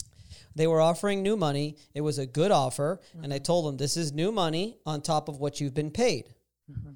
They 0.54 0.66
were 0.66 0.80
offering 0.80 1.22
new 1.22 1.36
money. 1.36 1.76
It 1.94 2.00
was 2.00 2.18
a 2.18 2.26
good 2.26 2.50
offer. 2.50 3.00
Mm-hmm. 3.10 3.24
And 3.24 3.34
I 3.34 3.38
told 3.38 3.66
them, 3.66 3.76
this 3.76 3.96
is 3.96 4.12
new 4.12 4.32
money 4.32 4.76
on 4.86 5.02
top 5.02 5.28
of 5.28 5.38
what 5.38 5.60
you've 5.60 5.74
been 5.74 5.90
paid. 5.90 6.34
Mm-hmm. 6.70 6.92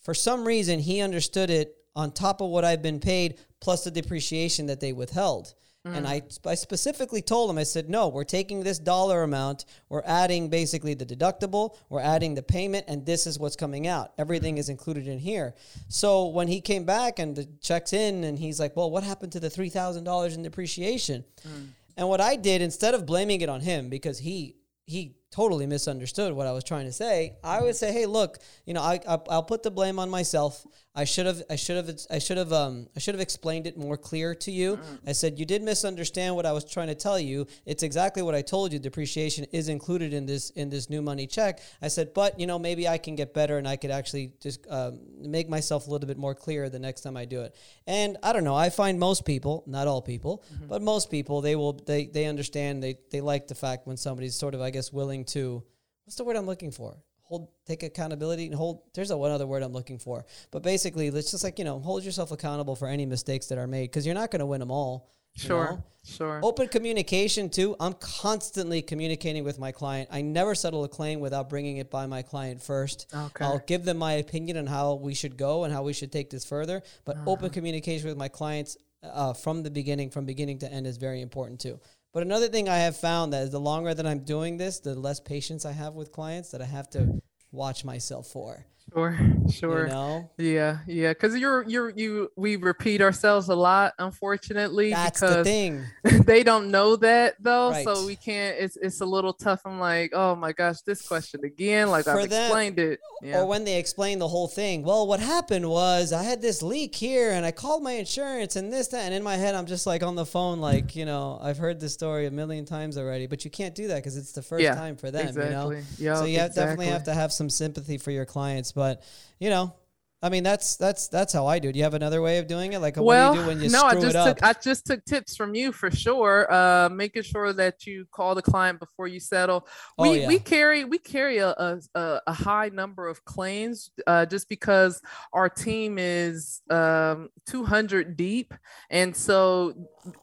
For 0.00 0.14
some 0.14 0.44
reason, 0.44 0.78
he 0.78 1.00
understood 1.00 1.50
it 1.50 1.76
on 1.96 2.12
top 2.12 2.40
of 2.40 2.50
what 2.50 2.64
I've 2.64 2.82
been 2.82 3.00
paid 3.00 3.38
plus 3.60 3.84
the 3.84 3.90
depreciation 3.90 4.66
that 4.66 4.80
they 4.80 4.92
withheld. 4.92 5.54
Mm. 5.86 5.96
And 5.96 6.06
I, 6.06 6.22
I 6.44 6.54
specifically 6.54 7.22
told 7.22 7.48
him, 7.48 7.58
I 7.58 7.62
said, 7.62 7.88
no, 7.88 8.08
we're 8.08 8.24
taking 8.24 8.62
this 8.62 8.78
dollar 8.78 9.22
amount, 9.22 9.64
we're 9.88 10.02
adding 10.04 10.48
basically 10.48 10.94
the 10.94 11.06
deductible, 11.06 11.76
we're 11.88 12.00
adding 12.00 12.34
the 12.34 12.42
payment, 12.42 12.86
and 12.88 13.06
this 13.06 13.26
is 13.26 13.38
what's 13.38 13.56
coming 13.56 13.86
out. 13.86 14.12
Everything 14.18 14.58
is 14.58 14.68
included 14.68 15.06
in 15.06 15.18
here. 15.18 15.54
So 15.88 16.26
when 16.26 16.48
he 16.48 16.60
came 16.60 16.84
back 16.84 17.18
and 17.18 17.36
the 17.36 17.48
check's 17.60 17.92
in, 17.92 18.24
and 18.24 18.38
he's 18.38 18.58
like, 18.58 18.76
well, 18.76 18.90
what 18.90 19.04
happened 19.04 19.32
to 19.32 19.40
the 19.40 19.48
$3,000 19.48 20.34
in 20.34 20.42
depreciation? 20.42 21.24
Mm. 21.46 21.68
And 21.96 22.08
what 22.08 22.20
I 22.20 22.36
did 22.36 22.60
instead 22.60 22.94
of 22.94 23.06
blaming 23.06 23.40
it 23.40 23.48
on 23.48 23.60
him 23.60 23.88
because 23.88 24.18
he 24.18 24.56
he 24.84 25.16
totally 25.30 25.66
misunderstood 25.66 26.32
what 26.32 26.46
I 26.46 26.52
was 26.52 26.64
trying 26.64 26.86
to 26.86 26.92
say, 26.92 27.36
I 27.42 27.60
would 27.62 27.76
say, 27.76 27.92
"Hey, 27.92 28.06
look, 28.06 28.38
you 28.64 28.74
know, 28.74 28.82
I, 28.82 29.00
I 29.06 29.16
will 29.28 29.42
put 29.42 29.62
the 29.62 29.70
blame 29.70 29.98
on 29.98 30.10
myself. 30.10 30.66
I 30.96 31.04
should 31.04 31.26
have 31.26 31.42
I 31.50 31.56
should 31.56 31.76
have 31.76 31.94
I 32.10 32.18
should 32.18 32.38
have 32.38 32.54
um 32.54 32.88
I 32.96 33.00
should 33.00 33.14
have 33.14 33.20
explained 33.20 33.66
it 33.66 33.76
more 33.76 33.98
clear 33.98 34.34
to 34.36 34.50
you. 34.50 34.78
I 35.06 35.12
said 35.12 35.38
you 35.38 35.44
did 35.44 35.62
misunderstand 35.62 36.34
what 36.34 36.46
I 36.46 36.52
was 36.52 36.64
trying 36.64 36.86
to 36.86 36.94
tell 36.94 37.20
you. 37.20 37.46
It's 37.66 37.82
exactly 37.82 38.22
what 38.22 38.34
I 38.34 38.40
told 38.40 38.72
you. 38.72 38.78
Depreciation 38.78 39.44
is 39.52 39.68
included 39.68 40.14
in 40.14 40.24
this 40.24 40.48
in 40.50 40.70
this 40.70 40.88
new 40.88 41.02
money 41.02 41.26
check. 41.26 41.60
I 41.82 41.88
said, 41.88 42.14
but 42.14 42.40
you 42.40 42.46
know, 42.46 42.58
maybe 42.58 42.88
I 42.88 42.96
can 42.96 43.14
get 43.14 43.34
better 43.34 43.58
and 43.58 43.68
I 43.68 43.76
could 43.76 43.90
actually 43.90 44.32
just 44.40 44.66
um, 44.70 45.00
make 45.20 45.50
myself 45.50 45.86
a 45.86 45.90
little 45.90 46.08
bit 46.08 46.16
more 46.16 46.34
clear 46.34 46.70
the 46.70 46.78
next 46.78 47.02
time 47.02 47.14
I 47.14 47.26
do 47.26 47.42
it. 47.42 47.54
And 47.86 48.16
I 48.22 48.32
don't 48.32 48.44
know. 48.44 48.56
I 48.56 48.70
find 48.70 48.98
most 48.98 49.26
people, 49.26 49.64
not 49.66 49.86
all 49.86 50.00
people, 50.00 50.44
mm-hmm. 50.50 50.66
but 50.66 50.80
most 50.80 51.10
people, 51.10 51.42
they 51.42 51.56
will 51.56 51.74
they 51.74 52.06
they 52.06 52.24
understand. 52.24 52.82
They 52.82 52.96
they 53.10 53.20
like 53.20 53.48
the 53.48 53.54
fact 53.54 53.86
when 53.86 53.98
somebody's 53.98 54.34
sort 54.34 54.54
of 54.54 54.62
I 54.62 54.70
guess 54.70 54.94
willing 54.94 55.15
to 55.24 55.62
what's 56.04 56.16
the 56.16 56.24
word 56.24 56.36
I'm 56.36 56.46
looking 56.46 56.70
for? 56.70 56.96
Hold, 57.22 57.48
take 57.66 57.82
accountability 57.82 58.46
and 58.46 58.54
hold. 58.54 58.82
There's 58.94 59.10
a 59.10 59.16
one 59.16 59.32
other 59.32 59.46
word 59.46 59.62
I'm 59.62 59.72
looking 59.72 59.98
for, 59.98 60.24
but 60.52 60.62
basically, 60.62 61.10
let's 61.10 61.32
just 61.32 61.42
like 61.42 61.58
you 61.58 61.64
know, 61.64 61.80
hold 61.80 62.04
yourself 62.04 62.30
accountable 62.30 62.76
for 62.76 62.86
any 62.86 63.04
mistakes 63.04 63.46
that 63.46 63.58
are 63.58 63.66
made 63.66 63.90
because 63.90 64.06
you're 64.06 64.14
not 64.14 64.30
going 64.30 64.40
to 64.40 64.46
win 64.46 64.60
them 64.60 64.70
all. 64.70 65.10
Sure, 65.36 65.72
know? 65.72 65.84
sure. 66.04 66.40
Open 66.42 66.68
communication 66.68 67.50
too. 67.50 67.76
I'm 67.78 67.92
constantly 67.94 68.80
communicating 68.80 69.44
with 69.44 69.58
my 69.58 69.70
client. 69.70 70.08
I 70.10 70.22
never 70.22 70.54
settle 70.54 70.84
a 70.84 70.88
claim 70.88 71.20
without 71.20 71.50
bringing 71.50 71.76
it 71.76 71.90
by 71.90 72.06
my 72.06 72.22
client 72.22 72.62
first. 72.62 73.06
Okay. 73.14 73.44
I'll 73.44 73.58
give 73.66 73.84
them 73.84 73.98
my 73.98 74.14
opinion 74.14 74.56
on 74.56 74.66
how 74.66 74.94
we 74.94 75.12
should 75.12 75.36
go 75.36 75.64
and 75.64 75.72
how 75.72 75.82
we 75.82 75.92
should 75.92 76.10
take 76.10 76.30
this 76.30 76.44
further. 76.44 76.82
But 77.04 77.16
uh-huh. 77.16 77.30
open 77.30 77.50
communication 77.50 78.08
with 78.08 78.16
my 78.16 78.28
clients 78.28 78.78
uh, 79.02 79.34
from 79.34 79.62
the 79.62 79.70
beginning, 79.70 80.10
from 80.10 80.24
beginning 80.24 80.58
to 80.60 80.72
end, 80.72 80.86
is 80.86 80.96
very 80.96 81.20
important 81.20 81.60
too. 81.60 81.80
But 82.16 82.22
another 82.22 82.48
thing 82.48 82.66
I 82.66 82.78
have 82.78 82.96
found 82.96 83.34
that 83.34 83.42
is 83.42 83.50
the 83.50 83.60
longer 83.60 83.92
that 83.92 84.06
I'm 84.06 84.20
doing 84.20 84.56
this, 84.56 84.80
the 84.80 84.94
less 84.94 85.20
patience 85.20 85.66
I 85.66 85.72
have 85.72 85.92
with 85.92 86.12
clients 86.12 86.50
that 86.52 86.62
I 86.62 86.64
have 86.64 86.88
to 86.92 87.20
watch 87.52 87.84
myself 87.84 88.28
for. 88.28 88.64
Sure, 88.92 89.18
sure. 89.50 89.86
You 89.86 89.92
know? 89.92 90.30
Yeah, 90.38 90.78
yeah. 90.86 91.10
Because 91.10 91.36
you're 91.36 91.64
you're 91.64 91.90
you 91.90 92.30
we 92.36 92.56
repeat 92.56 93.02
ourselves 93.02 93.48
a 93.48 93.54
lot, 93.54 93.94
unfortunately. 93.98 94.90
That's 94.90 95.20
because 95.20 95.36
the 95.36 95.44
thing. 95.44 95.84
they 96.24 96.42
don't 96.42 96.70
know 96.70 96.96
that 96.96 97.34
though, 97.40 97.70
right. 97.70 97.84
so 97.84 98.06
we 98.06 98.16
can't. 98.16 98.56
It's 98.58 98.76
it's 98.76 99.00
a 99.00 99.04
little 99.04 99.32
tough. 99.32 99.62
I'm 99.66 99.80
like, 99.80 100.12
oh 100.14 100.36
my 100.36 100.52
gosh, 100.52 100.80
this 100.82 101.06
question 101.06 101.44
again. 101.44 101.90
Like 101.90 102.04
For 102.04 102.20
I've 102.20 102.30
them, 102.30 102.44
explained 102.44 102.78
it. 102.78 103.00
Yeah. 103.22 103.40
Or 103.40 103.46
when 103.46 103.64
they 103.64 103.78
explain 103.78 104.18
the 104.18 104.28
whole 104.28 104.48
thing. 104.48 104.82
Well, 104.82 105.06
what 105.06 105.20
happened 105.20 105.68
was 105.68 106.12
I 106.12 106.22
had 106.22 106.40
this 106.40 106.62
leak 106.62 106.94
here, 106.94 107.32
and 107.32 107.44
I 107.44 107.50
called 107.50 107.82
my 107.82 107.92
insurance, 107.92 108.56
and 108.56 108.72
this 108.72 108.88
that, 108.88 109.04
and 109.04 109.14
in 109.14 109.22
my 109.22 109.36
head 109.36 109.54
I'm 109.54 109.66
just 109.66 109.86
like 109.86 110.04
on 110.04 110.14
the 110.14 110.26
phone, 110.26 110.60
like 110.60 110.94
you 110.94 111.04
know, 111.04 111.38
I've 111.42 111.58
heard 111.58 111.80
this 111.80 111.92
story 111.92 112.26
a 112.26 112.30
million 112.30 112.64
times 112.64 112.96
already, 112.96 113.26
but 113.26 113.44
you 113.44 113.50
can't 113.50 113.74
do 113.74 113.88
that 113.88 113.96
because 113.96 114.16
it's 114.16 114.32
the 114.32 114.42
first 114.42 114.62
yeah, 114.62 114.74
time 114.74 114.96
for 114.96 115.10
them. 115.10 115.26
Exactly. 115.26 115.76
You 115.98 116.06
know, 116.08 116.14
yep, 116.14 116.16
so 116.18 116.24
you 116.24 116.38
have, 116.38 116.50
exactly. 116.50 116.62
definitely 116.62 116.86
have 116.86 117.04
to 117.04 117.14
have 117.14 117.32
some 117.32 117.50
sympathy 117.50 117.98
for 117.98 118.10
your 118.10 118.24
clients, 118.24 118.72
but 118.76 119.02
you 119.40 119.50
know, 119.50 119.74
I 120.22 120.28
mean, 120.30 120.42
that's 120.42 120.76
that's 120.76 121.08
that's 121.08 121.32
how 121.32 121.46
I 121.46 121.58
do. 121.58 121.70
Do 121.70 121.78
you 121.78 121.84
have 121.84 121.94
another 121.94 122.22
way 122.22 122.38
of 122.38 122.46
doing 122.46 122.72
it? 122.72 122.80
Like, 122.80 122.96
well, 122.96 123.30
what 123.30 123.34
do 123.34 123.38
you 123.38 123.44
do 123.44 123.48
when 123.48 123.60
you 123.60 123.68
no, 123.68 123.78
screw 123.80 123.90
I 123.90 123.94
just 123.94 124.06
it 124.06 124.16
up? 124.16 124.36
took 124.36 124.42
I 124.44 124.52
just 124.54 124.86
took 124.86 125.04
tips 125.04 125.36
from 125.36 125.54
you 125.54 125.72
for 125.72 125.90
sure. 125.90 126.52
Uh, 126.52 126.88
making 126.88 127.22
sure 127.22 127.52
that 127.52 127.86
you 127.86 128.06
call 128.10 128.34
the 128.34 128.40
client 128.42 128.80
before 128.80 129.08
you 129.08 129.20
settle. 129.20 129.68
We 129.98 130.08
oh, 130.08 130.12
yeah. 130.14 130.28
we 130.28 130.38
carry 130.38 130.84
we 130.84 130.98
carry 130.98 131.38
a, 131.38 131.50
a, 131.50 132.20
a 132.26 132.32
high 132.32 132.70
number 132.70 133.06
of 133.08 133.24
claims 133.26 133.90
uh, 134.06 134.24
just 134.24 134.48
because 134.48 135.02
our 135.34 135.50
team 135.50 135.98
is 135.98 136.62
um, 136.70 137.28
200 137.46 138.16
deep, 138.16 138.54
and 138.90 139.14
so 139.14 139.74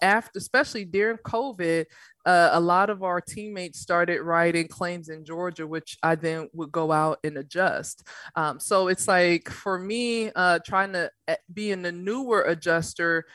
after 0.02 0.38
especially 0.38 0.86
during 0.86 1.18
COVID, 1.18 1.86
uh, 2.26 2.50
a 2.54 2.60
lot 2.60 2.90
of 2.90 3.04
our 3.04 3.20
teammates 3.20 3.80
started 3.80 4.22
writing 4.22 4.68
claims 4.68 5.10
in 5.10 5.26
Georgia, 5.26 5.68
which 5.68 5.98
I 6.02 6.16
then 6.16 6.50
would 6.54 6.72
go 6.72 6.92
out 6.92 7.20
and 7.24 7.38
adjust. 7.38 8.08
Um, 8.36 8.60
so 8.60 8.88
it's 8.88 9.08
like 9.08 9.50
for 9.50 9.78
me, 9.78 10.32
uh, 10.36 10.60
trying 10.66 10.94
to 10.94 11.12
eh, 11.28 11.36
be 11.54 11.72
in 11.72 11.82
the 11.82 11.92
newer 11.92 12.44
adjuster, 12.44 13.26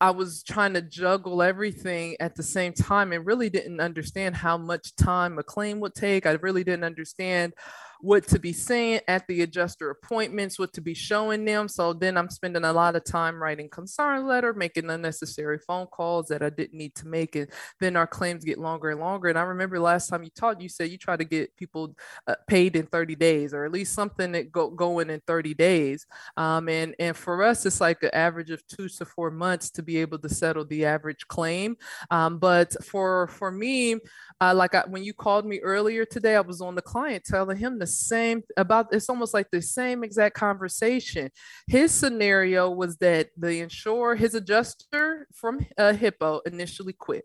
I 0.00 0.10
was 0.12 0.44
trying 0.44 0.74
to 0.74 0.82
juggle 0.82 1.42
everything 1.42 2.16
at 2.20 2.36
the 2.36 2.42
same 2.42 2.72
time 2.72 3.12
and 3.12 3.26
really 3.26 3.50
didn't 3.50 3.80
understand 3.80 4.36
how 4.36 4.56
much 4.56 4.94
time 4.94 5.38
a 5.38 5.42
claim 5.42 5.80
would 5.80 5.94
take. 5.94 6.24
I 6.24 6.32
really 6.32 6.62
didn't 6.62 6.84
understand 6.84 7.54
what 8.00 8.26
to 8.28 8.38
be 8.38 8.52
saying 8.52 9.00
at 9.08 9.26
the 9.26 9.42
adjuster 9.42 9.90
appointments, 9.90 10.58
what 10.58 10.72
to 10.74 10.80
be 10.80 10.94
showing 10.94 11.44
them. 11.44 11.68
So 11.68 11.92
then 11.92 12.16
I'm 12.16 12.30
spending 12.30 12.64
a 12.64 12.72
lot 12.72 12.96
of 12.96 13.04
time 13.04 13.42
writing 13.42 13.68
concern 13.68 14.26
letter, 14.26 14.52
making 14.52 14.90
unnecessary 14.90 15.58
phone 15.58 15.86
calls 15.86 16.28
that 16.28 16.42
I 16.42 16.50
didn't 16.50 16.78
need 16.78 16.94
to 16.96 17.08
make. 17.08 17.34
And 17.34 17.48
then 17.80 17.96
our 17.96 18.06
claims 18.06 18.44
get 18.44 18.58
longer 18.58 18.90
and 18.90 19.00
longer. 19.00 19.28
And 19.28 19.38
I 19.38 19.42
remember 19.42 19.80
last 19.80 20.08
time 20.08 20.22
you 20.22 20.30
talked, 20.30 20.62
you 20.62 20.68
said 20.68 20.90
you 20.90 20.98
try 20.98 21.16
to 21.16 21.24
get 21.24 21.56
people 21.56 21.96
uh, 22.26 22.36
paid 22.46 22.76
in 22.76 22.86
30 22.86 23.16
days 23.16 23.52
or 23.52 23.64
at 23.64 23.72
least 23.72 23.94
something 23.94 24.32
that 24.32 24.52
go 24.52 24.70
going 24.70 25.10
in 25.10 25.20
30 25.26 25.54
days. 25.54 26.06
Um, 26.36 26.68
and, 26.68 26.94
and 26.98 27.16
for 27.16 27.42
us, 27.42 27.66
it's 27.66 27.80
like 27.80 28.02
an 28.02 28.10
average 28.12 28.50
of 28.50 28.66
two 28.66 28.88
to 28.88 29.04
four 29.04 29.30
months 29.30 29.70
to 29.70 29.82
be 29.82 29.98
able 29.98 30.18
to 30.20 30.28
settle 30.28 30.64
the 30.64 30.84
average 30.84 31.26
claim. 31.26 31.76
Um, 32.10 32.38
but 32.38 32.72
for, 32.84 33.26
for 33.28 33.50
me, 33.50 33.96
uh, 34.40 34.54
like 34.54 34.74
I, 34.74 34.84
when 34.86 35.02
you 35.02 35.12
called 35.12 35.46
me 35.46 35.58
earlier 35.60 36.04
today, 36.04 36.36
I 36.36 36.40
was 36.40 36.60
on 36.60 36.76
the 36.76 36.82
client 36.82 37.24
telling 37.24 37.56
him 37.56 37.78
the 37.78 37.87
same 37.88 38.42
about 38.56 38.88
it's 38.92 39.08
almost 39.08 39.34
like 39.34 39.50
the 39.50 39.62
same 39.62 40.04
exact 40.04 40.34
conversation. 40.34 41.30
His 41.66 41.92
scenario 41.92 42.70
was 42.70 42.96
that 42.98 43.28
the 43.36 43.60
insurer, 43.60 44.14
his 44.14 44.34
adjuster 44.34 45.26
from 45.34 45.66
uh, 45.76 45.92
Hippo 45.92 46.40
initially 46.46 46.92
quit. 46.92 47.24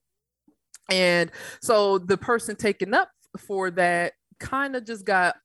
And 0.90 1.32
so 1.62 1.98
the 1.98 2.18
person 2.18 2.56
taken 2.56 2.94
up 2.94 3.10
for 3.38 3.72
that 3.72 4.14
kind 4.40 4.76
of 4.76 4.86
just 4.86 5.06
got 5.06 5.36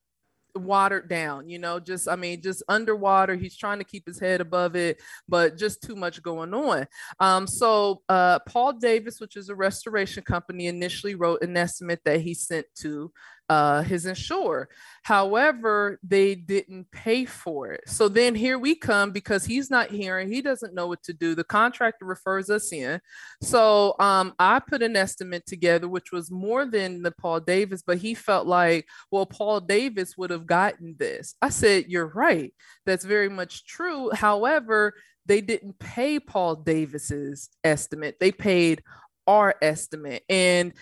watered 0.54 1.08
down 1.08 1.48
you 1.48 1.58
know 1.58 1.78
just 1.78 2.08
i 2.08 2.16
mean 2.16 2.40
just 2.42 2.62
underwater 2.68 3.36
he's 3.36 3.56
trying 3.56 3.78
to 3.78 3.84
keep 3.84 4.06
his 4.06 4.18
head 4.18 4.40
above 4.40 4.74
it 4.76 5.00
but 5.28 5.56
just 5.56 5.82
too 5.82 5.94
much 5.94 6.22
going 6.22 6.52
on 6.52 6.86
um, 7.20 7.46
so 7.46 8.02
uh, 8.08 8.38
paul 8.40 8.72
davis 8.72 9.20
which 9.20 9.36
is 9.36 9.48
a 9.48 9.54
restoration 9.54 10.22
company 10.22 10.66
initially 10.66 11.14
wrote 11.14 11.42
an 11.42 11.56
estimate 11.56 12.00
that 12.04 12.20
he 12.20 12.34
sent 12.34 12.66
to 12.74 13.10
uh, 13.48 13.82
his 13.82 14.06
insurer. 14.06 14.68
However, 15.02 15.98
they 16.02 16.34
didn't 16.34 16.90
pay 16.90 17.24
for 17.24 17.72
it. 17.72 17.88
So 17.88 18.08
then 18.08 18.34
here 18.34 18.58
we 18.58 18.74
come 18.74 19.10
because 19.10 19.44
he's 19.44 19.70
not 19.70 19.90
hearing, 19.90 20.30
he 20.30 20.42
doesn't 20.42 20.74
know 20.74 20.86
what 20.86 21.02
to 21.04 21.12
do. 21.12 21.34
The 21.34 21.44
contractor 21.44 22.04
refers 22.04 22.50
us 22.50 22.72
in. 22.72 23.00
So 23.42 23.94
um, 23.98 24.34
I 24.38 24.60
put 24.60 24.82
an 24.82 24.96
estimate 24.96 25.46
together, 25.46 25.88
which 25.88 26.12
was 26.12 26.30
more 26.30 26.66
than 26.66 27.02
the 27.02 27.10
Paul 27.10 27.40
Davis, 27.40 27.82
but 27.86 27.98
he 27.98 28.14
felt 28.14 28.46
like, 28.46 28.86
well, 29.10 29.26
Paul 29.26 29.60
Davis 29.60 30.16
would 30.18 30.30
have 30.30 30.46
gotten 30.46 30.96
this. 30.98 31.34
I 31.40 31.48
said, 31.48 31.86
You're 31.88 32.08
right. 32.08 32.52
That's 32.84 33.04
very 33.04 33.28
much 33.28 33.66
true. 33.66 34.10
However, 34.12 34.94
they 35.26 35.40
didn't 35.40 35.78
pay 35.78 36.18
Paul 36.18 36.56
Davis's 36.56 37.50
estimate. 37.62 38.16
They 38.18 38.32
paid 38.32 38.82
our 39.26 39.54
estimate. 39.60 40.24
And 40.28 40.72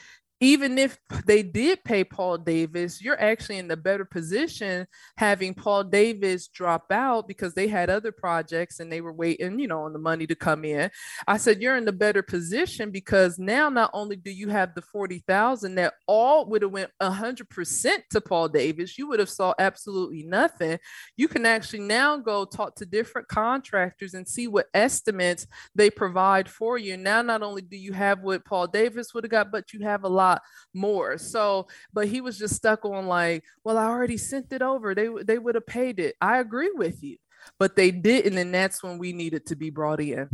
even 0.41 0.77
if 0.77 0.99
they 1.25 1.43
did 1.43 1.83
pay 1.83 2.05
Paul 2.05 2.39
Davis, 2.39 3.03
you're 3.03 3.21
actually 3.21 3.57
in 3.57 3.69
the 3.69 3.77
better 3.77 4.05
position 4.05 4.87
having 5.17 5.55
Paul 5.55 5.85
Davis 5.85 6.49
drop 6.49 6.93
out 6.93 7.27
because 7.27 7.55
they 7.55 7.69
had 7.69 7.89
other 7.89 8.13
projects 8.13 8.79
and 8.79 8.93
they 8.93 9.01
were 9.01 9.15
waiting, 9.15 9.59
you 9.59 9.67
know, 9.67 9.85
on 9.85 9.95
the 9.95 9.99
money 9.99 10.27
to 10.27 10.35
come 10.35 10.65
in. 10.67 10.91
I 11.27 11.39
said 11.39 11.63
you're 11.63 11.77
in 11.77 11.87
the 11.87 11.93
better 11.93 12.23
position 12.23 12.91
because 12.91 13.39
now 13.39 13.71
not 13.71 13.91
only 13.95 14.17
do 14.17 14.31
you 14.31 14.49
have 14.49 14.75
the 14.75 14.83
40,000 14.83 15.75
that 15.77 15.95
all 16.07 16.45
would 16.51 16.61
have 16.61 16.71
went 16.71 16.91
100% 17.01 17.97
to 18.11 18.21
Paul 18.21 18.49
Davis, 18.49 18.99
you 18.99 19.09
would 19.09 19.21
have 19.21 19.31
saw 19.31 19.55
absolutely 19.59 20.23
nothing. 20.23 20.79
You 21.17 21.29
can 21.29 21.47
actually 21.47 21.81
now 21.81 22.19
go 22.19 22.45
talk 22.45 22.75
to 22.77 22.85
different 22.85 23.29
contractors 23.29 24.13
and 24.13 24.29
see 24.29 24.49
what 24.49 24.67
estimates 24.75 25.47
they 25.75 25.89
provide 25.89 26.47
for 26.47 26.77
you. 26.77 26.99
Now 26.99 27.23
not 27.23 27.43
only 27.43 27.63
do 27.63 27.79
you 27.79 27.95
have 27.95 28.21
what 28.21 28.45
Paul 28.45 28.67
Davis 28.67 29.15
would 29.15 29.25
have 29.25 29.31
got, 29.31 29.51
but 29.51 29.73
you 29.73 29.81
have 29.81 30.05
a 30.05 30.09
lot 30.09 30.26
lot 30.27 30.43
more. 30.75 31.19
So, 31.19 31.67
but 31.93 32.09
he 32.09 32.21
was 32.21 32.39
just 32.39 32.55
stuck 32.55 32.85
on 32.85 33.07
like, 33.07 33.45
well, 33.65 33.79
I 33.79 33.87
already 33.87 34.17
sent 34.17 34.53
it 34.53 34.63
over. 34.63 34.95
They 34.95 35.09
they 35.25 35.39
would 35.39 35.55
have 35.55 35.67
paid 35.67 35.99
it. 35.99 36.17
I 36.21 36.39
agree 36.39 36.73
with 36.75 37.03
you, 37.03 37.17
but 37.59 37.77
they 37.77 37.91
didn't, 37.91 38.39
and 38.39 38.55
that's 38.55 38.83
when 38.83 38.99
we 38.99 39.13
needed 39.13 39.47
to 39.47 39.57
be 39.57 39.71
brought 39.71 40.01
in. 40.01 40.29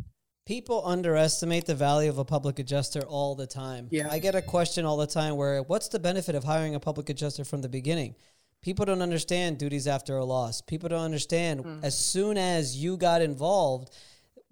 People 0.45 0.83
underestimate 0.85 1.67
the 1.67 1.75
value 1.75 2.11
of 2.11 2.19
a 2.19 2.25
public 2.25 2.59
adjuster 2.59 3.03
all 3.03 3.37
the 3.37 3.47
time. 3.47 3.87
Yeah. 3.93 4.09
I 4.11 4.19
get 4.19 4.35
a 4.35 4.43
question 4.43 4.85
all 4.85 4.97
the 4.97 5.07
time 5.07 5.37
where 5.37 5.63
what's 5.63 5.89
the 5.89 6.01
benefit 6.01 6.35
of 6.35 6.43
hiring 6.43 6.75
a 6.75 6.81
public 6.81 7.09
adjuster 7.09 7.45
from 7.45 7.63
the 7.63 7.69
beginning? 7.69 8.17
People 8.61 8.85
don't 8.85 9.03
understand 9.03 9.59
duties 9.59 9.87
after 9.87 10.17
a 10.17 10.25
loss. 10.25 10.61
People 10.61 10.89
don't 10.89 11.05
understand 11.05 11.65
mm. 11.65 11.85
as 11.85 11.97
soon 11.97 12.37
as 12.37 12.77
you 12.77 12.97
got 12.97 13.23
involved, 13.23 13.95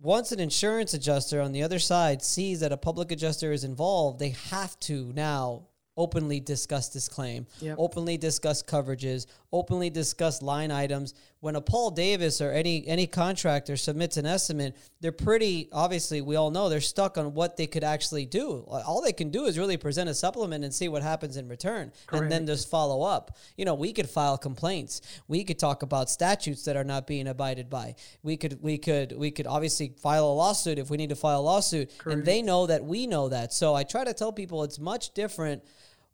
once 0.02 0.32
an 0.32 0.40
insurance 0.40 0.94
adjuster 0.94 1.40
on 1.40 1.52
the 1.52 1.62
other 1.62 1.78
side 1.78 2.22
sees 2.22 2.60
that 2.60 2.72
a 2.72 2.76
public 2.76 3.12
adjuster 3.12 3.52
is 3.52 3.64
involved, 3.64 4.18
they 4.18 4.30
have 4.50 4.78
to 4.80 5.12
now 5.14 5.66
openly 5.96 6.40
discuss 6.40 6.88
this 6.88 7.08
claim, 7.08 7.46
yep. 7.60 7.76
openly 7.78 8.16
discuss 8.16 8.62
coverages, 8.62 9.26
openly 9.52 9.90
discuss 9.90 10.40
line 10.40 10.70
items. 10.70 11.12
When 11.40 11.56
a 11.56 11.60
Paul 11.62 11.90
Davis 11.90 12.42
or 12.42 12.52
any 12.52 12.86
any 12.86 13.06
contractor 13.06 13.78
submits 13.78 14.18
an 14.18 14.26
estimate, 14.26 14.76
they're 15.00 15.10
pretty 15.10 15.70
obviously 15.72 16.20
we 16.20 16.36
all 16.36 16.50
know 16.50 16.68
they're 16.68 16.82
stuck 16.82 17.16
on 17.16 17.32
what 17.32 17.56
they 17.56 17.66
could 17.66 17.82
actually 17.82 18.26
do. 18.26 18.64
All 18.68 19.00
they 19.00 19.14
can 19.14 19.30
do 19.30 19.46
is 19.46 19.58
really 19.58 19.78
present 19.78 20.10
a 20.10 20.14
supplement 20.14 20.64
and 20.64 20.74
see 20.74 20.88
what 20.88 21.02
happens 21.02 21.38
in 21.38 21.48
return, 21.48 21.92
Correct. 22.06 22.22
and 22.22 22.30
then 22.30 22.46
just 22.46 22.68
follow 22.68 23.02
up. 23.02 23.38
You 23.56 23.64
know, 23.64 23.72
we 23.72 23.94
could 23.94 24.08
file 24.08 24.36
complaints. 24.36 25.00
We 25.28 25.42
could 25.44 25.58
talk 25.58 25.82
about 25.82 26.10
statutes 26.10 26.64
that 26.64 26.76
are 26.76 26.84
not 26.84 27.06
being 27.06 27.26
abided 27.26 27.70
by. 27.70 27.94
We 28.22 28.36
could 28.36 28.58
we 28.60 28.76
could 28.76 29.16
we 29.16 29.30
could 29.30 29.46
obviously 29.46 29.94
file 29.96 30.26
a 30.26 30.34
lawsuit 30.34 30.78
if 30.78 30.90
we 30.90 30.98
need 30.98 31.08
to 31.08 31.16
file 31.16 31.40
a 31.40 31.42
lawsuit, 31.42 31.96
Correct. 31.96 32.18
and 32.18 32.26
they 32.26 32.42
know 32.42 32.66
that 32.66 32.84
we 32.84 33.06
know 33.06 33.30
that. 33.30 33.54
So 33.54 33.74
I 33.74 33.84
try 33.84 34.04
to 34.04 34.12
tell 34.12 34.30
people 34.30 34.62
it's 34.62 34.78
much 34.78 35.14
different 35.14 35.62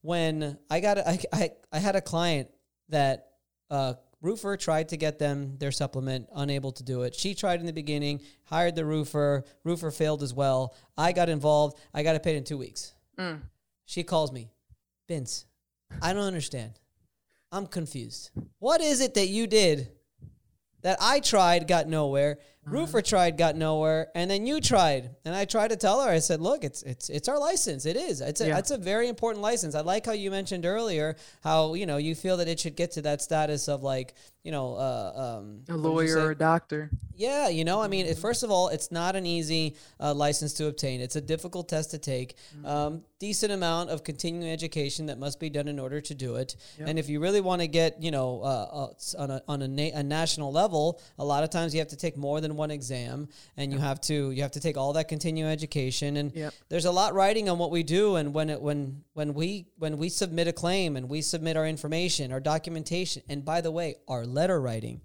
when 0.02 0.56
I 0.70 0.78
got 0.78 0.98
I, 0.98 1.18
I, 1.32 1.50
I 1.72 1.78
had 1.80 1.96
a 1.96 2.00
client 2.00 2.48
that 2.90 3.26
uh, 3.70 3.94
roofer 4.20 4.56
tried 4.56 4.88
to 4.90 4.96
get 4.96 5.18
them 5.18 5.56
their 5.58 5.72
supplement, 5.72 6.28
unable 6.34 6.72
to 6.72 6.82
do 6.82 7.02
it. 7.02 7.14
She 7.14 7.34
tried 7.34 7.60
in 7.60 7.66
the 7.66 7.72
beginning, 7.72 8.20
hired 8.44 8.74
the 8.74 8.84
roofer. 8.84 9.44
Roofer 9.64 9.90
failed 9.90 10.22
as 10.22 10.34
well. 10.34 10.74
I 10.96 11.12
got 11.12 11.28
involved. 11.28 11.78
I 11.94 12.02
got 12.02 12.16
it 12.16 12.22
paid 12.22 12.36
in 12.36 12.44
two 12.44 12.58
weeks. 12.58 12.94
Mm. 13.18 13.40
She 13.84 14.02
calls 14.02 14.32
me, 14.32 14.50
Vince. 15.08 15.46
I 16.02 16.12
don't 16.12 16.24
understand. 16.24 16.72
I'm 17.52 17.66
confused. 17.66 18.30
What 18.58 18.80
is 18.80 19.00
it 19.00 19.14
that 19.14 19.28
you 19.28 19.46
did 19.46 19.88
that 20.82 20.98
I 21.00 21.20
tried, 21.20 21.68
got 21.68 21.88
nowhere? 21.88 22.38
Roofer 22.66 23.00
tried, 23.00 23.38
got 23.38 23.54
nowhere, 23.54 24.08
and 24.14 24.30
then 24.30 24.44
you 24.44 24.60
tried, 24.60 25.10
and 25.24 25.34
I 25.34 25.44
tried 25.44 25.68
to 25.68 25.76
tell 25.76 26.02
her. 26.02 26.10
I 26.10 26.18
said, 26.18 26.40
"Look, 26.40 26.64
it's 26.64 26.82
it's 26.82 27.08
it's 27.08 27.28
our 27.28 27.38
license. 27.38 27.86
It 27.86 27.96
is. 27.96 28.20
It's 28.20 28.40
a 28.40 28.48
yeah. 28.48 28.58
it's 28.58 28.72
a 28.72 28.78
very 28.78 29.08
important 29.08 29.40
license. 29.42 29.74
I 29.74 29.82
like 29.82 30.04
how 30.04 30.12
you 30.12 30.30
mentioned 30.30 30.66
earlier 30.66 31.16
how 31.44 31.74
you 31.74 31.86
know 31.86 31.96
you 31.96 32.14
feel 32.14 32.38
that 32.38 32.48
it 32.48 32.58
should 32.58 32.74
get 32.74 32.90
to 32.92 33.02
that 33.02 33.22
status 33.22 33.68
of 33.68 33.82
like 33.84 34.14
you 34.42 34.50
know 34.50 34.74
uh, 34.74 35.38
um, 35.38 35.60
a 35.68 35.76
lawyer 35.76 36.18
or 36.18 36.30
a 36.32 36.34
doctor. 36.34 36.90
Yeah, 37.14 37.48
you 37.48 37.64
know, 37.64 37.80
I 37.80 37.88
mean, 37.88 38.14
first 38.14 38.42
of 38.42 38.50
all, 38.50 38.68
it's 38.68 38.92
not 38.92 39.16
an 39.16 39.24
easy 39.24 39.76
uh, 39.98 40.12
license 40.12 40.52
to 40.54 40.66
obtain. 40.66 41.00
It's 41.00 41.16
a 41.16 41.20
difficult 41.20 41.66
test 41.68 41.92
to 41.92 41.98
take. 41.98 42.36
Mm-hmm. 42.54 42.66
Um, 42.66 43.02
decent 43.18 43.52
amount 43.52 43.88
of 43.88 44.04
continuing 44.04 44.50
education 44.50 45.06
that 45.06 45.18
must 45.18 45.40
be 45.40 45.48
done 45.48 45.66
in 45.68 45.78
order 45.78 46.00
to 46.00 46.14
do 46.14 46.36
it. 46.36 46.56
Yep. 46.78 46.88
And 46.88 46.98
if 46.98 47.08
you 47.08 47.20
really 47.20 47.40
want 47.40 47.62
to 47.62 47.68
get 47.68 48.02
you 48.02 48.10
know 48.10 48.42
uh, 48.42 48.86
uh, 48.88 49.22
on 49.22 49.30
a 49.30 49.42
on 49.48 49.62
a, 49.62 49.68
na- 49.68 49.98
a 49.98 50.02
national 50.02 50.52
level, 50.52 51.00
a 51.18 51.24
lot 51.24 51.42
of 51.42 51.50
times 51.50 51.74
you 51.74 51.80
have 51.80 51.88
to 51.88 51.96
take 51.96 52.16
more 52.16 52.40
than 52.40 52.55
one 52.56 52.70
exam 52.70 53.28
and 53.56 53.72
you 53.72 53.78
have 53.78 54.00
to 54.02 54.30
you 54.30 54.42
have 54.42 54.52
to 54.52 54.60
take 54.60 54.76
all 54.76 54.92
that 54.94 55.08
continuing 55.08 55.50
education. 55.50 56.16
And 56.16 56.34
yep. 56.34 56.54
there's 56.68 56.84
a 56.84 56.90
lot 56.90 57.14
writing 57.14 57.48
on 57.48 57.58
what 57.58 57.70
we 57.70 57.82
do 57.82 58.16
and 58.16 58.34
when 58.34 58.50
it 58.50 58.60
when 58.60 59.02
when 59.14 59.34
we 59.34 59.66
when 59.78 59.98
we 59.98 60.08
submit 60.08 60.48
a 60.48 60.52
claim 60.52 60.96
and 60.96 61.08
we 61.08 61.22
submit 61.22 61.56
our 61.56 61.66
information 61.66 62.32
our 62.32 62.40
documentation. 62.40 63.22
And 63.28 63.44
by 63.44 63.60
the 63.60 63.70
way 63.70 63.96
our 64.08 64.24
letter 64.24 64.60
writing. 64.60 65.00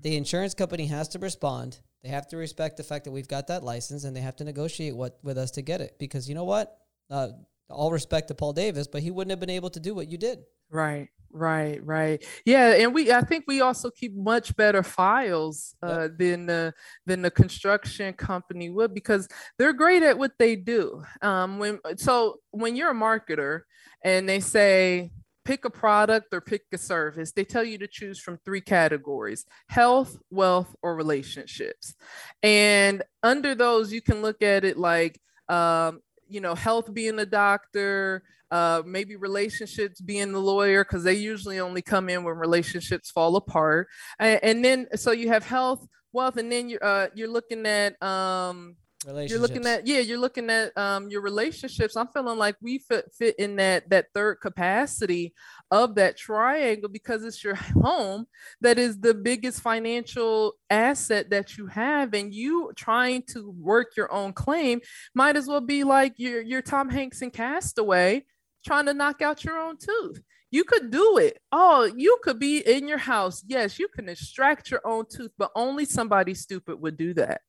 The 0.00 0.16
insurance 0.16 0.54
company 0.54 0.86
has 0.86 1.08
to 1.08 1.18
respond. 1.18 1.78
They 2.02 2.10
have 2.10 2.28
to 2.28 2.36
respect 2.36 2.76
the 2.76 2.84
fact 2.84 3.04
that 3.04 3.10
we've 3.10 3.26
got 3.26 3.48
that 3.48 3.64
license 3.64 4.04
and 4.04 4.14
they 4.14 4.20
have 4.20 4.36
to 4.36 4.44
negotiate 4.44 4.94
what 4.94 5.18
with 5.22 5.38
us 5.38 5.50
to 5.52 5.62
get 5.62 5.80
it. 5.80 5.96
Because 5.98 6.28
you 6.28 6.34
know 6.34 6.44
what? 6.44 6.78
Uh, 7.10 7.28
all 7.70 7.90
respect 7.90 8.28
to 8.28 8.34
Paul 8.34 8.52
Davis 8.52 8.86
but 8.86 9.02
he 9.02 9.10
wouldn't 9.10 9.30
have 9.30 9.40
been 9.40 9.50
able 9.50 9.70
to 9.70 9.80
do 9.80 9.94
what 9.94 10.08
you 10.08 10.18
did. 10.18 10.44
Right 10.70 11.08
Right, 11.30 11.84
right. 11.84 12.24
Yeah, 12.46 12.72
and 12.74 12.94
we 12.94 13.12
I 13.12 13.20
think 13.20 13.44
we 13.46 13.60
also 13.60 13.90
keep 13.90 14.14
much 14.16 14.56
better 14.56 14.82
files 14.82 15.74
uh, 15.82 16.08
than 16.18 16.46
the 16.46 16.72
than 17.04 17.20
the 17.20 17.30
construction 17.30 18.14
company 18.14 18.70
would 18.70 18.94
because 18.94 19.28
they're 19.58 19.74
great 19.74 20.02
at 20.02 20.18
what 20.18 20.32
they 20.38 20.56
do. 20.56 21.04
Um, 21.20 21.58
when 21.58 21.80
so 21.96 22.40
when 22.50 22.76
you're 22.76 22.92
a 22.92 22.94
marketer 22.94 23.60
and 24.02 24.26
they 24.26 24.40
say 24.40 25.10
pick 25.44 25.64
a 25.66 25.70
product 25.70 26.28
or 26.32 26.40
pick 26.40 26.62
a 26.72 26.78
service, 26.78 27.32
they 27.32 27.44
tell 27.44 27.64
you 27.64 27.76
to 27.78 27.86
choose 27.88 28.18
from 28.18 28.38
three 28.44 28.62
categories: 28.62 29.44
health, 29.68 30.16
wealth, 30.30 30.74
or 30.82 30.96
relationships. 30.96 31.94
And 32.42 33.02
under 33.22 33.54
those, 33.54 33.92
you 33.92 34.00
can 34.00 34.22
look 34.22 34.42
at 34.42 34.64
it 34.64 34.78
like 34.78 35.20
um, 35.50 36.00
you 36.28 36.40
know, 36.40 36.54
health 36.54 36.92
being 36.92 37.18
a 37.18 37.26
doctor, 37.26 38.22
uh, 38.50 38.82
maybe 38.84 39.16
relationships 39.16 40.00
being 40.00 40.32
the 40.32 40.40
lawyer, 40.40 40.84
because 40.84 41.04
they 41.04 41.14
usually 41.14 41.60
only 41.60 41.82
come 41.82 42.08
in 42.08 42.24
when 42.24 42.36
relationships 42.36 43.10
fall 43.10 43.36
apart. 43.36 43.88
And, 44.18 44.40
and, 44.42 44.64
then, 44.64 44.88
so 44.96 45.12
you 45.12 45.28
have 45.28 45.44
health, 45.44 45.86
wealth, 46.12 46.36
and 46.36 46.50
then 46.50 46.68
you're 46.68 46.84
uh, 46.84 47.08
you're 47.14 47.28
looking 47.28 47.66
at 47.66 48.00
um, 48.02 48.76
you're 49.06 49.38
looking 49.38 49.64
at 49.64 49.86
yeah, 49.86 50.00
you're 50.00 50.18
looking 50.18 50.50
at 50.50 50.76
um, 50.76 51.08
your 51.08 51.22
relationships. 51.22 51.96
I'm 51.96 52.08
feeling 52.08 52.36
like 52.36 52.56
we 52.60 52.78
fit 52.78 53.10
fit 53.16 53.36
in 53.38 53.54
that 53.56 53.88
that 53.90 54.06
third 54.12 54.40
capacity 54.40 55.34
of 55.70 55.94
that 55.94 56.16
triangle 56.16 56.88
because 56.88 57.22
it's 57.22 57.44
your 57.44 57.54
home 57.54 58.26
that 58.60 58.76
is 58.76 58.98
the 58.98 59.14
biggest 59.14 59.60
financial 59.60 60.54
asset 60.68 61.30
that 61.30 61.56
you 61.56 61.66
have 61.66 62.12
and 62.12 62.34
you 62.34 62.72
trying 62.74 63.22
to 63.22 63.54
work 63.58 63.96
your 63.96 64.12
own 64.12 64.32
claim 64.32 64.80
might 65.14 65.36
as 65.36 65.46
well 65.46 65.60
be 65.60 65.84
like 65.84 66.14
your 66.16 66.42
your 66.42 66.62
Tom 66.62 66.88
Hanks 66.88 67.22
in 67.22 67.30
Castaway 67.30 68.24
trying 68.68 68.86
to 68.86 68.94
knock 68.94 69.22
out 69.22 69.44
your 69.44 69.58
own 69.58 69.78
tooth. 69.78 70.22
You 70.50 70.64
could 70.64 70.90
do 70.90 71.16
it. 71.16 71.38
Oh, 71.50 71.90
you 71.96 72.18
could 72.22 72.38
be 72.38 72.58
in 72.58 72.86
your 72.86 72.98
house. 72.98 73.42
Yes, 73.46 73.78
you 73.78 73.88
can 73.88 74.08
extract 74.10 74.70
your 74.70 74.82
own 74.84 75.06
tooth, 75.10 75.30
but 75.38 75.50
only 75.54 75.86
somebody 75.86 76.34
stupid 76.34 76.80
would 76.80 76.98
do 76.98 77.14
that. 77.14 77.40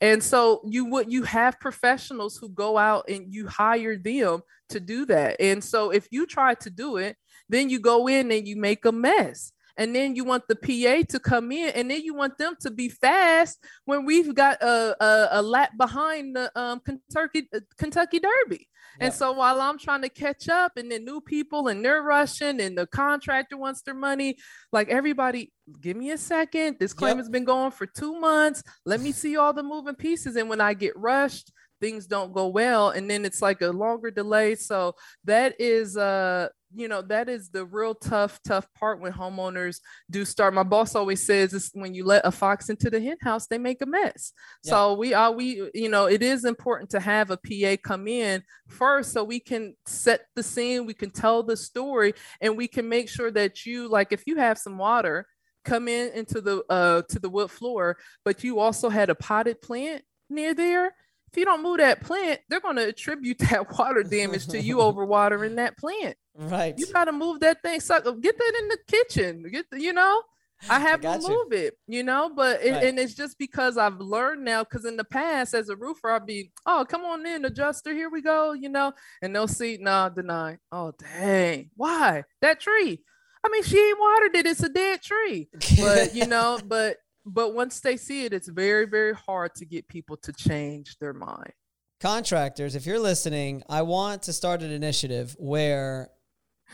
And 0.00 0.20
so 0.20 0.60
you 0.66 0.86
would 0.86 1.12
you 1.12 1.22
have 1.22 1.60
professionals 1.60 2.36
who 2.36 2.48
go 2.48 2.76
out 2.76 3.08
and 3.08 3.32
you 3.32 3.46
hire 3.46 3.96
them 3.96 4.40
to 4.70 4.80
do 4.80 5.06
that. 5.06 5.36
And 5.40 5.62
so 5.62 5.90
if 5.90 6.08
you 6.10 6.26
try 6.26 6.54
to 6.54 6.70
do 6.70 6.96
it, 6.96 7.16
then 7.48 7.70
you 7.70 7.78
go 7.78 8.08
in 8.08 8.32
and 8.32 8.46
you 8.46 8.56
make 8.56 8.84
a 8.84 8.92
mess. 8.92 9.52
And 9.76 9.94
then 9.94 10.16
you 10.16 10.24
want 10.24 10.42
the 10.48 10.56
PA 10.56 11.06
to 11.12 11.20
come 11.20 11.52
in, 11.52 11.68
and 11.68 11.88
then 11.88 12.02
you 12.02 12.12
want 12.12 12.36
them 12.36 12.56
to 12.62 12.70
be 12.72 12.88
fast 12.88 13.64
when 13.84 14.04
we've 14.04 14.34
got 14.34 14.60
a, 14.60 14.96
a, 15.00 15.28
a 15.38 15.42
lap 15.42 15.70
behind 15.78 16.34
the 16.34 16.50
um, 16.58 16.80
Kentucky 16.80 17.48
uh, 17.54 17.60
Kentucky 17.76 18.18
Derby. 18.18 18.67
And 19.00 19.14
so 19.14 19.32
while 19.32 19.60
I'm 19.60 19.78
trying 19.78 20.02
to 20.02 20.08
catch 20.08 20.48
up 20.48 20.72
and 20.76 20.90
then 20.90 21.04
new 21.04 21.20
people 21.20 21.68
and 21.68 21.84
they're 21.84 22.02
rushing 22.02 22.60
and 22.60 22.76
the 22.76 22.86
contractor 22.86 23.56
wants 23.56 23.82
their 23.82 23.94
money, 23.94 24.36
like 24.72 24.88
everybody, 24.88 25.52
give 25.80 25.96
me 25.96 26.10
a 26.10 26.18
second. 26.18 26.76
This 26.80 26.92
claim 26.92 27.10
Yep. 27.10 27.18
has 27.18 27.28
been 27.28 27.44
going 27.44 27.70
for 27.70 27.86
two 27.86 28.18
months. 28.18 28.62
Let 28.84 29.00
me 29.00 29.12
see 29.12 29.36
all 29.36 29.52
the 29.52 29.62
moving 29.62 29.94
pieces. 29.94 30.36
And 30.36 30.48
when 30.48 30.60
I 30.60 30.74
get 30.74 30.96
rushed, 30.96 31.52
things 31.80 32.06
don't 32.06 32.32
go 32.32 32.48
well. 32.48 32.90
And 32.90 33.08
then 33.08 33.24
it's 33.24 33.40
like 33.40 33.60
a 33.62 33.68
longer 33.68 34.10
delay. 34.10 34.56
So 34.56 34.94
that 35.24 35.54
is 35.60 35.96
uh 35.96 36.48
you 36.74 36.88
know 36.88 37.02
that 37.02 37.28
is 37.28 37.50
the 37.50 37.64
real 37.64 37.94
tough 37.94 38.40
tough 38.46 38.66
part 38.74 39.00
when 39.00 39.12
homeowners 39.12 39.80
do 40.10 40.24
start. 40.24 40.54
My 40.54 40.62
boss 40.62 40.94
always 40.94 41.24
says 41.24 41.52
is 41.54 41.70
when 41.72 41.94
you 41.94 42.04
let 42.04 42.26
a 42.26 42.32
fox 42.32 42.68
into 42.68 42.90
the 42.90 43.00
hen 43.00 43.16
house 43.22 43.46
they 43.46 43.58
make 43.58 43.80
a 43.82 43.86
mess. 43.86 44.32
Yeah. 44.64 44.70
so 44.70 44.94
we 44.94 45.14
are 45.14 45.32
we 45.32 45.70
you 45.74 45.88
know 45.88 46.06
it 46.06 46.22
is 46.22 46.44
important 46.44 46.90
to 46.90 47.00
have 47.00 47.30
a 47.30 47.36
pa 47.36 47.76
come 47.82 48.08
in 48.08 48.42
first 48.66 49.12
so 49.12 49.24
we 49.24 49.40
can 49.40 49.74
set 49.86 50.22
the 50.36 50.42
scene 50.42 50.86
we 50.86 50.94
can 50.94 51.10
tell 51.10 51.42
the 51.42 51.56
story 51.56 52.14
and 52.40 52.56
we 52.56 52.68
can 52.68 52.88
make 52.88 53.08
sure 53.08 53.30
that 53.30 53.64
you 53.64 53.88
like 53.88 54.12
if 54.12 54.26
you 54.26 54.36
have 54.36 54.58
some 54.58 54.78
water 54.78 55.26
come 55.64 55.88
in 55.88 56.10
into 56.12 56.40
the 56.40 56.62
uh 56.70 57.02
to 57.08 57.18
the 57.18 57.28
wood 57.28 57.50
floor 57.50 57.96
but 58.24 58.44
you 58.44 58.58
also 58.58 58.88
had 58.88 59.10
a 59.10 59.14
potted 59.14 59.60
plant 59.60 60.02
near 60.30 60.54
there 60.54 60.86
if 60.86 61.36
you 61.36 61.44
don't 61.44 61.62
move 61.62 61.78
that 61.78 62.00
plant 62.00 62.40
they're 62.48 62.60
going 62.60 62.76
to 62.76 62.88
attribute 62.88 63.38
that 63.50 63.78
water 63.78 64.02
damage 64.02 64.46
to 64.46 64.60
you 64.60 64.76
overwatering 64.78 65.56
that 65.56 65.76
plant 65.76 66.16
Right. 66.38 66.74
you 66.78 66.86
gotta 66.92 67.12
move 67.12 67.40
that 67.40 67.60
thing. 67.62 67.80
Suck, 67.80 68.04
get 68.20 68.38
that 68.38 68.52
in 68.62 68.68
the 68.68 68.78
kitchen. 68.86 69.42
Get 69.50 69.66
the, 69.70 69.80
you 69.80 69.92
know. 69.92 70.22
I 70.68 70.80
have 70.80 71.00
to 71.00 71.06
got 71.06 71.22
you. 71.22 71.28
move 71.28 71.52
it, 71.52 71.74
you 71.86 72.02
know, 72.02 72.32
but 72.34 72.60
it, 72.64 72.72
Right. 72.72 72.84
and 72.84 72.98
it's 72.98 73.14
just 73.14 73.38
because 73.38 73.78
I've 73.78 74.00
learned 74.00 74.44
now. 74.44 74.64
Because 74.64 74.84
in 74.84 74.96
the 74.96 75.04
past, 75.04 75.54
as 75.54 75.68
a 75.68 75.76
roofer, 75.76 76.10
I'd 76.10 76.26
be, 76.26 76.50
oh, 76.66 76.84
come 76.88 77.04
on 77.04 77.24
in, 77.26 77.44
adjuster, 77.44 77.92
here 77.94 78.10
we 78.10 78.22
go, 78.22 78.54
you 78.54 78.68
know, 78.68 78.92
and 79.22 79.32
they'll 79.34 79.46
see, 79.46 79.78
nah, 79.80 80.08
deny. 80.08 80.58
Oh, 80.72 80.92
dang, 80.98 81.70
why 81.76 82.24
that 82.42 82.58
tree? 82.58 83.00
I 83.44 83.48
mean, 83.50 83.62
she 83.62 83.78
ain't 83.78 84.00
watered 84.00 84.34
it. 84.34 84.46
It's 84.46 84.62
a 84.64 84.68
dead 84.68 85.00
tree, 85.00 85.48
but 85.80 86.12
you 86.14 86.26
know, 86.34 86.58
but 86.64 86.96
but 87.24 87.54
once 87.54 87.78
they 87.78 87.96
see 87.96 88.24
it, 88.24 88.32
it's 88.32 88.48
very 88.48 88.84
very 88.86 89.14
hard 89.14 89.54
to 89.56 89.64
get 89.64 89.86
people 89.86 90.16
to 90.18 90.32
change 90.32 90.98
their 90.98 91.12
mind. 91.14 91.52
contractors, 92.00 92.74
if 92.74 92.84
you're 92.86 92.98
listening, 92.98 93.62
I 93.68 93.82
want 93.82 94.22
to 94.24 94.32
start 94.32 94.62
an 94.62 94.70
initiative 94.72 95.36
where 95.38 96.10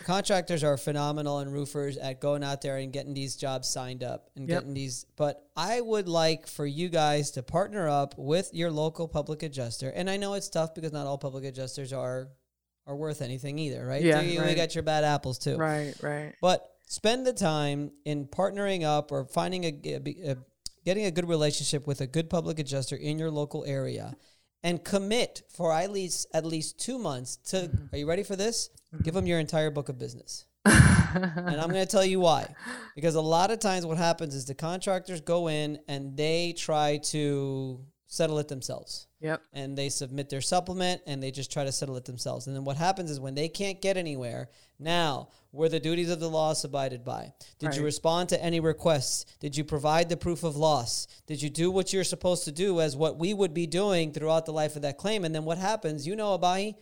contractors 0.03 0.65
are 0.65 0.77
phenomenal 0.77 1.39
and 1.39 1.53
roofers 1.53 1.97
at 1.97 2.21
going 2.21 2.43
out 2.43 2.61
there 2.63 2.79
and 2.79 2.93
getting 2.93 3.15
these 3.15 3.37
jobs 3.37 3.69
signed 3.69 4.03
up 4.03 4.29
and 4.37 4.49
Yep. 4.49 4.59
getting 4.61 4.75
these. 4.75 5.07
But 5.17 5.47
I 5.57 5.81
would 5.81 6.09
like 6.09 6.47
for 6.47 6.67
you 6.67 6.89
guys 6.89 7.31
to 7.33 7.43
partner 7.43 7.89
up 7.89 8.15
with 8.19 8.51
your 8.53 8.71
local 8.71 9.07
public 9.09 9.43
adjuster. 9.43 9.91
And 9.91 10.11
I 10.11 10.17
know 10.17 10.35
it's 10.35 10.49
tough 10.49 10.75
because 10.75 10.93
not 10.93 11.07
all 11.07 11.19
public 11.19 11.45
adjusters 11.45 11.93
are 11.93 12.29
are 12.87 12.97
worth 12.97 13.23
anything 13.23 13.59
either, 13.59 13.87
right? 13.87 14.03
Yeah, 14.03 14.21
you, 14.21 14.33
you 14.33 14.41
right. 14.41 14.55
got 14.57 14.75
your 14.75 14.83
bad 14.83 15.05
apples 15.05 15.39
too. 15.39 15.57
Right, 15.57 15.95
right. 16.03 16.35
But 16.43 16.69
spend 16.87 17.27
the 17.27 17.33
time 17.33 17.93
in 18.05 18.27
partnering 18.27 18.83
up 18.85 19.11
or 19.11 19.25
finding 19.25 19.65
a, 19.65 19.81
a- 19.85 20.33
a- 20.33 20.37
getting 20.85 21.07
a 21.07 21.11
good 21.11 21.27
relationship 21.27 21.87
with 21.87 22.03
a 22.03 22.07
good 22.07 22.29
public 22.29 22.59
adjuster 22.59 22.95
in 22.95 23.19
your 23.19 23.31
local 23.31 23.65
area 23.65 24.15
and 24.65 24.83
commit 24.83 25.43
for 25.49 25.73
at 25.73 25.93
least 25.93 26.27
at 26.35 26.45
least 26.45 26.81
2 26.81 26.99
months 26.99 27.37
to 27.37 27.57
mm-hmm. 27.57 27.95
Are 27.95 27.99
you 27.99 28.09
ready 28.09 28.25
for 28.25 28.35
this? 28.35 28.71
Mm-hmm. 28.93 29.05
Give 29.05 29.15
them 29.15 29.27
your 29.27 29.39
entire 29.39 29.71
book 29.71 29.89
of 29.89 29.99
business. 29.99 30.47
and 30.65 31.61
I'm 31.61 31.69
going 31.69 31.87
to 31.87 31.87
tell 31.87 32.05
you 32.05 32.19
why. 32.19 32.53
Because 32.97 33.15
a 33.15 33.21
lot 33.21 33.51
of 33.51 33.61
times 33.61 33.85
what 33.85 33.99
happens 33.99 34.35
is 34.35 34.47
the 34.47 34.55
contractors 34.55 35.21
go 35.21 35.49
in 35.49 35.79
and 35.87 36.17
they 36.17 36.55
try 36.57 36.99
to 37.11 37.85
settle 38.07 38.39
it 38.39 38.49
themselves 38.49 39.07
Yep. 39.25 39.43
and 39.55 39.75
they 39.79 39.89
submit 39.89 40.29
their 40.29 40.43
supplement 40.43 41.01
and 41.07 41.23
they 41.23 41.31
just 41.31 41.51
try 41.51 41.65
to 41.65 41.73
settle 41.73 41.97
it 41.97 42.05
themselves. 42.05 42.47
And 42.47 42.55
then 42.55 42.65
what 42.65 42.77
happens 42.77 43.11
is 43.11 43.19
when 43.19 43.35
they 43.35 43.49
can't 43.49 43.81
get 43.81 43.97
anywhere, 43.97 44.51
now 44.79 45.31
were 45.51 45.71
the 45.71 45.81
duties 45.81 46.11
of 46.11 46.21
the 46.21 46.29
loss 46.29 46.63
abided 46.65 47.07
by? 47.07 47.33
Did 47.59 47.75
you 47.75 47.83
respond 47.83 48.29
to 48.29 48.45
any 48.45 48.61
requests? 48.61 49.25
Did 49.41 49.57
you 49.57 49.65
provide 49.65 50.11
the 50.11 50.19
proof 50.19 50.45
of 50.45 50.57
loss? 50.57 51.07
Did 51.27 51.41
you 51.41 51.49
do 51.49 51.71
what 51.71 51.91
you're 51.91 52.05
supposed 52.05 52.45
to 52.45 52.53
do 52.53 52.83
as 52.83 52.97
what 52.99 53.17
we 53.17 53.33
would 53.33 53.55
be 53.55 53.67
doing 53.67 54.13
throughout 54.13 54.45
the 54.45 54.53
life 54.53 54.77
of 54.77 54.83
that 54.83 54.99
claim? 54.99 55.25
And 55.25 55.35
then 55.35 55.47
what 55.47 55.57
happens? 55.57 56.07
You 56.07 56.17
know, 56.17 56.37
Abahi, 56.37 56.75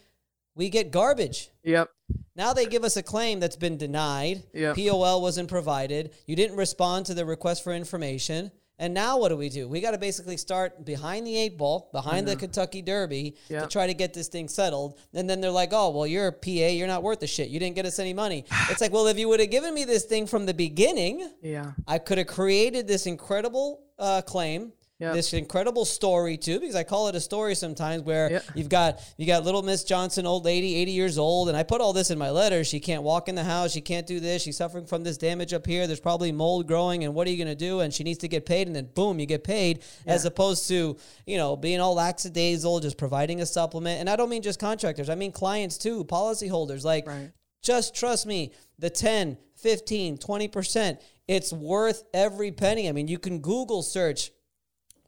we 0.56 0.68
get 0.68 0.90
garbage. 0.90 1.48
Yep. 1.62 1.90
Now 2.34 2.54
they 2.54 2.66
give 2.66 2.82
us 2.82 2.96
a 2.96 3.04
claim 3.04 3.38
that's 3.38 3.54
been 3.54 3.76
denied. 3.76 4.42
Yep. 4.52 4.76
POL 4.76 5.22
wasn't 5.22 5.48
provided. 5.48 6.12
You 6.26 6.34
didn't 6.34 6.56
respond 6.56 7.06
to 7.06 7.14
the 7.14 7.24
request 7.24 7.62
for 7.62 7.72
information. 7.72 8.50
And 8.82 8.92
now 8.92 9.16
what 9.16 9.28
do 9.28 9.36
we 9.36 9.48
do? 9.48 9.68
We 9.68 9.80
got 9.80 9.92
to 9.92 9.98
basically 9.98 10.36
start 10.36 10.84
behind 10.84 11.24
the 11.24 11.36
eight 11.36 11.56
ball, 11.56 11.88
behind 11.92 12.26
the 12.26 12.34
Kentucky 12.34 12.82
Derby 12.82 13.36
to 13.46 13.68
try 13.68 13.86
to 13.86 13.94
get 13.94 14.12
this 14.12 14.26
thing 14.26 14.48
settled. 14.48 14.98
And 15.14 15.30
then 15.30 15.40
they're 15.40 15.52
like, 15.52 15.68
oh, 15.72 15.90
well, 15.90 16.04
you're 16.04 16.26
a 16.26 16.32
PA. 16.32 16.50
You're 16.50 16.88
not 16.88 17.04
worth 17.04 17.20
the 17.20 17.28
shit. 17.28 17.48
You 17.48 17.60
didn't 17.60 17.76
get 17.76 17.86
us 17.86 18.00
any 18.00 18.12
money. 18.12 18.44
it's 18.70 18.80
like, 18.80 18.92
well, 18.92 19.06
if 19.06 19.20
you 19.20 19.28
would 19.28 19.38
have 19.38 19.52
given 19.52 19.72
me 19.72 19.84
this 19.84 20.04
thing 20.04 20.26
from 20.26 20.46
the 20.46 20.54
beginning, 20.54 21.30
Yeah. 21.42 21.70
I 21.86 21.98
could 21.98 22.18
have 22.18 22.26
created 22.26 22.88
this 22.88 23.06
incredible 23.06 23.84
uh, 24.00 24.22
claim. 24.22 24.72
Yep. 25.02 25.14
This 25.14 25.32
incredible 25.32 25.84
story 25.84 26.36
too, 26.36 26.60
because 26.60 26.76
I 26.76 26.84
call 26.84 27.08
it 27.08 27.16
a 27.16 27.20
story 27.20 27.56
sometimes, 27.56 28.04
where 28.04 28.30
Yep. 28.30 28.44
you've 28.54 28.68
got 28.68 29.00
you 29.16 29.26
got 29.26 29.44
little 29.44 29.62
Miss 29.62 29.82
Johnson, 29.82 30.26
old 30.26 30.44
lady, 30.44 30.76
eighty 30.76 30.92
years 30.92 31.18
old, 31.18 31.48
and 31.48 31.56
I 31.56 31.64
put 31.64 31.80
all 31.80 31.92
this 31.92 32.12
in 32.12 32.18
my 32.18 32.30
letter. 32.30 32.62
She 32.62 32.78
can't 32.78 33.02
walk 33.02 33.28
in 33.28 33.34
the 33.34 33.42
house, 33.42 33.72
she 33.72 33.80
can't 33.80 34.06
do 34.06 34.20
this, 34.20 34.42
she's 34.42 34.56
suffering 34.56 34.86
from 34.86 35.02
this 35.02 35.16
damage 35.18 35.52
up 35.52 35.66
here. 35.66 35.88
There's 35.88 35.98
probably 35.98 36.30
mold 36.30 36.68
growing, 36.68 37.02
and 37.02 37.14
what 37.14 37.26
are 37.26 37.30
you 37.30 37.36
gonna 37.36 37.56
do? 37.56 37.80
And 37.80 37.92
she 37.92 38.04
needs 38.04 38.18
to 38.20 38.28
get 38.28 38.46
paid, 38.46 38.68
and 38.68 38.76
then 38.76 38.90
boom, 38.94 39.18
you 39.18 39.26
get 39.26 39.42
paid, 39.42 39.80
as 40.06 40.24
opposed 40.24 40.68
to 40.68 40.96
you 41.26 41.36
know 41.36 41.56
being 41.56 41.80
all 41.80 41.94
lackadaisical, 41.94 42.78
just 42.78 42.96
providing 42.96 43.40
a 43.40 43.46
supplement. 43.46 43.98
And 43.98 44.08
I 44.08 44.14
don't 44.14 44.28
mean 44.28 44.42
just 44.42 44.60
contractors, 44.60 45.10
I 45.10 45.16
mean 45.16 45.32
clients 45.32 45.78
too, 45.78 46.04
policyholders. 46.04 46.84
Like 46.84 47.08
Right. 47.08 47.32
just 47.60 47.94
trust 47.94 48.24
me, 48.24 48.52
the 48.78 48.88
10, 48.90 49.36
15, 49.56 50.16
20%, 50.18 50.98
it's 51.26 51.52
worth 51.52 52.04
every 52.14 52.52
penny. 52.52 52.88
I 52.88 52.92
mean, 52.92 53.08
you 53.08 53.18
can 53.18 53.40
Google 53.40 53.82
search 53.82 54.30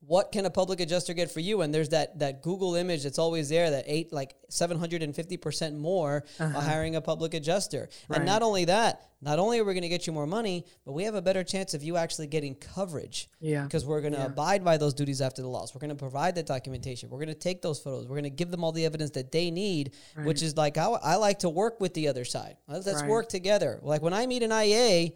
what 0.06 0.32
can 0.32 0.44
a 0.44 0.50
public 0.50 0.80
adjuster 0.80 1.14
get 1.14 1.30
for 1.30 1.40
you 1.40 1.62
and 1.62 1.72
there's 1.74 1.90
that 1.90 2.18
that 2.18 2.42
Google 2.42 2.74
image 2.74 3.02
that's 3.04 3.18
always 3.18 3.48
there 3.48 3.70
that 3.70 3.84
eight 3.86 4.12
like 4.12 4.34
750% 4.50 5.76
more 5.76 6.24
by 6.38 6.44
uh-huh. 6.46 6.60
hiring 6.60 6.96
a 6.96 7.00
public 7.00 7.34
adjuster. 7.34 7.88
And 8.10 8.24
not 8.24 8.42
only 8.42 8.66
that, 8.66 9.08
not 9.20 9.38
only 9.38 9.58
are 9.58 9.64
we 9.64 9.72
going 9.72 9.82
to 9.82 9.88
get 9.88 10.06
you 10.06 10.12
more 10.12 10.26
money, 10.26 10.64
but 10.84 10.92
we 10.92 11.04
have 11.04 11.14
a 11.14 11.22
better 11.22 11.42
chance 11.42 11.74
of 11.74 11.82
you 11.82 11.96
actually 11.96 12.26
getting 12.26 12.54
coverage 12.54 13.30
Yeah. 13.40 13.64
because 13.64 13.84
we're 13.84 14.00
going 14.00 14.12
to 14.12 14.18
Yeah. 14.20 14.26
abide 14.26 14.64
by 14.64 14.76
those 14.76 14.94
duties 14.94 15.20
after 15.20 15.42
the 15.42 15.48
loss. 15.48 15.74
We're 15.74 15.80
going 15.80 15.90
to 15.90 15.96
provide 15.96 16.34
that 16.36 16.46
documentation. 16.46 17.10
We're 17.10 17.18
going 17.18 17.28
to 17.28 17.34
take 17.34 17.62
those 17.62 17.80
photos. 17.80 18.04
We're 18.04 18.16
going 18.16 18.24
to 18.24 18.30
give 18.30 18.50
them 18.50 18.62
all 18.64 18.72
the 18.72 18.84
evidence 18.84 19.10
that 19.12 19.32
they 19.32 19.50
need, 19.50 19.92
which 20.22 20.42
is 20.42 20.56
like 20.56 20.76
how 20.76 20.94
I 20.94 21.16
like 21.16 21.40
to 21.40 21.48
work 21.48 21.80
with 21.80 21.94
the 21.94 22.08
other 22.08 22.24
side. 22.24 22.56
Let's, 22.68 22.86
let's 22.86 23.00
Right. 23.02 23.10
work 23.10 23.28
together. 23.28 23.80
Like 23.82 24.02
when 24.02 24.14
I 24.14 24.26
meet 24.26 24.42
an 24.42 24.52
IA, 24.52 25.12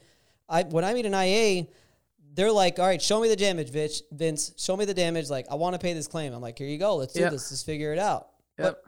I 0.49 0.63
when 0.63 0.85
I 0.85 0.95
meet 0.95 1.07
an 1.07 1.15
IA, 1.15 1.67
they're 2.39 2.53
like, 2.53 2.79
"All 2.79 2.87
right, 2.87 3.03
show 3.03 3.21
me 3.21 3.29
the 3.29 3.35
damage, 3.37 3.69
Vince. 3.71 4.03
Vince, 4.13 4.53
show 4.57 4.77
me 4.77 4.85
the 4.85 4.95
damage. 4.95 5.29
Like, 5.29 5.47
I 5.51 5.57
want 5.57 5.75
to 5.75 5.79
pay 5.81 5.93
this 5.93 6.07
claim." 6.07 6.33
I'm 6.33 6.41
like, 6.41 6.57
"Here 6.57 6.69
you 6.69 6.79
go. 6.79 6.95
Let's 6.95 7.13
do 7.13 7.21
Yep. 7.21 7.33
this. 7.33 7.51
Let's 7.51 7.65
figure 7.65 7.93
it 7.93 7.99
out." 7.99 8.29
Yep. 8.59 8.81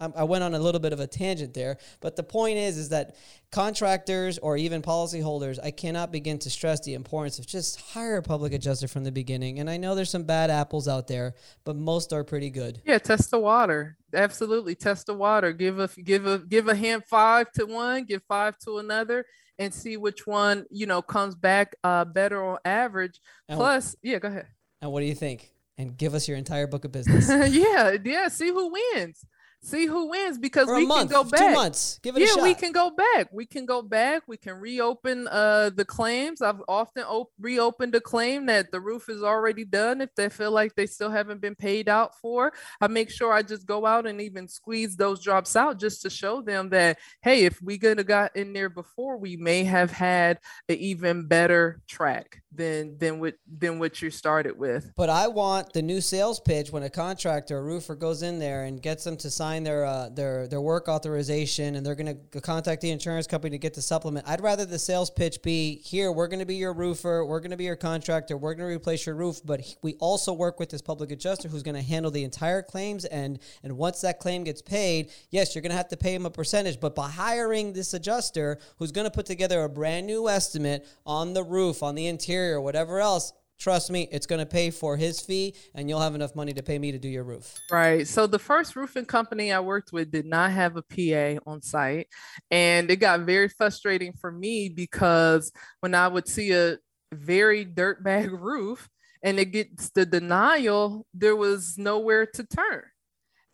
I, 0.00 0.06
I 0.16 0.22
went 0.24 0.42
on 0.42 0.54
a 0.54 0.58
little 0.58 0.80
bit 0.80 0.92
of 0.94 1.00
a 1.00 1.06
tangent 1.06 1.52
there, 1.54 1.76
but 2.00 2.16
the 2.16 2.22
point 2.22 2.56
is, 2.58 2.78
is 2.78 2.88
that 2.88 3.14
contractors 3.52 4.38
or 4.38 4.56
even 4.56 4.82
policyholders, 4.82 5.58
I 5.62 5.70
cannot 5.70 6.10
begin 6.10 6.38
to 6.40 6.50
stress 6.50 6.80
the 6.80 6.94
importance 6.94 7.38
of 7.38 7.46
just 7.46 7.80
hire 7.80 8.16
a 8.16 8.22
public 8.22 8.52
adjuster 8.52 8.88
from 8.88 9.04
the 9.04 9.12
beginning. 9.12 9.60
And 9.60 9.70
I 9.70 9.76
know 9.76 9.94
there's 9.94 10.10
some 10.10 10.24
bad 10.24 10.50
apples 10.50 10.88
out 10.88 11.06
there, 11.06 11.34
but 11.64 11.76
most 11.76 12.12
are 12.12 12.24
pretty 12.24 12.50
good. 12.50 12.80
Yeah, 12.84 12.98
test 12.98 13.30
the 13.30 13.38
water. 13.38 13.96
Absolutely, 14.12 14.74
test 14.74 15.06
the 15.06 15.14
water. 15.14 15.52
Give 15.52 15.78
a 15.78 15.88
give 16.02 16.26
a 16.26 16.38
give 16.38 16.68
a 16.68 16.74
hand 16.74 17.04
five 17.04 17.52
to 17.52 17.64
one, 17.66 18.04
give 18.04 18.22
five 18.26 18.58
to 18.60 18.78
another, 18.78 19.26
and 19.58 19.72
see 19.72 19.96
which 19.96 20.26
one 20.26 20.66
you 20.70 20.86
know 20.86 21.02
comes 21.02 21.34
back 21.34 21.74
uh 21.84 22.04
better 22.04 22.44
on 22.44 22.58
average. 22.64 23.20
And- 23.48 23.58
Plus, 23.58 23.96
yeah, 24.02 24.18
go 24.18 24.28
ahead. 24.28 24.46
And 24.82 24.92
what 24.92 25.00
do 25.00 25.06
you 25.06 25.14
think? 25.14 25.50
And 25.78 25.96
give 25.96 26.14
us 26.14 26.28
your 26.28 26.36
entire 26.36 26.66
book 26.66 26.84
of 26.84 26.92
business 26.92 27.28
yeah, 27.52 27.96
yeah. 28.04 28.28
See 28.28 28.48
who 28.48 28.72
wins. 28.94 29.24
See 29.64 29.86
who 29.86 30.10
wins 30.10 30.36
because 30.36 30.66
for 30.66 30.76
we 30.76 30.86
month, 30.86 31.10
can 31.10 31.22
go 31.22 31.28
back. 31.28 31.40
two 31.40 31.54
months. 31.54 31.98
Give 32.02 32.14
it 32.18 32.22
a 32.22 32.26
yeah, 32.26 32.42
we 32.42 32.52
can 32.52 32.70
go 32.70 32.90
back. 32.90 33.28
We 33.32 33.46
can 33.46 33.64
go 33.64 33.80
back. 33.80 34.24
We 34.28 34.36
can 34.36 34.60
reopen 34.60 35.26
uh 35.26 35.70
the 35.74 35.86
claims. 35.86 36.42
I've 36.42 36.60
often 36.68 37.02
op- 37.04 37.32
reopened 37.40 37.94
a 37.94 38.00
claim 38.00 38.44
that 38.46 38.70
the 38.70 38.80
roof 38.80 39.08
is 39.08 39.22
already 39.22 39.64
done 39.64 40.02
if 40.02 40.14
they 40.16 40.28
feel 40.28 40.50
like 40.50 40.74
they 40.74 40.84
still 40.84 41.10
haven't 41.10 41.40
been 41.40 41.54
paid 41.54 41.88
out 41.88 42.14
for. 42.20 42.52
I 42.78 42.88
make 42.88 43.10
sure 43.10 43.32
I 43.32 43.40
just 43.40 43.66
go 43.66 43.86
out 43.86 44.06
and 44.06 44.20
even 44.20 44.48
squeeze 44.48 44.96
those 44.96 45.22
drops 45.22 45.56
out 45.56 45.80
just 45.80 46.02
to 46.02 46.10
show 46.10 46.42
them 46.42 46.68
that 46.68 46.98
hey, 47.22 47.44
if 47.46 47.60
we 47.62 47.78
could 47.78 47.96
have 47.96 48.06
got 48.06 48.36
in 48.36 48.52
there 48.52 48.68
before, 48.68 49.16
we 49.16 49.38
may 49.38 49.64
have 49.64 49.90
had 49.90 50.40
an 50.68 50.76
even 50.76 51.26
better 51.26 51.80
track 51.88 52.42
than 52.54 52.96
than 52.98 53.20
what 53.20 53.34
than 53.46 53.78
what 53.78 54.00
you 54.00 54.10
started 54.10 54.58
with. 54.58 54.92
But 54.96 55.10
I 55.10 55.28
want 55.28 55.72
the 55.72 55.82
new 55.82 56.00
sales 56.00 56.40
pitch 56.40 56.70
when 56.70 56.82
a 56.82 56.90
contractor, 56.90 57.58
a 57.58 57.62
roofer 57.62 57.94
goes 57.94 58.22
in 58.22 58.38
there 58.38 58.64
and 58.64 58.80
gets 58.80 59.04
them 59.04 59.16
to 59.18 59.30
sign 59.30 59.64
their 59.64 59.84
uh, 59.84 60.08
their 60.10 60.46
their 60.46 60.60
work 60.60 60.88
authorization, 60.88 61.74
and 61.74 61.84
they're 61.84 61.94
going 61.94 62.18
to 62.32 62.40
contact 62.40 62.82
the 62.82 62.90
insurance 62.90 63.26
company 63.26 63.50
to 63.50 63.58
get 63.58 63.74
the 63.74 63.82
supplement. 63.82 64.28
I'd 64.28 64.40
rather 64.40 64.64
the 64.64 64.78
sales 64.78 65.10
pitch 65.10 65.42
be 65.42 65.76
here. 65.76 66.12
We're 66.12 66.28
going 66.28 66.40
to 66.40 66.46
be 66.46 66.56
your 66.56 66.72
roofer. 66.72 67.24
We're 67.24 67.40
going 67.40 67.50
to 67.50 67.56
be 67.56 67.64
your 67.64 67.76
contractor. 67.76 68.36
We're 68.36 68.54
going 68.54 68.68
to 68.68 68.74
replace 68.74 69.06
your 69.06 69.14
roof, 69.14 69.40
but 69.44 69.60
we 69.82 69.94
also 69.94 70.32
work 70.32 70.60
with 70.60 70.70
this 70.70 70.82
public 70.82 71.10
adjuster 71.10 71.48
who's 71.48 71.62
going 71.62 71.76
to 71.76 71.82
handle 71.82 72.10
the 72.10 72.24
entire 72.24 72.62
claims 72.62 73.06
end. 73.10 73.40
And 73.62 73.76
once 73.76 74.00
that 74.02 74.18
claim 74.18 74.44
gets 74.44 74.62
paid, 74.62 75.10
yes, 75.30 75.54
you're 75.54 75.62
going 75.62 75.70
to 75.70 75.76
have 75.76 75.88
to 75.88 75.96
pay 75.96 76.14
him 76.14 76.26
a 76.26 76.30
percentage. 76.30 76.80
But 76.80 76.94
by 76.94 77.10
hiring 77.10 77.72
this 77.72 77.94
adjuster 77.94 78.58
who's 78.78 78.92
going 78.92 79.06
to 79.06 79.10
put 79.10 79.26
together 79.26 79.62
a 79.62 79.68
brand 79.68 80.06
new 80.06 80.28
estimate 80.28 80.86
on 81.06 81.32
the 81.32 81.42
roof, 81.42 81.82
on 81.82 81.94
the 81.94 82.06
interior, 82.06 82.43
whatever 82.60 83.00
else, 83.00 83.32
trust 83.58 83.90
me, 83.90 84.08
it's 84.10 84.26
going 84.26 84.40
to 84.40 84.46
pay 84.46 84.70
for 84.70 84.96
his 84.96 85.20
fee 85.20 85.54
and 85.74 85.88
you'll 85.88 86.00
have 86.00 86.14
enough 86.14 86.34
money 86.34 86.52
to 86.52 86.62
pay 86.62 86.78
me 86.78 86.92
to 86.92 86.98
do 86.98 87.08
your 87.08 87.24
roof. 87.24 87.58
Right. 87.70 88.06
So 88.06 88.26
the 88.26 88.38
first 88.38 88.76
roofing 88.76 89.06
company 89.06 89.52
I 89.52 89.60
worked 89.60 89.92
with 89.92 90.10
did 90.10 90.26
not 90.26 90.50
have 90.52 90.76
a 90.76 90.82
PA 90.82 91.40
on 91.46 91.62
site. 91.62 92.08
And 92.50 92.90
it 92.90 92.96
got 92.96 93.20
very 93.20 93.48
frustrating 93.48 94.12
for 94.12 94.30
me 94.30 94.68
because 94.68 95.52
when 95.80 95.94
I 95.94 96.08
would 96.08 96.28
see 96.28 96.52
a 96.52 96.78
very 97.12 97.64
dirtbag 97.64 98.30
roof 98.40 98.88
and 99.22 99.38
it 99.38 99.46
gets 99.46 99.90
the 99.90 100.04
denial, 100.04 101.06
there 101.14 101.36
was 101.36 101.78
nowhere 101.78 102.26
to 102.26 102.44
turn 102.44 102.82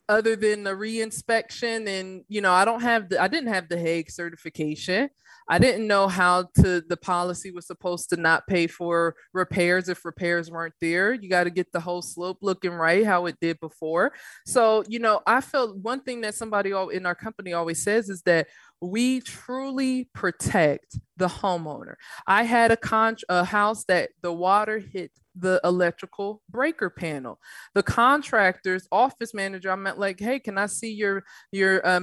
other 0.09 0.35
than 0.35 0.63
the 0.63 0.71
reinspection 0.71 1.87
and 1.87 2.23
you 2.27 2.41
know 2.41 2.51
i 2.51 2.65
don't 2.65 2.81
have 2.81 3.09
the 3.09 3.21
i 3.21 3.27
didn't 3.27 3.53
have 3.53 3.69
the 3.69 3.75
Haag 3.75 4.11
certification. 4.11 5.09
I 5.47 5.59
didn't 5.59 5.87
know 5.87 6.07
how 6.07 6.47
to 6.61 6.81
the 6.81 6.95
policy 6.95 7.51
was 7.51 7.67
supposed 7.67 8.09
to 8.09 8.15
not 8.15 8.47
pay 8.47 8.67
for 8.67 9.15
repairs 9.33 9.89
if 9.89 10.05
repairs 10.05 10.49
weren't 10.49 10.75
there. 10.79 11.13
You 11.13 11.29
got 11.29 11.43
to 11.45 11.49
get 11.49 11.71
the 11.71 11.79
whole 11.79 12.01
slope 12.01 12.37
looking 12.41 12.71
right 12.71 13.05
how 13.05 13.25
it 13.25 13.37
did 13.41 13.59
before. 13.59 14.13
So 14.45 14.83
you 14.87 14.99
know 14.99 15.21
i 15.27 15.41
felt 15.41 15.77
one 15.77 16.01
thing 16.01 16.21
that 16.21 16.35
somebody 16.35 16.71
in 16.93 17.05
our 17.05 17.15
company 17.15 17.53
always 17.53 17.83
says 17.83 18.09
is 18.09 18.21
that 18.23 18.47
we 18.81 19.21
truly 19.21 20.09
protect 20.13 20.99
the 21.17 21.27
homeowner. 21.27 21.95
I 22.25 22.43
had 22.43 22.71
a 22.71 22.77
con 22.77 23.15
a 23.29 23.45
house 23.45 23.83
that 23.85 24.09
the 24.21 24.33
water 24.33 24.79
hit 24.79 25.11
the 25.35 25.61
electrical 25.63 26.41
breaker 26.49 26.89
panel. 26.89 27.39
The 27.75 27.83
contractor's 27.83 28.87
office 28.91 29.33
manager, 29.33 29.71
I 29.71 29.75
meant 29.75 29.99
like, 29.99 30.19
hey, 30.19 30.39
can 30.39 30.57
I 30.57 30.65
see 30.65 30.91
your 30.91 31.23
your 31.51 31.85
uh, 31.85 31.99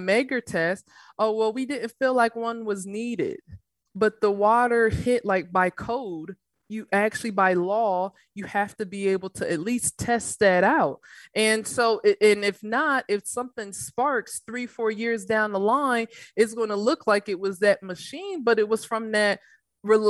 test? 0.47 0.89
Oh, 1.18 1.33
well, 1.33 1.53
we 1.53 1.66
didn't 1.66 1.93
feel 1.99 2.14
like 2.14 2.37
one 2.37 2.64
was 2.64 2.87
needed, 2.87 3.41
but 3.95 4.20
the 4.20 4.31
water 4.31 4.89
hit 4.89 5.24
like 5.24 5.51
by 5.51 5.70
code 5.70 6.37
you 6.69 6.87
actually 6.93 7.31
by 7.31 7.55
law 7.55 8.12
you 8.35 8.45
have 8.45 8.77
to 8.77 8.87
be 8.87 9.09
able 9.09 9.31
to 9.31 9.51
at 9.51 9.61
least 9.61 9.99
test 9.99 10.41
that 10.41 10.64
out. 10.64 11.01
And 11.35 11.66
so 11.66 12.01
and 12.05 12.45
if 12.45 12.62
not 12.62 13.05
if 13.09 13.27
something 13.27 13.73
sparks 13.73 14.43
three 14.47 14.66
four 14.66 14.91
years 14.91 15.25
down 15.25 15.53
the 15.53 15.61
line 15.61 16.07
it's 16.37 16.55
going 16.55 16.69
to 16.69 16.77
look 16.77 17.07
like 17.07 17.29
it 17.29 17.41
was 17.41 17.61
that 17.61 17.83
machine 17.83 18.45
but 18.45 18.59
it 18.59 18.69
was 18.69 18.85
from 18.85 19.12
that 19.12 19.41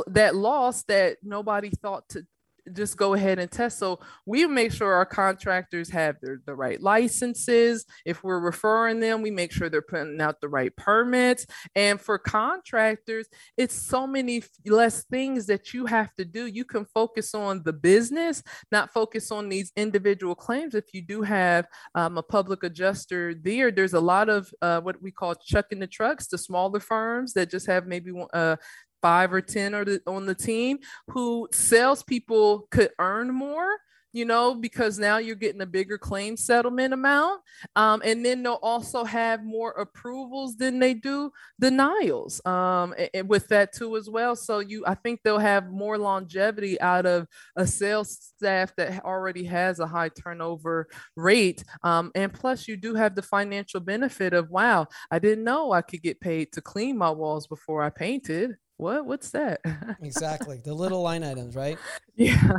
that 0.09 0.34
loss 0.34 0.82
that 0.84 1.18
nobody 1.22 1.70
thought 1.70 2.09
to 2.09 2.26
just 2.74 2.96
go 2.96 3.14
ahead 3.14 3.38
and 3.38 3.50
test. 3.50 3.78
So 3.78 4.00
we 4.26 4.46
make 4.46 4.72
sure 4.72 4.92
our 4.92 5.06
contractors 5.06 5.90
have 5.90 6.16
their, 6.22 6.40
the 6.44 6.54
right 6.54 6.80
licenses. 6.80 7.84
If 8.04 8.22
we're 8.22 8.40
referring 8.40 9.00
them, 9.00 9.22
we 9.22 9.30
make 9.30 9.52
sure 9.52 9.68
they're 9.68 9.82
putting 9.82 10.20
out 10.20 10.40
the 10.40 10.48
right 10.48 10.74
permits. 10.76 11.46
And 11.74 12.00
for 12.00 12.18
contractors, 12.18 13.28
it's 13.56 13.74
so 13.74 14.06
many 14.06 14.42
less 14.66 15.04
things 15.04 15.46
that 15.46 15.72
you 15.74 15.86
have 15.86 16.14
to 16.16 16.24
do. 16.24 16.46
You 16.46 16.64
can 16.64 16.84
focus 16.84 17.34
on 17.34 17.62
the 17.64 17.72
business, 17.72 18.42
not 18.72 18.92
focus 18.92 19.30
on 19.30 19.48
these 19.48 19.72
individual 19.76 20.34
claims. 20.34 20.74
If 20.74 20.92
you 20.92 21.02
do 21.02 21.22
have 21.22 21.66
um, 21.94 22.18
a 22.18 22.22
public 22.22 22.62
adjuster 22.62 23.34
there, 23.34 23.70
there's 23.70 23.94
a 23.94 24.00
lot 24.00 24.28
of 24.28 24.52
uh, 24.62 24.80
what 24.80 25.00
we 25.02 25.10
call 25.10 25.34
chucking 25.34 25.78
the 25.78 25.86
trucks, 25.86 26.26
the 26.26 26.38
smaller 26.38 26.80
firms 26.80 27.32
that 27.34 27.50
just 27.50 27.66
have 27.66 27.86
maybe 27.86 28.12
uh, 28.32 28.56
five 29.03 29.32
or 29.32 29.40
10 29.40 29.74
or 29.74 29.84
on 30.07 30.26
the 30.26 30.34
team 30.34 30.78
who 31.09 31.49
salespeople 31.53 32.66
could 32.70 32.90
earn 32.99 33.32
more 33.32 33.78
you 34.12 34.24
know, 34.24 34.55
because 34.55 34.99
now 34.99 35.18
you're 35.18 35.36
getting 35.36 35.61
a 35.61 35.66
bigger 35.66 35.99
claim 35.99 36.36
settlement 36.36 36.94
amount. 36.94 37.40
Um, 37.76 38.01
and 38.05 38.24
then 38.24 38.42
they'll 38.42 38.59
also 38.62 39.05
have 39.05 39.44
more 39.44 39.72
approvals 39.72 40.57
than 40.57 40.78
they 40.78 40.94
do 40.94 41.30
denials 41.61 42.44
um, 42.46 42.94
and, 42.96 43.11
and 43.14 43.28
with 43.28 43.49
that 43.49 43.72
too 43.72 43.96
as 43.96 44.09
well. 44.09 44.34
So 44.34 44.61
you, 44.61 44.84
I 44.86 44.94
think 44.94 45.20
they'll 45.22 45.38
have 45.38 45.70
more 45.70 45.99
longevity 45.99 46.80
out 46.80 47.07
of 47.07 47.26
a 47.57 47.66
sales 47.66 48.32
staff 48.36 48.74
that 48.76 49.05
already 49.05 49.44
has 49.44 49.78
a 49.78 49.86
high 49.86 50.09
turnover 50.09 50.88
rate. 51.14 51.62
Um, 51.82 52.11
and 52.14 52.32
plus 52.32 52.66
you 52.66 52.76
do 52.76 52.94
have 52.94 53.14
the 53.14 53.22
financial 53.22 53.80
benefit 53.80 54.32
of, 54.32 54.51
wow, 54.51 54.86
I 55.11 55.18
didn't 55.18 55.44
know 55.44 55.72
I 55.72 55.82
could 55.82 56.03
get 56.03 56.20
paid 56.20 56.53
to 56.53 56.62
clean 56.62 56.96
my 56.96 57.11
walls 57.11 57.46
before 57.46 57.82
I 57.82 57.90
painted 57.90 58.57
what? 58.78 59.04
What's 59.04 59.30
that? 59.30 59.60
Exactly 60.02 60.60
the 60.64 60.72
little 60.72 61.02
line 61.02 61.22
items 61.22 61.54
right? 61.54 61.78
Yeah 62.16 62.52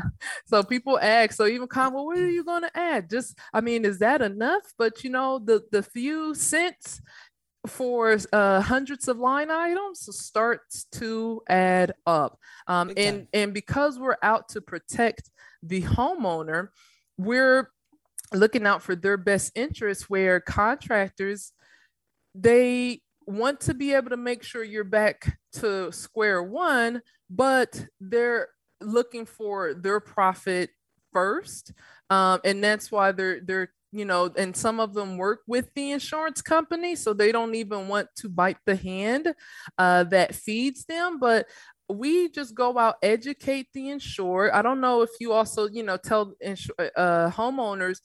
so 0.45 0.63
people 0.63 0.99
ask 0.99 1.34
so 1.34 1.47
even 1.47 1.67
come 1.67 1.93
well 1.93 2.05
what 2.05 2.17
are 2.17 2.30
you 2.30 2.43
going 2.43 2.63
to 2.63 2.78
add? 2.78 3.09
Just 3.09 3.38
i 3.53 3.61
mean 3.61 3.86
is 3.86 3.99
that 3.99 4.22
enough? 4.22 4.63
But 4.78 5.03
you 5.03 5.09
know 5.09 5.39
the 5.39 5.63
the 5.72 5.82
few 5.82 6.36
cents 6.36 7.01
for 7.67 8.17
uh, 8.32 8.61
hundreds 8.61 9.07
of 9.07 9.17
line 9.17 9.51
items 9.51 10.07
starts 10.15 10.86
to 10.93 11.41
add 11.49 11.93
up 12.05 12.39
um, 12.67 12.91
and 12.95 13.28
and 13.34 13.53
because 13.53 13.99
we're 13.99 14.17
out 14.24 14.47
to 14.47 14.61
protect 14.61 15.30
the 15.61 15.82
homeowner 15.82 16.70
we're 17.17 17.70
looking 18.34 18.65
out 18.65 18.82
for 18.82 18.95
their 18.95 19.17
best 19.17 19.51
interest 19.55 20.09
where 20.09 20.39
contractors 20.39 21.51
they 22.34 23.01
want 23.30 23.62
to 23.62 23.74
be 23.74 23.94
able 23.94 24.10
to 24.10 24.18
make 24.18 24.44
sure 24.44 24.64
you're 24.64 24.84
back 24.84 25.38
to 25.54 25.92
square 25.92 26.42
one, 26.42 27.02
but 27.30 27.86
they're 28.00 28.50
looking 28.82 29.26
for 29.26 29.74
their 29.74 30.00
profit 30.00 30.72
first. 31.14 31.74
Um, 32.10 32.40
and 32.44 32.64
that's 32.64 32.92
why 32.92 33.12
they're 33.12 33.40
they're 33.42 33.70
you 33.92 34.06
know, 34.06 34.32
and 34.38 34.56
some 34.56 34.80
of 34.80 34.94
them 34.94 35.18
work 35.18 35.42
with 35.48 35.74
the 35.74 35.92
insurance 35.92 36.42
company, 36.42 36.96
so 36.96 37.14
they 37.14 37.32
don't 37.32 37.56
even 37.56 37.88
want 37.88 38.08
to 38.18 38.30
bite 38.30 38.60
the 38.66 38.76
hand 38.76 39.34
uh, 39.80 40.04
that 40.06 40.36
feeds 40.36 40.86
them. 40.86 41.20
But 41.20 41.48
we 41.90 42.30
just 42.30 42.54
go 42.54 42.78
out 42.78 42.98
educate 43.02 43.68
the 43.74 43.90
insured. 43.90 44.52
I 44.52 44.62
don't 44.62 44.80
know 44.80 45.02
if 45.02 45.10
you 45.20 45.34
also, 45.34 45.68
you 45.68 45.82
know, 45.82 45.98
tell 45.98 46.34
uh, 46.44 47.32
homeowners 47.32 48.00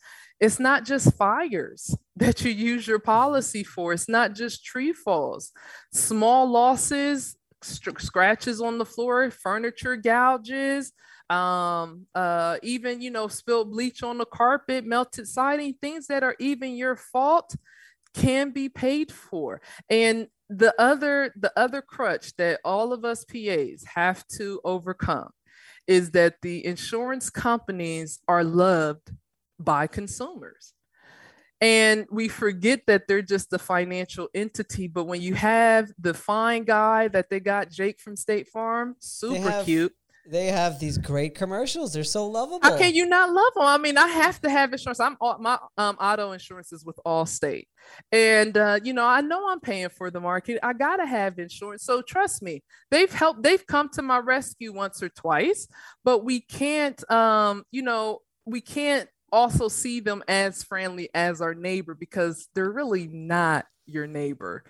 it's 0.45 0.61
not 0.61 0.84
just 0.84 1.16
fires 1.16 1.97
that 2.16 2.45
you 2.45 2.51
use 2.51 2.86
your 2.86 2.99
policy 2.99 3.64
for. 3.64 3.92
It's 3.92 4.09
not 4.09 4.34
just 4.34 4.64
tree 4.64 4.92
falls, 4.92 5.53
small 5.92 6.49
losses, 6.49 7.36
scratches 7.62 8.61
on 8.61 8.76
the 8.76 8.84
floor, 8.84 9.30
furniture 9.30 9.97
gouges, 9.97 10.92
um, 11.30 12.07
uh, 12.14 12.59
even 12.62 13.01
you 13.01 13.11
know 13.11 13.28
spilled 13.28 13.70
bleach 13.70 14.03
on 14.03 14.18
the 14.18 14.26
carpet, 14.26 14.84
melted 14.84 15.26
siding, 15.26 15.74
things 15.80 16.07
that 16.09 16.22
are 16.22 16.36
even 16.38 16.76
your 16.76 16.97
fault 16.97 17.57
can 18.12 18.51
be 18.51 18.68
paid 18.68 19.11
for. 19.11 19.62
And 19.88 20.28
the 20.51 20.74
other 20.78 21.32
the 21.36 21.53
other 21.57 21.80
crutch 21.80 22.36
that 22.36 22.61
all 22.64 22.92
of 22.92 23.05
us 23.05 23.24
PAs 23.24 23.82
have 23.95 24.26
to 24.36 24.61
overcome 24.62 25.30
is 25.86 26.11
that 26.11 26.34
the 26.42 26.64
insurance 26.66 27.30
companies 27.30 28.20
are 28.28 28.45
loved 28.45 29.11
by 29.59 29.86
consumers. 29.86 30.74
And 31.61 32.07
we 32.11 32.28
forget 32.28 32.82
that 32.88 33.09
they're 33.09 33.22
just 33.22 33.52
a 33.52 33.59
financial 33.59 34.28
entity. 34.34 34.88
But 34.88 35.05
when 35.05 35.22
you 35.22 35.34
have 35.34 35.90
the 35.98 36.12
fine 36.12 36.64
guy 36.64 37.09
that 37.09 37.30
they 37.30 37.40
got, 37.40 37.70
Jake 37.70 38.00
from 38.00 38.16
State 38.16 38.48
Farm, 38.48 38.96
super 38.98 39.50
have, 39.50 39.64
cute. 39.64 39.94
They 40.26 40.46
have 40.46 40.78
these 40.78 40.96
great 40.96 41.34
commercials. 41.34 41.92
They're 41.92 42.02
so 42.02 42.26
lovable. 42.26 42.61
How 42.62 42.78
can 42.78 42.94
you 42.94 43.07
not 43.07 43.30
love 43.30 43.52
them? 43.55 43.64
I 43.64 43.76
mean, 43.76 43.98
I 43.98 44.09
have 44.09 44.40
to 44.40 44.50
have 44.50 44.72
insurance. 44.72 44.98
I'm 44.98 45.16
my 45.38 45.59
um, 45.76 45.96
auto 46.00 46.32
insurance 46.32 46.72
is 46.72 46.84
with 46.84 46.98
Allstate, 47.07 47.66
and 48.11 48.57
uh, 48.57 48.80
you 48.82 48.94
know 48.94 49.05
I 49.05 49.20
know 49.20 49.48
I'm 49.48 49.61
paying 49.61 49.90
for 49.90 50.11
the 50.11 50.20
market. 50.20 50.59
I 50.62 50.72
gotta 50.72 51.05
have 51.05 51.38
insurance. 51.38 51.84
So 51.84 52.00
trust 52.00 52.42
me, 52.42 52.62
they've 52.90 53.12
helped. 53.12 53.42
They've 53.42 53.66
come 53.66 53.90
to 53.94 54.02
my 54.02 54.18
rescue 54.18 54.72
once 54.72 55.02
or 55.02 55.11
twice, 55.11 55.68
but 56.05 56.24
we 56.24 56.40
can't. 56.40 57.11
Um, 57.11 57.64
you 57.70 57.82
know, 57.82 58.20
we 58.46 58.62
can't 58.62 59.09
also 59.35 59.66
see 59.66 59.99
them 59.99 60.22
as 60.28 60.62
friendly 60.62 61.11
as 61.12 61.41
our 61.41 61.55
neighbor 61.55 61.95
because 61.95 62.49
they're 62.55 62.70
really 62.70 63.09
not 63.09 63.66
your 63.85 64.07
neighbor. 64.07 64.62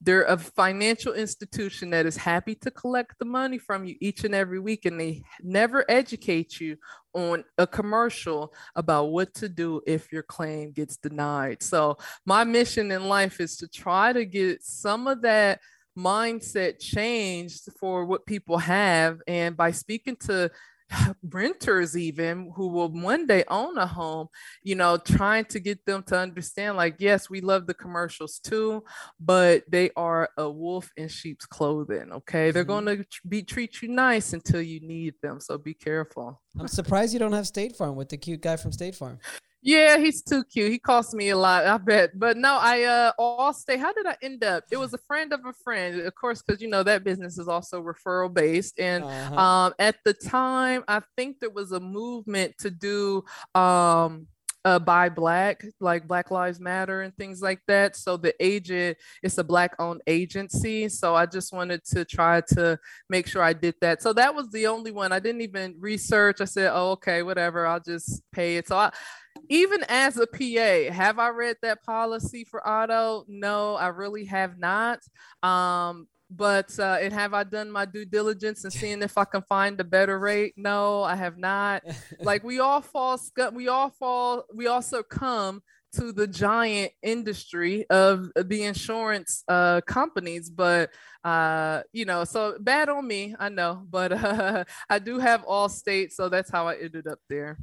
They're 0.00 0.24
a 0.24 0.38
financial 0.38 1.12
institution 1.12 1.90
that 1.90 2.06
is 2.06 2.16
happy 2.16 2.54
to 2.56 2.70
collect 2.70 3.18
the 3.18 3.24
money 3.24 3.58
from 3.58 3.84
you 3.84 3.96
each 4.00 4.24
and 4.24 4.34
every 4.34 4.60
week, 4.60 4.84
and 4.84 4.98
they 4.98 5.22
never 5.42 5.84
educate 5.88 6.60
you 6.60 6.76
on 7.14 7.44
a 7.58 7.66
commercial 7.66 8.54
about 8.76 9.06
what 9.06 9.34
to 9.34 9.48
do 9.48 9.80
if 9.86 10.12
your 10.12 10.22
claim 10.22 10.70
gets 10.70 10.96
denied. 10.96 11.62
So, 11.62 11.98
my 12.24 12.44
mission 12.44 12.90
in 12.90 13.08
life 13.08 13.40
is 13.40 13.56
to 13.58 13.68
try 13.68 14.12
to 14.12 14.24
get 14.24 14.64
some 14.64 15.06
of 15.06 15.22
that 15.22 15.60
mindset 15.96 16.78
changed 16.78 17.68
for 17.78 18.04
what 18.04 18.26
people 18.26 18.58
have. 18.58 19.20
And 19.26 19.56
by 19.56 19.72
speaking 19.72 20.16
to 20.26 20.50
renters 21.30 21.96
even 21.96 22.50
who 22.54 22.68
will 22.68 22.90
one 22.90 23.26
day 23.26 23.44
own 23.48 23.76
a 23.78 23.86
home 23.86 24.26
you 24.62 24.74
know 24.74 24.96
trying 24.96 25.44
to 25.44 25.58
get 25.60 25.84
them 25.86 26.02
to 26.02 26.16
understand 26.18 26.76
like 26.76 26.96
yes 26.98 27.30
we 27.30 27.40
love 27.40 27.66
the 27.66 27.74
commercials 27.74 28.38
too 28.38 28.82
but 29.18 29.62
they 29.68 29.90
are 29.96 30.28
a 30.36 30.48
wolf 30.50 30.90
in 30.96 31.08
sheep's 31.08 31.46
clothing 31.46 32.12
okay 32.12 32.50
they're 32.50 32.64
Mhm. 32.64 32.84
going 32.84 32.86
to 32.86 33.04
be 33.28 33.42
treat 33.42 33.80
you 33.82 33.88
nice 33.88 34.32
until 34.32 34.60
you 34.62 34.80
need 34.80 35.14
them 35.22 35.40
so 35.40 35.56
be 35.58 35.74
careful 35.74 36.40
I'm 36.58 36.68
surprised 36.68 37.12
you 37.14 37.18
don't 37.18 37.32
have 37.32 37.46
State 37.46 37.76
Farm 37.76 37.96
with 37.96 38.10
the 38.10 38.18
cute 38.18 38.42
guy 38.42 38.56
from 38.56 38.72
State 38.72 38.94
Farm. 38.94 39.18
Yeah 39.64 39.96
he's 39.98 40.22
too 40.22 40.42
cute. 40.44 40.72
He 40.72 40.78
cost 40.78 41.14
me 41.14 41.28
a 41.30 41.36
lot 41.36 41.64
i 41.66 41.76
bet. 41.78 42.18
But 42.18 42.36
no 42.36 42.58
i 42.60 42.82
uh 42.82 43.12
Allstate 43.18 43.78
how 43.78 43.92
did 43.92 44.06
i 44.06 44.16
end 44.20 44.42
up? 44.42 44.64
It 44.72 44.76
was 44.76 44.92
a 44.92 44.98
friend 44.98 45.32
of 45.32 45.40
a 45.46 45.52
friend 45.52 46.00
of 46.00 46.14
course 46.16 46.42
because 46.42 46.60
you 46.60 46.68
know 46.68 46.82
that 46.82 47.04
business 47.04 47.38
is 47.38 47.46
also 47.48 47.80
referral 47.80 48.32
based 48.32 48.78
and 48.80 49.04
Uh-huh. 49.04 49.40
um 49.40 49.74
at 49.78 49.96
the 50.04 50.14
time 50.14 50.82
i 50.88 51.00
think 51.16 51.38
there 51.40 51.50
was 51.50 51.72
a 51.72 51.80
movement 51.80 52.56
to 52.58 52.70
do 52.70 53.22
um 53.54 54.26
uh, 54.64 54.78
buy 54.78 55.08
black 55.08 55.64
like 55.80 56.06
black 56.06 56.30
lives 56.30 56.60
matter 56.60 57.02
and 57.02 57.16
things 57.16 57.42
like 57.42 57.58
that. 57.66 57.96
So 57.96 58.16
the 58.16 58.32
agent 58.38 58.96
it's 59.20 59.36
a 59.38 59.42
black 59.44 59.74
owned 59.80 60.02
agency. 60.06 60.88
So 60.88 61.16
i 61.16 61.26
just 61.26 61.52
wanted 61.52 61.84
to 61.86 62.04
try 62.04 62.42
to 62.54 62.78
make 63.08 63.26
sure 63.26 63.42
i 63.42 63.52
did 63.54 63.74
that. 63.80 64.02
So 64.02 64.12
that 64.12 64.32
was 64.34 64.50
the 64.50 64.68
only 64.68 64.92
one. 64.92 65.10
I 65.10 65.18
didn't 65.18 65.40
even 65.40 65.74
research. 65.80 66.40
I 66.40 66.44
said 66.44 66.70
oh 66.72 66.92
okay 66.92 67.22
whatever. 67.24 67.66
I'll 67.66 67.80
just 67.80 68.22
pay 68.32 68.56
it. 68.56 68.68
So 68.68 68.76
i 68.76 68.92
even 69.52 69.84
as 69.86 70.16
a 70.16 70.26
PA, 70.26 70.94
have 70.94 71.18
I 71.18 71.28
read 71.28 71.56
that 71.60 71.84
policy 71.84 72.42
for 72.42 72.66
auto? 72.66 73.26
No, 73.28 73.74
I 73.74 73.88
really 73.88 74.24
have 74.24 74.58
not. 74.58 75.00
Um, 75.42 76.08
but 76.30 76.78
uh, 76.78 76.96
and 77.02 77.12
have 77.12 77.34
I 77.34 77.44
done 77.44 77.70
my 77.70 77.84
due 77.84 78.06
diligence 78.06 78.64
and 78.64 78.72
seeing 78.72 79.02
if 79.02 79.18
I 79.18 79.26
can 79.26 79.42
find 79.42 79.78
a 79.78 79.84
better 79.84 80.18
rate? 80.18 80.54
No, 80.56 81.02
I 81.02 81.16
have 81.16 81.36
not. 81.36 81.82
Like 82.20 82.42
we 82.44 82.60
all 82.60 82.80
fall, 82.80 83.20
we 83.52 83.68
all 83.68 83.90
fall, 83.90 84.44
we 84.54 84.68
also 84.68 85.02
come 85.02 85.62
to 85.96 86.12
the 86.12 86.26
giant 86.26 86.92
industry 87.02 87.84
of 87.90 88.30
the 88.34 88.62
insurance 88.62 89.44
uh, 89.48 89.82
companies, 89.82 90.48
but 90.48 90.88
uh, 91.24 91.82
you 91.92 92.06
know, 92.06 92.24
so 92.24 92.56
bad 92.58 92.88
on 92.88 93.06
me, 93.06 93.34
I 93.38 93.50
know, 93.50 93.84
but 93.90 94.12
uh, 94.12 94.64
I 94.88 94.98
do 94.98 95.18
have 95.18 95.44
all 95.44 95.68
states, 95.68 96.16
so 96.16 96.30
that's 96.30 96.50
how 96.50 96.68
I 96.68 96.76
ended 96.76 97.06
up 97.06 97.18
there. 97.28 97.58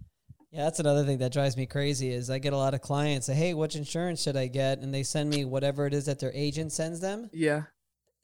Yeah, 0.51 0.63
that's 0.63 0.79
another 0.79 1.05
thing 1.05 1.19
that 1.19 1.31
drives 1.31 1.55
me 1.55 1.67
crazy 1.67 2.11
is 2.11 2.29
I 2.29 2.39
get 2.39 2.53
a 2.53 2.57
lot 2.57 2.73
of 2.73 2.81
clients 2.81 3.27
say, 3.27 3.35
"Hey, 3.35 3.53
which 3.53 3.75
insurance 3.75 4.21
should 4.21 4.35
I 4.35 4.47
get?" 4.47 4.79
and 4.79 4.93
they 4.93 5.03
send 5.03 5.29
me 5.29 5.45
whatever 5.45 5.85
it 5.85 5.93
is 5.93 6.05
that 6.05 6.19
their 6.19 6.31
agent 6.33 6.71
sends 6.71 6.99
them. 6.99 7.29
Yeah. 7.31 7.63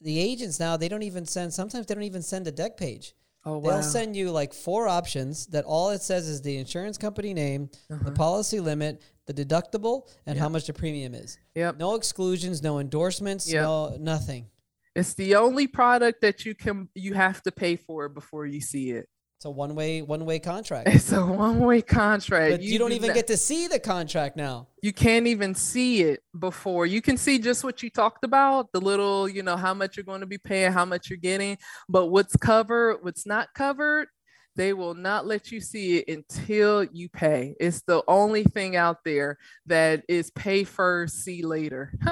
The 0.02 0.20
agents 0.20 0.60
now 0.60 0.76
they 0.76 0.90
don't 0.90 1.04
even 1.04 1.26
send. 1.26 1.54
Sometimes 1.54 1.86
they 1.86 1.94
don't 1.94 2.04
even 2.04 2.24
send 2.24 2.48
a 2.48 2.52
dec 2.52 2.78
page. 2.78 3.14
Oh 3.46 3.60
wow. 3.60 3.74
They'll 3.74 3.84
send 3.84 4.16
you 4.16 4.32
like 4.32 4.54
four 4.54 4.88
options 4.88 5.46
that 5.48 5.66
all 5.66 5.92
it 5.92 6.02
says 6.02 6.28
is 6.28 6.42
the 6.42 6.58
insurance 6.58 6.98
company 6.98 7.34
name, 7.34 7.70
the 7.90 7.96
uh-huh. 7.96 8.12
policy 8.12 8.60
limit, 8.60 9.04
the 9.28 9.34
deductible, 9.34 10.10
and 10.26 10.38
how 10.38 10.50
much 10.50 10.66
the 10.66 10.74
premium 10.74 11.14
is. 11.14 11.38
Yep. 11.54 11.78
No 11.78 11.94
exclusions, 11.94 12.64
no 12.64 12.80
endorsements, 12.80 13.52
Yep. 13.52 13.62
no 13.62 13.98
nothing. 14.00 14.48
It's 14.96 15.14
the 15.14 15.36
only 15.36 15.68
product 15.68 16.22
that 16.22 16.46
you 16.46 16.56
can 16.56 16.90
you 16.96 17.14
have 17.14 17.44
to 17.44 17.52
pay 17.52 17.76
for 17.76 18.10
before 18.10 18.48
you 18.48 18.62
see 18.62 18.92
it. 18.92 19.10
It's 19.38 19.46
a 19.46 19.50
one 19.50 19.76
way 19.76 20.02
one 20.02 20.26
way 20.26 20.40
contract. 20.40 20.88
It's 20.90 21.12
a 21.12 21.26
one-way 21.26 21.82
contract. 21.82 22.52
But 22.52 22.62
you, 22.62 22.80
don't 22.80 22.92
do 22.92 22.96
even 22.96 23.14
get 23.14 23.28
to 23.28 23.38
see 23.38 23.68
the 23.68 23.80
contract 23.80 24.38
now. 24.38 24.70
you 24.82 24.94
can't 24.94 25.28
even 25.28 25.54
see 25.54 26.04
it 26.04 26.22
before. 26.40 26.86
You 26.86 27.02
can 27.02 27.18
see 27.18 27.38
just 27.40 27.64
what 27.64 27.84
you 27.84 27.90
talked 27.90 28.24
about, 28.24 28.72
the 28.72 28.80
little, 28.80 29.28
you 29.28 29.44
know, 29.44 29.58
how 29.58 29.74
much 29.74 29.98
you're 29.98 30.06
going 30.06 30.22
to 30.22 30.26
be 30.26 30.38
paying, 30.38 30.72
how 30.72 30.86
much 30.86 31.10
you're 31.10 31.18
getting, 31.18 31.58
but 31.90 32.08
what's 32.08 32.38
covered, 32.38 33.00
what's 33.02 33.26
not 33.26 33.50
covered, 33.54 34.08
they 34.56 34.72
will 34.72 34.94
not 34.94 35.28
let 35.28 35.52
you 35.52 35.60
see 35.60 35.98
it 35.98 36.08
until 36.08 36.86
you 36.86 37.10
pay. 37.10 37.56
It's 37.60 37.82
the 37.82 38.04
only 38.08 38.46
thing 38.46 38.78
out 38.78 39.04
there 39.04 39.38
that 39.66 40.04
is 40.08 40.32
pay 40.32 40.64
first, 40.64 41.24
see 41.24 41.44
later. 41.44 41.94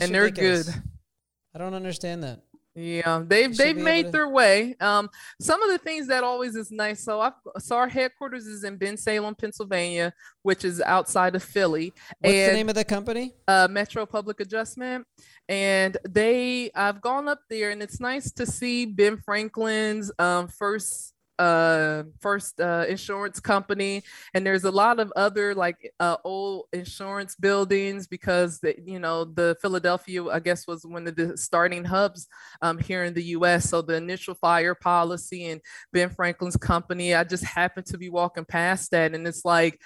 And 0.00 0.14
they're 0.14 0.22
ridiculous. 0.24 0.70
good. 0.70 0.82
I 1.54 1.58
don't 1.58 1.74
understand 1.74 2.22
that. 2.22 2.40
Yeah, 2.74 3.22
they've 3.26 3.54
they've 3.56 3.76
made 3.76 4.06
to- 4.06 4.12
their 4.12 4.28
way. 4.28 4.76
Um, 4.80 5.10
some 5.40 5.60
of 5.62 5.70
the 5.70 5.78
things 5.78 6.06
that 6.06 6.22
always 6.22 6.54
is 6.54 6.70
nice. 6.70 7.02
So 7.02 7.20
I 7.20 7.32
so 7.58 7.76
our 7.76 7.88
headquarters 7.88 8.46
is 8.46 8.62
in 8.62 8.78
Bensalem, 8.78 9.36
Pennsylvania, 9.36 10.12
which 10.42 10.64
is 10.64 10.80
outside 10.80 11.34
of 11.34 11.42
Philly, 11.42 11.92
What's 12.20 12.32
the 12.36 12.52
name 12.52 12.68
of 12.68 12.76
the 12.76 12.84
company? 12.84 13.34
uh, 13.48 13.66
Metro 13.68 14.06
Public 14.06 14.38
Adjustment, 14.40 15.04
and 15.48 15.96
they 16.08 16.70
I've 16.74 17.00
gone 17.00 17.26
up 17.26 17.40
there, 17.50 17.70
and 17.70 17.82
it's 17.82 17.98
nice 18.00 18.30
to 18.32 18.46
see 18.46 18.86
Ben 18.86 19.16
Franklin's 19.18 20.12
um, 20.20 20.46
first 20.46 21.14
uh 21.40 22.02
first 22.20 22.60
uh 22.60 22.84
insurance 22.86 23.40
company 23.40 24.02
and 24.34 24.46
there's 24.46 24.64
a 24.64 24.70
lot 24.70 25.00
of 25.00 25.10
other 25.16 25.54
like 25.54 25.90
uh 25.98 26.16
old 26.22 26.66
insurance 26.74 27.34
buildings 27.34 28.06
because 28.06 28.60
the, 28.60 28.76
you 28.84 28.98
know 28.98 29.24
the 29.24 29.56
philadelphia 29.62 30.22
i 30.26 30.38
guess 30.38 30.66
was 30.66 30.84
one 30.84 31.06
of 31.06 31.16
the 31.16 31.36
starting 31.38 31.82
hubs 31.82 32.28
um 32.60 32.76
here 32.76 33.04
in 33.04 33.14
the 33.14 33.22
us 33.22 33.64
so 33.70 33.80
the 33.80 33.94
initial 33.94 34.34
fire 34.34 34.74
policy 34.74 35.46
and 35.46 35.62
ben 35.94 36.10
franklin's 36.10 36.58
company 36.58 37.14
i 37.14 37.24
just 37.24 37.44
happened 37.44 37.86
to 37.86 37.96
be 37.96 38.10
walking 38.10 38.44
past 38.44 38.90
that 38.90 39.14
and 39.14 39.26
it's 39.26 39.44
like 39.44 39.80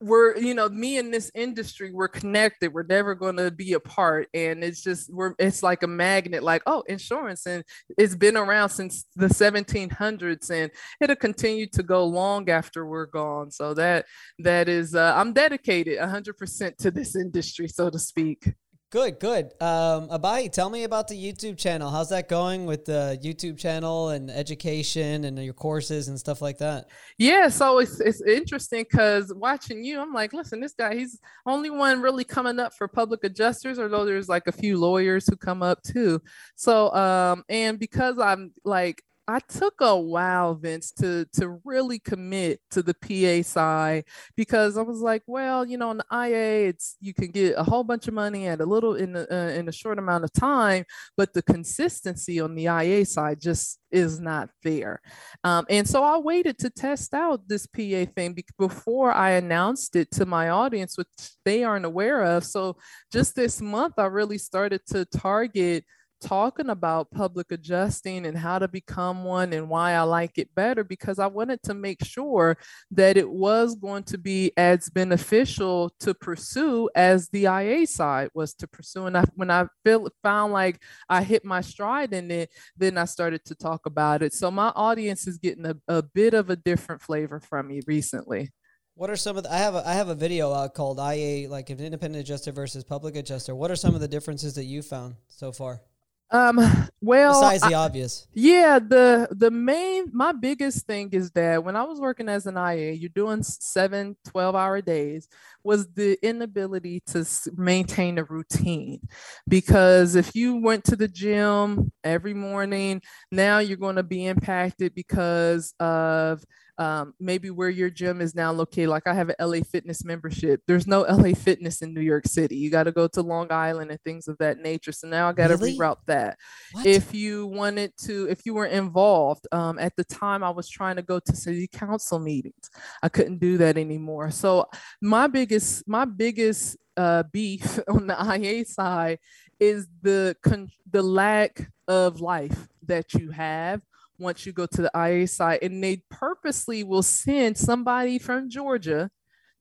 we're 0.00 0.36
you 0.36 0.54
know 0.54 0.68
me 0.68 0.96
in 0.96 1.10
this 1.10 1.30
industry 1.34 1.90
we're 1.92 2.08
connected 2.08 2.72
we're 2.72 2.84
never 2.84 3.14
going 3.16 3.36
to 3.36 3.50
be 3.50 3.72
apart 3.72 4.28
and 4.32 4.62
it's 4.62 4.80
just 4.80 5.12
we're 5.12 5.34
it's 5.38 5.62
like 5.62 5.82
a 5.82 5.88
magnet 5.88 6.42
like 6.42 6.62
oh 6.66 6.82
insurance 6.88 7.46
and 7.46 7.64
it's 7.96 8.14
been 8.14 8.36
around 8.36 8.68
since 8.68 9.06
the 9.16 9.26
1700s 9.26 10.50
and 10.50 10.70
it'll 11.00 11.16
continue 11.16 11.66
to 11.66 11.82
go 11.82 12.04
long 12.04 12.48
after 12.48 12.86
we're 12.86 13.06
gone 13.06 13.50
so 13.50 13.74
that 13.74 14.04
that 14.38 14.68
is 14.68 14.94
uh, 14.94 15.12
i'm 15.16 15.32
dedicated 15.32 15.98
100% 15.98 16.76
to 16.76 16.90
this 16.92 17.16
industry 17.16 17.66
so 17.66 17.90
to 17.90 17.98
speak 17.98 18.52
Good, 18.90 19.20
good. 19.20 19.52
Um, 19.60 20.08
Abai, 20.08 20.50
tell 20.50 20.70
me 20.70 20.84
about 20.84 21.08
the 21.08 21.14
YouTube 21.14 21.58
channel. 21.58 21.90
How's 21.90 22.08
that 22.08 22.26
going 22.26 22.64
with 22.64 22.86
the 22.86 23.20
YouTube 23.22 23.58
channel 23.58 24.08
and 24.08 24.30
education 24.30 25.24
and 25.24 25.38
your 25.44 25.52
courses 25.52 26.08
and 26.08 26.18
stuff 26.18 26.40
like 26.40 26.56
that? 26.58 26.86
Yeah, 27.18 27.48
so 27.48 27.80
it's 27.80 28.00
it's 28.00 28.22
interesting 28.22 28.84
because 28.84 29.30
watching 29.34 29.84
you, 29.84 30.00
I'm 30.00 30.14
like, 30.14 30.32
listen, 30.32 30.58
this 30.58 30.72
guy, 30.72 30.94
he's 30.94 31.20
only 31.44 31.68
one 31.68 32.00
really 32.00 32.24
coming 32.24 32.58
up 32.58 32.72
for 32.72 32.88
public 32.88 33.24
adjusters, 33.24 33.78
although 33.78 34.06
there's 34.06 34.30
like 34.30 34.46
a 34.46 34.52
few 34.52 34.78
lawyers 34.78 35.26
who 35.26 35.36
come 35.36 35.62
up 35.62 35.82
too. 35.82 36.22
So 36.56 36.90
um, 36.94 37.44
and 37.50 37.78
because 37.78 38.18
I'm 38.18 38.54
like 38.64 39.02
I 39.30 39.40
took 39.40 39.74
a 39.82 39.94
while, 39.94 40.54
Vince, 40.54 40.90
to 40.92 41.26
to 41.34 41.60
really 41.62 41.98
commit 41.98 42.60
to 42.70 42.82
the 42.82 42.94
PA 42.94 43.42
side 43.46 44.04
because 44.36 44.78
I 44.78 44.82
was 44.82 45.00
like, 45.00 45.22
well, 45.26 45.66
you 45.66 45.76
know, 45.76 45.90
in 45.90 45.98
the 45.98 46.06
IA, 46.10 46.68
it's 46.68 46.96
you 47.00 47.12
can 47.12 47.30
get 47.30 47.54
a 47.58 47.62
whole 47.62 47.84
bunch 47.84 48.08
of 48.08 48.14
money 48.14 48.46
at 48.48 48.62
a 48.62 48.64
little 48.64 48.94
in 48.94 49.14
a, 49.14 49.26
uh, 49.30 49.50
in 49.50 49.68
a 49.68 49.72
short 49.72 49.98
amount 49.98 50.24
of 50.24 50.32
time, 50.32 50.84
but 51.16 51.34
the 51.34 51.42
consistency 51.42 52.40
on 52.40 52.54
the 52.54 52.64
IA 52.64 53.04
side 53.04 53.38
just 53.38 53.78
is 53.90 54.18
not 54.18 54.48
there. 54.62 55.00
Um, 55.44 55.66
and 55.68 55.86
so 55.88 56.02
I 56.02 56.18
waited 56.18 56.58
to 56.58 56.70
test 56.70 57.14
out 57.14 57.48
this 57.48 57.66
PA 57.66 58.06
thing 58.16 58.32
be- 58.34 58.44
before 58.58 59.12
I 59.12 59.32
announced 59.32 59.96
it 59.96 60.10
to 60.12 60.26
my 60.26 60.48
audience, 60.50 60.96
which 60.96 61.08
they 61.44 61.64
aren't 61.64 61.84
aware 61.84 62.22
of. 62.22 62.44
So 62.44 62.76
just 63.12 63.34
this 63.36 63.60
month, 63.60 63.94
I 63.98 64.06
really 64.06 64.38
started 64.38 64.80
to 64.88 65.04
target 65.04 65.84
talking 66.20 66.70
about 66.70 67.10
public 67.10 67.52
adjusting 67.52 68.26
and 68.26 68.36
how 68.36 68.58
to 68.58 68.68
become 68.68 69.24
one 69.24 69.52
and 69.52 69.68
why 69.68 69.92
I 69.92 70.02
like 70.02 70.38
it 70.38 70.54
better 70.54 70.84
because 70.84 71.18
I 71.18 71.26
wanted 71.26 71.62
to 71.64 71.74
make 71.74 72.04
sure 72.04 72.56
that 72.90 73.16
it 73.16 73.28
was 73.28 73.74
going 73.74 74.04
to 74.04 74.18
be 74.18 74.52
as 74.56 74.90
beneficial 74.90 75.90
to 76.00 76.14
pursue 76.14 76.88
as 76.94 77.28
the 77.28 77.44
IA 77.44 77.86
side 77.86 78.30
was 78.34 78.54
to 78.54 78.66
pursue. 78.66 79.06
And 79.06 79.16
I, 79.16 79.24
when 79.34 79.50
I 79.50 79.66
feel, 79.84 80.08
found 80.22 80.52
like 80.52 80.82
I 81.08 81.22
hit 81.22 81.44
my 81.44 81.60
stride 81.60 82.12
in 82.12 82.30
it, 82.30 82.50
then 82.76 82.98
I 82.98 83.04
started 83.04 83.44
to 83.46 83.54
talk 83.54 83.86
about 83.86 84.22
it. 84.22 84.34
So 84.34 84.50
my 84.50 84.68
audience 84.74 85.26
is 85.26 85.38
getting 85.38 85.66
a, 85.66 85.76
a 85.88 86.02
bit 86.02 86.34
of 86.34 86.50
a 86.50 86.56
different 86.56 87.02
flavor 87.02 87.40
from 87.40 87.68
me 87.68 87.80
recently. 87.86 88.50
What 88.94 89.10
are 89.10 89.16
some 89.16 89.36
of 89.36 89.44
the, 89.44 89.52
I 89.54 89.58
have 89.58 89.76
a, 89.76 89.88
I 89.88 89.94
have 89.94 90.08
a 90.08 90.14
video 90.16 90.52
out 90.52 90.74
called 90.74 90.98
IA 90.98 91.48
like 91.48 91.70
an 91.70 91.78
independent 91.78 92.22
adjuster 92.22 92.50
versus 92.50 92.82
public 92.82 93.14
adjuster. 93.14 93.54
What 93.54 93.70
are 93.70 93.76
some 93.76 93.94
of 93.94 94.00
the 94.00 94.08
differences 94.08 94.54
that 94.54 94.64
you 94.64 94.82
found 94.82 95.14
so 95.28 95.52
far? 95.52 95.82
Um, 96.30 96.58
well, 97.00 97.40
Besides 97.40 97.62
I- 97.62 97.68
the 97.70 97.74
obvious. 97.74 98.26
Yeah, 98.34 98.78
the 98.78 99.28
the 99.30 99.50
main 99.50 100.10
my 100.12 100.32
biggest 100.32 100.86
thing 100.86 101.08
is 101.12 101.30
that 101.32 101.64
when 101.64 101.74
I 101.74 101.84
was 101.84 102.00
working 102.00 102.28
as 102.28 102.46
an 102.46 102.56
IA, 102.56 102.92
you're 102.92 103.08
doing 103.08 103.42
seven, 103.42 104.16
12 104.28 104.54
hour 104.54 104.82
days, 104.82 105.26
was 105.64 105.88
the 105.94 106.18
inability 106.22 107.00
to 107.06 107.24
maintain 107.56 108.18
a 108.18 108.24
routine. 108.24 109.00
Because 109.48 110.16
if 110.16 110.34
you 110.34 110.56
went 110.56 110.84
to 110.84 110.96
the 110.96 111.08
gym 111.08 111.92
every 112.04 112.34
morning, 112.34 113.00
now 113.32 113.58
you're 113.58 113.76
going 113.78 113.96
to 113.96 114.02
be 114.02 114.26
impacted 114.26 114.94
because 114.94 115.72
of 115.80 116.44
um, 116.78 117.12
maybe 117.18 117.50
where 117.50 117.68
your 117.68 117.90
gym 117.90 118.20
is 118.20 118.34
now 118.34 118.52
located. 118.52 118.88
Like 118.88 119.06
I 119.06 119.14
have 119.14 119.28
an 119.28 119.34
LA 119.40 119.60
Fitness 119.60 120.04
membership. 120.04 120.62
There's 120.66 120.86
no 120.86 121.02
LA 121.02 121.34
Fitness 121.34 121.82
in 121.82 121.92
New 121.92 122.00
York 122.00 122.26
City. 122.26 122.56
You 122.56 122.70
got 122.70 122.84
to 122.84 122.92
go 122.92 123.08
to 123.08 123.20
Long 123.22 123.50
Island 123.50 123.90
and 123.90 124.00
things 124.02 124.28
of 124.28 124.38
that 124.38 124.58
nature. 124.58 124.92
So 124.92 125.08
now 125.08 125.28
I 125.28 125.32
got 125.32 125.48
to 125.48 125.56
Really? 125.56 125.76
reroute 125.76 125.98
that. 126.06 126.38
What? 126.72 126.86
If 126.86 127.12
you 127.12 127.46
wanted 127.46 127.92
to, 128.04 128.28
if 128.30 128.46
you 128.46 128.54
were 128.54 128.66
involved, 128.66 129.46
um, 129.50 129.78
at 129.78 129.96
the 129.96 130.04
time 130.04 130.44
I 130.44 130.50
was 130.50 130.68
trying 130.68 130.96
to 130.96 131.02
go 131.02 131.18
to 131.18 131.36
city 131.36 131.66
council 131.66 132.18
meetings. 132.20 132.70
I 133.02 133.08
couldn't 133.08 133.38
do 133.38 133.58
that 133.58 133.76
anymore. 133.76 134.30
So 134.30 134.66
my 135.02 135.26
biggest, 135.26 135.86
my 135.88 136.04
biggest 136.04 136.76
uh, 136.96 137.24
beef 137.32 137.78
on 137.88 138.06
the 138.06 138.16
IA 138.40 138.64
side 138.64 139.18
is 139.58 139.88
the 140.02 140.36
con- 140.42 140.70
the 140.90 141.02
lack 141.02 141.70
of 141.88 142.20
life 142.20 142.68
that 142.86 143.14
you 143.14 143.30
have 143.30 143.82
once 144.18 144.44
you 144.44 144.52
go 144.52 144.66
to 144.66 144.82
the 144.82 144.90
IA 144.94 145.26
side, 145.26 145.60
and 145.62 145.82
they 145.82 146.02
purposely 146.10 146.84
will 146.84 147.02
send 147.02 147.56
somebody 147.56 148.18
from 148.18 148.50
Georgia 148.50 149.10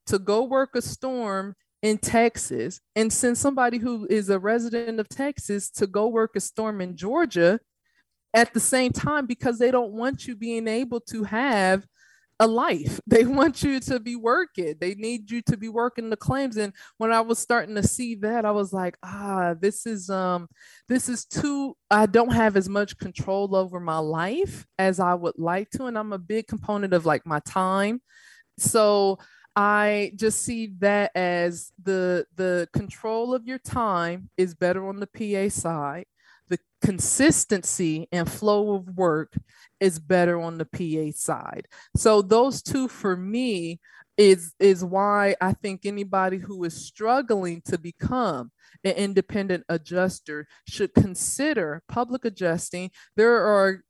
to 0.08 0.20
go 0.20 0.44
work 0.44 0.76
a 0.76 0.82
storm 0.82 1.56
in 1.82 1.98
Texas 1.98 2.80
and 2.96 3.12
send 3.14 3.38
somebody 3.38 3.78
who 3.78 4.08
is 4.10 4.30
a 4.30 4.40
resident 4.40 5.00
of 5.00 5.08
Texas 5.10 5.70
to 5.70 5.86
go 5.86 6.08
work 6.08 6.36
a 6.36 6.40
storm 6.40 6.82
in 6.82 6.96
Georgia 6.96 7.60
at 8.34 8.54
the 8.54 8.60
same 8.60 8.92
time 8.92 9.26
because 9.26 9.60
they 9.60 9.72
don't 9.72 9.94
want 9.94 10.28
you 10.28 10.36
being 10.36 10.68
able 10.68 11.00
to 11.00 11.24
have 11.24 11.86
a 12.40 12.48
life. 12.48 13.00
They 13.08 13.26
want 13.26 13.64
you 13.64 13.80
to 13.80 14.00
be 14.00 14.16
working. 14.16 14.76
They 14.80 14.94
need 14.96 15.32
you 15.32 15.42
to 15.44 15.58
be 15.58 15.70
working 15.70 16.10
the 16.10 16.18
claims. 16.18 16.58
And 16.58 16.74
when 16.98 17.12
I 17.12 17.22
was 17.22 17.40
starting 17.40 17.76
to 17.76 17.84
see 17.84 18.16
that, 18.16 18.46
I 18.46 18.52
was 18.52 18.74
like, 18.74 18.98
ah, 19.04 19.56
this 19.60 19.86
is 19.86 20.10
um 20.10 20.48
this 20.88 21.10
is 21.10 21.26
too 21.26 21.76
I 21.90 22.06
don't 22.06 22.34
have 22.34 22.58
as 22.58 22.70
much 22.70 22.98
control 22.98 23.56
over 23.56 23.80
my 23.80 23.98
life 23.98 24.66
as 24.78 25.00
I 25.00 25.14
would 25.16 25.38
like 25.38 25.70
to. 25.72 25.86
And 25.86 25.98
I'm 25.98 26.14
a 26.14 26.20
big 26.20 26.48
component 26.48 26.94
of 26.94 27.06
like 27.06 27.26
my 27.26 27.40
time. 27.40 28.02
So 28.60 29.20
I 29.56 30.12
just 30.16 30.44
see 30.44 30.74
that 30.80 31.12
as 31.16 31.72
the 31.82 32.26
the 32.36 32.68
control 32.74 33.34
of 33.34 33.48
your 33.48 33.60
time 33.60 34.30
is 34.38 34.54
better 34.54 34.88
on 34.88 35.00
the 35.00 35.08
PA 35.08 35.50
side. 35.50 36.06
Consistency 36.82 38.08
and 38.12 38.30
flow 38.30 38.76
of 38.76 38.98
work 38.98 39.34
is 39.80 40.00
better 40.00 40.40
on 40.40 40.58
the 40.58 40.66
PA 40.66 41.18
side. 41.18 41.68
So 41.96 42.22
those 42.22 42.62
two 42.62 42.88
for 42.88 43.16
me 43.16 43.80
is 44.18 44.54
is 44.60 44.84
why 44.84 45.36
I 45.40 45.54
think 45.54 45.86
anybody 45.86 46.38
who 46.38 46.64
is 46.64 46.74
struggling 46.74 47.62
to 47.66 47.78
become 47.78 48.52
an 48.84 48.94
independent 48.94 49.64
adjuster 49.70 50.48
should 50.68 50.94
consider 50.94 51.84
public 51.88 52.26
adjusting. 52.26 52.92
There 53.16 53.46
are 53.46 53.84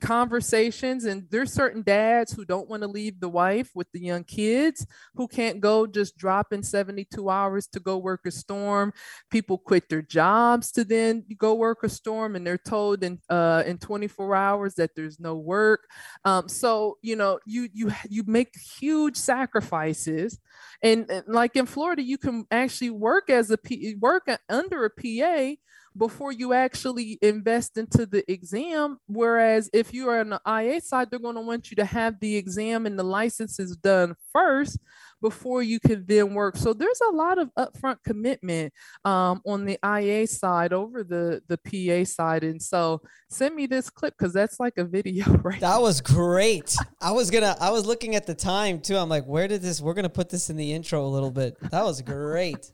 conversations 0.00 1.04
and 1.04 1.26
there's 1.30 1.52
certain 1.52 1.82
dads 1.82 2.32
who 2.32 2.44
don't 2.44 2.68
want 2.68 2.82
to 2.82 2.88
leave 2.88 3.20
the 3.20 3.28
wife 3.28 3.70
with 3.74 3.90
the 3.92 4.00
young 4.00 4.24
kids 4.24 4.86
who 5.14 5.26
can't 5.26 5.60
go 5.60 5.86
just 5.86 6.16
drop 6.16 6.52
in 6.52 6.62
72 6.62 7.30
hours 7.30 7.66
to 7.68 7.80
go 7.80 7.98
work 7.98 8.20
a 8.26 8.30
storm. 8.30 8.92
People 9.30 9.58
quit 9.58 9.88
their 9.88 10.02
jobs 10.02 10.72
to 10.72 10.84
then 10.84 11.24
go 11.38 11.54
work 11.54 11.82
a 11.82 11.88
storm 11.88 12.36
and 12.36 12.46
they're 12.46 12.58
told 12.58 13.02
in 13.02 13.18
uh, 13.30 13.62
in 13.66 13.78
24 13.78 14.34
hours 14.34 14.74
that 14.74 14.94
there's 14.94 15.20
no 15.20 15.36
work. 15.36 15.88
Um, 16.24 16.48
so 16.48 16.98
you 17.02 17.16
know 17.16 17.38
you 17.46 17.68
you 17.72 17.92
you 18.08 18.24
make 18.26 18.54
huge 18.56 19.16
sacrifices. 19.16 20.38
And, 20.82 21.10
and 21.10 21.24
like 21.26 21.56
in 21.56 21.66
florida 21.66 22.02
you 22.02 22.18
can 22.18 22.46
actually 22.50 22.90
work 22.90 23.30
as 23.30 23.50
a 23.50 23.56
P, 23.56 23.96
work 23.98 24.28
under 24.48 24.84
a 24.84 24.90
pa 24.90 25.54
before 25.96 26.32
you 26.32 26.52
actually 26.52 27.18
invest 27.22 27.76
into 27.76 28.06
the 28.06 28.30
exam. 28.30 28.98
Whereas 29.06 29.70
if 29.72 29.94
you 29.94 30.08
are 30.08 30.20
on 30.20 30.30
the 30.30 30.40
IA 30.46 30.80
side, 30.80 31.10
they're 31.10 31.18
going 31.18 31.36
to 31.36 31.40
want 31.40 31.70
you 31.70 31.76
to 31.76 31.84
have 31.84 32.18
the 32.20 32.36
exam 32.36 32.86
and 32.86 32.98
the 32.98 33.04
licenses 33.04 33.76
done 33.76 34.14
first 34.32 34.78
before 35.24 35.62
you 35.62 35.80
can 35.80 36.04
then 36.06 36.34
work. 36.34 36.56
So 36.56 36.74
there's 36.74 37.00
a 37.08 37.12
lot 37.12 37.38
of 37.38 37.50
upfront 37.58 37.96
commitment 38.04 38.74
um, 39.04 39.40
on 39.46 39.64
the 39.64 39.78
IA 39.82 40.26
side 40.26 40.72
over 40.72 41.02
the 41.02 41.40
the 41.48 41.58
PA 41.58 42.04
side. 42.04 42.44
And 42.44 42.60
so 42.60 43.00
send 43.30 43.54
me 43.54 43.66
this 43.66 43.88
clip 43.88 44.14
because 44.18 44.32
that's 44.32 44.60
like 44.60 44.74
a 44.76 44.84
video, 44.84 45.24
right? 45.42 45.60
That 45.60 45.80
was 45.80 46.00
great. 46.00 46.76
I 47.00 47.12
was 47.12 47.30
gonna. 47.30 47.56
I 47.60 47.70
was 47.70 47.86
looking 47.86 48.16
at 48.16 48.26
the 48.26 48.34
time 48.34 48.80
too. 48.80 48.96
I'm 48.96 49.08
like, 49.08 49.24
where 49.24 49.48
did 49.48 49.62
this? 49.62 49.80
We're 49.80 49.94
gonna 49.94 50.08
put 50.10 50.28
this 50.28 50.50
in 50.50 50.56
the 50.56 50.72
intro 50.72 51.04
a 51.04 51.08
little 51.08 51.30
bit. 51.30 51.56
That 51.70 51.84
was 51.84 52.02
great. 52.02 52.70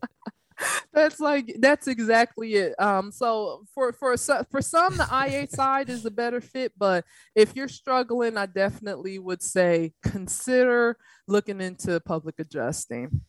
that's 0.92 1.20
like 1.20 1.56
that's 1.60 1.86
exactly 1.88 2.54
it 2.54 2.74
um 2.78 3.10
so 3.12 3.64
for 3.74 3.92
for 3.92 4.16
for 4.16 4.60
some 4.62 4.96
the 4.96 5.08
ia 5.12 5.48
side 5.48 5.88
is 5.88 6.04
a 6.04 6.10
better 6.10 6.40
fit 6.40 6.72
but 6.76 7.04
if 7.34 7.54
you're 7.56 7.68
struggling 7.68 8.36
i 8.36 8.46
definitely 8.46 9.18
would 9.18 9.42
say 9.42 9.92
consider 10.02 10.96
looking 11.26 11.60
into 11.60 11.98
public 12.00 12.34
adjusting 12.38 13.22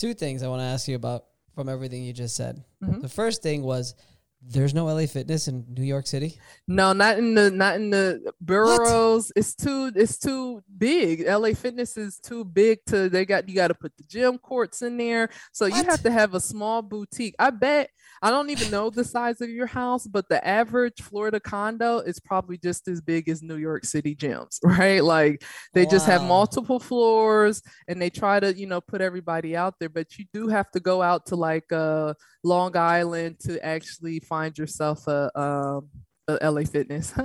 Two 0.00 0.14
things 0.14 0.42
I 0.42 0.48
want 0.48 0.60
to 0.60 0.64
ask 0.64 0.88
you 0.88 0.96
about 0.96 1.26
from 1.54 1.68
everything 1.68 2.02
you 2.02 2.14
just 2.14 2.34
said. 2.34 2.64
Mhm. 2.82 3.02
The 3.02 3.08
first 3.10 3.42
thing 3.42 3.62
was, 3.62 3.94
there's 4.42 4.74
no 4.74 4.86
LA 4.86 5.06
Fitness 5.06 5.48
in 5.48 5.64
New 5.68 5.84
York 5.84 6.06
City. 6.06 6.38
no 6.66 6.92
not 6.92 7.18
in 7.18 7.34
the 7.34 7.50
not 7.50 7.76
in 7.76 7.90
the 7.90 8.32
boroughs 8.40 9.32
it's 9.36 9.54
too 9.54 9.90
it's 9.94 10.18
too 10.18 10.62
big. 10.78 11.26
La 11.26 11.52
fitness 11.52 11.96
is 11.96 12.18
too 12.18 12.44
big 12.44 12.78
to 12.86 13.08
they 13.08 13.24
got 13.24 13.48
you 13.48 13.54
got 13.54 13.68
to 13.68 13.74
put 13.74 13.96
the 13.96 14.04
gym 14.04 14.38
courts 14.38 14.82
in 14.82 14.96
there. 14.96 15.28
So 15.52 15.66
you 15.66 15.84
have 15.84 16.02
to 16.02 16.10
have 16.10 16.34
a 16.34 16.40
small 16.40 16.82
boutique. 16.82 17.34
I 17.38 17.50
bet 17.50 17.90
i 18.22 18.30
don't 18.30 18.50
even 18.50 18.70
know 18.70 18.90
the 18.90 19.04
size 19.04 19.40
of 19.40 19.48
your 19.48 19.66
house 19.66 20.06
but 20.06 20.28
the 20.28 20.46
average 20.46 21.00
florida 21.00 21.40
condo 21.40 21.98
is 21.98 22.18
probably 22.20 22.58
just 22.58 22.86
as 22.88 23.00
big 23.00 23.28
as 23.28 23.42
new 23.42 23.56
york 23.56 23.84
city 23.84 24.14
gyms 24.14 24.58
right? 24.64 25.02
Like 25.02 25.42
they 25.74 25.86
just 25.86 26.06
have 26.06 26.22
multiple 26.22 26.78
floors 26.78 27.62
and 27.88 28.00
they 28.00 28.10
try 28.10 28.40
to 28.40 28.56
you 28.56 28.66
know 28.66 28.80
put 28.80 29.00
everybody 29.00 29.56
out 29.56 29.74
there 29.78 29.88
but 29.88 30.18
you 30.18 30.24
do 30.32 30.48
have 30.48 30.70
to 30.72 30.80
go 30.80 31.02
out 31.02 31.26
to 31.26 31.36
like 31.36 31.70
uh 31.72 32.14
long 32.42 32.76
island 32.76 33.38
to 33.38 33.64
actually 33.64 34.20
find 34.20 34.56
yourself 34.56 35.06
a 35.06 35.38
um 35.38 35.88
a 36.28 36.50
la 36.50 36.62
fitness 36.62 37.12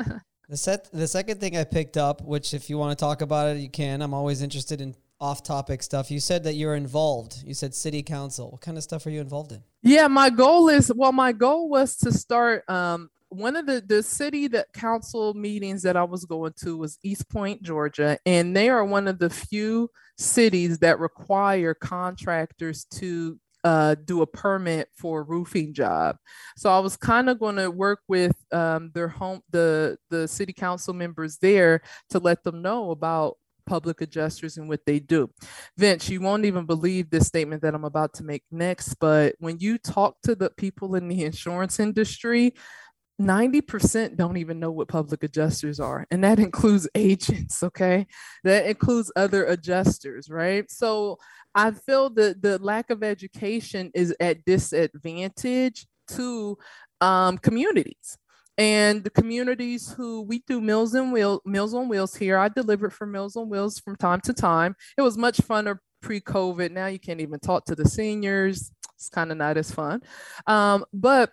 The 0.50 0.58
set. 0.58 0.92
The 0.92 1.08
second 1.08 1.40
thing 1.40 1.58
I 1.58 1.64
picked 1.64 1.98
up, 1.98 2.22
which 2.22 2.54
if 2.54 2.70
you 2.70 2.78
want 2.78 2.98
to 2.98 3.04
talk 3.04 3.22
about 3.22 3.56
it, 3.56 3.60
you 3.60 3.70
can. 3.70 4.02
I'm 4.02 4.14
always 4.14 4.42
interested 4.42 4.80
in 4.80 4.96
off-topic 5.20 5.82
stuff. 5.82 6.12
You 6.12 6.20
said 6.20 6.44
that 6.44 6.54
you're 6.54 6.76
involved. 6.76 7.42
You 7.44 7.54
said 7.54 7.74
city 7.74 8.04
council. 8.04 8.52
What 8.52 8.62
kind 8.62 8.78
of 8.78 8.84
stuff 8.84 9.06
are 9.06 9.10
you 9.10 9.22
involved 9.22 9.54
in? 9.54 9.64
Yeah, 9.82 10.08
my 10.08 10.30
goal 10.30 10.70
is 10.70 10.92
well, 10.94 11.12
my 11.12 11.32
goal 11.32 11.70
was 11.70 11.96
to 11.98 12.12
start 12.12 12.70
um 12.70 13.10
one 13.30 13.56
of 13.56 13.66
the 13.66 13.82
the 13.86 14.04
city 14.04 14.48
that 14.50 14.72
council 14.74 15.34
meetings 15.34 15.82
that 15.82 15.98
I 15.98 16.04
was 16.04 16.26
going 16.26 16.54
to 16.64 16.78
was 16.78 17.00
East 17.04 17.28
Point, 17.30 17.64
Georgia, 17.64 18.20
and 18.26 18.56
they 18.56 18.70
are 18.70 18.86
one 18.86 19.08
of 19.08 19.18
the 19.18 19.30
few 19.32 19.90
cities 20.18 20.80
that 20.80 21.00
require 21.00 21.74
contractors 21.74 22.86
to 22.86 23.40
uh, 23.66 23.96
do 24.06 24.22
a 24.22 24.28
permit 24.28 24.90
for 24.94 25.22
a 25.22 25.24
roofing 25.24 25.74
job. 25.74 26.18
So 26.56 26.70
I 26.70 26.78
was 26.78 26.96
kind 26.96 27.30
of 27.30 27.40
going 27.40 27.56
to 27.56 27.72
work 27.72 28.00
with 28.08 28.36
um, 28.54 28.92
their 28.94 29.08
home 29.08 29.42
the 29.50 29.98
the 30.12 30.28
city 30.28 30.54
council 30.54 30.94
members 30.94 31.38
there 31.40 31.82
to 32.12 32.20
let 32.20 32.44
them 32.44 32.62
know 32.62 32.92
about 32.92 33.38
public 33.66 34.02
adjusters 34.02 34.58
and 34.58 34.70
what 34.70 34.86
they 34.86 35.00
do. 35.00 35.28
Vince, 35.78 36.08
you 36.08 36.22
won't 36.22 36.46
even 36.46 36.68
believe 36.68 37.10
this 37.10 37.26
statement 37.26 37.64
that 37.64 37.74
I'm 37.74 37.86
about 37.86 38.14
to 38.16 38.24
make 38.24 38.44
next, 38.52 38.94
but 39.00 39.34
when 39.40 39.58
you 39.58 39.80
talk 39.80 40.18
to 40.22 40.36
the 40.36 40.52
people 40.52 40.94
in 40.94 41.08
the 41.08 41.24
insurance 41.24 41.80
industry, 41.80 42.54
90% 43.20 44.18
don't 44.18 44.38
even 44.38 44.60
know 44.60 44.72
what 44.72 44.88
public 44.88 45.24
adjusters 45.24 45.80
are. 45.80 46.06
And 46.12 46.24
that 46.24 46.40
includes 46.48 46.88
agents, 46.96 47.64
okay? 47.64 48.08
That 48.44 48.66
includes 48.66 49.12
other 49.16 49.46
adjusters, 49.46 50.30
right? 50.30 50.70
So 50.70 51.18
I 51.54 51.72
feel 51.72 52.10
that 52.12 52.42
the 52.42 52.60
lack 52.60 52.90
of 52.90 53.04
education 53.04 53.92
is 53.94 54.14
at 54.20 54.44
disadvantage 54.46 55.88
to 56.10 56.58
um, 57.02 57.38
communities 57.38 58.18
and 58.58 59.04
the 59.04 59.10
communities 59.10 59.92
who 59.92 60.22
we 60.22 60.40
do 60.48 60.62
Meals 60.62 60.94
and 60.94 61.12
Wheels, 61.12 61.42
Meals 61.46 61.74
on 61.74 61.90
Wheels 61.90 62.16
here. 62.16 62.38
I 62.38 62.50
delivered 62.50 62.94
for 62.94 63.06
Meals 63.06 63.36
on 63.36 63.50
Wheels 63.50 63.80
from 63.80 63.96
time 63.96 64.22
to 64.22 64.34
time. 64.34 64.76
It 64.98 65.02
was 65.02 65.18
much 65.18 65.38
funner 65.38 65.78
pre-COVID. 66.02 66.72
Now 66.72 66.88
you 66.88 67.00
can't 67.00 67.22
even 67.22 67.40
talk 67.40 67.66
to 67.66 67.76
the 67.76 67.88
seniors. 67.88 68.72
It's 68.96 69.10
kind 69.10 69.32
of 69.32 69.38
not 69.38 69.58
as 69.58 69.72
fun. 69.72 70.02
Um, 70.48 70.86
but 70.94 71.32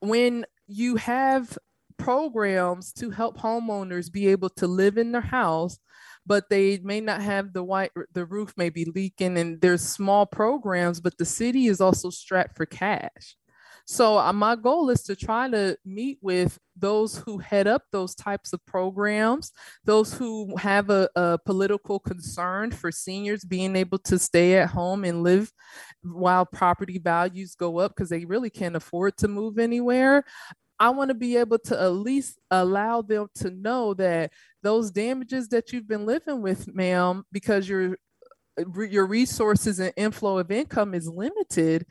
when 0.00 0.44
you 0.68 0.96
have 0.96 1.58
programs 1.98 2.92
to 2.92 3.10
help 3.10 3.36
homeowners 3.38 4.12
be 4.12 4.28
able 4.28 4.50
to 4.50 4.66
live 4.66 4.98
in 4.98 5.10
their 5.10 5.20
house 5.20 5.78
but 6.26 6.48
they 6.50 6.78
may 6.84 7.00
not 7.00 7.22
have 7.22 7.52
the 7.52 7.64
white 7.64 7.90
the 8.12 8.24
roof 8.26 8.52
may 8.56 8.68
be 8.68 8.84
leaking 8.84 9.36
and 9.38 9.60
there's 9.60 9.82
small 9.82 10.26
programs 10.26 11.00
but 11.00 11.16
the 11.18 11.24
city 11.24 11.66
is 11.66 11.80
also 11.80 12.10
strapped 12.10 12.56
for 12.56 12.66
cash 12.66 13.36
so 13.90 14.18
uh, 14.18 14.34
my 14.34 14.54
goal 14.54 14.90
is 14.90 15.02
to 15.04 15.16
try 15.16 15.48
to 15.48 15.74
meet 15.82 16.18
with 16.20 16.58
those 16.76 17.16
who 17.16 17.38
head 17.38 17.66
up 17.66 17.84
those 17.90 18.14
types 18.14 18.52
of 18.52 18.64
programs, 18.66 19.50
those 19.82 20.12
who 20.12 20.54
have 20.58 20.90
a, 20.90 21.08
a 21.16 21.38
political 21.46 21.98
concern 21.98 22.70
for 22.70 22.92
seniors 22.92 23.46
being 23.46 23.74
able 23.76 23.98
to 24.00 24.18
stay 24.18 24.58
at 24.58 24.68
home 24.68 25.06
and 25.06 25.22
live 25.22 25.50
while 26.02 26.44
property 26.44 26.98
values 26.98 27.54
go 27.54 27.78
up 27.78 27.92
because 27.96 28.10
they 28.10 28.26
really 28.26 28.50
can't 28.50 28.76
afford 28.76 29.16
to 29.16 29.26
move 29.26 29.58
anywhere. 29.58 30.22
I 30.78 30.90
want 30.90 31.08
to 31.08 31.14
be 31.14 31.38
able 31.38 31.58
to 31.60 31.80
at 31.80 31.88
least 31.88 32.38
allow 32.50 33.00
them 33.00 33.28
to 33.36 33.50
know 33.50 33.94
that 33.94 34.32
those 34.62 34.90
damages 34.90 35.48
that 35.48 35.72
you've 35.72 35.88
been 35.88 36.04
living 36.04 36.42
with, 36.42 36.68
ma'am, 36.74 37.24
because 37.32 37.66
your 37.66 37.96
your 38.88 39.06
resources 39.06 39.78
and 39.78 39.92
inflow 39.96 40.38
of 40.38 40.50
income 40.50 40.94
is 40.94 41.08
limited, 41.08 41.86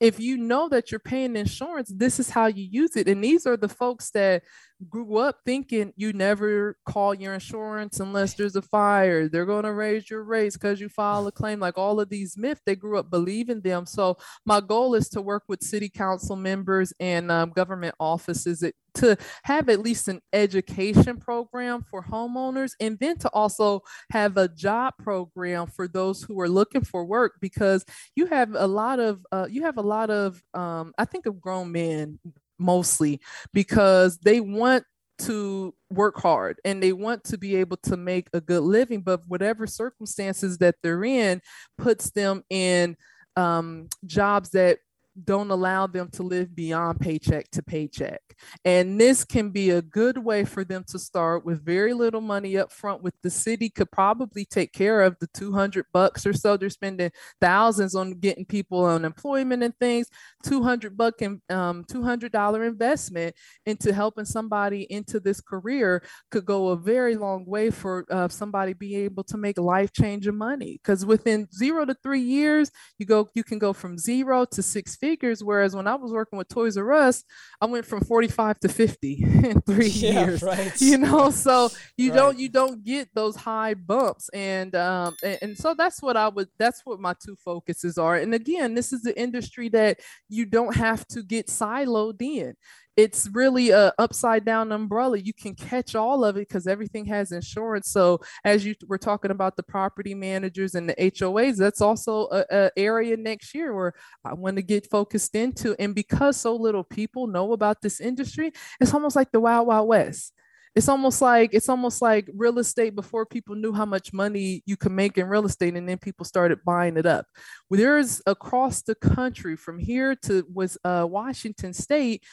if 0.00 0.20
you 0.20 0.36
know 0.36 0.68
that 0.68 0.90
you're 0.90 1.00
paying 1.00 1.36
insurance, 1.36 1.90
this 1.94 2.20
is 2.20 2.30
how 2.30 2.46
you 2.46 2.64
use 2.64 2.96
it. 2.96 3.08
And 3.08 3.22
these 3.22 3.46
are 3.46 3.56
the 3.56 3.68
folks 3.68 4.10
that 4.10 4.42
grew 4.88 5.16
up 5.16 5.38
thinking 5.44 5.92
you 5.96 6.12
never 6.12 6.76
call 6.84 7.14
your 7.14 7.34
insurance 7.34 8.00
unless 8.00 8.34
there's 8.34 8.56
a 8.56 8.62
fire. 8.62 9.28
They're 9.28 9.46
going 9.46 9.64
to 9.64 9.72
raise 9.72 10.10
your 10.10 10.22
rates 10.22 10.56
because 10.56 10.80
you 10.80 10.88
file 10.88 11.26
a 11.26 11.32
claim. 11.32 11.60
Like 11.60 11.78
all 11.78 12.00
of 12.00 12.08
these 12.08 12.36
myths, 12.36 12.60
they 12.66 12.76
grew 12.76 12.98
up 12.98 13.10
believing 13.10 13.60
them. 13.60 13.86
So 13.86 14.18
my 14.44 14.60
goal 14.60 14.94
is 14.94 15.08
to 15.10 15.22
work 15.22 15.44
with 15.48 15.62
city 15.62 15.88
council 15.88 16.36
members 16.36 16.92
and 17.00 17.30
um, 17.30 17.50
government 17.50 17.94
offices 17.98 18.64
to 18.94 19.16
have 19.44 19.68
at 19.68 19.80
least 19.80 20.08
an 20.08 20.20
education 20.32 21.18
program 21.18 21.84
for 21.90 22.02
homeowners 22.02 22.72
and 22.80 22.98
then 22.98 23.18
to 23.18 23.28
also 23.30 23.82
have 24.10 24.36
a 24.36 24.48
job 24.48 24.94
program 24.98 25.66
for 25.66 25.86
those 25.86 26.22
who 26.22 26.40
are 26.40 26.48
looking 26.48 26.82
for 26.82 27.04
work 27.04 27.34
because 27.40 27.84
you 28.14 28.26
have 28.26 28.54
a 28.54 28.66
lot 28.66 28.98
of 28.98 29.24
uh, 29.32 29.46
you 29.50 29.62
have 29.62 29.76
a 29.76 29.82
lot 29.82 30.08
of 30.08 30.42
um, 30.54 30.94
i 30.98 31.04
think 31.04 31.26
of 31.26 31.40
grown 31.40 31.70
men 31.70 32.18
mostly 32.58 33.20
because 33.52 34.18
they 34.18 34.40
want 34.40 34.84
to 35.18 35.74
work 35.90 36.18
hard 36.20 36.60
and 36.64 36.82
they 36.82 36.92
want 36.92 37.24
to 37.24 37.38
be 37.38 37.56
able 37.56 37.76
to 37.78 37.96
make 37.96 38.28
a 38.34 38.40
good 38.40 38.62
living 38.62 39.00
but 39.00 39.22
whatever 39.26 39.66
circumstances 39.66 40.58
that 40.58 40.74
they're 40.82 41.04
in 41.04 41.40
puts 41.78 42.10
them 42.10 42.42
in 42.50 42.96
um, 43.36 43.88
jobs 44.04 44.50
that 44.50 44.78
don't 45.24 45.50
allow 45.50 45.86
them 45.86 46.08
to 46.10 46.22
live 46.22 46.54
beyond 46.54 47.00
paycheck 47.00 47.50
to 47.50 47.62
paycheck. 47.62 48.20
And 48.64 49.00
this 49.00 49.24
can 49.24 49.50
be 49.50 49.70
a 49.70 49.82
good 49.82 50.18
way 50.18 50.44
for 50.44 50.64
them 50.64 50.84
to 50.88 50.98
start 50.98 51.44
with 51.44 51.64
very 51.64 51.94
little 51.94 52.20
money 52.20 52.58
up 52.58 52.70
front 52.70 53.02
with 53.02 53.14
the 53.22 53.30
city 53.30 53.70
could 53.70 53.90
probably 53.90 54.44
take 54.44 54.72
care 54.72 55.02
of 55.02 55.16
the 55.20 55.26
200 55.28 55.86
bucks 55.92 56.26
or 56.26 56.32
so 56.32 56.56
they're 56.56 56.68
spending 56.70 57.10
thousands 57.40 57.94
on 57.94 58.12
getting 58.12 58.44
people 58.44 58.84
unemployment 58.84 59.62
and 59.62 59.76
things 59.78 60.08
200 60.44 60.96
buck 60.96 61.22
and 61.22 61.40
um, 61.50 61.84
200 61.88 62.30
dollar 62.30 62.64
investment 62.64 63.34
into 63.64 63.92
helping 63.92 64.24
somebody 64.24 64.82
into 64.90 65.18
this 65.18 65.40
career 65.40 66.02
could 66.30 66.44
go 66.44 66.68
a 66.68 66.76
very 66.76 67.16
long 67.16 67.44
way 67.46 67.70
for 67.70 68.04
uh, 68.10 68.28
somebody 68.28 68.74
being 68.74 69.04
able 69.04 69.24
to 69.24 69.36
make 69.36 69.58
life 69.58 69.92
changing 69.92 70.36
money 70.36 70.78
because 70.82 71.06
within 71.06 71.48
zero 71.54 71.84
to 71.84 71.94
three 72.02 72.20
years 72.20 72.70
you 72.98 73.06
go 73.06 73.28
you 73.34 73.42
can 73.42 73.58
go 73.58 73.72
from 73.72 73.96
zero 73.98 74.44
to 74.44 74.62
six 74.62 74.94
figures. 74.96 75.05
Whereas 75.14 75.76
when 75.76 75.86
I 75.86 75.94
was 75.94 76.12
working 76.12 76.38
with 76.38 76.48
Toys 76.48 76.76
R 76.76 76.92
Us, 76.92 77.24
I 77.60 77.66
went 77.66 77.86
from 77.86 78.00
45 78.00 78.60
to 78.60 78.68
50 78.68 79.14
in 79.22 79.60
three 79.62 79.86
yeah, 79.88 80.26
years. 80.26 80.42
Right. 80.42 80.72
You 80.86 80.98
know, 80.98 81.30
so 81.30 81.70
you 81.96 82.10
right. 82.10 82.16
don't 82.16 82.38
you 82.38 82.48
don't 82.48 82.84
get 82.84 83.08
those 83.14 83.34
high 83.34 83.74
bumps. 83.74 84.28
And 84.30 84.74
um 84.74 85.16
and, 85.22 85.38
and 85.42 85.56
so 85.56 85.74
that's 85.74 86.00
what 86.02 86.16
I 86.16 86.28
would 86.28 86.48
that's 86.58 86.82
what 86.84 87.00
my 87.00 87.14
two 87.14 87.36
focuses 87.36 87.98
are. 87.98 88.16
And 88.16 88.34
again, 88.34 88.74
this 88.74 88.92
is 88.92 89.02
the 89.02 89.18
industry 89.18 89.68
that 89.70 90.00
you 90.28 90.46
don't 90.46 90.74
have 90.76 91.06
to 91.08 91.22
get 91.22 91.48
siloed 91.48 92.20
in 92.22 92.54
it's 92.96 93.28
really 93.28 93.70
a 93.70 93.92
upside 93.98 94.44
down 94.44 94.72
umbrella. 94.72 95.18
You 95.18 95.34
can 95.34 95.54
catch 95.54 95.94
all 95.94 96.24
of 96.24 96.36
it 96.36 96.48
because 96.48 96.66
everything 96.66 97.04
has 97.06 97.30
insurance. 97.30 97.90
So 97.90 98.20
as 98.44 98.64
you 98.64 98.74
were 98.86 98.98
talking 98.98 99.30
about 99.30 99.56
the 99.56 99.62
property 99.62 100.14
managers 100.14 100.74
and 100.74 100.88
the 100.88 100.94
hoas 100.94 101.58
that's 101.58 101.82
also 101.82 102.28
a, 102.30 102.44
a 102.50 102.70
area 102.76 103.16
next 103.16 103.54
year 103.54 103.74
where 103.74 103.92
i 104.24 104.32
want 104.32 104.56
to 104.56 104.62
get 104.62 104.90
focused 104.90 105.34
into. 105.34 105.76
And 105.78 105.94
because 105.94 106.38
so 106.38 106.56
little 106.56 106.84
people 106.84 107.26
know 107.26 107.52
about 107.52 107.82
this 107.82 108.00
industry 108.00 108.52
it's 108.80 108.94
almost 108.94 109.16
like 109.16 109.30
the 109.30 109.40
wild 109.40 109.66
wild 109.66 109.88
west. 109.88 110.32
It's 110.74 110.90
almost 110.90 111.22
like 111.22 111.50
it's 111.54 111.70
almost 111.70 112.02
like 112.02 112.28
real 112.34 112.58
estate 112.58 112.94
before 112.94 113.24
people 113.24 113.54
knew 113.54 113.72
how 113.72 113.86
much 113.86 114.12
money 114.12 114.62
you 114.66 114.76
could 114.76 114.92
make 114.92 115.16
in 115.16 115.26
real 115.26 115.46
estate 115.46 115.74
and 115.74 115.88
then 115.88 115.96
people 115.96 116.26
started 116.26 116.58
buying 116.66 116.98
it 116.98 117.06
up. 117.06 117.24
There's 117.70 118.20
across 118.26 118.82
the 118.82 118.94
country 118.94 119.56
from 119.56 119.78
here 119.78 120.14
to 120.24 120.46
was 120.52 120.76
uh, 120.84 121.06
washington 121.08 121.72
state 121.72 122.24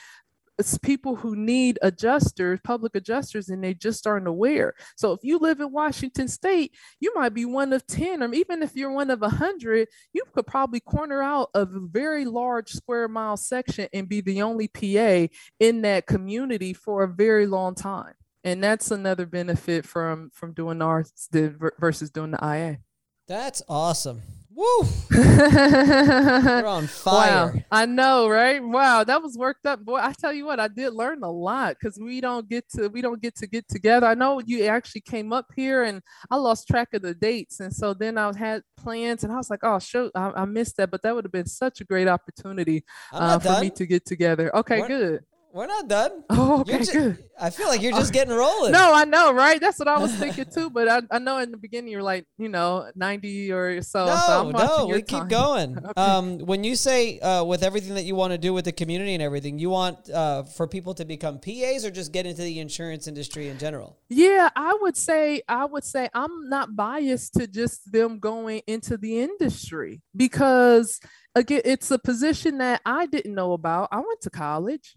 it's 0.59 0.77
people 0.77 1.15
who 1.15 1.35
need 1.35 1.79
adjusters, 1.81 2.59
public 2.63 2.95
adjusters, 2.95 3.49
and 3.49 3.63
they 3.63 3.73
just 3.73 4.05
aren't 4.05 4.27
aware. 4.27 4.73
So 4.95 5.11
if 5.11 5.19
you 5.23 5.39
live 5.39 5.59
in 5.59 5.71
Washington 5.71 6.27
State, 6.27 6.75
you 6.99 7.11
might 7.15 7.33
be 7.33 7.45
one 7.45 7.73
of 7.73 7.85
10, 7.87 8.21
or 8.21 8.33
even 8.33 8.61
if 8.61 8.75
you're 8.75 8.91
one 8.91 9.09
of 9.09 9.21
100, 9.21 9.87
you 10.13 10.23
could 10.33 10.47
probably 10.47 10.79
corner 10.79 11.21
out 11.21 11.49
a 11.53 11.65
very 11.65 12.25
large 12.25 12.71
square 12.71 13.07
mile 13.07 13.37
section 13.37 13.87
and 13.93 14.09
be 14.09 14.21
the 14.21 14.41
only 14.41 14.67
PA 14.67 15.33
in 15.59 15.81
that 15.81 16.05
community 16.05 16.73
for 16.73 17.03
a 17.03 17.07
very 17.07 17.47
long 17.47 17.75
time. 17.75 18.13
And 18.43 18.63
that's 18.63 18.91
another 18.91 19.25
benefit 19.25 19.85
from 19.85 20.29
from 20.33 20.53
doing 20.53 20.81
ours 20.81 21.11
versus 21.31 22.09
doing 22.09 22.31
the 22.31 22.45
IA. 22.45 22.79
That's 23.27 23.61
awesome. 23.69 24.21
Woo! 24.55 24.87
You're 25.11 26.67
on 26.67 26.87
fire. 26.87 27.53
Wow. 27.53 27.61
I 27.71 27.85
know, 27.85 28.27
right? 28.27 28.63
Wow, 28.63 29.03
that 29.03 29.21
was 29.21 29.37
worked 29.37 29.65
up. 29.65 29.83
Boy, 29.83 29.97
I 29.97 30.13
tell 30.13 30.33
you 30.33 30.45
what, 30.45 30.59
I 30.59 30.67
did 30.67 30.93
learn 30.93 31.23
a 31.23 31.31
lot 31.31 31.75
because 31.79 31.97
we 31.97 32.21
don't 32.21 32.47
get 32.47 32.69
to 32.71 32.87
we 32.87 33.01
don't 33.01 33.21
get 33.21 33.35
to 33.37 33.47
get 33.47 33.67
together. 33.67 34.05
I 34.05 34.13
know 34.13 34.41
you 34.45 34.65
actually 34.65 35.01
came 35.01 35.33
up 35.33 35.47
here 35.55 35.83
and 35.83 36.01
I 36.29 36.35
lost 36.35 36.67
track 36.67 36.93
of 36.93 37.01
the 37.01 37.15
dates. 37.15 37.59
And 37.59 37.73
so 37.73 37.93
then 37.93 38.17
I 38.17 38.35
had 38.37 38.63
plans 38.77 39.23
and 39.23 39.33
I 39.33 39.37
was 39.37 39.49
like, 39.49 39.61
oh 39.63 39.79
shoot, 39.79 40.11
I, 40.13 40.31
I 40.35 40.45
missed 40.45 40.77
that. 40.77 40.91
But 40.91 41.01
that 41.03 41.15
would 41.15 41.25
have 41.25 41.31
been 41.31 41.47
such 41.47 41.81
a 41.81 41.85
great 41.85 42.07
opportunity 42.07 42.83
uh, 43.11 43.39
for 43.39 43.59
me 43.61 43.69
to 43.71 43.85
get 43.85 44.05
together. 44.05 44.55
Okay, 44.55 44.81
We're, 44.81 44.87
good. 44.87 45.23
We're 45.53 45.67
not 45.67 45.87
done. 45.87 46.23
Oh, 46.35 46.61
okay, 46.61 46.79
just, 46.79 46.93
good. 46.93 47.23
I 47.39 47.51
feel 47.51 47.67
like 47.67 47.81
you're 47.81 47.91
just 47.91 48.11
getting 48.11 48.33
rolling. 48.33 48.71
No, 48.71 48.91
I 48.93 49.05
know, 49.05 49.33
right? 49.33 49.61
That's 49.61 49.77
what 49.77 49.87
I 49.87 49.99
was 49.99 50.13
thinking 50.15 50.45
too. 50.45 50.71
But 50.71 50.87
I, 50.87 51.01
I 51.11 51.19
know 51.19 51.37
in 51.37 51.51
the 51.51 51.57
beginning 51.57 51.91
you're 51.91 52.01
like, 52.01 52.25
you 52.39 52.49
know, 52.49 52.89
90 52.95 53.51
or 53.51 53.81
so. 53.83 54.05
No, 54.05 54.15
so 54.25 54.49
no, 54.49 54.87
we 54.87 55.03
time. 55.03 55.21
keep 55.21 55.29
going. 55.29 55.77
okay. 55.85 55.93
Um, 55.95 56.39
when 56.39 56.63
you 56.63 56.75
say 56.75 57.19
uh, 57.19 57.43
with 57.43 57.61
everything 57.61 57.93
that 57.93 58.05
you 58.05 58.15
want 58.15 58.31
to 58.31 58.39
do 58.39 58.51
with 58.51 58.65
the 58.65 58.71
community 58.71 59.13
and 59.13 59.21
everything, 59.21 59.59
you 59.59 59.69
want 59.69 60.09
uh, 60.09 60.43
for 60.43 60.67
people 60.67 60.95
to 60.95 61.05
become 61.05 61.39
PAs 61.39 61.85
or 61.85 61.91
just 61.91 62.11
get 62.11 62.25
into 62.25 62.41
the 62.41 62.59
insurance 62.59 63.07
industry 63.07 63.47
in 63.47 63.59
general? 63.59 63.99
Yeah, 64.09 64.49
I 64.55 64.75
would 64.81 64.97
say 64.97 65.43
I 65.47 65.65
would 65.65 65.83
say 65.83 66.09
I'm 66.15 66.49
not 66.49 66.75
biased 66.75 67.35
to 67.35 67.45
just 67.45 67.91
them 67.91 68.17
going 68.17 68.63
into 68.65 68.97
the 68.97 69.19
industry 69.19 70.01
because 70.15 70.99
again, 71.35 71.61
it's 71.63 71.91
a 71.91 71.99
position 71.99 72.57
that 72.57 72.81
I 72.85 73.05
didn't 73.05 73.35
know 73.35 73.53
about. 73.53 73.89
I 73.91 73.97
went 73.97 74.21
to 74.21 74.29
college. 74.29 74.95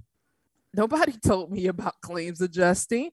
Nobody 0.74 1.12
told 1.24 1.52
me 1.52 1.66
about 1.66 2.00
claims 2.00 2.40
adjusting. 2.40 3.10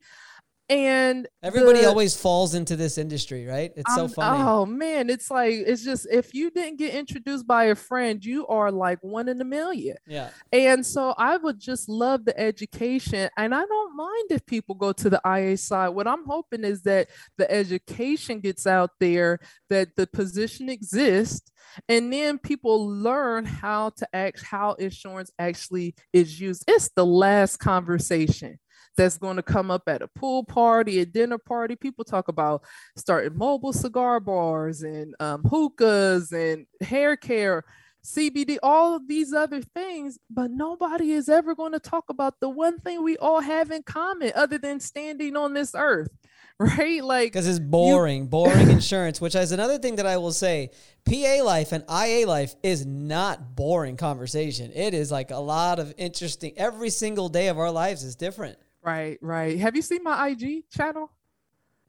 And 0.70 1.28
everybody 1.44 1.82
the, 1.82 1.88
always 1.88 2.16
falls 2.16 2.56
into 2.56 2.78
this 2.78 2.98
industry, 2.98 3.46
right? 3.46 3.72
It's 3.76 3.94
so 3.94 4.08
funny. 4.08 4.42
Oh 4.42 4.66
man, 4.66 5.10
it's 5.10 5.30
like 5.30 5.56
it's 5.56 5.84
just 5.84 6.08
if 6.10 6.34
you 6.34 6.50
didn't 6.52 6.78
get 6.80 6.96
introduced 6.96 7.46
by 7.46 7.66
a 7.66 7.76
friend, 7.76 8.24
you 8.24 8.48
are 8.48 8.72
like 8.72 9.00
one 9.02 9.28
in 9.28 9.42
a 9.42 9.44
million. 9.44 9.98
Yeah. 10.08 10.30
And 10.54 10.86
so 10.86 11.14
I 11.18 11.36
would 11.36 11.60
just 11.60 11.90
love 11.90 12.24
the 12.24 12.40
education, 12.40 13.30
and 13.36 13.54
I 13.54 13.66
don't 13.66 13.83
mind 13.94 14.32
if 14.32 14.46
people 14.46 14.76
go 14.76 14.92
to 14.94 15.10
the 15.10 15.22
IA 15.26 15.58
side. 15.58 15.90
What 15.90 16.08
I'm 16.08 16.26
hoping 16.26 16.64
is 16.64 16.84
that 16.84 17.10
the 17.38 17.50
education 17.52 18.40
gets 18.40 18.68
out 18.68 18.92
there, 19.00 19.40
that 19.70 19.96
the 19.96 20.08
position 20.08 20.70
exists, 20.70 21.52
and 21.88 22.12
then 22.12 22.38
people 22.38 22.88
learn 22.88 23.46
how 23.46 23.90
to 23.92 24.08
act, 24.14 24.44
how 24.44 24.74
insurance 24.74 25.32
actually 25.40 25.96
is 26.12 26.40
used. 26.40 26.64
It's 26.68 26.90
the 26.96 27.06
last 27.06 27.58
conversation 27.58 28.60
that's 28.96 29.18
going 29.18 29.38
to 29.38 29.44
come 29.44 29.72
up 29.72 29.84
at 29.88 30.02
a 30.02 30.08
pool 30.08 30.44
party, 30.44 31.00
a 31.00 31.06
dinner 31.06 31.38
party. 31.38 31.76
People 31.76 32.04
talk 32.04 32.28
about 32.28 32.64
starting 32.96 33.38
mobile 33.38 33.74
cigar 33.74 34.20
bars 34.20 34.84
and 34.84 35.16
um, 35.20 35.44
hookahs 35.44 36.32
and 36.32 36.66
hair 36.82 37.16
care. 37.16 37.64
CBD, 38.06 38.58
all 38.62 38.96
of 38.96 39.08
these 39.08 39.32
other 39.34 39.62
things, 39.62 40.20
but 40.30 40.52
nobody 40.52 41.12
is 41.12 41.30
ever 41.30 41.56
going 41.56 41.72
to 41.72 41.80
talk 41.80 42.06
about 42.10 42.40
the 42.42 42.50
one 42.50 42.80
thing 42.80 43.02
we 43.04 43.16
all 43.18 43.40
have 43.40 43.72
in 43.72 43.84
common 43.84 44.32
other 44.36 44.58
than 44.58 44.80
standing 44.82 45.38
on 45.38 45.54
this 45.54 45.74
earth, 45.74 46.10
right? 46.60 47.04
Like, 47.04 47.32
because 47.32 47.48
it's 47.48 47.60
boring, 47.60 48.24
you- 48.24 48.28
boring 48.28 48.70
insurance, 48.70 49.22
which 49.22 49.36
is 49.36 49.52
another 49.54 49.78
thing 49.78 49.96
that 49.96 50.06
I 50.06 50.18
will 50.18 50.34
say. 50.34 50.72
PA 51.06 51.42
life 51.44 51.72
and 51.72 51.84
IA 51.90 52.28
life 52.28 52.56
is 52.62 52.86
not 52.86 53.56
boring 53.56 53.98
conversation. 53.98 54.72
It 54.74 54.94
is 54.94 55.12
like 55.12 55.32
a 55.32 55.38
lot 55.38 55.80
of 55.80 55.94
interesting, 55.98 56.54
every 56.58 56.90
single 56.90 57.30
day 57.30 57.48
of 57.48 57.58
our 57.58 57.72
lives 57.72 58.04
is 58.04 58.16
different. 58.16 58.58
Right, 58.82 59.18
right. 59.22 59.58
Have 59.60 59.78
you 59.78 59.82
seen 59.82 60.04
my 60.04 60.28
IG 60.30 60.70
channel? 60.70 61.10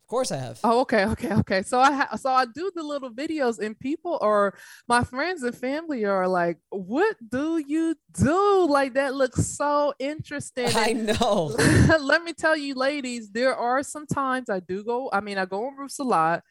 Of 0.05 0.09
course 0.09 0.31
I 0.32 0.36
have. 0.36 0.60
Oh, 0.62 0.81
okay, 0.81 1.06
okay, 1.06 1.32
okay. 1.32 1.62
So 1.62 1.81
I 1.81 1.90
ha- 1.90 2.16
so 2.16 2.28
I 2.28 2.44
do 2.44 2.70
the 2.74 2.82
little 2.82 3.10
videos, 3.10 3.59
and 3.59 3.78
people 3.78 4.18
or 4.20 4.55
my 4.86 5.02
friends 5.02 5.43
and 5.43 5.56
family 5.56 6.05
are 6.05 6.28
like, 6.28 6.59
"What 6.68 7.16
do 7.26 7.56
you 7.56 7.97
do?" 8.12 8.66
Like 8.68 8.93
that 8.94 9.14
looks 9.14 9.47
so 9.47 9.94
interesting. 9.98 10.68
I 10.74 10.93
know. 10.93 11.56
let 12.01 12.22
me 12.22 12.35
tell 12.35 12.55
you, 12.55 12.74
ladies, 12.74 13.31
there 13.31 13.56
are 13.56 13.82
some 13.82 14.06
times 14.06 14.51
I 14.51 14.60
do 14.60 14.85
go. 14.85 15.09
I 15.10 15.22
mean, 15.22 15.39
I 15.39 15.47
go 15.47 15.64
on 15.68 15.76
roofs 15.78 15.98
a 15.98 16.05
lot. 16.05 16.43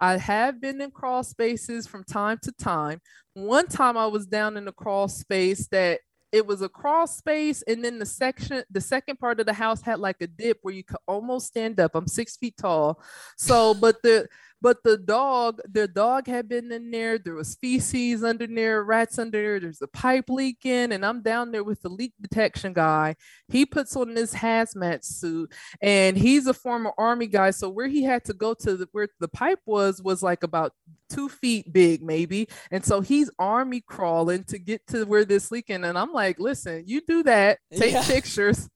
I 0.00 0.16
have 0.16 0.58
been 0.58 0.80
in 0.80 0.90
crawl 0.90 1.22
spaces 1.22 1.86
from 1.86 2.04
time 2.04 2.38
to 2.44 2.52
time. 2.52 2.98
One 3.34 3.66
time 3.66 3.98
I 3.98 4.06
was 4.06 4.24
down 4.24 4.56
in 4.56 4.64
the 4.64 4.72
crawl 4.72 5.08
space 5.08 5.68
that 5.68 6.00
it 6.32 6.46
was 6.46 6.62
a 6.62 6.68
crawl 6.68 7.06
space, 7.06 7.62
and 7.62 7.84
then 7.84 7.98
the 7.98 8.06
section, 8.06 8.64
the 8.70 8.80
second 8.80 9.18
part 9.18 9.38
of 9.38 9.46
the 9.46 9.52
house 9.52 9.82
had 9.82 10.00
like 10.00 10.16
a 10.22 10.26
dip 10.26 10.58
where 10.62 10.74
you 10.74 10.82
could 10.82 10.96
almost 11.06 11.46
stand 11.48 11.78
up. 11.78 11.94
I'm 11.94 12.06
six 12.06 12.36
feet 12.36 12.56
tall, 12.56 13.02
so 13.36 13.74
but 13.74 14.02
the 14.02 14.28
but 14.62 14.84
the 14.84 14.96
dog, 14.96 15.60
the 15.68 15.88
dog 15.88 16.28
had 16.28 16.48
been 16.48 16.70
in 16.70 16.92
there. 16.92 17.18
There 17.18 17.34
was 17.34 17.56
feces 17.56 18.22
under 18.22 18.46
there, 18.46 18.84
rats 18.84 19.18
under 19.18 19.42
there. 19.42 19.58
There's 19.58 19.82
a 19.82 19.88
pipe 19.88 20.30
leaking, 20.30 20.92
and 20.92 21.04
I'm 21.04 21.20
down 21.20 21.50
there 21.50 21.64
with 21.64 21.82
the 21.82 21.88
leak 21.88 22.14
detection 22.20 22.72
guy. 22.72 23.16
He 23.48 23.66
puts 23.66 23.96
on 23.96 24.14
this 24.14 24.32
hazmat 24.32 25.04
suit, 25.04 25.52
and 25.82 26.16
he's 26.16 26.46
a 26.46 26.54
former 26.54 26.92
army 26.96 27.26
guy. 27.26 27.50
So 27.50 27.68
where 27.68 27.88
he 27.88 28.04
had 28.04 28.24
to 28.26 28.34
go 28.34 28.54
to 28.54 28.76
the, 28.76 28.88
where 28.92 29.08
the 29.18 29.28
pipe 29.28 29.58
was 29.66 30.00
was 30.00 30.22
like 30.22 30.44
about 30.44 30.72
two 31.10 31.28
feet 31.28 31.72
big, 31.72 32.00
maybe. 32.00 32.48
And 32.70 32.84
so 32.84 33.00
he's 33.00 33.30
army 33.40 33.80
crawling 33.80 34.44
to 34.44 34.58
get 34.58 34.86
to 34.88 35.04
where 35.04 35.24
this 35.24 35.50
leaking. 35.50 35.84
And 35.84 35.98
I'm 35.98 36.12
like, 36.12 36.38
listen, 36.38 36.84
you 36.86 37.00
do 37.06 37.24
that, 37.24 37.58
take 37.74 37.94
yeah. 37.94 38.04
pictures. 38.06 38.68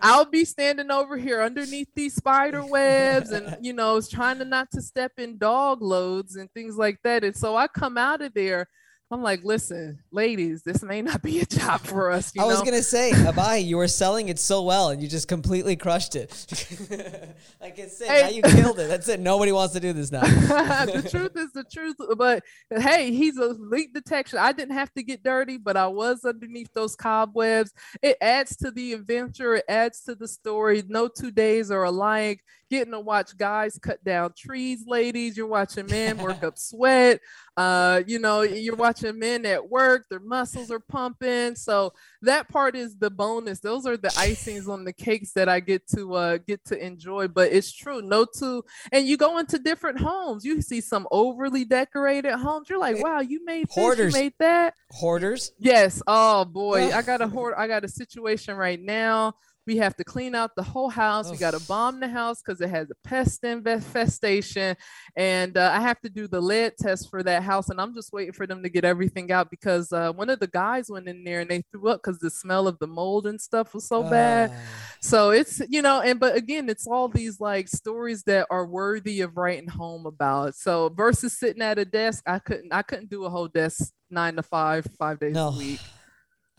I'll 0.00 0.24
be 0.24 0.44
standing 0.44 0.90
over 0.90 1.16
here 1.16 1.42
underneath 1.42 1.88
these 1.94 2.14
spider 2.14 2.64
webs 2.64 3.30
and 3.30 3.56
you 3.64 3.72
know, 3.72 4.00
trying 4.00 4.38
to 4.38 4.44
not 4.44 4.70
to 4.72 4.82
step 4.82 5.12
in 5.18 5.38
dog 5.38 5.82
loads 5.82 6.36
and 6.36 6.50
things 6.52 6.76
like 6.76 6.98
that. 7.04 7.24
And 7.24 7.36
so 7.36 7.56
I 7.56 7.66
come 7.66 7.98
out 7.98 8.22
of 8.22 8.34
there 8.34 8.68
I'm 9.12 9.22
like, 9.22 9.42
listen, 9.42 9.98
ladies, 10.12 10.62
this 10.62 10.84
may 10.84 11.02
not 11.02 11.20
be 11.20 11.40
a 11.40 11.46
job 11.46 11.80
for 11.80 12.12
us. 12.12 12.32
I 12.38 12.42
know? 12.42 12.46
was 12.46 12.62
gonna 12.62 12.80
say, 12.80 13.10
Abai, 13.14 13.64
you 13.64 13.76
were 13.76 13.88
selling 13.88 14.28
it 14.28 14.38
so 14.38 14.62
well, 14.62 14.90
and 14.90 15.02
you 15.02 15.08
just 15.08 15.26
completely 15.26 15.74
crushed 15.74 16.14
it. 16.14 16.30
like 17.60 17.76
it's 17.76 17.98
said, 17.98 18.08
hey. 18.08 18.22
now 18.22 18.28
you 18.28 18.42
killed 18.42 18.78
it. 18.78 18.86
That's 18.86 19.08
it. 19.08 19.18
Nobody 19.18 19.50
wants 19.50 19.74
to 19.74 19.80
do 19.80 19.92
this 19.92 20.12
now. 20.12 20.20
the 20.20 21.08
truth 21.10 21.32
is 21.34 21.50
the 21.52 21.64
truth. 21.64 21.96
But 22.16 22.44
hey, 22.70 23.10
he's 23.10 23.36
a 23.36 23.48
leak 23.48 23.92
detection. 23.92 24.38
I 24.38 24.52
didn't 24.52 24.74
have 24.74 24.92
to 24.94 25.02
get 25.02 25.24
dirty, 25.24 25.58
but 25.58 25.76
I 25.76 25.88
was 25.88 26.24
underneath 26.24 26.72
those 26.72 26.94
cobwebs. 26.94 27.72
It 28.02 28.16
adds 28.20 28.54
to 28.58 28.70
the 28.70 28.92
adventure. 28.92 29.56
It 29.56 29.64
adds 29.68 30.02
to 30.02 30.14
the 30.14 30.28
story. 30.28 30.84
No 30.86 31.08
two 31.08 31.32
days 31.32 31.72
are 31.72 31.82
alike 31.82 32.44
getting 32.70 32.92
to 32.92 33.00
watch 33.00 33.36
guys 33.36 33.78
cut 33.82 34.02
down 34.04 34.32
trees, 34.36 34.84
ladies. 34.86 35.36
You're 35.36 35.46
watching 35.48 35.86
men 35.86 36.16
work 36.18 36.42
up 36.44 36.56
sweat. 36.56 37.20
Uh, 37.56 38.02
you 38.06 38.18
know, 38.18 38.42
you're 38.42 38.76
watching 38.76 39.18
men 39.18 39.44
at 39.44 39.68
work, 39.68 40.06
their 40.08 40.20
muscles 40.20 40.70
are 40.70 40.80
pumping. 40.80 41.54
So 41.56 41.92
that 42.22 42.48
part 42.48 42.76
is 42.76 42.96
the 42.96 43.10
bonus. 43.10 43.60
Those 43.60 43.84
are 43.86 43.96
the 43.96 44.08
icings 44.10 44.68
on 44.68 44.84
the 44.84 44.92
cakes 44.92 45.32
that 45.32 45.48
I 45.48 45.60
get 45.60 45.86
to 45.88 46.14
uh 46.14 46.38
get 46.38 46.64
to 46.66 46.82
enjoy. 46.82 47.28
But 47.28 47.52
it's 47.52 47.72
true, 47.72 48.00
no 48.00 48.24
two, 48.24 48.64
and 48.92 49.06
you 49.06 49.16
go 49.16 49.38
into 49.38 49.58
different 49.58 50.00
homes. 50.00 50.44
You 50.44 50.62
see 50.62 50.80
some 50.80 51.06
overly 51.10 51.64
decorated 51.64 52.32
homes. 52.32 52.70
You're 52.70 52.78
like, 52.78 53.02
wow, 53.02 53.20
you 53.20 53.44
made 53.44 53.66
this, 53.68 53.74
Hoarders. 53.74 54.14
you 54.14 54.20
made 54.20 54.34
that. 54.38 54.74
Hoarders. 54.92 55.52
Yes. 55.58 56.00
Oh 56.06 56.44
boy, 56.44 56.92
I 56.92 57.02
got 57.02 57.20
a 57.20 57.26
hoard. 57.26 57.54
I 57.58 57.66
got 57.66 57.84
a 57.84 57.88
situation 57.88 58.56
right 58.56 58.80
now 58.80 59.34
we 59.70 59.76
have 59.76 59.94
to 59.94 60.02
clean 60.02 60.34
out 60.34 60.50
the 60.56 60.64
whole 60.64 60.88
house. 60.88 61.28
Oh. 61.28 61.30
We 61.30 61.38
got 61.38 61.52
to 61.52 61.60
bomb 61.60 62.00
the 62.00 62.08
house 62.08 62.42
because 62.42 62.60
it 62.60 62.70
has 62.70 62.90
a 62.90 63.08
pest 63.08 63.44
infestation. 63.44 64.76
And 65.14 65.56
uh, 65.56 65.70
I 65.72 65.80
have 65.80 66.00
to 66.00 66.10
do 66.10 66.26
the 66.26 66.40
lead 66.40 66.72
test 66.76 67.08
for 67.08 67.22
that 67.22 67.44
house. 67.44 67.68
And 67.68 67.80
I'm 67.80 67.94
just 67.94 68.12
waiting 68.12 68.32
for 68.32 68.48
them 68.48 68.64
to 68.64 68.68
get 68.68 68.84
everything 68.84 69.30
out 69.30 69.48
because 69.48 69.92
uh, 69.92 70.12
one 70.12 70.28
of 70.28 70.40
the 70.40 70.48
guys 70.48 70.90
went 70.90 71.06
in 71.06 71.22
there 71.22 71.38
and 71.38 71.48
they 71.48 71.62
threw 71.70 71.88
up 71.88 72.00
because 72.02 72.18
the 72.18 72.30
smell 72.30 72.66
of 72.66 72.80
the 72.80 72.88
mold 72.88 73.28
and 73.28 73.40
stuff 73.40 73.72
was 73.72 73.86
so 73.86 74.02
bad. 74.02 74.52
So 75.00 75.30
it's, 75.30 75.62
you 75.68 75.82
know, 75.82 76.00
and 76.00 76.18
but 76.18 76.34
again, 76.34 76.68
it's 76.68 76.88
all 76.88 77.06
these 77.06 77.38
like 77.40 77.68
stories 77.68 78.24
that 78.24 78.48
are 78.50 78.66
worthy 78.66 79.20
of 79.20 79.36
writing 79.36 79.68
home 79.68 80.04
about. 80.04 80.56
So 80.56 80.88
versus 80.88 81.38
sitting 81.38 81.62
at 81.62 81.78
a 81.78 81.84
desk, 81.84 82.24
I 82.26 82.40
couldn't, 82.40 82.72
I 82.72 82.82
couldn't 82.82 83.08
do 83.08 83.24
a 83.24 83.30
whole 83.30 83.46
desk 83.46 83.92
nine 84.10 84.34
to 84.34 84.42
five, 84.42 84.84
five 84.98 85.20
days 85.20 85.34
no. 85.34 85.50
a 85.50 85.56
week. 85.56 85.80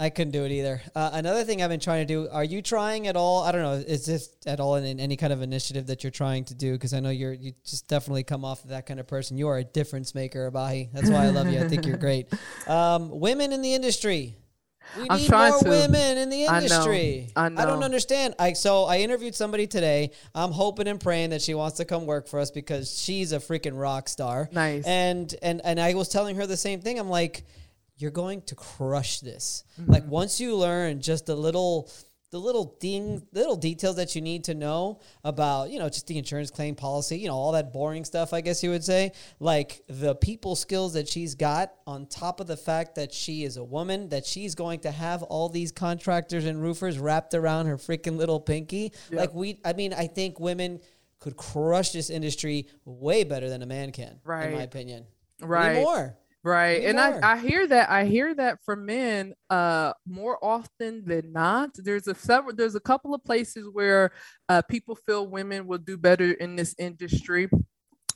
I 0.02 0.10
couldn't 0.10 0.32
do 0.32 0.46
it 0.46 0.52
either. 0.52 0.82
Uh, 0.96 1.12
another 1.14 1.44
thing 1.44 1.62
I've 1.62 1.70
been 1.70 1.80
trying 1.80 2.08
to 2.08 2.12
do. 2.12 2.28
Are 2.32 2.44
you 2.44 2.64
trying 2.64 3.08
at 3.08 3.16
all? 3.16 3.44
I 3.44 3.52
don't 3.52 3.62
know. 3.62 3.74
Is 3.74 4.04
this 4.08 4.36
at 4.48 4.60
all 4.60 4.74
in, 4.74 4.84
in 4.84 5.00
any 5.00 5.16
kind 5.16 5.32
of 5.32 5.44
initiative 5.44 5.86
that 5.88 6.04
you're 6.04 6.10
trying 6.10 6.44
to 6.46 6.56
do? 6.56 6.72
Because 6.72 6.96
I 6.96 7.02
know 7.02 7.12
you're 7.12 7.34
you 7.34 7.54
just 7.64 7.88
definitely 7.88 8.24
come 8.24 8.44
off 8.44 8.64
of 8.64 8.72
that 8.72 8.88
kind 8.88 9.00
of 9.00 9.06
person. 9.06 9.38
You 9.38 9.48
are 9.50 9.60
a 9.60 9.64
difference 9.64 10.16
maker, 10.16 10.50
Abahi. 10.50 10.92
That's 10.92 11.08
why 11.08 11.26
I 11.26 11.30
love 11.30 11.52
you. 11.52 11.60
I 11.60 11.68
think 11.68 11.86
you're 11.86 11.98
great. 11.98 12.28
Um, 12.68 13.10
women 13.20 13.52
in 13.52 13.62
the 13.62 13.74
industry. 13.74 14.38
We 14.98 15.08
I'm 15.10 15.20
need 15.20 15.32
more 15.32 15.60
to. 15.60 15.70
women 15.70 16.18
in 16.18 16.30
the 16.30 16.46
industry. 16.46 17.32
I 17.36 17.42
know. 17.42 17.46
I, 17.46 17.50
know. 17.50 17.62
I 17.62 17.66
don't 17.66 17.84
understand. 17.84 18.36
I 18.40 18.54
so 18.54 18.86
I 18.86 19.00
interviewed 19.00 19.36
somebody 19.36 19.68
today. 19.68 20.12
I'm 20.34 20.52
hoping 20.52 20.88
and 20.88 21.00
praying 21.00 21.32
that 21.32 21.42
she 21.42 21.54
wants 21.54 21.78
to 21.78 21.86
come 21.86 22.06
work 22.06 22.28
for 22.28 22.40
us 22.40 22.50
because 22.50 23.00
she's 23.00 23.32
a 23.32 23.40
freaking 23.40 23.80
rock 23.80 24.10
star. 24.10 24.50
Nice. 24.52 24.86
And 24.86 25.34
and 25.42 25.62
and 25.64 25.80
I 25.80 25.94
was 25.94 26.10
telling 26.10 26.36
her 26.38 26.48
the 26.48 26.58
same 26.58 26.82
thing. 26.82 27.00
I'm 27.00 27.10
like 27.10 27.46
you're 28.02 28.12
going 28.12 28.42
to 28.44 28.56
crush 28.56 29.20
this. 29.20 29.64
Mm-hmm. 29.80 29.92
Like 29.92 30.08
once 30.08 30.40
you 30.42 30.56
learn 30.56 31.02
just 31.02 31.26
the 31.26 31.36
little 31.36 31.90
the 32.32 32.40
little 32.40 32.78
ding 32.80 33.22
little 33.34 33.58
details 33.58 33.98
that 33.98 34.16
you 34.16 34.22
need 34.22 34.46
to 34.46 34.56
know 34.56 35.02
about, 35.24 35.70
you 35.70 35.78
know, 35.78 35.90
just 35.90 36.08
the 36.08 36.18
insurance 36.18 36.50
claim 36.50 36.76
policy, 36.76 37.20
you 37.20 37.28
know, 37.28 37.36
all 37.36 37.52
that 37.52 37.74
boring 37.74 38.06
stuff, 38.06 38.34
I 38.34 38.40
guess 38.40 38.64
you 38.64 38.70
would 38.70 38.86
say. 38.86 39.12
Like 39.40 39.84
the 39.88 40.16
people 40.16 40.56
skills 40.56 40.94
that 40.94 41.10
she's 41.10 41.36
got 41.36 41.74
on 41.86 42.06
top 42.06 42.40
of 42.40 42.48
the 42.48 42.56
fact 42.56 42.96
that 42.96 43.14
she 43.14 43.44
is 43.44 43.58
a 43.58 43.64
woman, 43.64 44.08
that 44.10 44.26
she's 44.26 44.56
going 44.56 44.80
to 44.82 44.92
have 44.92 45.24
all 45.24 45.50
these 45.50 45.74
contractors 45.74 46.46
and 46.46 46.62
roofers 46.62 46.98
wrapped 46.98 47.34
around 47.34 47.66
her 47.66 47.76
freaking 47.76 48.16
little 48.16 48.40
pinky. 48.40 48.94
Yep. 49.12 49.20
Like 49.20 49.34
we 49.34 49.60
I 49.66 49.74
mean, 49.74 49.94
I 49.94 50.08
think 50.08 50.40
women 50.40 50.80
could 51.20 51.36
crush 51.36 51.92
this 51.92 52.10
industry 52.10 52.68
way 52.86 53.26
better 53.26 53.50
than 53.50 53.62
a 53.62 53.68
man 53.68 53.92
can, 53.92 54.22
right. 54.24 54.48
in 54.48 54.56
my 54.56 54.64
opinion. 54.64 55.06
Right. 55.42 55.82
more. 55.82 56.16
Right. 56.44 56.84
and 56.86 57.00
I, 57.00 57.34
I 57.34 57.38
hear 57.38 57.68
that 57.68 57.90
I 57.92 58.06
hear 58.06 58.34
that 58.34 58.64
from 58.66 58.88
men 58.88 59.36
uh 59.52 59.94
more 60.08 60.44
often 60.44 61.06
than 61.06 61.32
not. 61.32 61.70
There's 61.76 62.08
a 62.08 62.16
several 62.16 62.56
there's 62.56 62.74
a 62.74 62.80
couple 62.80 63.14
of 63.14 63.24
places 63.24 63.68
where 63.72 64.12
uh 64.50 64.64
people 64.64 64.96
feel 64.96 65.28
women 65.28 65.68
will 65.68 65.78
do 65.78 65.98
better 65.98 66.32
in 66.32 66.56
this 66.56 66.74
industry. 66.80 67.48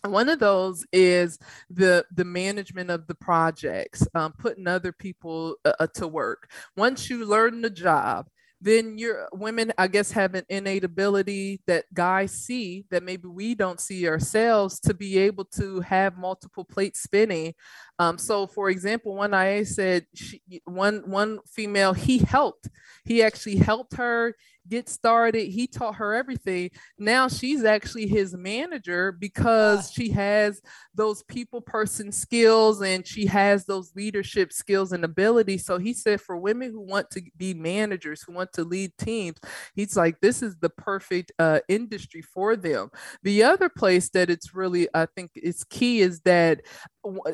One 0.03 0.29
of 0.29 0.39
those 0.39 0.85
is 0.91 1.37
the 1.69 2.03
the 2.15 2.25
management 2.25 2.89
of 2.89 3.05
the 3.05 3.15
projects, 3.15 4.07
um, 4.15 4.33
putting 4.39 4.67
other 4.67 4.91
people 4.91 5.57
uh, 5.63 5.73
uh 5.79 5.87
to 5.95 6.07
work. 6.07 6.49
Once 6.75 7.09
you 7.09 7.25
learn 7.25 7.61
the 7.61 7.69
job, 7.69 8.27
then 8.61 8.97
your 8.97 9.27
women, 9.33 9.73
I 9.77 9.87
guess, 9.87 10.11
have 10.11 10.33
an 10.33 10.45
innate 10.49 10.83
ability 10.83 11.61
that 11.67 11.85
guys 11.93 12.31
see 12.31 12.85
that 12.89 13.03
maybe 13.03 13.27
we 13.27 13.53
don't 13.53 13.79
see 13.79 14.07
ourselves 14.07 14.79
to 14.81 14.93
be 14.93 15.17
able 15.19 15.45
to 15.57 15.81
have 15.81 16.17
multiple 16.17 16.63
plates 16.63 17.01
spinning. 17.01 17.53
Um, 17.99 18.17
so, 18.17 18.47
for 18.47 18.69
example, 18.69 19.15
one 19.15 19.33
I 19.33 19.63
said 19.63 20.05
she, 20.13 20.41
one 20.65 21.03
one 21.05 21.39
female 21.47 21.93
he 21.93 22.19
helped. 22.19 22.69
He 23.03 23.21
actually 23.21 23.57
helped 23.57 23.95
her 23.95 24.35
get 24.67 24.89
started. 24.89 25.47
He 25.47 25.67
taught 25.67 25.95
her 25.95 26.13
everything. 26.13 26.71
Now 26.97 27.27
she's 27.27 27.63
actually 27.63 28.07
his 28.07 28.35
manager 28.35 29.11
because 29.11 29.91
she 29.91 30.09
has 30.11 30.61
those 30.93 31.23
people 31.23 31.61
person 31.61 32.11
skills 32.11 32.81
and 32.81 33.05
she 33.05 33.25
has 33.27 33.65
those 33.65 33.95
leadership 33.95 34.51
skills 34.51 34.91
and 34.91 35.03
abilities. 35.03 35.65
So 35.65 35.77
he 35.77 35.93
said 35.93 36.21
for 36.21 36.37
women 36.37 36.71
who 36.71 36.81
want 36.81 37.09
to 37.11 37.21
be 37.37 37.53
managers, 37.53 38.21
who 38.23 38.33
want 38.33 38.53
to 38.53 38.63
lead 38.63 38.91
teams, 38.97 39.37
he's 39.73 39.97
like, 39.97 40.19
this 40.21 40.41
is 40.41 40.55
the 40.57 40.69
perfect 40.69 41.31
uh, 41.39 41.59
industry 41.67 42.21
for 42.21 42.55
them. 42.55 42.89
The 43.23 43.43
other 43.43 43.69
place 43.69 44.09
that 44.09 44.29
it's 44.29 44.53
really, 44.53 44.87
I 44.93 45.07
think, 45.15 45.31
is 45.35 45.63
key 45.63 46.01
is 46.01 46.21
that 46.21 46.61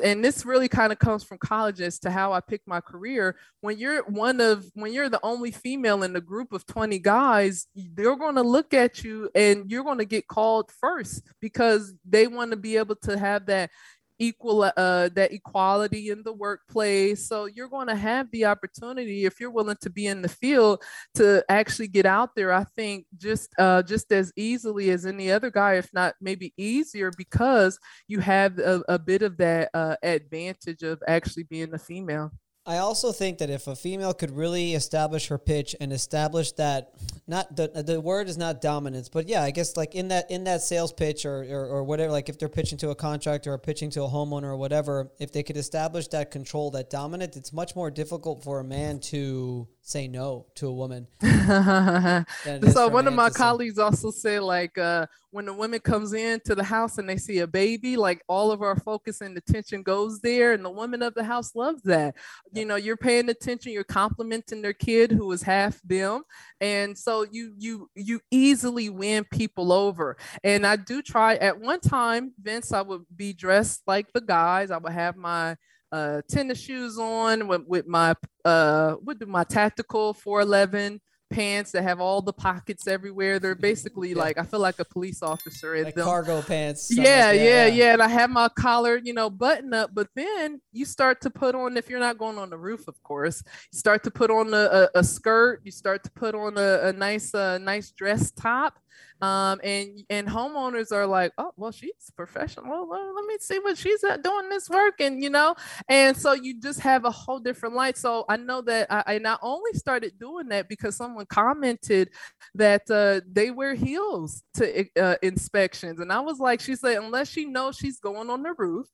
and 0.04 0.24
this 0.24 0.44
really 0.44 0.68
kind 0.68 0.92
of 0.92 0.98
comes 0.98 1.24
from 1.24 1.38
college 1.38 1.80
as 1.80 1.98
to 2.00 2.10
how 2.10 2.32
I 2.32 2.40
picked 2.40 2.68
my 2.68 2.80
career. 2.80 3.36
When 3.60 3.78
you're 3.78 4.04
one 4.04 4.40
of, 4.40 4.66
when 4.74 4.92
you're 4.92 5.08
the 5.08 5.20
only 5.22 5.50
female 5.50 6.02
in 6.02 6.14
a 6.14 6.20
group 6.20 6.52
of 6.52 6.66
20 6.66 6.98
guys, 6.98 7.66
they're 7.74 8.16
going 8.16 8.34
to 8.34 8.42
look 8.42 8.74
at 8.74 9.02
you 9.02 9.30
and 9.34 9.70
you're 9.70 9.84
going 9.84 9.98
to 9.98 10.04
get 10.04 10.28
called 10.28 10.70
first 10.80 11.22
because 11.40 11.94
they 12.08 12.26
want 12.26 12.50
to 12.50 12.56
be 12.56 12.76
able 12.76 12.96
to 12.96 13.18
have 13.18 13.46
that 13.46 13.70
equal 14.18 14.62
uh, 14.64 15.08
that 15.14 15.32
equality 15.32 16.10
in 16.10 16.22
the 16.22 16.32
workplace. 16.32 17.26
So 17.26 17.46
you're 17.46 17.68
going 17.68 17.88
to 17.88 17.96
have 17.96 18.30
the 18.30 18.46
opportunity 18.46 19.24
if 19.24 19.40
you're 19.40 19.50
willing 19.50 19.76
to 19.80 19.90
be 19.90 20.06
in 20.06 20.22
the 20.22 20.28
field 20.28 20.82
to 21.14 21.44
actually 21.48 21.88
get 21.88 22.06
out 22.06 22.30
there 22.34 22.52
i 22.52 22.64
think 22.76 23.06
just 23.16 23.52
uh, 23.58 23.82
just 23.82 24.12
as 24.12 24.32
easily 24.36 24.90
as 24.90 25.06
any 25.06 25.30
other 25.30 25.50
guy 25.50 25.74
if 25.74 25.92
not 25.92 26.14
maybe 26.20 26.52
easier 26.56 27.10
because 27.16 27.78
you 28.08 28.20
have 28.20 28.58
a, 28.58 28.82
a 28.88 28.98
bit 28.98 29.22
of 29.22 29.36
that 29.36 29.70
uh, 29.74 29.96
advantage 30.02 30.82
of 30.82 31.02
actually 31.06 31.44
being 31.44 31.72
a 31.74 31.78
female 31.78 32.30
I 32.64 32.78
also 32.78 33.10
think 33.10 33.38
that 33.38 33.50
if 33.50 33.66
a 33.66 33.74
female 33.74 34.14
could 34.14 34.30
really 34.30 34.74
establish 34.74 35.26
her 35.28 35.38
pitch 35.38 35.74
and 35.80 35.92
establish 35.92 36.52
that 36.52 36.94
not 37.26 37.56
the 37.56 37.68
the 37.68 38.00
word 38.00 38.28
is 38.28 38.38
not 38.38 38.60
dominance, 38.60 39.08
but 39.08 39.28
yeah, 39.28 39.42
I 39.42 39.50
guess 39.50 39.76
like 39.76 39.96
in 39.96 40.08
that 40.08 40.30
in 40.30 40.44
that 40.44 40.62
sales 40.62 40.92
pitch 40.92 41.26
or, 41.26 41.42
or, 41.42 41.66
or 41.66 41.84
whatever, 41.84 42.12
like 42.12 42.28
if 42.28 42.38
they're 42.38 42.48
pitching 42.48 42.78
to 42.78 42.90
a 42.90 42.94
contractor 42.94 43.52
or 43.52 43.58
pitching 43.58 43.90
to 43.90 44.04
a 44.04 44.08
homeowner 44.08 44.44
or 44.44 44.56
whatever, 44.56 45.10
if 45.18 45.32
they 45.32 45.42
could 45.42 45.56
establish 45.56 46.06
that 46.08 46.30
control, 46.30 46.70
that 46.70 46.88
dominance, 46.88 47.36
it's 47.36 47.52
much 47.52 47.74
more 47.74 47.90
difficult 47.90 48.44
for 48.44 48.60
a 48.60 48.64
man 48.64 49.00
to 49.00 49.66
say 49.84 50.06
no 50.06 50.46
to 50.54 50.68
a 50.68 50.72
woman. 50.72 51.08
so 51.22 52.88
one 52.88 53.08
of 53.08 53.14
my 53.14 53.28
colleagues 53.30 53.78
also 53.78 54.12
said 54.12 54.42
like 54.42 54.78
uh, 54.78 55.06
when 55.32 55.44
the 55.44 55.52
woman 55.52 55.80
comes 55.80 56.12
into 56.12 56.54
the 56.54 56.62
house 56.62 56.98
and 56.98 57.08
they 57.08 57.16
see 57.16 57.40
a 57.40 57.46
baby, 57.46 57.96
like 57.96 58.22
all 58.28 58.52
of 58.52 58.62
our 58.62 58.76
focus 58.76 59.20
and 59.20 59.36
attention 59.36 59.82
goes 59.82 60.20
there, 60.20 60.52
and 60.52 60.64
the 60.64 60.70
woman 60.70 61.02
of 61.02 61.14
the 61.14 61.24
house 61.24 61.56
loves 61.56 61.82
that. 61.82 62.14
You 62.52 62.64
know, 62.64 62.76
you're 62.76 62.96
paying 62.96 63.28
attention, 63.28 63.72
you're 63.72 63.82
complimenting 63.82 64.62
their 64.62 64.72
kid 64.72 65.10
who 65.10 65.32
is 65.32 65.42
half 65.42 65.82
them, 65.82 66.22
and 66.60 66.96
so 66.96 67.26
you 67.30 67.54
you 67.58 67.90
you 67.96 68.20
easily 68.30 68.88
win 68.88 69.24
people 69.24 69.72
over. 69.72 70.16
And 70.44 70.64
I 70.64 70.76
do 70.76 71.02
try 71.02 71.34
at 71.34 71.58
one 71.58 71.80
time, 71.80 72.32
Vince, 72.40 72.72
I 72.72 72.82
would 72.82 73.02
be 73.14 73.32
dressed 73.32 73.82
like 73.86 74.12
the 74.12 74.20
guys. 74.20 74.70
I 74.70 74.78
would 74.78 74.92
have 74.92 75.16
my 75.16 75.56
uh, 75.92 76.22
tennis 76.28 76.60
shoes 76.60 76.98
on 76.98 77.46
with, 77.46 77.62
with 77.66 77.86
my 77.86 78.14
uh, 78.44 78.96
with 79.04 79.22
my 79.26 79.44
tactical 79.44 80.14
411 80.14 81.00
pants 81.32 81.72
that 81.72 81.82
have 81.82 82.00
all 82.00 82.22
the 82.22 82.32
pockets 82.32 82.86
everywhere. 82.86 83.38
They're 83.38 83.54
basically 83.54 84.10
yeah. 84.10 84.18
like 84.18 84.38
I 84.38 84.44
feel 84.44 84.60
like 84.60 84.78
a 84.78 84.84
police 84.84 85.22
officer 85.22 85.74
in 85.74 85.84
like 85.84 85.94
them. 85.94 86.04
cargo 86.04 86.42
pants. 86.42 86.88
Yeah, 86.90 87.02
like 87.02 87.06
yeah, 87.06 87.32
yeah, 87.32 87.66
yeah. 87.66 87.92
And 87.94 88.02
I 88.02 88.08
have 88.08 88.30
my 88.30 88.48
collar, 88.48 89.00
you 89.02 89.12
know, 89.12 89.30
button 89.30 89.74
up. 89.74 89.90
But 89.92 90.08
then 90.14 90.60
you 90.72 90.84
start 90.84 91.20
to 91.22 91.30
put 91.30 91.54
on, 91.54 91.76
if 91.76 91.88
you're 91.88 92.00
not 92.00 92.18
going 92.18 92.38
on 92.38 92.50
the 92.50 92.58
roof, 92.58 92.86
of 92.88 93.02
course, 93.02 93.42
you 93.72 93.78
start 93.78 94.04
to 94.04 94.10
put 94.10 94.30
on 94.30 94.52
a, 94.54 94.88
a, 94.94 95.00
a 95.00 95.04
skirt. 95.04 95.60
You 95.64 95.72
start 95.72 96.04
to 96.04 96.10
put 96.10 96.34
on 96.34 96.56
a, 96.56 96.88
a 96.88 96.92
nice, 96.92 97.34
uh, 97.34 97.58
nice 97.58 97.90
dress 97.90 98.30
top. 98.30 98.78
Um, 99.22 99.60
and 99.62 100.02
and 100.10 100.26
homeowners 100.26 100.90
are 100.90 101.06
like, 101.06 101.32
oh, 101.38 101.52
well, 101.56 101.70
she's 101.70 102.10
professional. 102.16 102.88
Well, 102.88 103.14
let 103.14 103.24
me 103.24 103.36
see 103.38 103.60
what 103.60 103.78
she's 103.78 104.00
doing 104.00 104.48
this 104.48 104.68
work, 104.68 104.94
and 105.00 105.22
you 105.22 105.30
know, 105.30 105.54
and 105.88 106.16
so 106.16 106.32
you 106.32 106.60
just 106.60 106.80
have 106.80 107.04
a 107.04 107.10
whole 107.10 107.38
different 107.38 107.76
light. 107.76 107.96
So 107.96 108.24
I 108.28 108.36
know 108.36 108.62
that 108.62 108.88
I, 108.90 109.14
I 109.14 109.18
not 109.18 109.38
only 109.40 109.72
started 109.74 110.18
doing 110.18 110.48
that 110.48 110.68
because 110.68 110.96
someone 110.96 111.26
commented 111.26 112.10
that 112.56 112.90
uh, 112.90 113.20
they 113.30 113.52
wear 113.52 113.74
heels 113.74 114.42
to 114.54 114.86
uh, 115.00 115.14
inspections, 115.22 116.00
and 116.00 116.12
I 116.12 116.18
was 116.18 116.40
like, 116.40 116.60
she 116.60 116.74
said, 116.74 116.96
unless 116.96 117.30
she 117.30 117.44
knows 117.44 117.76
she's 117.76 118.00
going 118.00 118.28
on 118.28 118.42
the 118.42 118.54
roof, 118.58 118.88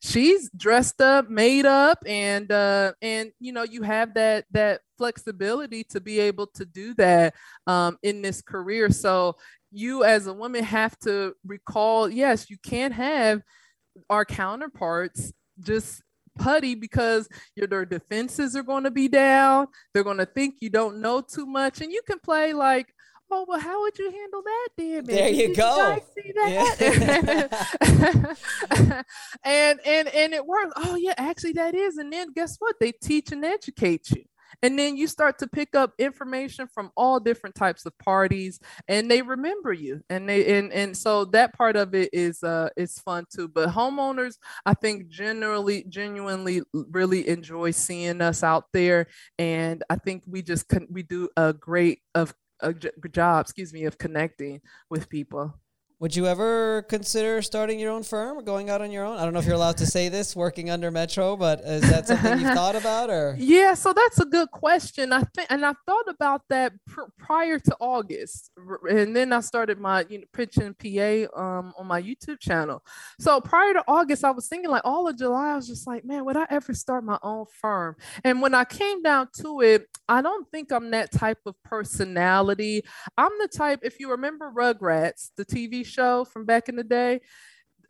she's 0.00 0.50
dressed 0.56 1.02
up, 1.02 1.28
made 1.28 1.66
up, 1.66 1.98
and 2.06 2.50
uh, 2.50 2.94
and 3.02 3.32
you 3.38 3.52
know, 3.52 3.64
you 3.64 3.82
have 3.82 4.14
that 4.14 4.46
that 4.52 4.80
flexibility 4.96 5.84
to 5.84 6.00
be 6.00 6.20
able 6.20 6.46
to 6.48 6.64
do 6.64 6.94
that 6.94 7.34
um, 7.66 7.98
in 8.02 8.22
this 8.22 8.42
career. 8.42 8.90
So 8.90 9.36
you 9.74 10.04
as 10.04 10.26
a 10.26 10.32
woman 10.32 10.62
have 10.62 10.96
to 11.00 11.34
recall 11.44 12.08
yes 12.08 12.48
you 12.48 12.56
can't 12.62 12.94
have 12.94 13.42
our 14.08 14.24
counterparts 14.24 15.32
just 15.60 16.00
putty 16.38 16.74
because 16.74 17.28
your 17.56 17.66
their 17.66 17.84
defenses 17.84 18.56
are 18.56 18.62
going 18.62 18.84
to 18.84 18.90
be 18.90 19.08
down 19.08 19.66
they're 19.92 20.04
going 20.04 20.18
to 20.18 20.26
think 20.26 20.54
you 20.60 20.70
don't 20.70 21.00
know 21.00 21.20
too 21.20 21.46
much 21.46 21.80
and 21.80 21.92
you 21.92 22.00
can 22.06 22.18
play 22.20 22.52
like 22.52 22.86
oh 23.30 23.44
well 23.48 23.58
how 23.58 23.80
would 23.82 23.98
you 23.98 24.10
handle 24.10 24.42
that 24.42 24.68
then 24.76 25.04
there 25.04 25.28
you 25.28 25.48
Did 25.48 25.56
go. 25.56 25.96
you 26.16 26.32
yeah. 26.36 27.48
and 29.44 29.80
and 29.86 30.08
and 30.08 30.34
it 30.34 30.44
works. 30.44 30.72
Oh 30.76 30.96
yeah 30.96 31.14
actually 31.16 31.52
that 31.52 31.74
is. 31.74 31.96
And 31.96 32.12
then 32.12 32.32
guess 32.34 32.56
what? 32.58 32.76
They 32.80 32.92
teach 32.92 33.32
and 33.32 33.44
educate 33.44 34.10
you 34.10 34.24
and 34.62 34.78
then 34.78 34.96
you 34.96 35.06
start 35.06 35.38
to 35.38 35.46
pick 35.46 35.74
up 35.74 35.92
information 35.98 36.66
from 36.66 36.90
all 36.96 37.20
different 37.20 37.54
types 37.54 37.86
of 37.86 37.96
parties 37.98 38.60
and 38.88 39.10
they 39.10 39.22
remember 39.22 39.72
you. 39.72 40.02
And 40.10 40.28
they 40.28 40.58
and 40.58 40.72
and 40.72 40.96
so 40.96 41.24
that 41.26 41.54
part 41.54 41.76
of 41.76 41.94
it 41.94 42.10
is 42.12 42.42
uh 42.42 42.68
is 42.76 42.98
fun 42.98 43.24
too. 43.34 43.48
But 43.48 43.70
homeowners 43.70 44.36
i 44.66 44.74
think 44.74 45.08
generally 45.08 45.84
genuinely 45.88 46.62
really 46.72 47.28
enjoy 47.28 47.70
seeing 47.70 48.20
us 48.20 48.42
out 48.42 48.64
there. 48.72 49.06
And 49.38 49.82
i 49.90 49.96
think 49.96 50.24
we 50.26 50.42
just 50.42 50.68
can 50.68 50.86
we 50.90 51.02
do 51.02 51.28
a 51.36 51.52
great 51.52 52.00
of 52.14 52.34
a 52.60 52.72
job 52.72 53.42
excuse 53.42 53.72
me 53.72 53.84
of 53.84 53.98
connecting 53.98 54.60
with 54.88 55.08
people 55.08 55.54
would 56.04 56.14
you 56.14 56.26
ever 56.26 56.82
consider 56.82 57.40
starting 57.40 57.80
your 57.80 57.90
own 57.90 58.02
firm 58.02 58.36
or 58.36 58.42
going 58.42 58.68
out 58.68 58.82
on 58.82 58.90
your 58.90 59.06
own? 59.06 59.16
I 59.16 59.24
don't 59.24 59.32
know 59.32 59.38
if 59.38 59.46
you're 59.46 59.54
allowed 59.54 59.78
to 59.78 59.86
say 59.86 60.10
this 60.10 60.36
working 60.44 60.68
under 60.68 60.90
Metro, 60.90 61.34
but 61.34 61.60
is 61.60 61.80
that 61.80 62.06
something 62.06 62.40
you've 62.40 62.52
thought 62.52 62.76
about 62.76 63.08
or? 63.08 63.34
Yeah, 63.38 63.72
so 63.72 63.94
that's 63.94 64.20
a 64.20 64.26
good 64.26 64.50
question. 64.50 65.14
I 65.14 65.22
think, 65.22 65.46
and 65.48 65.64
I 65.64 65.72
thought 65.86 66.06
about 66.06 66.42
that 66.50 66.74
pr- 66.86 67.08
prior 67.16 67.58
to 67.58 67.76
August, 67.80 68.50
and 68.86 69.16
then 69.16 69.32
I 69.32 69.40
started 69.40 69.80
my 69.80 70.04
you 70.10 70.18
know 70.18 70.24
pitching 70.30 70.74
PA 70.74 71.40
um, 71.42 71.72
on 71.78 71.86
my 71.86 72.02
YouTube 72.02 72.38
channel. 72.38 72.84
So 73.18 73.40
prior 73.40 73.72
to 73.72 73.82
August, 73.88 74.24
I 74.24 74.30
was 74.32 74.46
thinking 74.46 74.68
like 74.68 74.82
all 74.84 75.08
of 75.08 75.16
July, 75.16 75.52
I 75.52 75.56
was 75.56 75.66
just 75.66 75.86
like, 75.86 76.04
man, 76.04 76.26
would 76.26 76.36
I 76.36 76.46
ever 76.50 76.74
start 76.74 77.02
my 77.02 77.18
own 77.22 77.46
firm? 77.62 77.96
And 78.22 78.42
when 78.42 78.54
I 78.54 78.64
came 78.64 79.00
down 79.00 79.28
to 79.40 79.62
it, 79.62 79.88
I 80.06 80.20
don't 80.20 80.46
think 80.50 80.70
I'm 80.70 80.90
that 80.90 81.12
type 81.12 81.38
of 81.46 81.54
personality. 81.62 82.82
I'm 83.16 83.32
the 83.40 83.48
type, 83.48 83.80
if 83.82 83.98
you 84.00 84.10
remember 84.10 84.52
Rugrats, 84.54 85.30
the 85.38 85.46
TV 85.46 85.82
show 85.84 85.93
show 85.94 86.24
from 86.24 86.44
back 86.44 86.68
in 86.68 86.76
the 86.76 86.84
day, 86.84 87.20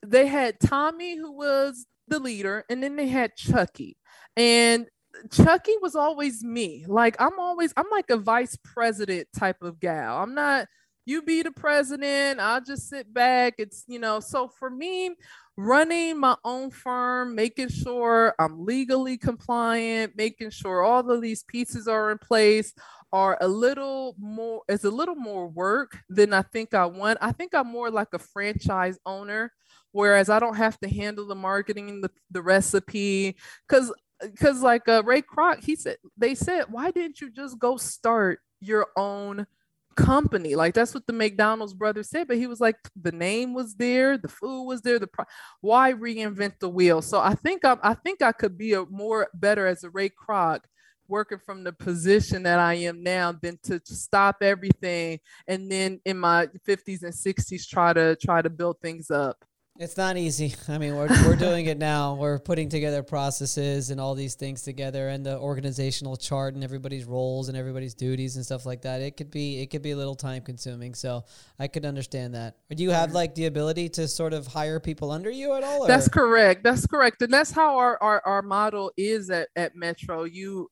they 0.04 0.26
had 0.26 0.60
Tommy, 0.60 1.16
who 1.16 1.32
was 1.32 1.86
the 2.08 2.20
leader, 2.20 2.64
and 2.68 2.82
then 2.82 2.96
they 2.96 3.08
had 3.08 3.36
Chucky. 3.36 3.96
And 4.36 4.86
Chucky 5.30 5.74
was 5.80 5.94
always 5.94 6.42
me. 6.42 6.84
Like 6.86 7.16
I'm 7.20 7.38
always, 7.38 7.72
I'm 7.76 7.90
like 7.90 8.10
a 8.10 8.16
vice 8.16 8.56
president 8.62 9.28
type 9.36 9.62
of 9.62 9.80
gal. 9.80 10.18
I'm 10.18 10.34
not, 10.34 10.66
you 11.06 11.22
be 11.22 11.42
the 11.42 11.52
president, 11.52 12.40
I'll 12.40 12.62
just 12.62 12.88
sit 12.88 13.12
back. 13.12 13.54
It's, 13.58 13.84
you 13.86 13.98
know, 13.98 14.20
so 14.20 14.48
for 14.48 14.70
me, 14.70 15.14
running 15.56 16.18
my 16.18 16.36
own 16.44 16.70
firm, 16.70 17.34
making 17.34 17.68
sure 17.68 18.34
I'm 18.38 18.64
legally 18.64 19.16
compliant, 19.16 20.16
making 20.16 20.50
sure 20.50 20.82
all 20.82 21.08
of 21.10 21.22
these 21.22 21.44
pieces 21.44 21.86
are 21.86 22.10
in 22.10 22.18
place, 22.18 22.72
are 23.12 23.38
a 23.40 23.46
little 23.46 24.16
more 24.18 24.62
it's 24.68 24.84
a 24.84 24.90
little 24.90 25.14
more 25.14 25.46
work 25.48 25.98
than 26.08 26.32
I 26.32 26.42
think 26.42 26.74
I 26.74 26.86
want. 26.86 27.18
I 27.20 27.32
think 27.32 27.54
I'm 27.54 27.68
more 27.68 27.90
like 27.90 28.08
a 28.12 28.18
franchise 28.18 28.98
owner, 29.06 29.52
whereas 29.92 30.28
I 30.28 30.40
don't 30.40 30.56
have 30.56 30.78
to 30.80 30.88
handle 30.88 31.26
the 31.26 31.36
marketing, 31.36 32.00
the, 32.00 32.10
the 32.30 32.42
recipe, 32.42 33.36
because 33.68 33.92
because 34.20 34.62
like 34.62 34.88
uh, 34.88 35.02
Ray 35.04 35.22
Kroc, 35.22 35.62
he 35.62 35.76
said 35.76 35.98
they 36.16 36.34
said, 36.34 36.64
why 36.70 36.90
didn't 36.90 37.20
you 37.20 37.30
just 37.30 37.58
go 37.58 37.76
start 37.76 38.40
your 38.60 38.88
own 38.96 39.46
company? 39.94 40.54
Like 40.54 40.74
that's 40.74 40.94
what 40.94 41.06
the 41.06 41.12
McDonald's 41.12 41.74
brothers 41.74 42.10
said, 42.10 42.28
but 42.28 42.36
he 42.36 42.46
was 42.46 42.60
like, 42.60 42.76
the 43.00 43.12
name 43.12 43.54
was 43.54 43.74
there, 43.74 44.18
the 44.18 44.28
food 44.28 44.64
was 44.64 44.82
there, 44.82 44.98
the 44.98 45.06
pro- 45.06 45.24
why 45.60 45.92
reinvent 45.92 46.58
the 46.60 46.68
wheel? 46.68 47.02
So 47.02 47.20
I 47.20 47.34
think 47.34 47.64
I'm 47.64 47.78
I 47.82 47.94
think 47.94 48.22
I 48.22 48.32
could 48.32 48.58
be 48.58 48.74
a 48.74 48.84
more 48.86 49.28
better 49.34 49.66
as 49.66 49.84
a 49.84 49.90
Ray 49.90 50.10
Kroc 50.10 50.60
working 51.08 51.38
from 51.38 51.64
the 51.64 51.72
position 51.72 52.42
that 52.44 52.58
I 52.58 52.74
am 52.74 53.02
now 53.02 53.32
than 53.32 53.58
to 53.64 53.80
stop 53.84 54.36
everything 54.40 55.20
and 55.46 55.70
then 55.70 56.00
in 56.04 56.18
my 56.18 56.48
50s 56.66 57.02
and 57.02 57.12
60s 57.12 57.68
try 57.68 57.92
to 57.92 58.16
try 58.16 58.42
to 58.42 58.50
build 58.50 58.80
things 58.80 59.10
up. 59.10 59.44
It's 59.76 59.96
not 59.96 60.16
easy. 60.16 60.54
I 60.68 60.78
mean, 60.78 60.94
we're, 60.94 61.08
we're 61.26 61.34
doing 61.34 61.66
it 61.66 61.78
now. 61.78 62.14
We're 62.14 62.38
putting 62.38 62.68
together 62.68 63.02
processes 63.02 63.90
and 63.90 64.00
all 64.00 64.14
these 64.14 64.36
things 64.36 64.62
together 64.62 65.08
and 65.08 65.26
the 65.26 65.36
organizational 65.36 66.16
chart 66.16 66.54
and 66.54 66.62
everybody's 66.62 67.04
roles 67.04 67.48
and 67.48 67.58
everybody's 67.58 67.94
duties 67.94 68.36
and 68.36 68.44
stuff 68.44 68.66
like 68.66 68.82
that. 68.82 69.00
It 69.00 69.16
could 69.16 69.32
be 69.32 69.60
it 69.60 69.70
could 69.70 69.82
be 69.82 69.90
a 69.90 69.96
little 69.96 70.14
time 70.14 70.42
consuming. 70.42 70.94
So 70.94 71.24
I 71.58 71.66
could 71.66 71.84
understand 71.84 72.34
that. 72.34 72.56
Do 72.70 72.84
you 72.84 72.90
have 72.90 73.12
like 73.12 73.34
the 73.34 73.46
ability 73.46 73.88
to 73.90 74.06
sort 74.06 74.32
of 74.32 74.46
hire 74.46 74.78
people 74.78 75.10
under 75.10 75.30
you 75.30 75.54
at 75.54 75.64
all? 75.64 75.84
Or? 75.84 75.88
That's 75.88 76.08
correct. 76.08 76.62
That's 76.62 76.86
correct. 76.86 77.20
And 77.22 77.32
that's 77.32 77.50
how 77.50 77.76
our, 77.76 78.00
our, 78.00 78.22
our 78.24 78.42
model 78.42 78.92
is 78.96 79.28
at, 79.30 79.48
at 79.56 79.74
Metro. 79.74 80.22
You 80.22 80.68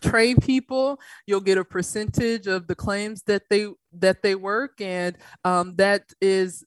train 0.00 0.36
people 0.36 1.00
you'll 1.26 1.40
get 1.40 1.58
a 1.58 1.64
percentage 1.64 2.46
of 2.46 2.68
the 2.68 2.76
claims 2.76 3.24
that 3.24 3.42
they 3.50 3.66
that 3.92 4.22
they 4.22 4.36
work 4.36 4.80
and 4.80 5.18
um, 5.44 5.74
that 5.76 6.04
is 6.20 6.64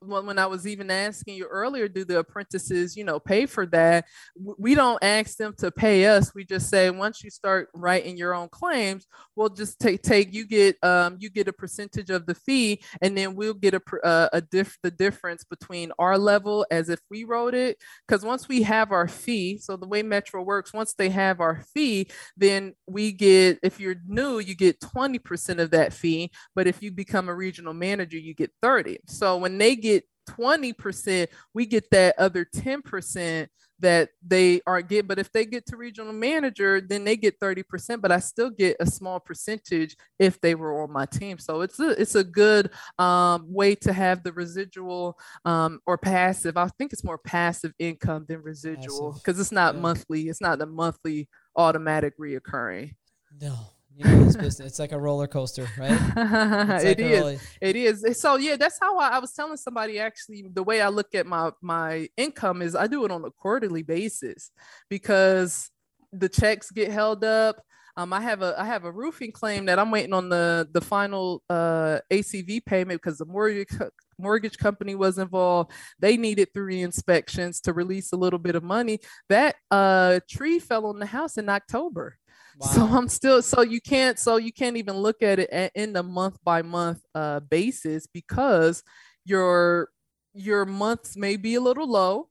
when 0.00 0.38
I 0.38 0.46
was 0.46 0.66
even 0.66 0.90
asking 0.90 1.34
you 1.34 1.46
earlier, 1.46 1.88
do 1.88 2.04
the 2.04 2.20
apprentices, 2.20 2.96
you 2.96 3.04
know, 3.04 3.18
pay 3.18 3.46
for 3.46 3.66
that? 3.66 4.06
We 4.36 4.74
don't 4.74 5.02
ask 5.02 5.36
them 5.36 5.54
to 5.58 5.70
pay 5.70 6.06
us. 6.06 6.34
We 6.34 6.44
just 6.44 6.70
say 6.70 6.90
once 6.90 7.24
you 7.24 7.30
start 7.30 7.68
writing 7.74 8.16
your 8.16 8.34
own 8.34 8.48
claims, 8.48 9.06
we'll 9.34 9.48
just 9.48 9.80
take 9.80 10.02
take 10.02 10.32
you 10.32 10.46
get 10.46 10.76
um 10.84 11.16
you 11.18 11.30
get 11.30 11.48
a 11.48 11.52
percentage 11.52 12.10
of 12.10 12.26
the 12.26 12.34
fee, 12.34 12.80
and 13.02 13.16
then 13.16 13.34
we'll 13.34 13.54
get 13.54 13.74
a 13.74 13.82
a, 14.04 14.28
a 14.34 14.40
diff 14.40 14.78
the 14.82 14.90
difference 14.90 15.44
between 15.44 15.92
our 15.98 16.16
level 16.16 16.66
as 16.70 16.88
if 16.88 17.00
we 17.10 17.24
wrote 17.24 17.54
it. 17.54 17.78
Because 18.06 18.24
once 18.24 18.48
we 18.48 18.62
have 18.62 18.92
our 18.92 19.08
fee, 19.08 19.58
so 19.58 19.76
the 19.76 19.88
way 19.88 20.02
Metro 20.02 20.42
works, 20.42 20.72
once 20.72 20.94
they 20.94 21.08
have 21.10 21.40
our 21.40 21.64
fee, 21.74 22.08
then 22.36 22.74
we 22.86 23.12
get 23.12 23.58
if 23.62 23.80
you're 23.80 23.96
new, 24.06 24.38
you 24.38 24.54
get 24.54 24.80
twenty 24.80 25.18
percent 25.18 25.60
of 25.60 25.70
that 25.72 25.92
fee, 25.92 26.30
but 26.54 26.66
if 26.66 26.82
you 26.82 26.92
become 26.92 27.28
a 27.28 27.34
regional 27.34 27.74
manager, 27.74 28.18
you 28.18 28.34
get 28.34 28.52
thirty. 28.62 28.98
So 29.06 29.36
when 29.36 29.58
they 29.58 29.76
get 29.76 29.97
20%, 30.28 31.28
we 31.54 31.66
get 31.66 31.90
that 31.90 32.18
other 32.18 32.44
10% 32.44 33.48
that 33.80 34.10
they 34.26 34.60
are 34.66 34.82
get. 34.82 35.06
But 35.06 35.18
if 35.18 35.30
they 35.32 35.44
get 35.44 35.66
to 35.66 35.76
regional 35.76 36.12
manager, 36.12 36.80
then 36.80 37.04
they 37.04 37.16
get 37.16 37.38
30%, 37.40 38.00
but 38.00 38.12
I 38.12 38.18
still 38.18 38.50
get 38.50 38.76
a 38.80 38.86
small 38.86 39.20
percentage 39.20 39.96
if 40.18 40.40
they 40.40 40.54
were 40.54 40.82
on 40.82 40.92
my 40.92 41.06
team. 41.06 41.38
So 41.38 41.60
it's 41.60 41.78
a 41.78 41.90
it's 42.00 42.14
a 42.14 42.24
good 42.24 42.70
um, 42.98 43.46
way 43.52 43.74
to 43.76 43.92
have 43.92 44.22
the 44.22 44.32
residual 44.32 45.18
um, 45.44 45.80
or 45.86 45.98
passive. 45.98 46.56
I 46.56 46.68
think 46.78 46.92
it's 46.92 47.04
more 47.04 47.18
passive 47.18 47.72
income 47.78 48.26
than 48.28 48.42
residual 48.42 49.12
because 49.12 49.38
it's 49.38 49.52
not 49.52 49.74
yeah. 49.74 49.80
monthly, 49.80 50.28
it's 50.28 50.40
not 50.40 50.58
the 50.58 50.66
monthly 50.66 51.28
automatic 51.56 52.18
reoccurring. 52.18 52.94
No, 53.40 53.56
You 53.98 54.04
know 54.04 54.24
this 54.24 54.36
business. 54.36 54.60
It's 54.68 54.78
like 54.78 54.92
a 54.92 54.98
roller 54.98 55.26
coaster, 55.26 55.66
right? 55.76 55.90
It's 55.90 56.84
it 56.84 56.88
like 56.88 56.98
a 57.00 57.02
is. 57.12 57.20
roller- 57.20 57.38
It 57.60 57.74
is. 57.76 58.20
So 58.20 58.36
yeah, 58.36 58.54
that's 58.54 58.78
how 58.80 58.96
I, 58.96 59.08
I 59.08 59.18
was 59.18 59.32
telling 59.32 59.56
somebody 59.56 59.98
actually 59.98 60.44
the 60.52 60.62
way 60.62 60.80
I 60.80 60.88
look 60.88 61.16
at 61.16 61.26
my 61.26 61.50
my 61.60 62.08
income 62.16 62.62
is 62.62 62.76
I 62.76 62.86
do 62.86 63.04
it 63.04 63.10
on 63.10 63.24
a 63.24 63.30
quarterly 63.32 63.82
basis 63.82 64.52
because 64.88 65.70
the 66.12 66.28
checks 66.28 66.70
get 66.70 66.92
held 66.92 67.24
up. 67.24 67.56
Um, 67.96 68.12
I 68.12 68.20
have 68.20 68.42
a 68.42 68.54
I 68.56 68.66
have 68.66 68.84
a 68.84 68.92
roofing 68.92 69.32
claim 69.32 69.66
that 69.66 69.80
I'm 69.80 69.90
waiting 69.90 70.12
on 70.12 70.28
the 70.28 70.68
the 70.72 70.80
final 70.80 71.42
uh 71.50 71.98
ACV 72.12 72.64
payment 72.64 73.02
because 73.02 73.18
the 73.18 73.24
mortgage 73.26 73.74
mortgage 74.16 74.58
company 74.58 74.94
was 74.94 75.18
involved. 75.18 75.72
They 75.98 76.16
needed 76.16 76.50
three 76.54 76.82
inspections 76.82 77.60
to 77.62 77.72
release 77.72 78.12
a 78.12 78.16
little 78.16 78.38
bit 78.38 78.54
of 78.54 78.62
money. 78.62 79.00
That 79.28 79.56
uh 79.72 80.20
tree 80.30 80.60
fell 80.60 80.86
on 80.86 81.00
the 81.00 81.06
house 81.06 81.36
in 81.36 81.48
October. 81.48 82.17
So 82.60 82.84
I'm 82.84 83.08
still 83.08 83.42
so 83.42 83.62
you 83.62 83.80
can't 83.80 84.18
so 84.18 84.36
you 84.36 84.52
can't 84.52 84.76
even 84.76 84.96
look 84.96 85.22
at 85.22 85.38
it 85.38 85.72
in 85.74 85.92
the 85.92 86.02
month 86.02 86.38
by 86.42 86.62
month 86.62 87.00
uh 87.14 87.40
basis 87.40 88.06
because 88.06 88.82
your 89.24 89.90
your 90.34 90.64
months 90.64 91.16
may 91.16 91.36
be 91.36 91.54
a 91.54 91.60
little 91.60 91.88
low, 91.88 92.28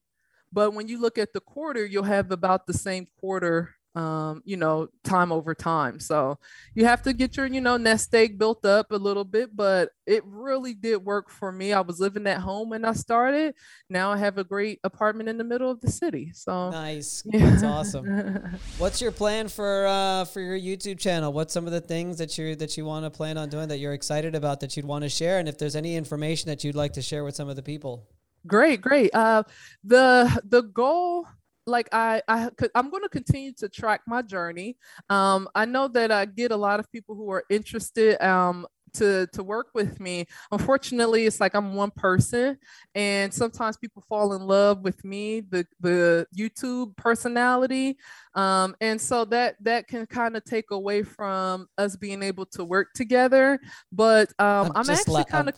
but 0.51 0.73
when 0.73 0.87
you 0.87 0.99
look 0.99 1.17
at 1.17 1.33
the 1.33 1.39
quarter, 1.39 1.85
you'll 1.85 2.03
have 2.03 2.31
about 2.31 2.67
the 2.67 2.73
same 2.73 3.07
quarter 3.19 3.76
um 3.97 4.41
you 4.45 4.55
know 4.57 4.87
time 5.03 5.31
over 5.31 5.55
time 5.55 5.99
so 5.99 6.37
you 6.75 6.85
have 6.85 7.01
to 7.01 7.13
get 7.13 7.35
your 7.35 7.47
you 7.47 7.59
know 7.61 7.77
nest 7.77 8.13
egg 8.13 8.37
built 8.37 8.63
up 8.65 8.91
a 8.91 8.95
little 8.95 9.23
bit 9.23 9.55
but 9.55 9.89
it 10.05 10.21
really 10.25 10.73
did 10.73 10.97
work 10.97 11.29
for 11.29 11.51
me 11.51 11.73
i 11.73 11.79
was 11.81 11.99
living 11.99 12.27
at 12.27 12.37
home 12.39 12.69
when 12.69 12.85
i 12.85 12.93
started 12.93 13.55
now 13.89 14.11
i 14.11 14.17
have 14.17 14.37
a 14.37 14.43
great 14.43 14.79
apartment 14.83 15.27
in 15.27 15.37
the 15.37 15.43
middle 15.43 15.71
of 15.71 15.81
the 15.81 15.89
city 15.89 16.31
so 16.33 16.69
Nice. 16.69 17.23
yeah. 17.25 17.39
That's 17.49 17.63
awesome. 17.63 18.05
What's 18.77 19.01
your 19.01 19.11
plan 19.11 19.47
for 19.47 19.87
uh, 19.87 20.25
for 20.25 20.41
your 20.41 20.57
YouTube 20.59 20.99
channel? 20.99 21.33
What's 21.33 21.53
some 21.53 21.65
of 21.65 21.71
the 21.71 21.81
things 21.81 22.17
that 22.19 22.37
you 22.37 22.55
that 22.57 22.77
you 22.77 22.85
want 22.85 23.05
to 23.05 23.09
plan 23.09 23.37
on 23.37 23.49
doing 23.49 23.67
that 23.69 23.77
you're 23.79 23.93
excited 23.93 24.35
about 24.35 24.59
that 24.59 24.75
you'd 24.77 24.85
want 24.85 25.03
to 25.03 25.09
share? 25.09 25.39
And 25.39 25.47
if 25.49 25.57
there's 25.57 25.75
any 25.75 25.95
information 25.95 26.49
that 26.49 26.63
you'd 26.63 26.75
like 26.75 26.93
to 26.93 27.01
share 27.01 27.23
with 27.23 27.35
some 27.35 27.49
of 27.49 27.55
the 27.55 27.63
people. 27.63 28.07
Great, 28.45 28.81
great. 28.81 29.09
Uh, 29.13 29.43
the 29.83 30.39
the 30.45 30.61
goal, 30.61 31.25
like 31.67 31.89
I, 31.91 32.21
I, 32.27 32.49
could- 32.57 32.71
I'm 32.73 32.89
going 32.89 33.03
to 33.03 33.09
continue 33.09 33.53
to 33.57 33.69
track 33.69 34.01
my 34.07 34.21
journey. 34.21 34.77
Um, 35.09 35.47
I 35.53 35.65
know 35.65 35.87
that 35.89 36.11
I 36.11 36.25
get 36.25 36.51
a 36.51 36.57
lot 36.57 36.79
of 36.79 36.91
people 36.91 37.15
who 37.15 37.29
are 37.31 37.43
interested. 37.49 38.21
Um, 38.25 38.65
to 38.93 39.27
to 39.33 39.43
work 39.43 39.67
with 39.73 39.99
me. 39.99 40.25
Unfortunately, 40.51 41.25
it's 41.25 41.39
like 41.39 41.55
I'm 41.55 41.73
one 41.73 41.91
person, 41.91 42.57
and 42.95 43.33
sometimes 43.33 43.77
people 43.77 44.03
fall 44.07 44.33
in 44.33 44.41
love 44.41 44.81
with 44.81 45.03
me, 45.03 45.41
the 45.41 45.65
the 45.79 46.27
YouTube 46.35 46.95
personality, 46.97 47.97
um, 48.35 48.75
and 48.81 48.99
so 48.99 49.25
that 49.25 49.55
that 49.61 49.87
can 49.87 50.05
kind 50.05 50.35
of 50.35 50.43
take 50.43 50.71
away 50.71 51.03
from 51.03 51.67
us 51.77 51.95
being 51.95 52.23
able 52.23 52.45
to 52.47 52.63
work 52.63 52.93
together. 52.93 53.59
But 53.91 54.29
um, 54.39 54.71
I'm 54.75 54.89
I'm, 54.89 54.89
actually 54.89 55.25
kind 55.25 55.49
of 55.49 55.55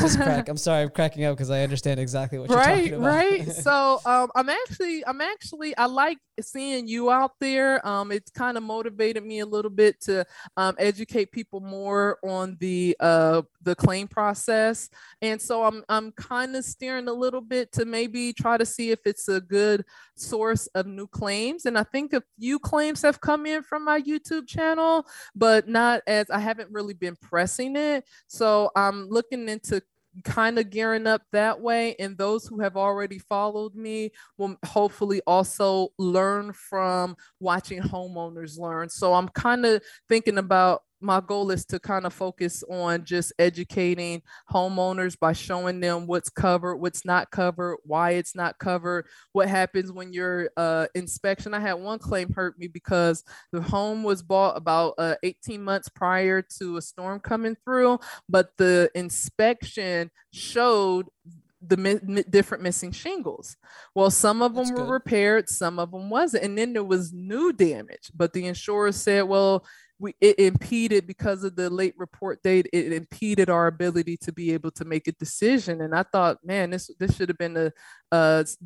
Just 0.00 0.20
crack. 0.20 0.48
I'm 0.48 0.56
sorry, 0.56 0.82
I'm 0.82 0.90
cracking 0.90 1.24
up 1.24 1.36
because 1.36 1.50
I 1.50 1.62
understand 1.62 2.00
exactly 2.00 2.38
what 2.38 2.50
you're 2.50 2.58
talking 2.58 2.94
about. 2.94 3.06
right 3.06 3.16
right 3.16 3.48
so 3.52 4.00
um 4.04 4.30
i'm 4.34 4.48
actually 4.48 5.04
i'm 5.06 5.20
actually 5.20 5.76
i 5.76 5.86
like 5.86 6.18
seeing 6.40 6.86
you 6.86 7.10
out 7.10 7.32
there 7.40 7.86
um 7.86 8.12
it's 8.12 8.30
kind 8.30 8.56
of 8.56 8.62
motivated 8.62 9.24
me 9.24 9.40
a 9.40 9.46
little 9.46 9.70
bit 9.70 10.00
to 10.00 10.24
um, 10.56 10.74
educate 10.78 11.32
people 11.32 11.60
more 11.60 12.18
on 12.22 12.56
the 12.60 12.96
uh 13.00 13.42
the 13.62 13.74
claim 13.74 14.06
process 14.06 14.88
and 15.22 15.40
so 15.40 15.64
i'm 15.64 15.82
i'm 15.88 16.12
kind 16.12 16.54
of 16.54 16.64
steering 16.64 17.08
a 17.08 17.12
little 17.12 17.40
bit 17.40 17.72
to 17.72 17.84
maybe 17.84 18.32
try 18.32 18.56
to 18.56 18.66
see 18.66 18.90
if 18.90 19.00
it's 19.06 19.28
a 19.28 19.40
good 19.40 19.84
source 20.14 20.66
of 20.68 20.86
new 20.86 21.06
claims 21.06 21.64
and 21.66 21.78
i 21.78 21.82
think 21.82 22.12
a 22.12 22.22
few 22.38 22.58
claims 22.58 23.02
have 23.02 23.20
come 23.20 23.46
in 23.46 23.62
from 23.62 23.84
my 23.84 24.00
youtube 24.02 24.46
channel 24.46 25.06
but 25.34 25.68
not 25.68 26.02
as 26.06 26.30
i 26.30 26.38
haven't 26.38 26.70
really 26.70 26.94
been 26.94 27.16
pressing 27.16 27.76
it 27.76 28.04
so 28.26 28.70
i'm 28.76 29.08
looking 29.08 29.48
into 29.48 29.82
kind 30.24 30.58
of 30.58 30.70
gearing 30.70 31.06
up 31.06 31.22
that 31.32 31.60
way 31.60 31.94
and 31.98 32.16
those 32.16 32.46
who 32.46 32.60
have 32.60 32.76
already 32.76 33.18
followed 33.18 33.74
me 33.74 34.10
will 34.38 34.56
hopefully 34.64 35.20
also 35.26 35.88
learn 35.98 36.52
from 36.52 37.16
watching 37.40 37.80
homeowners 37.80 38.58
learn. 38.58 38.88
So 38.88 39.14
i'm 39.14 39.28
kind 39.28 39.66
of 39.66 39.82
thinking 40.08 40.38
about 40.38 40.82
my 41.00 41.20
goal 41.20 41.50
is 41.50 41.64
to 41.66 41.78
kind 41.78 42.06
of 42.06 42.12
focus 42.12 42.62
on 42.70 43.04
just 43.04 43.32
educating 43.38 44.22
homeowners 44.50 45.18
by 45.18 45.32
showing 45.32 45.80
them 45.80 46.06
what's 46.06 46.30
covered 46.30 46.76
what's 46.76 47.04
not 47.04 47.30
covered 47.30 47.76
why 47.84 48.12
it's 48.12 48.34
not 48.34 48.58
covered 48.58 49.06
what 49.32 49.48
happens 49.48 49.92
when 49.92 50.12
your 50.12 50.50
uh, 50.56 50.86
inspection 50.94 51.52
i 51.54 51.60
had 51.60 51.74
one 51.74 51.98
claim 51.98 52.32
hurt 52.32 52.58
me 52.58 52.66
because 52.66 53.22
the 53.52 53.60
home 53.60 54.02
was 54.02 54.22
bought 54.22 54.56
about 54.56 54.94
uh, 54.98 55.14
18 55.22 55.62
months 55.62 55.88
prior 55.88 56.42
to 56.42 56.76
a 56.76 56.82
storm 56.82 57.20
coming 57.20 57.56
through 57.64 57.98
but 58.28 58.50
the 58.56 58.90
inspection 58.94 60.10
showed 60.32 61.06
the 61.68 61.76
mi- 61.76 62.22
different 62.28 62.62
missing 62.62 62.92
shingles. 62.92 63.56
Well, 63.94 64.10
some 64.10 64.42
of 64.42 64.54
That's 64.54 64.68
them 64.68 64.78
were 64.78 64.84
good. 64.84 64.92
repaired, 64.92 65.48
some 65.48 65.78
of 65.78 65.90
them 65.90 66.10
wasn't, 66.10 66.44
and 66.44 66.56
then 66.56 66.72
there 66.72 66.84
was 66.84 67.12
new 67.12 67.52
damage. 67.52 68.10
But 68.14 68.32
the 68.32 68.46
insurer 68.46 68.92
said, 68.92 69.22
"Well, 69.22 69.64
we 69.98 70.14
it 70.20 70.38
impeded 70.38 71.06
because 71.06 71.44
of 71.44 71.56
the 71.56 71.70
late 71.70 71.94
report 71.96 72.42
date. 72.42 72.68
It 72.72 72.92
impeded 72.92 73.48
our 73.50 73.66
ability 73.66 74.16
to 74.18 74.32
be 74.32 74.52
able 74.52 74.70
to 74.72 74.84
make 74.84 75.08
a 75.08 75.12
decision." 75.12 75.80
And 75.80 75.94
I 75.94 76.02
thought, 76.04 76.38
man, 76.44 76.70
this 76.70 76.90
this 76.98 77.16
should 77.16 77.28
have 77.28 77.38
been 77.38 77.56
a 77.56 77.72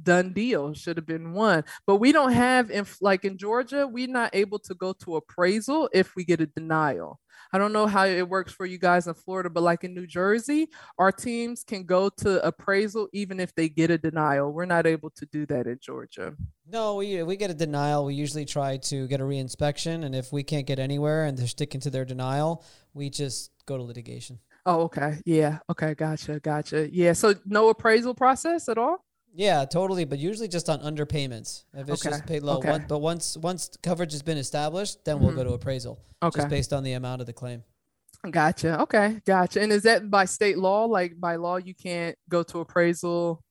done 0.03 0.33
deal. 0.33 0.75
Should 0.75 0.97
have 0.97 1.07
been 1.07 1.33
one. 1.33 1.65
But 1.87 1.97
we 1.97 2.13
don't 2.13 2.33
have, 2.33 2.71
in, 2.71 2.87
like 3.01 3.25
in 3.25 3.39
Georgia, 3.39 3.87
we're 3.87 4.09
not 4.09 4.35
able 4.35 4.59
to 4.61 4.75
go 4.75 4.93
to 5.05 5.17
appraisal 5.17 5.89
if 5.93 6.15
we 6.17 6.25
get 6.25 6.41
a 6.41 6.47
denial. 6.47 7.21
I 7.53 7.59
don't 7.59 7.73
know 7.73 7.87
how 7.87 8.07
it 8.07 8.29
works 8.29 8.53
for 8.53 8.67
you 8.67 8.79
guys 8.79 9.07
in 9.07 9.15
Florida, 9.15 9.51
but 9.51 9.63
like 9.63 9.85
in 9.85 9.95
New 9.95 10.07
Jersey, 10.07 10.69
our 10.99 11.13
teams 11.13 11.65
can 11.65 11.85
go 11.85 12.09
to 12.19 12.45
appraisal 12.47 13.09
even 13.13 13.41
if 13.41 13.55
they 13.55 13.69
get 13.69 13.91
a 13.91 13.99
denial. 13.99 14.53
We're 14.53 14.67
not 14.67 14.87
able 14.87 15.11
to 15.11 15.27
do 15.27 15.47
that 15.47 15.67
in 15.67 15.79
Georgia. 15.81 16.35
No, 16.67 16.97
we 16.97 17.23
we 17.23 17.37
get 17.37 17.51
a 17.51 17.55
denial. 17.55 18.05
We 18.05 18.15
usually 18.15 18.45
try 18.45 18.77
to 18.77 19.09
get 19.09 19.21
a 19.21 19.25
reinspection, 19.25 20.05
and 20.05 20.15
if 20.15 20.33
we 20.33 20.43
can't 20.43 20.67
get 20.67 20.79
anywhere 20.79 21.25
and 21.25 21.37
they're 21.37 21.47
sticking 21.47 21.81
to 21.83 21.91
their 21.91 22.05
denial, 22.05 22.65
we 22.95 23.11
just 23.11 23.51
go 23.67 23.77
to 23.77 23.83
litigation. 23.83 24.39
Oh, 24.67 24.83
okay. 24.83 25.19
Yeah. 25.25 25.59
Okay. 25.71 25.95
Gotcha. 25.95 26.39
Gotcha. 26.41 26.89
Yeah. 26.93 27.15
So 27.15 27.35
no 27.47 27.71
appraisal 27.71 28.15
process 28.15 28.69
at 28.69 28.79
all? 28.79 29.05
Yeah, 29.35 29.65
totally. 29.65 30.05
But 30.05 30.19
usually 30.19 30.49
just 30.49 30.69
on 30.69 30.81
underpayments. 30.81 31.65
If 31.75 31.89
it's 31.89 32.03
just 32.03 32.27
paid 32.27 32.43
low. 32.43 32.59
okay. 32.59 32.71
One, 32.71 32.87
but 32.89 32.99
once 32.99 33.37
once 33.37 33.71
coverage 33.83 34.13
has 34.13 34.23
been 34.23 34.39
established, 34.39 35.05
then 35.05 35.21
we'll 35.21 35.31
go 35.31 35.41
mm-hmm. 35.41 35.51
to 35.51 35.55
appraisal. 35.55 36.01
Okay. 36.23 36.41
Just 36.41 36.51
based 36.51 36.73
on 36.73 36.83
the 36.83 36.93
amount 36.93 37.21
of 37.21 37.27
the 37.27 37.33
claim. 37.33 37.63
Gotcha. 38.29 38.81
Okay. 38.83 39.21
Gotcha. 39.25 39.63
And 39.63 39.73
is 39.73 39.85
that 39.85 40.11
by 40.11 40.27
state 40.27 40.59
law? 40.59 40.85
Like 40.85 41.19
by 41.19 41.37
law, 41.37 41.57
you 41.57 41.75
can't 41.75 42.17
go 42.29 42.43
to 42.43 42.61
appraisal? 42.61 43.43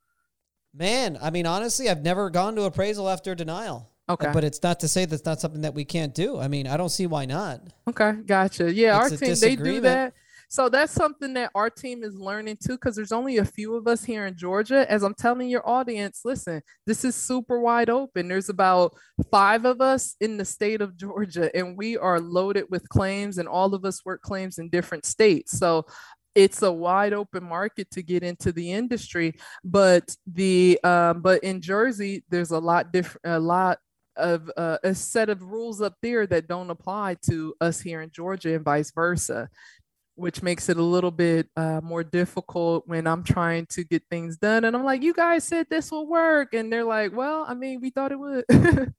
Man, 0.74 1.18
I 1.20 1.32
mean, 1.32 1.48
honestly, 1.48 1.90
I've 1.90 2.04
never 2.04 2.30
gone 2.30 2.56
to 2.56 2.64
appraisal 2.64 3.10
after 3.10 3.34
denial. 3.34 3.90
Okay. 4.08 4.30
But 4.34 4.44
it's 4.44 4.62
not 4.62 4.80
to 4.80 4.88
say 4.88 5.06
that's 5.06 5.26
not 5.26 5.40
something 5.40 5.62
that 5.62 5.76
we 5.76 5.86
can't 5.86 6.14
do. 6.14 6.40
I 6.40 6.48
mean, 6.48 6.68
I 6.68 6.78
don't 6.78 6.90
see 6.90 7.06
why 7.06 7.26
not. 7.26 7.62
Okay, 7.88 8.14
gotcha. 8.26 8.74
Yeah, 8.74 9.04
It's 9.04 9.12
our 9.12 9.18
team 9.18 9.36
they 9.36 9.56
do 9.56 9.82
that. 9.82 10.14
So 10.52 10.68
that's 10.68 10.92
something 10.92 11.34
that 11.36 11.52
our 11.54 11.70
team 11.70 12.04
is 12.04 12.16
learning 12.16 12.58
too, 12.58 12.74
because 12.74 12.96
there's 12.96 13.12
only 13.12 13.38
a 13.38 13.46
few 13.46 13.76
of 13.76 13.88
us 13.88 14.04
here 14.04 14.26
in 14.26 14.36
Georgia. 14.36 14.92
As 14.92 15.04
I'm 15.04 15.14
telling 15.14 15.48
your 15.48 15.68
audience, 15.70 16.22
listen, 16.26 16.64
this 16.88 17.06
is 17.06 17.16
super 17.16 17.60
wide 17.60 17.92
open. 17.92 18.28
There's 18.28 18.50
about 18.50 18.96
five 19.30 19.66
of 19.66 19.80
us 19.80 20.16
in 20.20 20.38
the 20.38 20.46
state 20.46 20.82
of 20.82 20.98
Georgia, 20.98 21.56
and 21.56 21.78
we 21.78 21.98
are 21.98 22.20
loaded 22.20 22.66
with 22.70 22.90
claims, 22.90 23.38
and 23.38 23.48
all 23.48 23.76
of 23.76 23.86
us 23.86 24.04
work 24.04 24.24
claims 24.24 24.58
in 24.58 24.70
different 24.70 25.06
states. 25.06 25.58
So 25.60 25.86
it's 26.34 26.64
a 26.64 26.72
wide 26.72 27.14
open 27.14 27.44
market 27.44 27.92
to 27.92 28.02
get 28.02 28.24
into 28.24 28.52
the 28.52 28.72
industry. 28.72 29.34
But 29.64 30.16
the 30.26 30.80
um, 30.84 31.22
but 31.22 31.44
in 31.44 31.62
Jersey, 31.62 32.24
there's 32.30 32.52
a 32.52 32.60
lot 32.60 32.92
different, 32.92 33.26
a 33.26 33.40
lot 33.40 33.78
of 34.16 34.52
uh, 34.58 34.78
a 34.84 34.94
set 34.94 35.30
of 35.30 35.42
rules 35.44 35.82
up 35.82 35.96
there 36.02 36.28
that 36.28 36.48
don't 36.48 36.70
apply 36.70 37.16
to 37.22 37.54
us 37.62 37.80
here 37.80 38.02
in 38.02 38.10
Georgia 38.12 38.56
and 38.56 38.66
vice 38.66 38.92
versa, 38.92 39.48
which 40.20 40.44
makes 40.44 40.70
it 40.70 40.78
a 40.78 40.84
little 40.84 41.12
bit 41.12 41.48
uh, 41.56 41.82
more 41.82 42.04
difficult 42.04 42.88
when 42.88 43.08
I'm 43.08 43.24
trying 43.24 43.66
to 43.68 43.84
get 43.84 44.04
things 44.10 44.38
done. 44.38 44.66
And 44.66 44.76
I'm 44.76 44.84
like, 44.84 45.02
you 45.02 45.14
guys 45.14 45.44
said 45.44 45.68
this 45.70 45.92
will 45.92 46.08
work. 46.08 46.54
And 46.54 46.72
they're 46.72 46.84
like, 46.84 47.16
well, 47.16 47.46
I 47.48 47.54
mean, 47.54 47.82
we 47.82 47.90
thought 47.90 48.12
it 48.12 48.20
would. 48.20 48.46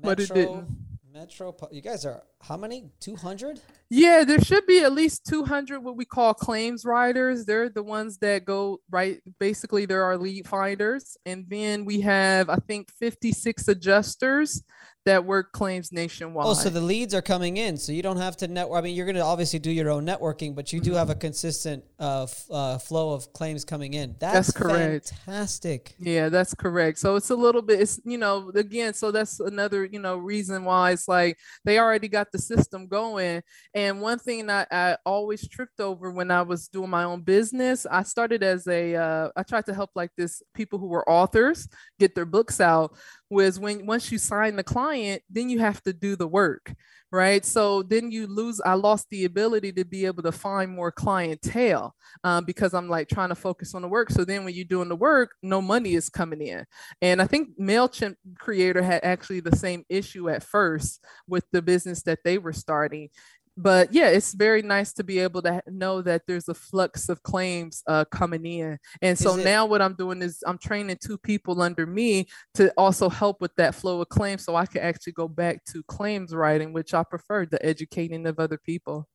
but 0.00 0.20
it 0.20 0.32
didn't. 0.32 0.68
Metro, 1.12 1.54
you 1.70 1.80
guys 1.80 2.04
are 2.04 2.22
how 2.46 2.56
many? 2.56 2.90
Two 3.00 3.16
hundred? 3.16 3.60
Yeah, 3.90 4.24
there 4.24 4.40
should 4.40 4.66
be 4.66 4.80
at 4.80 4.92
least 4.92 5.24
200 5.26 5.80
what 5.80 5.96
we 5.96 6.04
call 6.04 6.34
claims 6.34 6.84
writers. 6.84 7.44
They're 7.44 7.68
the 7.68 7.82
ones 7.82 8.18
that 8.18 8.44
go 8.44 8.80
right. 8.90 9.20
Basically, 9.38 9.86
they're 9.86 10.02
our 10.02 10.16
lead 10.16 10.48
finders. 10.48 11.16
And 11.26 11.44
then 11.48 11.84
we 11.84 12.00
have, 12.00 12.48
I 12.50 12.56
think, 12.56 12.90
56 12.90 13.68
adjusters 13.68 14.64
that 15.04 15.24
work 15.24 15.52
claims 15.52 15.92
nationwide. 15.92 16.46
Oh, 16.46 16.54
so 16.54 16.70
the 16.70 16.80
leads 16.80 17.12
are 17.12 17.20
coming 17.20 17.58
in, 17.58 17.76
so 17.76 17.92
you 17.92 18.02
don't 18.02 18.16
have 18.16 18.38
to 18.38 18.48
network. 18.48 18.78
I 18.78 18.80
mean, 18.80 18.96
you're 18.96 19.04
going 19.04 19.16
to 19.16 19.22
obviously 19.22 19.58
do 19.58 19.70
your 19.70 19.90
own 19.90 20.06
networking, 20.06 20.54
but 20.54 20.72
you 20.72 20.80
do 20.80 20.94
have 20.94 21.10
a 21.10 21.14
consistent 21.14 21.84
uh, 22.00 22.22
f- 22.22 22.46
uh, 22.50 22.78
flow 22.78 23.12
of 23.12 23.30
claims 23.34 23.66
coming 23.66 23.92
in. 23.92 24.16
That's, 24.18 24.48
That's 24.48 24.52
correct. 24.52 25.12
Fantastic. 25.26 25.94
Yeah, 25.98 26.30
that's 26.30 26.54
correct. 26.54 26.98
So 26.98 27.16
it's 27.16 27.28
a 27.28 27.36
little 27.36 27.60
bit, 27.60 27.80
it's, 27.80 28.00
you 28.06 28.16
know, 28.16 28.50
again, 28.54 28.94
so 28.94 29.10
that's 29.10 29.40
another, 29.40 29.84
you 29.84 29.98
know, 29.98 30.16
reason 30.16 30.64
why 30.64 30.92
it's 30.92 31.06
like 31.06 31.38
they 31.66 31.78
already 31.78 32.08
got 32.08 32.32
the 32.34 32.38
system 32.38 32.88
going. 32.88 33.42
And 33.74 34.02
one 34.02 34.18
thing 34.18 34.46
that 34.46 34.68
I 34.70 34.96
always 35.06 35.46
tripped 35.48 35.80
over 35.80 36.10
when 36.10 36.30
I 36.30 36.42
was 36.42 36.68
doing 36.68 36.90
my 36.90 37.04
own 37.04 37.22
business, 37.22 37.86
I 37.88 38.02
started 38.02 38.42
as 38.42 38.66
a, 38.66 38.96
uh, 38.96 39.28
I 39.36 39.44
tried 39.44 39.66
to 39.66 39.74
help 39.74 39.90
like 39.94 40.10
this 40.18 40.42
people 40.52 40.80
who 40.80 40.88
were 40.88 41.08
authors 41.08 41.68
get 42.00 42.14
their 42.14 42.26
books 42.26 42.60
out. 42.60 42.96
Was 43.34 43.58
when 43.58 43.84
once 43.84 44.10
you 44.12 44.18
sign 44.18 44.56
the 44.56 44.64
client, 44.64 45.22
then 45.28 45.50
you 45.50 45.58
have 45.58 45.82
to 45.82 45.92
do 45.92 46.16
the 46.16 46.28
work 46.28 46.74
right? 47.14 47.44
So 47.44 47.84
then 47.84 48.10
you 48.10 48.26
lose, 48.26 48.60
I 48.64 48.74
lost 48.74 49.06
the 49.08 49.24
ability 49.24 49.70
to 49.74 49.84
be 49.84 50.04
able 50.04 50.24
to 50.24 50.32
find 50.32 50.72
more 50.72 50.90
clientele 50.90 51.94
um, 52.24 52.44
because 52.44 52.74
I'm 52.74 52.88
like 52.88 53.08
trying 53.08 53.28
to 53.28 53.36
focus 53.36 53.72
on 53.72 53.82
the 53.82 53.88
work. 53.88 54.10
So 54.10 54.24
then 54.24 54.44
when 54.44 54.52
you're 54.52 54.64
doing 54.64 54.88
the 54.88 54.96
work, 54.96 55.30
no 55.40 55.62
money 55.62 55.94
is 55.94 56.08
coming 56.08 56.40
in. 56.40 56.66
And 57.00 57.22
I 57.22 57.26
think 57.28 57.50
MailChimp 57.58 58.16
creator 58.38 58.82
had 58.82 59.04
actually 59.04 59.40
the 59.40 59.54
same 59.56 59.84
issue 59.88 60.28
at 60.28 60.42
first 60.42 61.04
with 61.28 61.44
the 61.52 61.62
business 61.62 62.02
that 62.02 62.18
they 62.24 62.36
were 62.36 62.52
starting 62.52 63.10
but 63.56 63.92
yeah, 63.92 64.08
it's 64.08 64.32
very 64.34 64.62
nice 64.62 64.92
to 64.94 65.04
be 65.04 65.18
able 65.20 65.42
to 65.42 65.62
know 65.66 66.02
that 66.02 66.22
there's 66.26 66.48
a 66.48 66.54
flux 66.54 67.08
of 67.08 67.22
claims 67.22 67.82
uh, 67.86 68.04
coming 68.06 68.44
in. 68.44 68.78
And 69.00 69.18
so 69.18 69.36
it- 69.36 69.44
now 69.44 69.66
what 69.66 69.80
I'm 69.80 69.94
doing 69.94 70.22
is 70.22 70.42
I'm 70.46 70.58
training 70.58 70.98
two 71.00 71.18
people 71.18 71.62
under 71.62 71.86
me 71.86 72.26
to 72.54 72.72
also 72.76 73.08
help 73.08 73.40
with 73.40 73.54
that 73.56 73.74
flow 73.74 74.00
of 74.00 74.08
claims 74.08 74.44
so 74.44 74.56
I 74.56 74.66
can 74.66 74.82
actually 74.82 75.12
go 75.12 75.28
back 75.28 75.64
to 75.72 75.82
claims 75.84 76.34
writing, 76.34 76.72
which 76.72 76.94
I 76.94 77.04
prefer, 77.04 77.46
the 77.46 77.64
educating 77.64 78.26
of 78.26 78.38
other 78.40 78.58
people. 78.58 79.08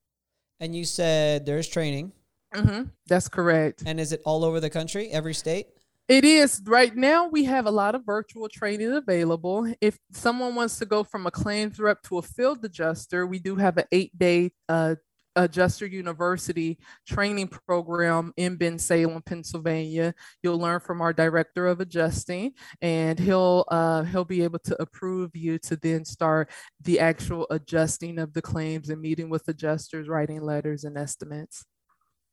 And 0.59 0.75
you 0.75 0.85
said 0.85 1.45
there's 1.45 1.67
training. 1.67 2.13
Mm-hmm. 2.53 2.89
That's 3.07 3.29
correct. 3.29 3.83
And 3.85 3.99
is 3.99 4.11
it 4.11 4.21
all 4.25 4.43
over 4.43 4.59
the 4.59 4.69
country, 4.69 5.09
every 5.09 5.33
state? 5.33 5.67
It 6.09 6.25
is 6.25 6.59
right 6.65 6.95
now. 6.95 7.27
We 7.27 7.43
have 7.43 7.67
a 7.67 7.71
lot 7.71 7.93
of 7.93 8.03
virtual 8.03 8.49
training 8.49 8.93
available. 8.93 9.71
If 9.79 9.99
someone 10.11 10.55
wants 10.55 10.79
to 10.79 10.85
go 10.87 11.03
from 11.03 11.27
a 11.27 11.31
claims 11.31 11.79
rep 11.79 12.01
to 12.03 12.17
a 12.17 12.23
field 12.23 12.65
adjuster, 12.65 13.27
we 13.27 13.37
do 13.37 13.55
have 13.57 13.77
an 13.77 13.85
eight 13.91 14.17
day 14.17 14.51
uh, 14.67 14.95
Adjuster 15.35 15.85
University 15.85 16.79
training 17.07 17.47
program 17.47 18.33
in 18.37 18.57
Bensalem, 18.57 19.23
Pennsylvania. 19.23 20.15
You'll 20.41 20.57
learn 20.57 20.79
from 20.79 20.99
our 20.99 21.13
director 21.13 21.67
of 21.67 21.79
adjusting, 21.79 22.53
and 22.81 23.19
he'll 23.19 23.65
uh, 23.67 24.01
he'll 24.01 24.25
be 24.25 24.43
able 24.43 24.59
to 24.59 24.81
approve 24.81 25.35
you 25.35 25.59
to 25.59 25.75
then 25.75 26.05
start 26.05 26.49
the 26.81 26.99
actual 26.99 27.45
adjusting 27.51 28.17
of 28.17 28.33
the 28.33 28.41
claims 28.41 28.89
and 28.89 28.99
meeting 28.99 29.29
with 29.29 29.47
adjusters, 29.47 30.09
writing 30.09 30.41
letters 30.41 30.85
and 30.85 30.97
estimates. 30.97 31.65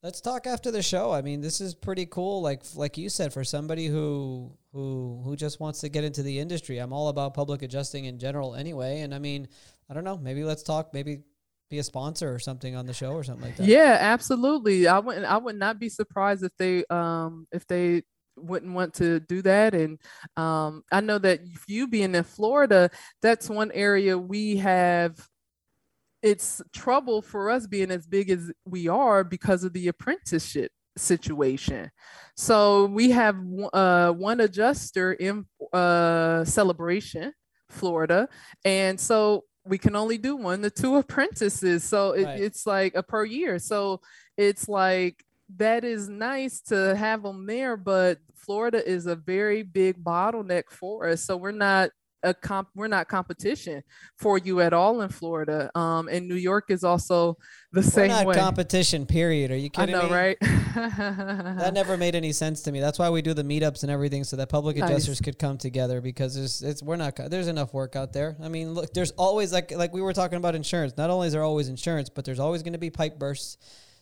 Let's 0.02 0.20
talk 0.20 0.46
after 0.46 0.70
the 0.70 0.82
show. 0.82 1.12
I 1.12 1.22
mean, 1.22 1.40
this 1.40 1.60
is 1.60 1.74
pretty 1.74 2.06
cool. 2.06 2.42
Like 2.42 2.62
like 2.74 2.96
you 2.96 3.08
said, 3.08 3.32
for 3.32 3.44
somebody 3.44 3.86
who 3.86 4.52
who 4.72 5.22
who 5.24 5.36
just 5.36 5.58
wants 5.58 5.80
to 5.80 5.88
get 5.88 6.04
into 6.04 6.22
the 6.22 6.38
industry, 6.38 6.78
I'm 6.78 6.92
all 6.92 7.08
about 7.08 7.34
public 7.34 7.62
adjusting 7.62 8.04
in 8.04 8.18
general 8.18 8.54
anyway. 8.54 9.00
And 9.00 9.14
I 9.14 9.18
mean, 9.18 9.48
I 9.90 9.94
don't 9.94 10.04
know. 10.04 10.18
Maybe 10.18 10.44
let's 10.44 10.62
talk. 10.62 10.92
Maybe 10.92 11.22
be 11.70 11.78
a 11.78 11.82
sponsor 11.82 12.32
or 12.32 12.38
something 12.38 12.76
on 12.76 12.86
the 12.86 12.94
show 12.94 13.12
or 13.12 13.24
something 13.24 13.46
like 13.46 13.56
that. 13.56 13.66
Yeah, 13.66 13.96
absolutely. 14.00 14.86
I 14.86 14.98
wouldn't. 14.98 15.26
I 15.26 15.38
would 15.38 15.56
not 15.56 15.78
be 15.78 15.88
surprised 15.88 16.44
if 16.44 16.52
they 16.58 16.84
um 16.90 17.46
if 17.50 17.66
they 17.66 18.02
wouldn't 18.36 18.74
want 18.74 18.92
to 18.92 19.18
do 19.20 19.40
that 19.40 19.74
and 19.74 19.98
um 20.36 20.84
I 20.92 21.00
know 21.00 21.16
that 21.18 21.40
if 21.42 21.64
you 21.68 21.88
being 21.88 22.14
in 22.14 22.22
Florida, 22.22 22.90
that's 23.22 23.48
one 23.48 23.72
area 23.72 24.16
we 24.18 24.58
have 24.58 25.16
it's 26.22 26.62
trouble 26.72 27.22
for 27.22 27.50
us 27.50 27.66
being 27.66 27.90
as 27.90 28.06
big 28.06 28.30
as 28.30 28.50
we 28.64 28.88
are 28.88 29.24
because 29.24 29.64
of 29.64 29.72
the 29.72 29.88
apprenticeship 29.88 30.72
situation. 30.96 31.90
So 32.36 32.86
we 32.86 33.10
have 33.10 33.36
uh, 33.72 34.12
one 34.12 34.40
adjuster 34.40 35.12
in 35.12 35.46
uh, 35.72 36.44
Celebration, 36.44 37.32
Florida, 37.70 38.28
and 38.64 38.98
so 38.98 39.44
we 39.64 39.78
can 39.78 39.96
only 39.96 40.18
do 40.18 40.36
one 40.36 40.62
to 40.62 40.70
two 40.70 40.96
apprentices. 40.96 41.84
So 41.84 42.12
it, 42.12 42.24
right. 42.24 42.40
it's 42.40 42.66
like 42.66 42.94
a 42.94 43.02
per 43.02 43.24
year. 43.24 43.58
So 43.58 44.00
it's 44.36 44.68
like 44.68 45.24
that 45.56 45.84
is 45.84 46.08
nice 46.08 46.60
to 46.60 46.96
have 46.96 47.22
them 47.22 47.46
there, 47.46 47.76
but 47.76 48.18
Florida 48.34 48.86
is 48.86 49.06
a 49.06 49.16
very 49.16 49.62
big 49.62 50.02
bottleneck 50.02 50.64
for 50.70 51.08
us. 51.08 51.24
So 51.24 51.36
we're 51.36 51.52
not 51.52 51.90
a 52.26 52.34
comp 52.34 52.68
we're 52.74 52.88
not 52.88 53.08
competition 53.08 53.82
for 54.16 54.36
you 54.36 54.60
at 54.60 54.72
all 54.72 55.00
in 55.00 55.08
Florida. 55.08 55.70
Um, 55.78 56.08
and 56.08 56.28
New 56.28 56.34
York 56.34 56.70
is 56.70 56.82
also 56.84 57.38
the 57.72 57.82
same. 57.82 58.08
we're 58.08 58.08
same 58.08 58.08
not 58.08 58.26
way. 58.26 58.34
competition. 58.34 59.06
Period. 59.06 59.50
Are 59.52 59.56
you 59.56 59.70
kidding 59.70 59.94
me? 59.94 60.00
I 60.00 60.02
know, 60.02 60.08
me? 60.08 60.14
right? 60.14 60.36
that 60.76 61.72
never 61.72 61.96
made 61.96 62.14
any 62.14 62.32
sense 62.32 62.62
to 62.62 62.72
me. 62.72 62.80
That's 62.80 62.98
why 62.98 63.08
we 63.08 63.22
do 63.22 63.32
the 63.32 63.44
meetups 63.44 63.82
and 63.82 63.90
everything, 63.90 64.24
so 64.24 64.36
that 64.36 64.48
public 64.48 64.76
nice. 64.76 64.90
adjusters 64.90 65.20
could 65.20 65.38
come 65.38 65.56
together 65.56 66.00
because 66.00 66.34
there's 66.34 66.62
it's 66.62 66.82
we're 66.82 66.96
not 66.96 67.16
there's 67.30 67.48
enough 67.48 67.72
work 67.72 67.96
out 67.96 68.12
there. 68.12 68.36
I 68.42 68.48
mean, 68.48 68.74
look, 68.74 68.92
there's 68.92 69.12
always 69.12 69.52
like 69.52 69.70
like 69.70 69.92
we 69.92 70.02
were 70.02 70.12
talking 70.12 70.36
about 70.36 70.54
insurance. 70.54 70.94
Not 70.96 71.10
only 71.10 71.28
is 71.28 71.32
there 71.32 71.44
always 71.44 71.68
insurance, 71.68 72.08
but 72.08 72.24
there's 72.24 72.40
always 72.40 72.62
going 72.62 72.74
to 72.74 72.78
be 72.78 72.90
pipe 72.90 73.18
bursts 73.18 73.58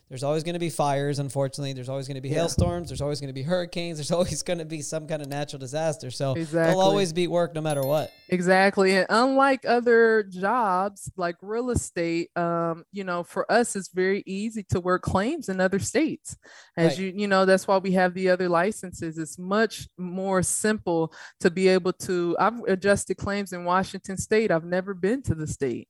there's 0.09 0.23
always 0.23 0.43
going 0.43 0.53
to 0.53 0.59
be 0.59 0.69
fires, 0.69 1.17
unfortunately. 1.17 1.73
There's 1.73 1.89
always 1.89 2.07
going 2.07 2.15
to 2.15 2.21
be 2.21 2.29
yeah. 2.29 2.35
hailstorms. 2.35 2.89
There's 2.89 3.01
always 3.01 3.19
going 3.19 3.29
to 3.29 3.33
be 3.33 3.41
hurricanes. 3.41 3.97
There's 3.97 4.11
always 4.11 4.43
going 4.43 4.59
to 4.59 4.65
be 4.65 4.81
some 4.81 5.07
kind 5.07 5.21
of 5.21 5.27
natural 5.27 5.59
disaster. 5.59 6.11
So 6.11 6.33
exactly. 6.33 6.59
there'll 6.59 6.81
always 6.81 7.11
be 7.11 7.27
work 7.27 7.55
no 7.55 7.61
matter 7.61 7.81
what. 7.81 8.11
Exactly. 8.29 8.95
And 8.95 9.07
unlike 9.09 9.65
other 9.67 10.23
jobs 10.23 11.11
like 11.17 11.37
real 11.41 11.71
estate, 11.71 12.29
um, 12.37 12.83
you 12.91 13.03
know, 13.03 13.23
for 13.23 13.51
us, 13.51 13.75
it's 13.75 13.89
very 13.89 14.23
easy 14.27 14.63
to 14.69 14.79
work 14.79 15.01
claims 15.01 15.49
in 15.49 15.59
other 15.59 15.79
states. 15.79 16.37
As 16.77 16.91
right. 16.91 16.99
you, 16.99 17.13
you 17.15 17.27
know, 17.27 17.45
that's 17.45 17.67
why 17.67 17.77
we 17.77 17.93
have 17.93 18.13
the 18.13 18.29
other 18.29 18.47
licenses. 18.47 19.17
It's 19.17 19.39
much 19.39 19.87
more 19.97 20.43
simple 20.43 21.13
to 21.39 21.49
be 21.49 21.67
able 21.67 21.93
to. 21.93 22.35
I've 22.39 22.59
adjusted 22.67 23.15
claims 23.15 23.53
in 23.53 23.65
Washington 23.65 24.17
state. 24.17 24.51
I've 24.51 24.65
never 24.65 24.93
been 24.93 25.23
to 25.23 25.33
the 25.33 25.47
state. 25.47 25.87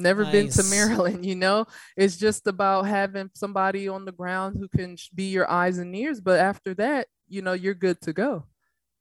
Never 0.00 0.24
nice. 0.24 0.32
been 0.32 0.48
to 0.50 0.62
Maryland, 0.64 1.24
you 1.26 1.36
know? 1.36 1.66
It's 1.96 2.16
just 2.16 2.46
about 2.46 2.86
having 2.86 3.30
somebody 3.34 3.88
on 3.88 4.04
the 4.04 4.12
ground 4.12 4.56
who 4.58 4.68
can 4.68 4.96
be 5.14 5.24
your 5.24 5.50
eyes 5.50 5.78
and 5.78 5.94
ears. 5.94 6.20
But 6.20 6.40
after 6.40 6.74
that, 6.74 7.08
you 7.28 7.42
know, 7.42 7.52
you're 7.52 7.74
good 7.74 8.00
to 8.02 8.12
go. 8.12 8.44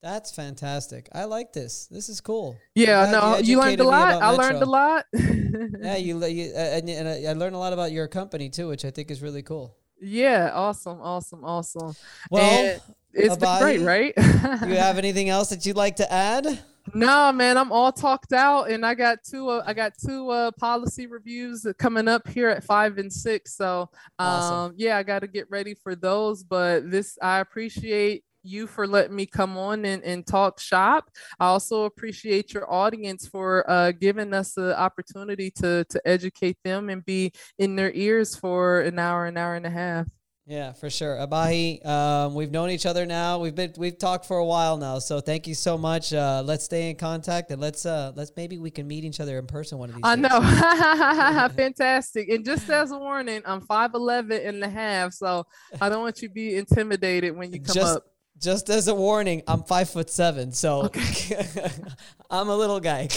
That's 0.02 0.32
fantastic. 0.32 1.10
I 1.14 1.26
like 1.26 1.52
this. 1.52 1.88
This 1.88 2.08
is 2.08 2.22
cool. 2.22 2.58
Yeah, 2.74 3.12
no, 3.12 3.38
you, 3.38 3.44
you, 3.44 3.60
learned 3.60 3.82
a 3.82 3.84
lot. 3.84 4.22
I 4.22 4.30
learned 4.30 4.64
a 4.64 4.66
lot. 4.66 5.06
yeah, 5.14 5.98
you, 5.98 6.26
you 6.26 6.54
uh, 6.56 6.58
and, 6.58 6.90
and 6.90 7.28
I 7.28 7.34
learned 7.34 7.56
a 7.56 7.60
lot 7.60 7.74
about 7.74 7.92
your 7.92 8.08
company 8.08 8.50
too, 8.50 8.70
which 8.70 8.86
I 8.86 8.92
think 8.92 9.12
is 9.12 9.22
really 9.22 9.42
cool. 9.42 9.76
Yeah, 10.02 10.52
awesome, 10.54 11.02
awesome, 11.02 11.44
awesome. 11.44 11.94
Well, 12.32 12.44
and 12.44 12.82
it's 13.14 13.36
Abahi, 13.36 13.60
been 13.60 13.84
great, 13.84 14.14
right? 14.18 14.68
you 14.68 14.76
have 14.76 14.98
anything 14.98 15.30
else 15.30 15.50
that 15.50 15.66
you'd 15.66 15.76
like 15.76 15.96
to 15.98 16.12
add? 16.12 16.60
No, 16.94 17.32
man, 17.32 17.58
I'm 17.58 17.72
all 17.72 17.92
talked 17.92 18.34
out, 18.34 18.72
and 18.72 18.86
I 18.86 18.96
got 18.96 19.24
two. 19.24 19.50
Uh, 19.50 19.64
I 19.66 19.74
got 19.74 19.94
two 19.98 20.30
uh, 20.30 20.52
policy 20.52 21.08
reviews 21.08 21.66
coming 21.78 22.08
up 22.08 22.28
here 22.28 22.50
at 22.50 22.64
five 22.64 22.98
and 22.98 23.12
six. 23.12 23.56
So, 23.56 23.82
um, 24.18 24.28
awesome. 24.28 24.74
yeah, 24.78 24.98
I 24.98 25.04
got 25.04 25.20
to 25.20 25.28
get 25.28 25.50
ready 25.50 25.76
for 25.76 25.96
those. 25.96 26.44
But 26.44 26.90
this, 26.90 27.18
I 27.22 27.40
appreciate 27.40 28.24
you 28.44 28.68
for 28.68 28.88
letting 28.88 29.16
me 29.16 29.26
come 29.26 29.58
on 29.58 29.86
and, 29.86 30.04
and 30.04 30.26
talk 30.26 30.60
shop. 30.60 31.10
I 31.40 31.48
also 31.48 31.84
appreciate 31.84 32.54
your 32.54 32.72
audience 32.72 33.28
for 33.28 33.70
uh, 33.70 33.92
giving 33.92 34.34
us 34.34 34.54
the 34.54 34.80
opportunity 34.80 35.52
to 35.58 35.86
to 35.90 36.02
educate 36.06 36.58
them 36.64 36.90
and 36.90 37.06
be 37.06 37.34
in 37.58 37.76
their 37.76 37.92
ears 37.94 38.36
for 38.36 38.82
an 38.82 38.98
hour, 39.00 39.26
an 39.26 39.38
hour 39.38 39.56
and 39.56 39.66
a 39.66 39.72
half. 39.72 40.08
Yeah, 40.50 40.74
for 40.74 40.90
sure. 40.90 41.16
Abahi, 41.16 41.86
um, 41.86 42.34
we've 42.34 42.50
known 42.50 42.72
each 42.72 42.88
other 42.88 43.06
now. 43.06 43.38
We've 43.38 43.54
been 43.54 43.72
we've 43.78 44.00
talked 44.00 44.26
for 44.26 44.38
a 44.38 44.46
while 44.46 44.78
now. 44.78 44.98
So 44.98 45.22
thank 45.22 45.46
you 45.46 45.54
so 45.54 45.78
much. 45.78 46.12
Uh, 46.12 46.42
let's 46.44 46.66
stay 46.66 46.90
in 46.90 46.96
contact 46.96 47.52
and 47.52 47.62
let's 47.62 47.86
uh, 47.86 48.14
let's 48.16 48.32
maybe 48.36 48.58
we 48.58 48.72
can 48.72 48.88
meet 48.88 49.04
each 49.04 49.20
other 49.20 49.38
in 49.38 49.46
person 49.46 49.78
one 49.78 49.90
of 49.90 49.96
these 49.96 50.04
I 50.04 50.16
days. 50.16 50.24
know. 50.24 51.50
Fantastic. 51.56 52.30
And 52.30 52.44
just 52.44 52.68
as 52.68 52.90
a 52.90 52.98
warning, 52.98 53.44
I'm 53.46 53.62
5'11 53.62 54.48
and 54.48 54.64
a 54.64 54.70
half, 54.70 55.14
so 55.14 55.46
I 55.80 55.88
don't 55.88 56.02
want 56.02 56.20
you 56.24 56.30
to 56.30 56.34
be 56.34 56.56
intimidated 56.56 57.38
when 57.38 57.54
you 57.54 57.62
come 57.62 57.76
just, 57.76 57.98
up. 57.98 58.06
Just 58.40 58.72
as 58.72 58.88
a 58.88 58.96
warning, 58.96 59.44
I'm 59.48 59.62
five 59.62 59.92
foot 59.92 60.10
seven, 60.10 60.52
so 60.52 60.86
okay. 60.86 61.46
I'm 62.32 62.50
a 62.50 62.56
little 62.56 62.80
guy. 62.80 63.08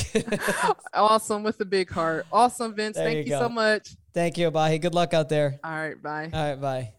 awesome 0.93 1.45
with 1.45 1.59
a 1.63 1.65
big 1.65 1.89
heart. 1.89 2.27
Awesome, 2.31 2.75
Vince. 2.75 2.97
There 2.97 3.07
Thank 3.07 3.27
you, 3.27 3.33
you 3.33 3.39
so 3.39 3.49
much. 3.49 3.89
Thank 4.13 4.37
you, 4.37 4.51
Abahi. 4.51 4.79
Good 4.83 4.95
luck 4.95 5.15
out 5.15 5.31
there. 5.31 5.59
All 5.65 5.71
right, 5.71 6.03
bye. 6.03 6.29
All 6.31 6.51
right, 6.51 6.61
bye. 6.61 6.93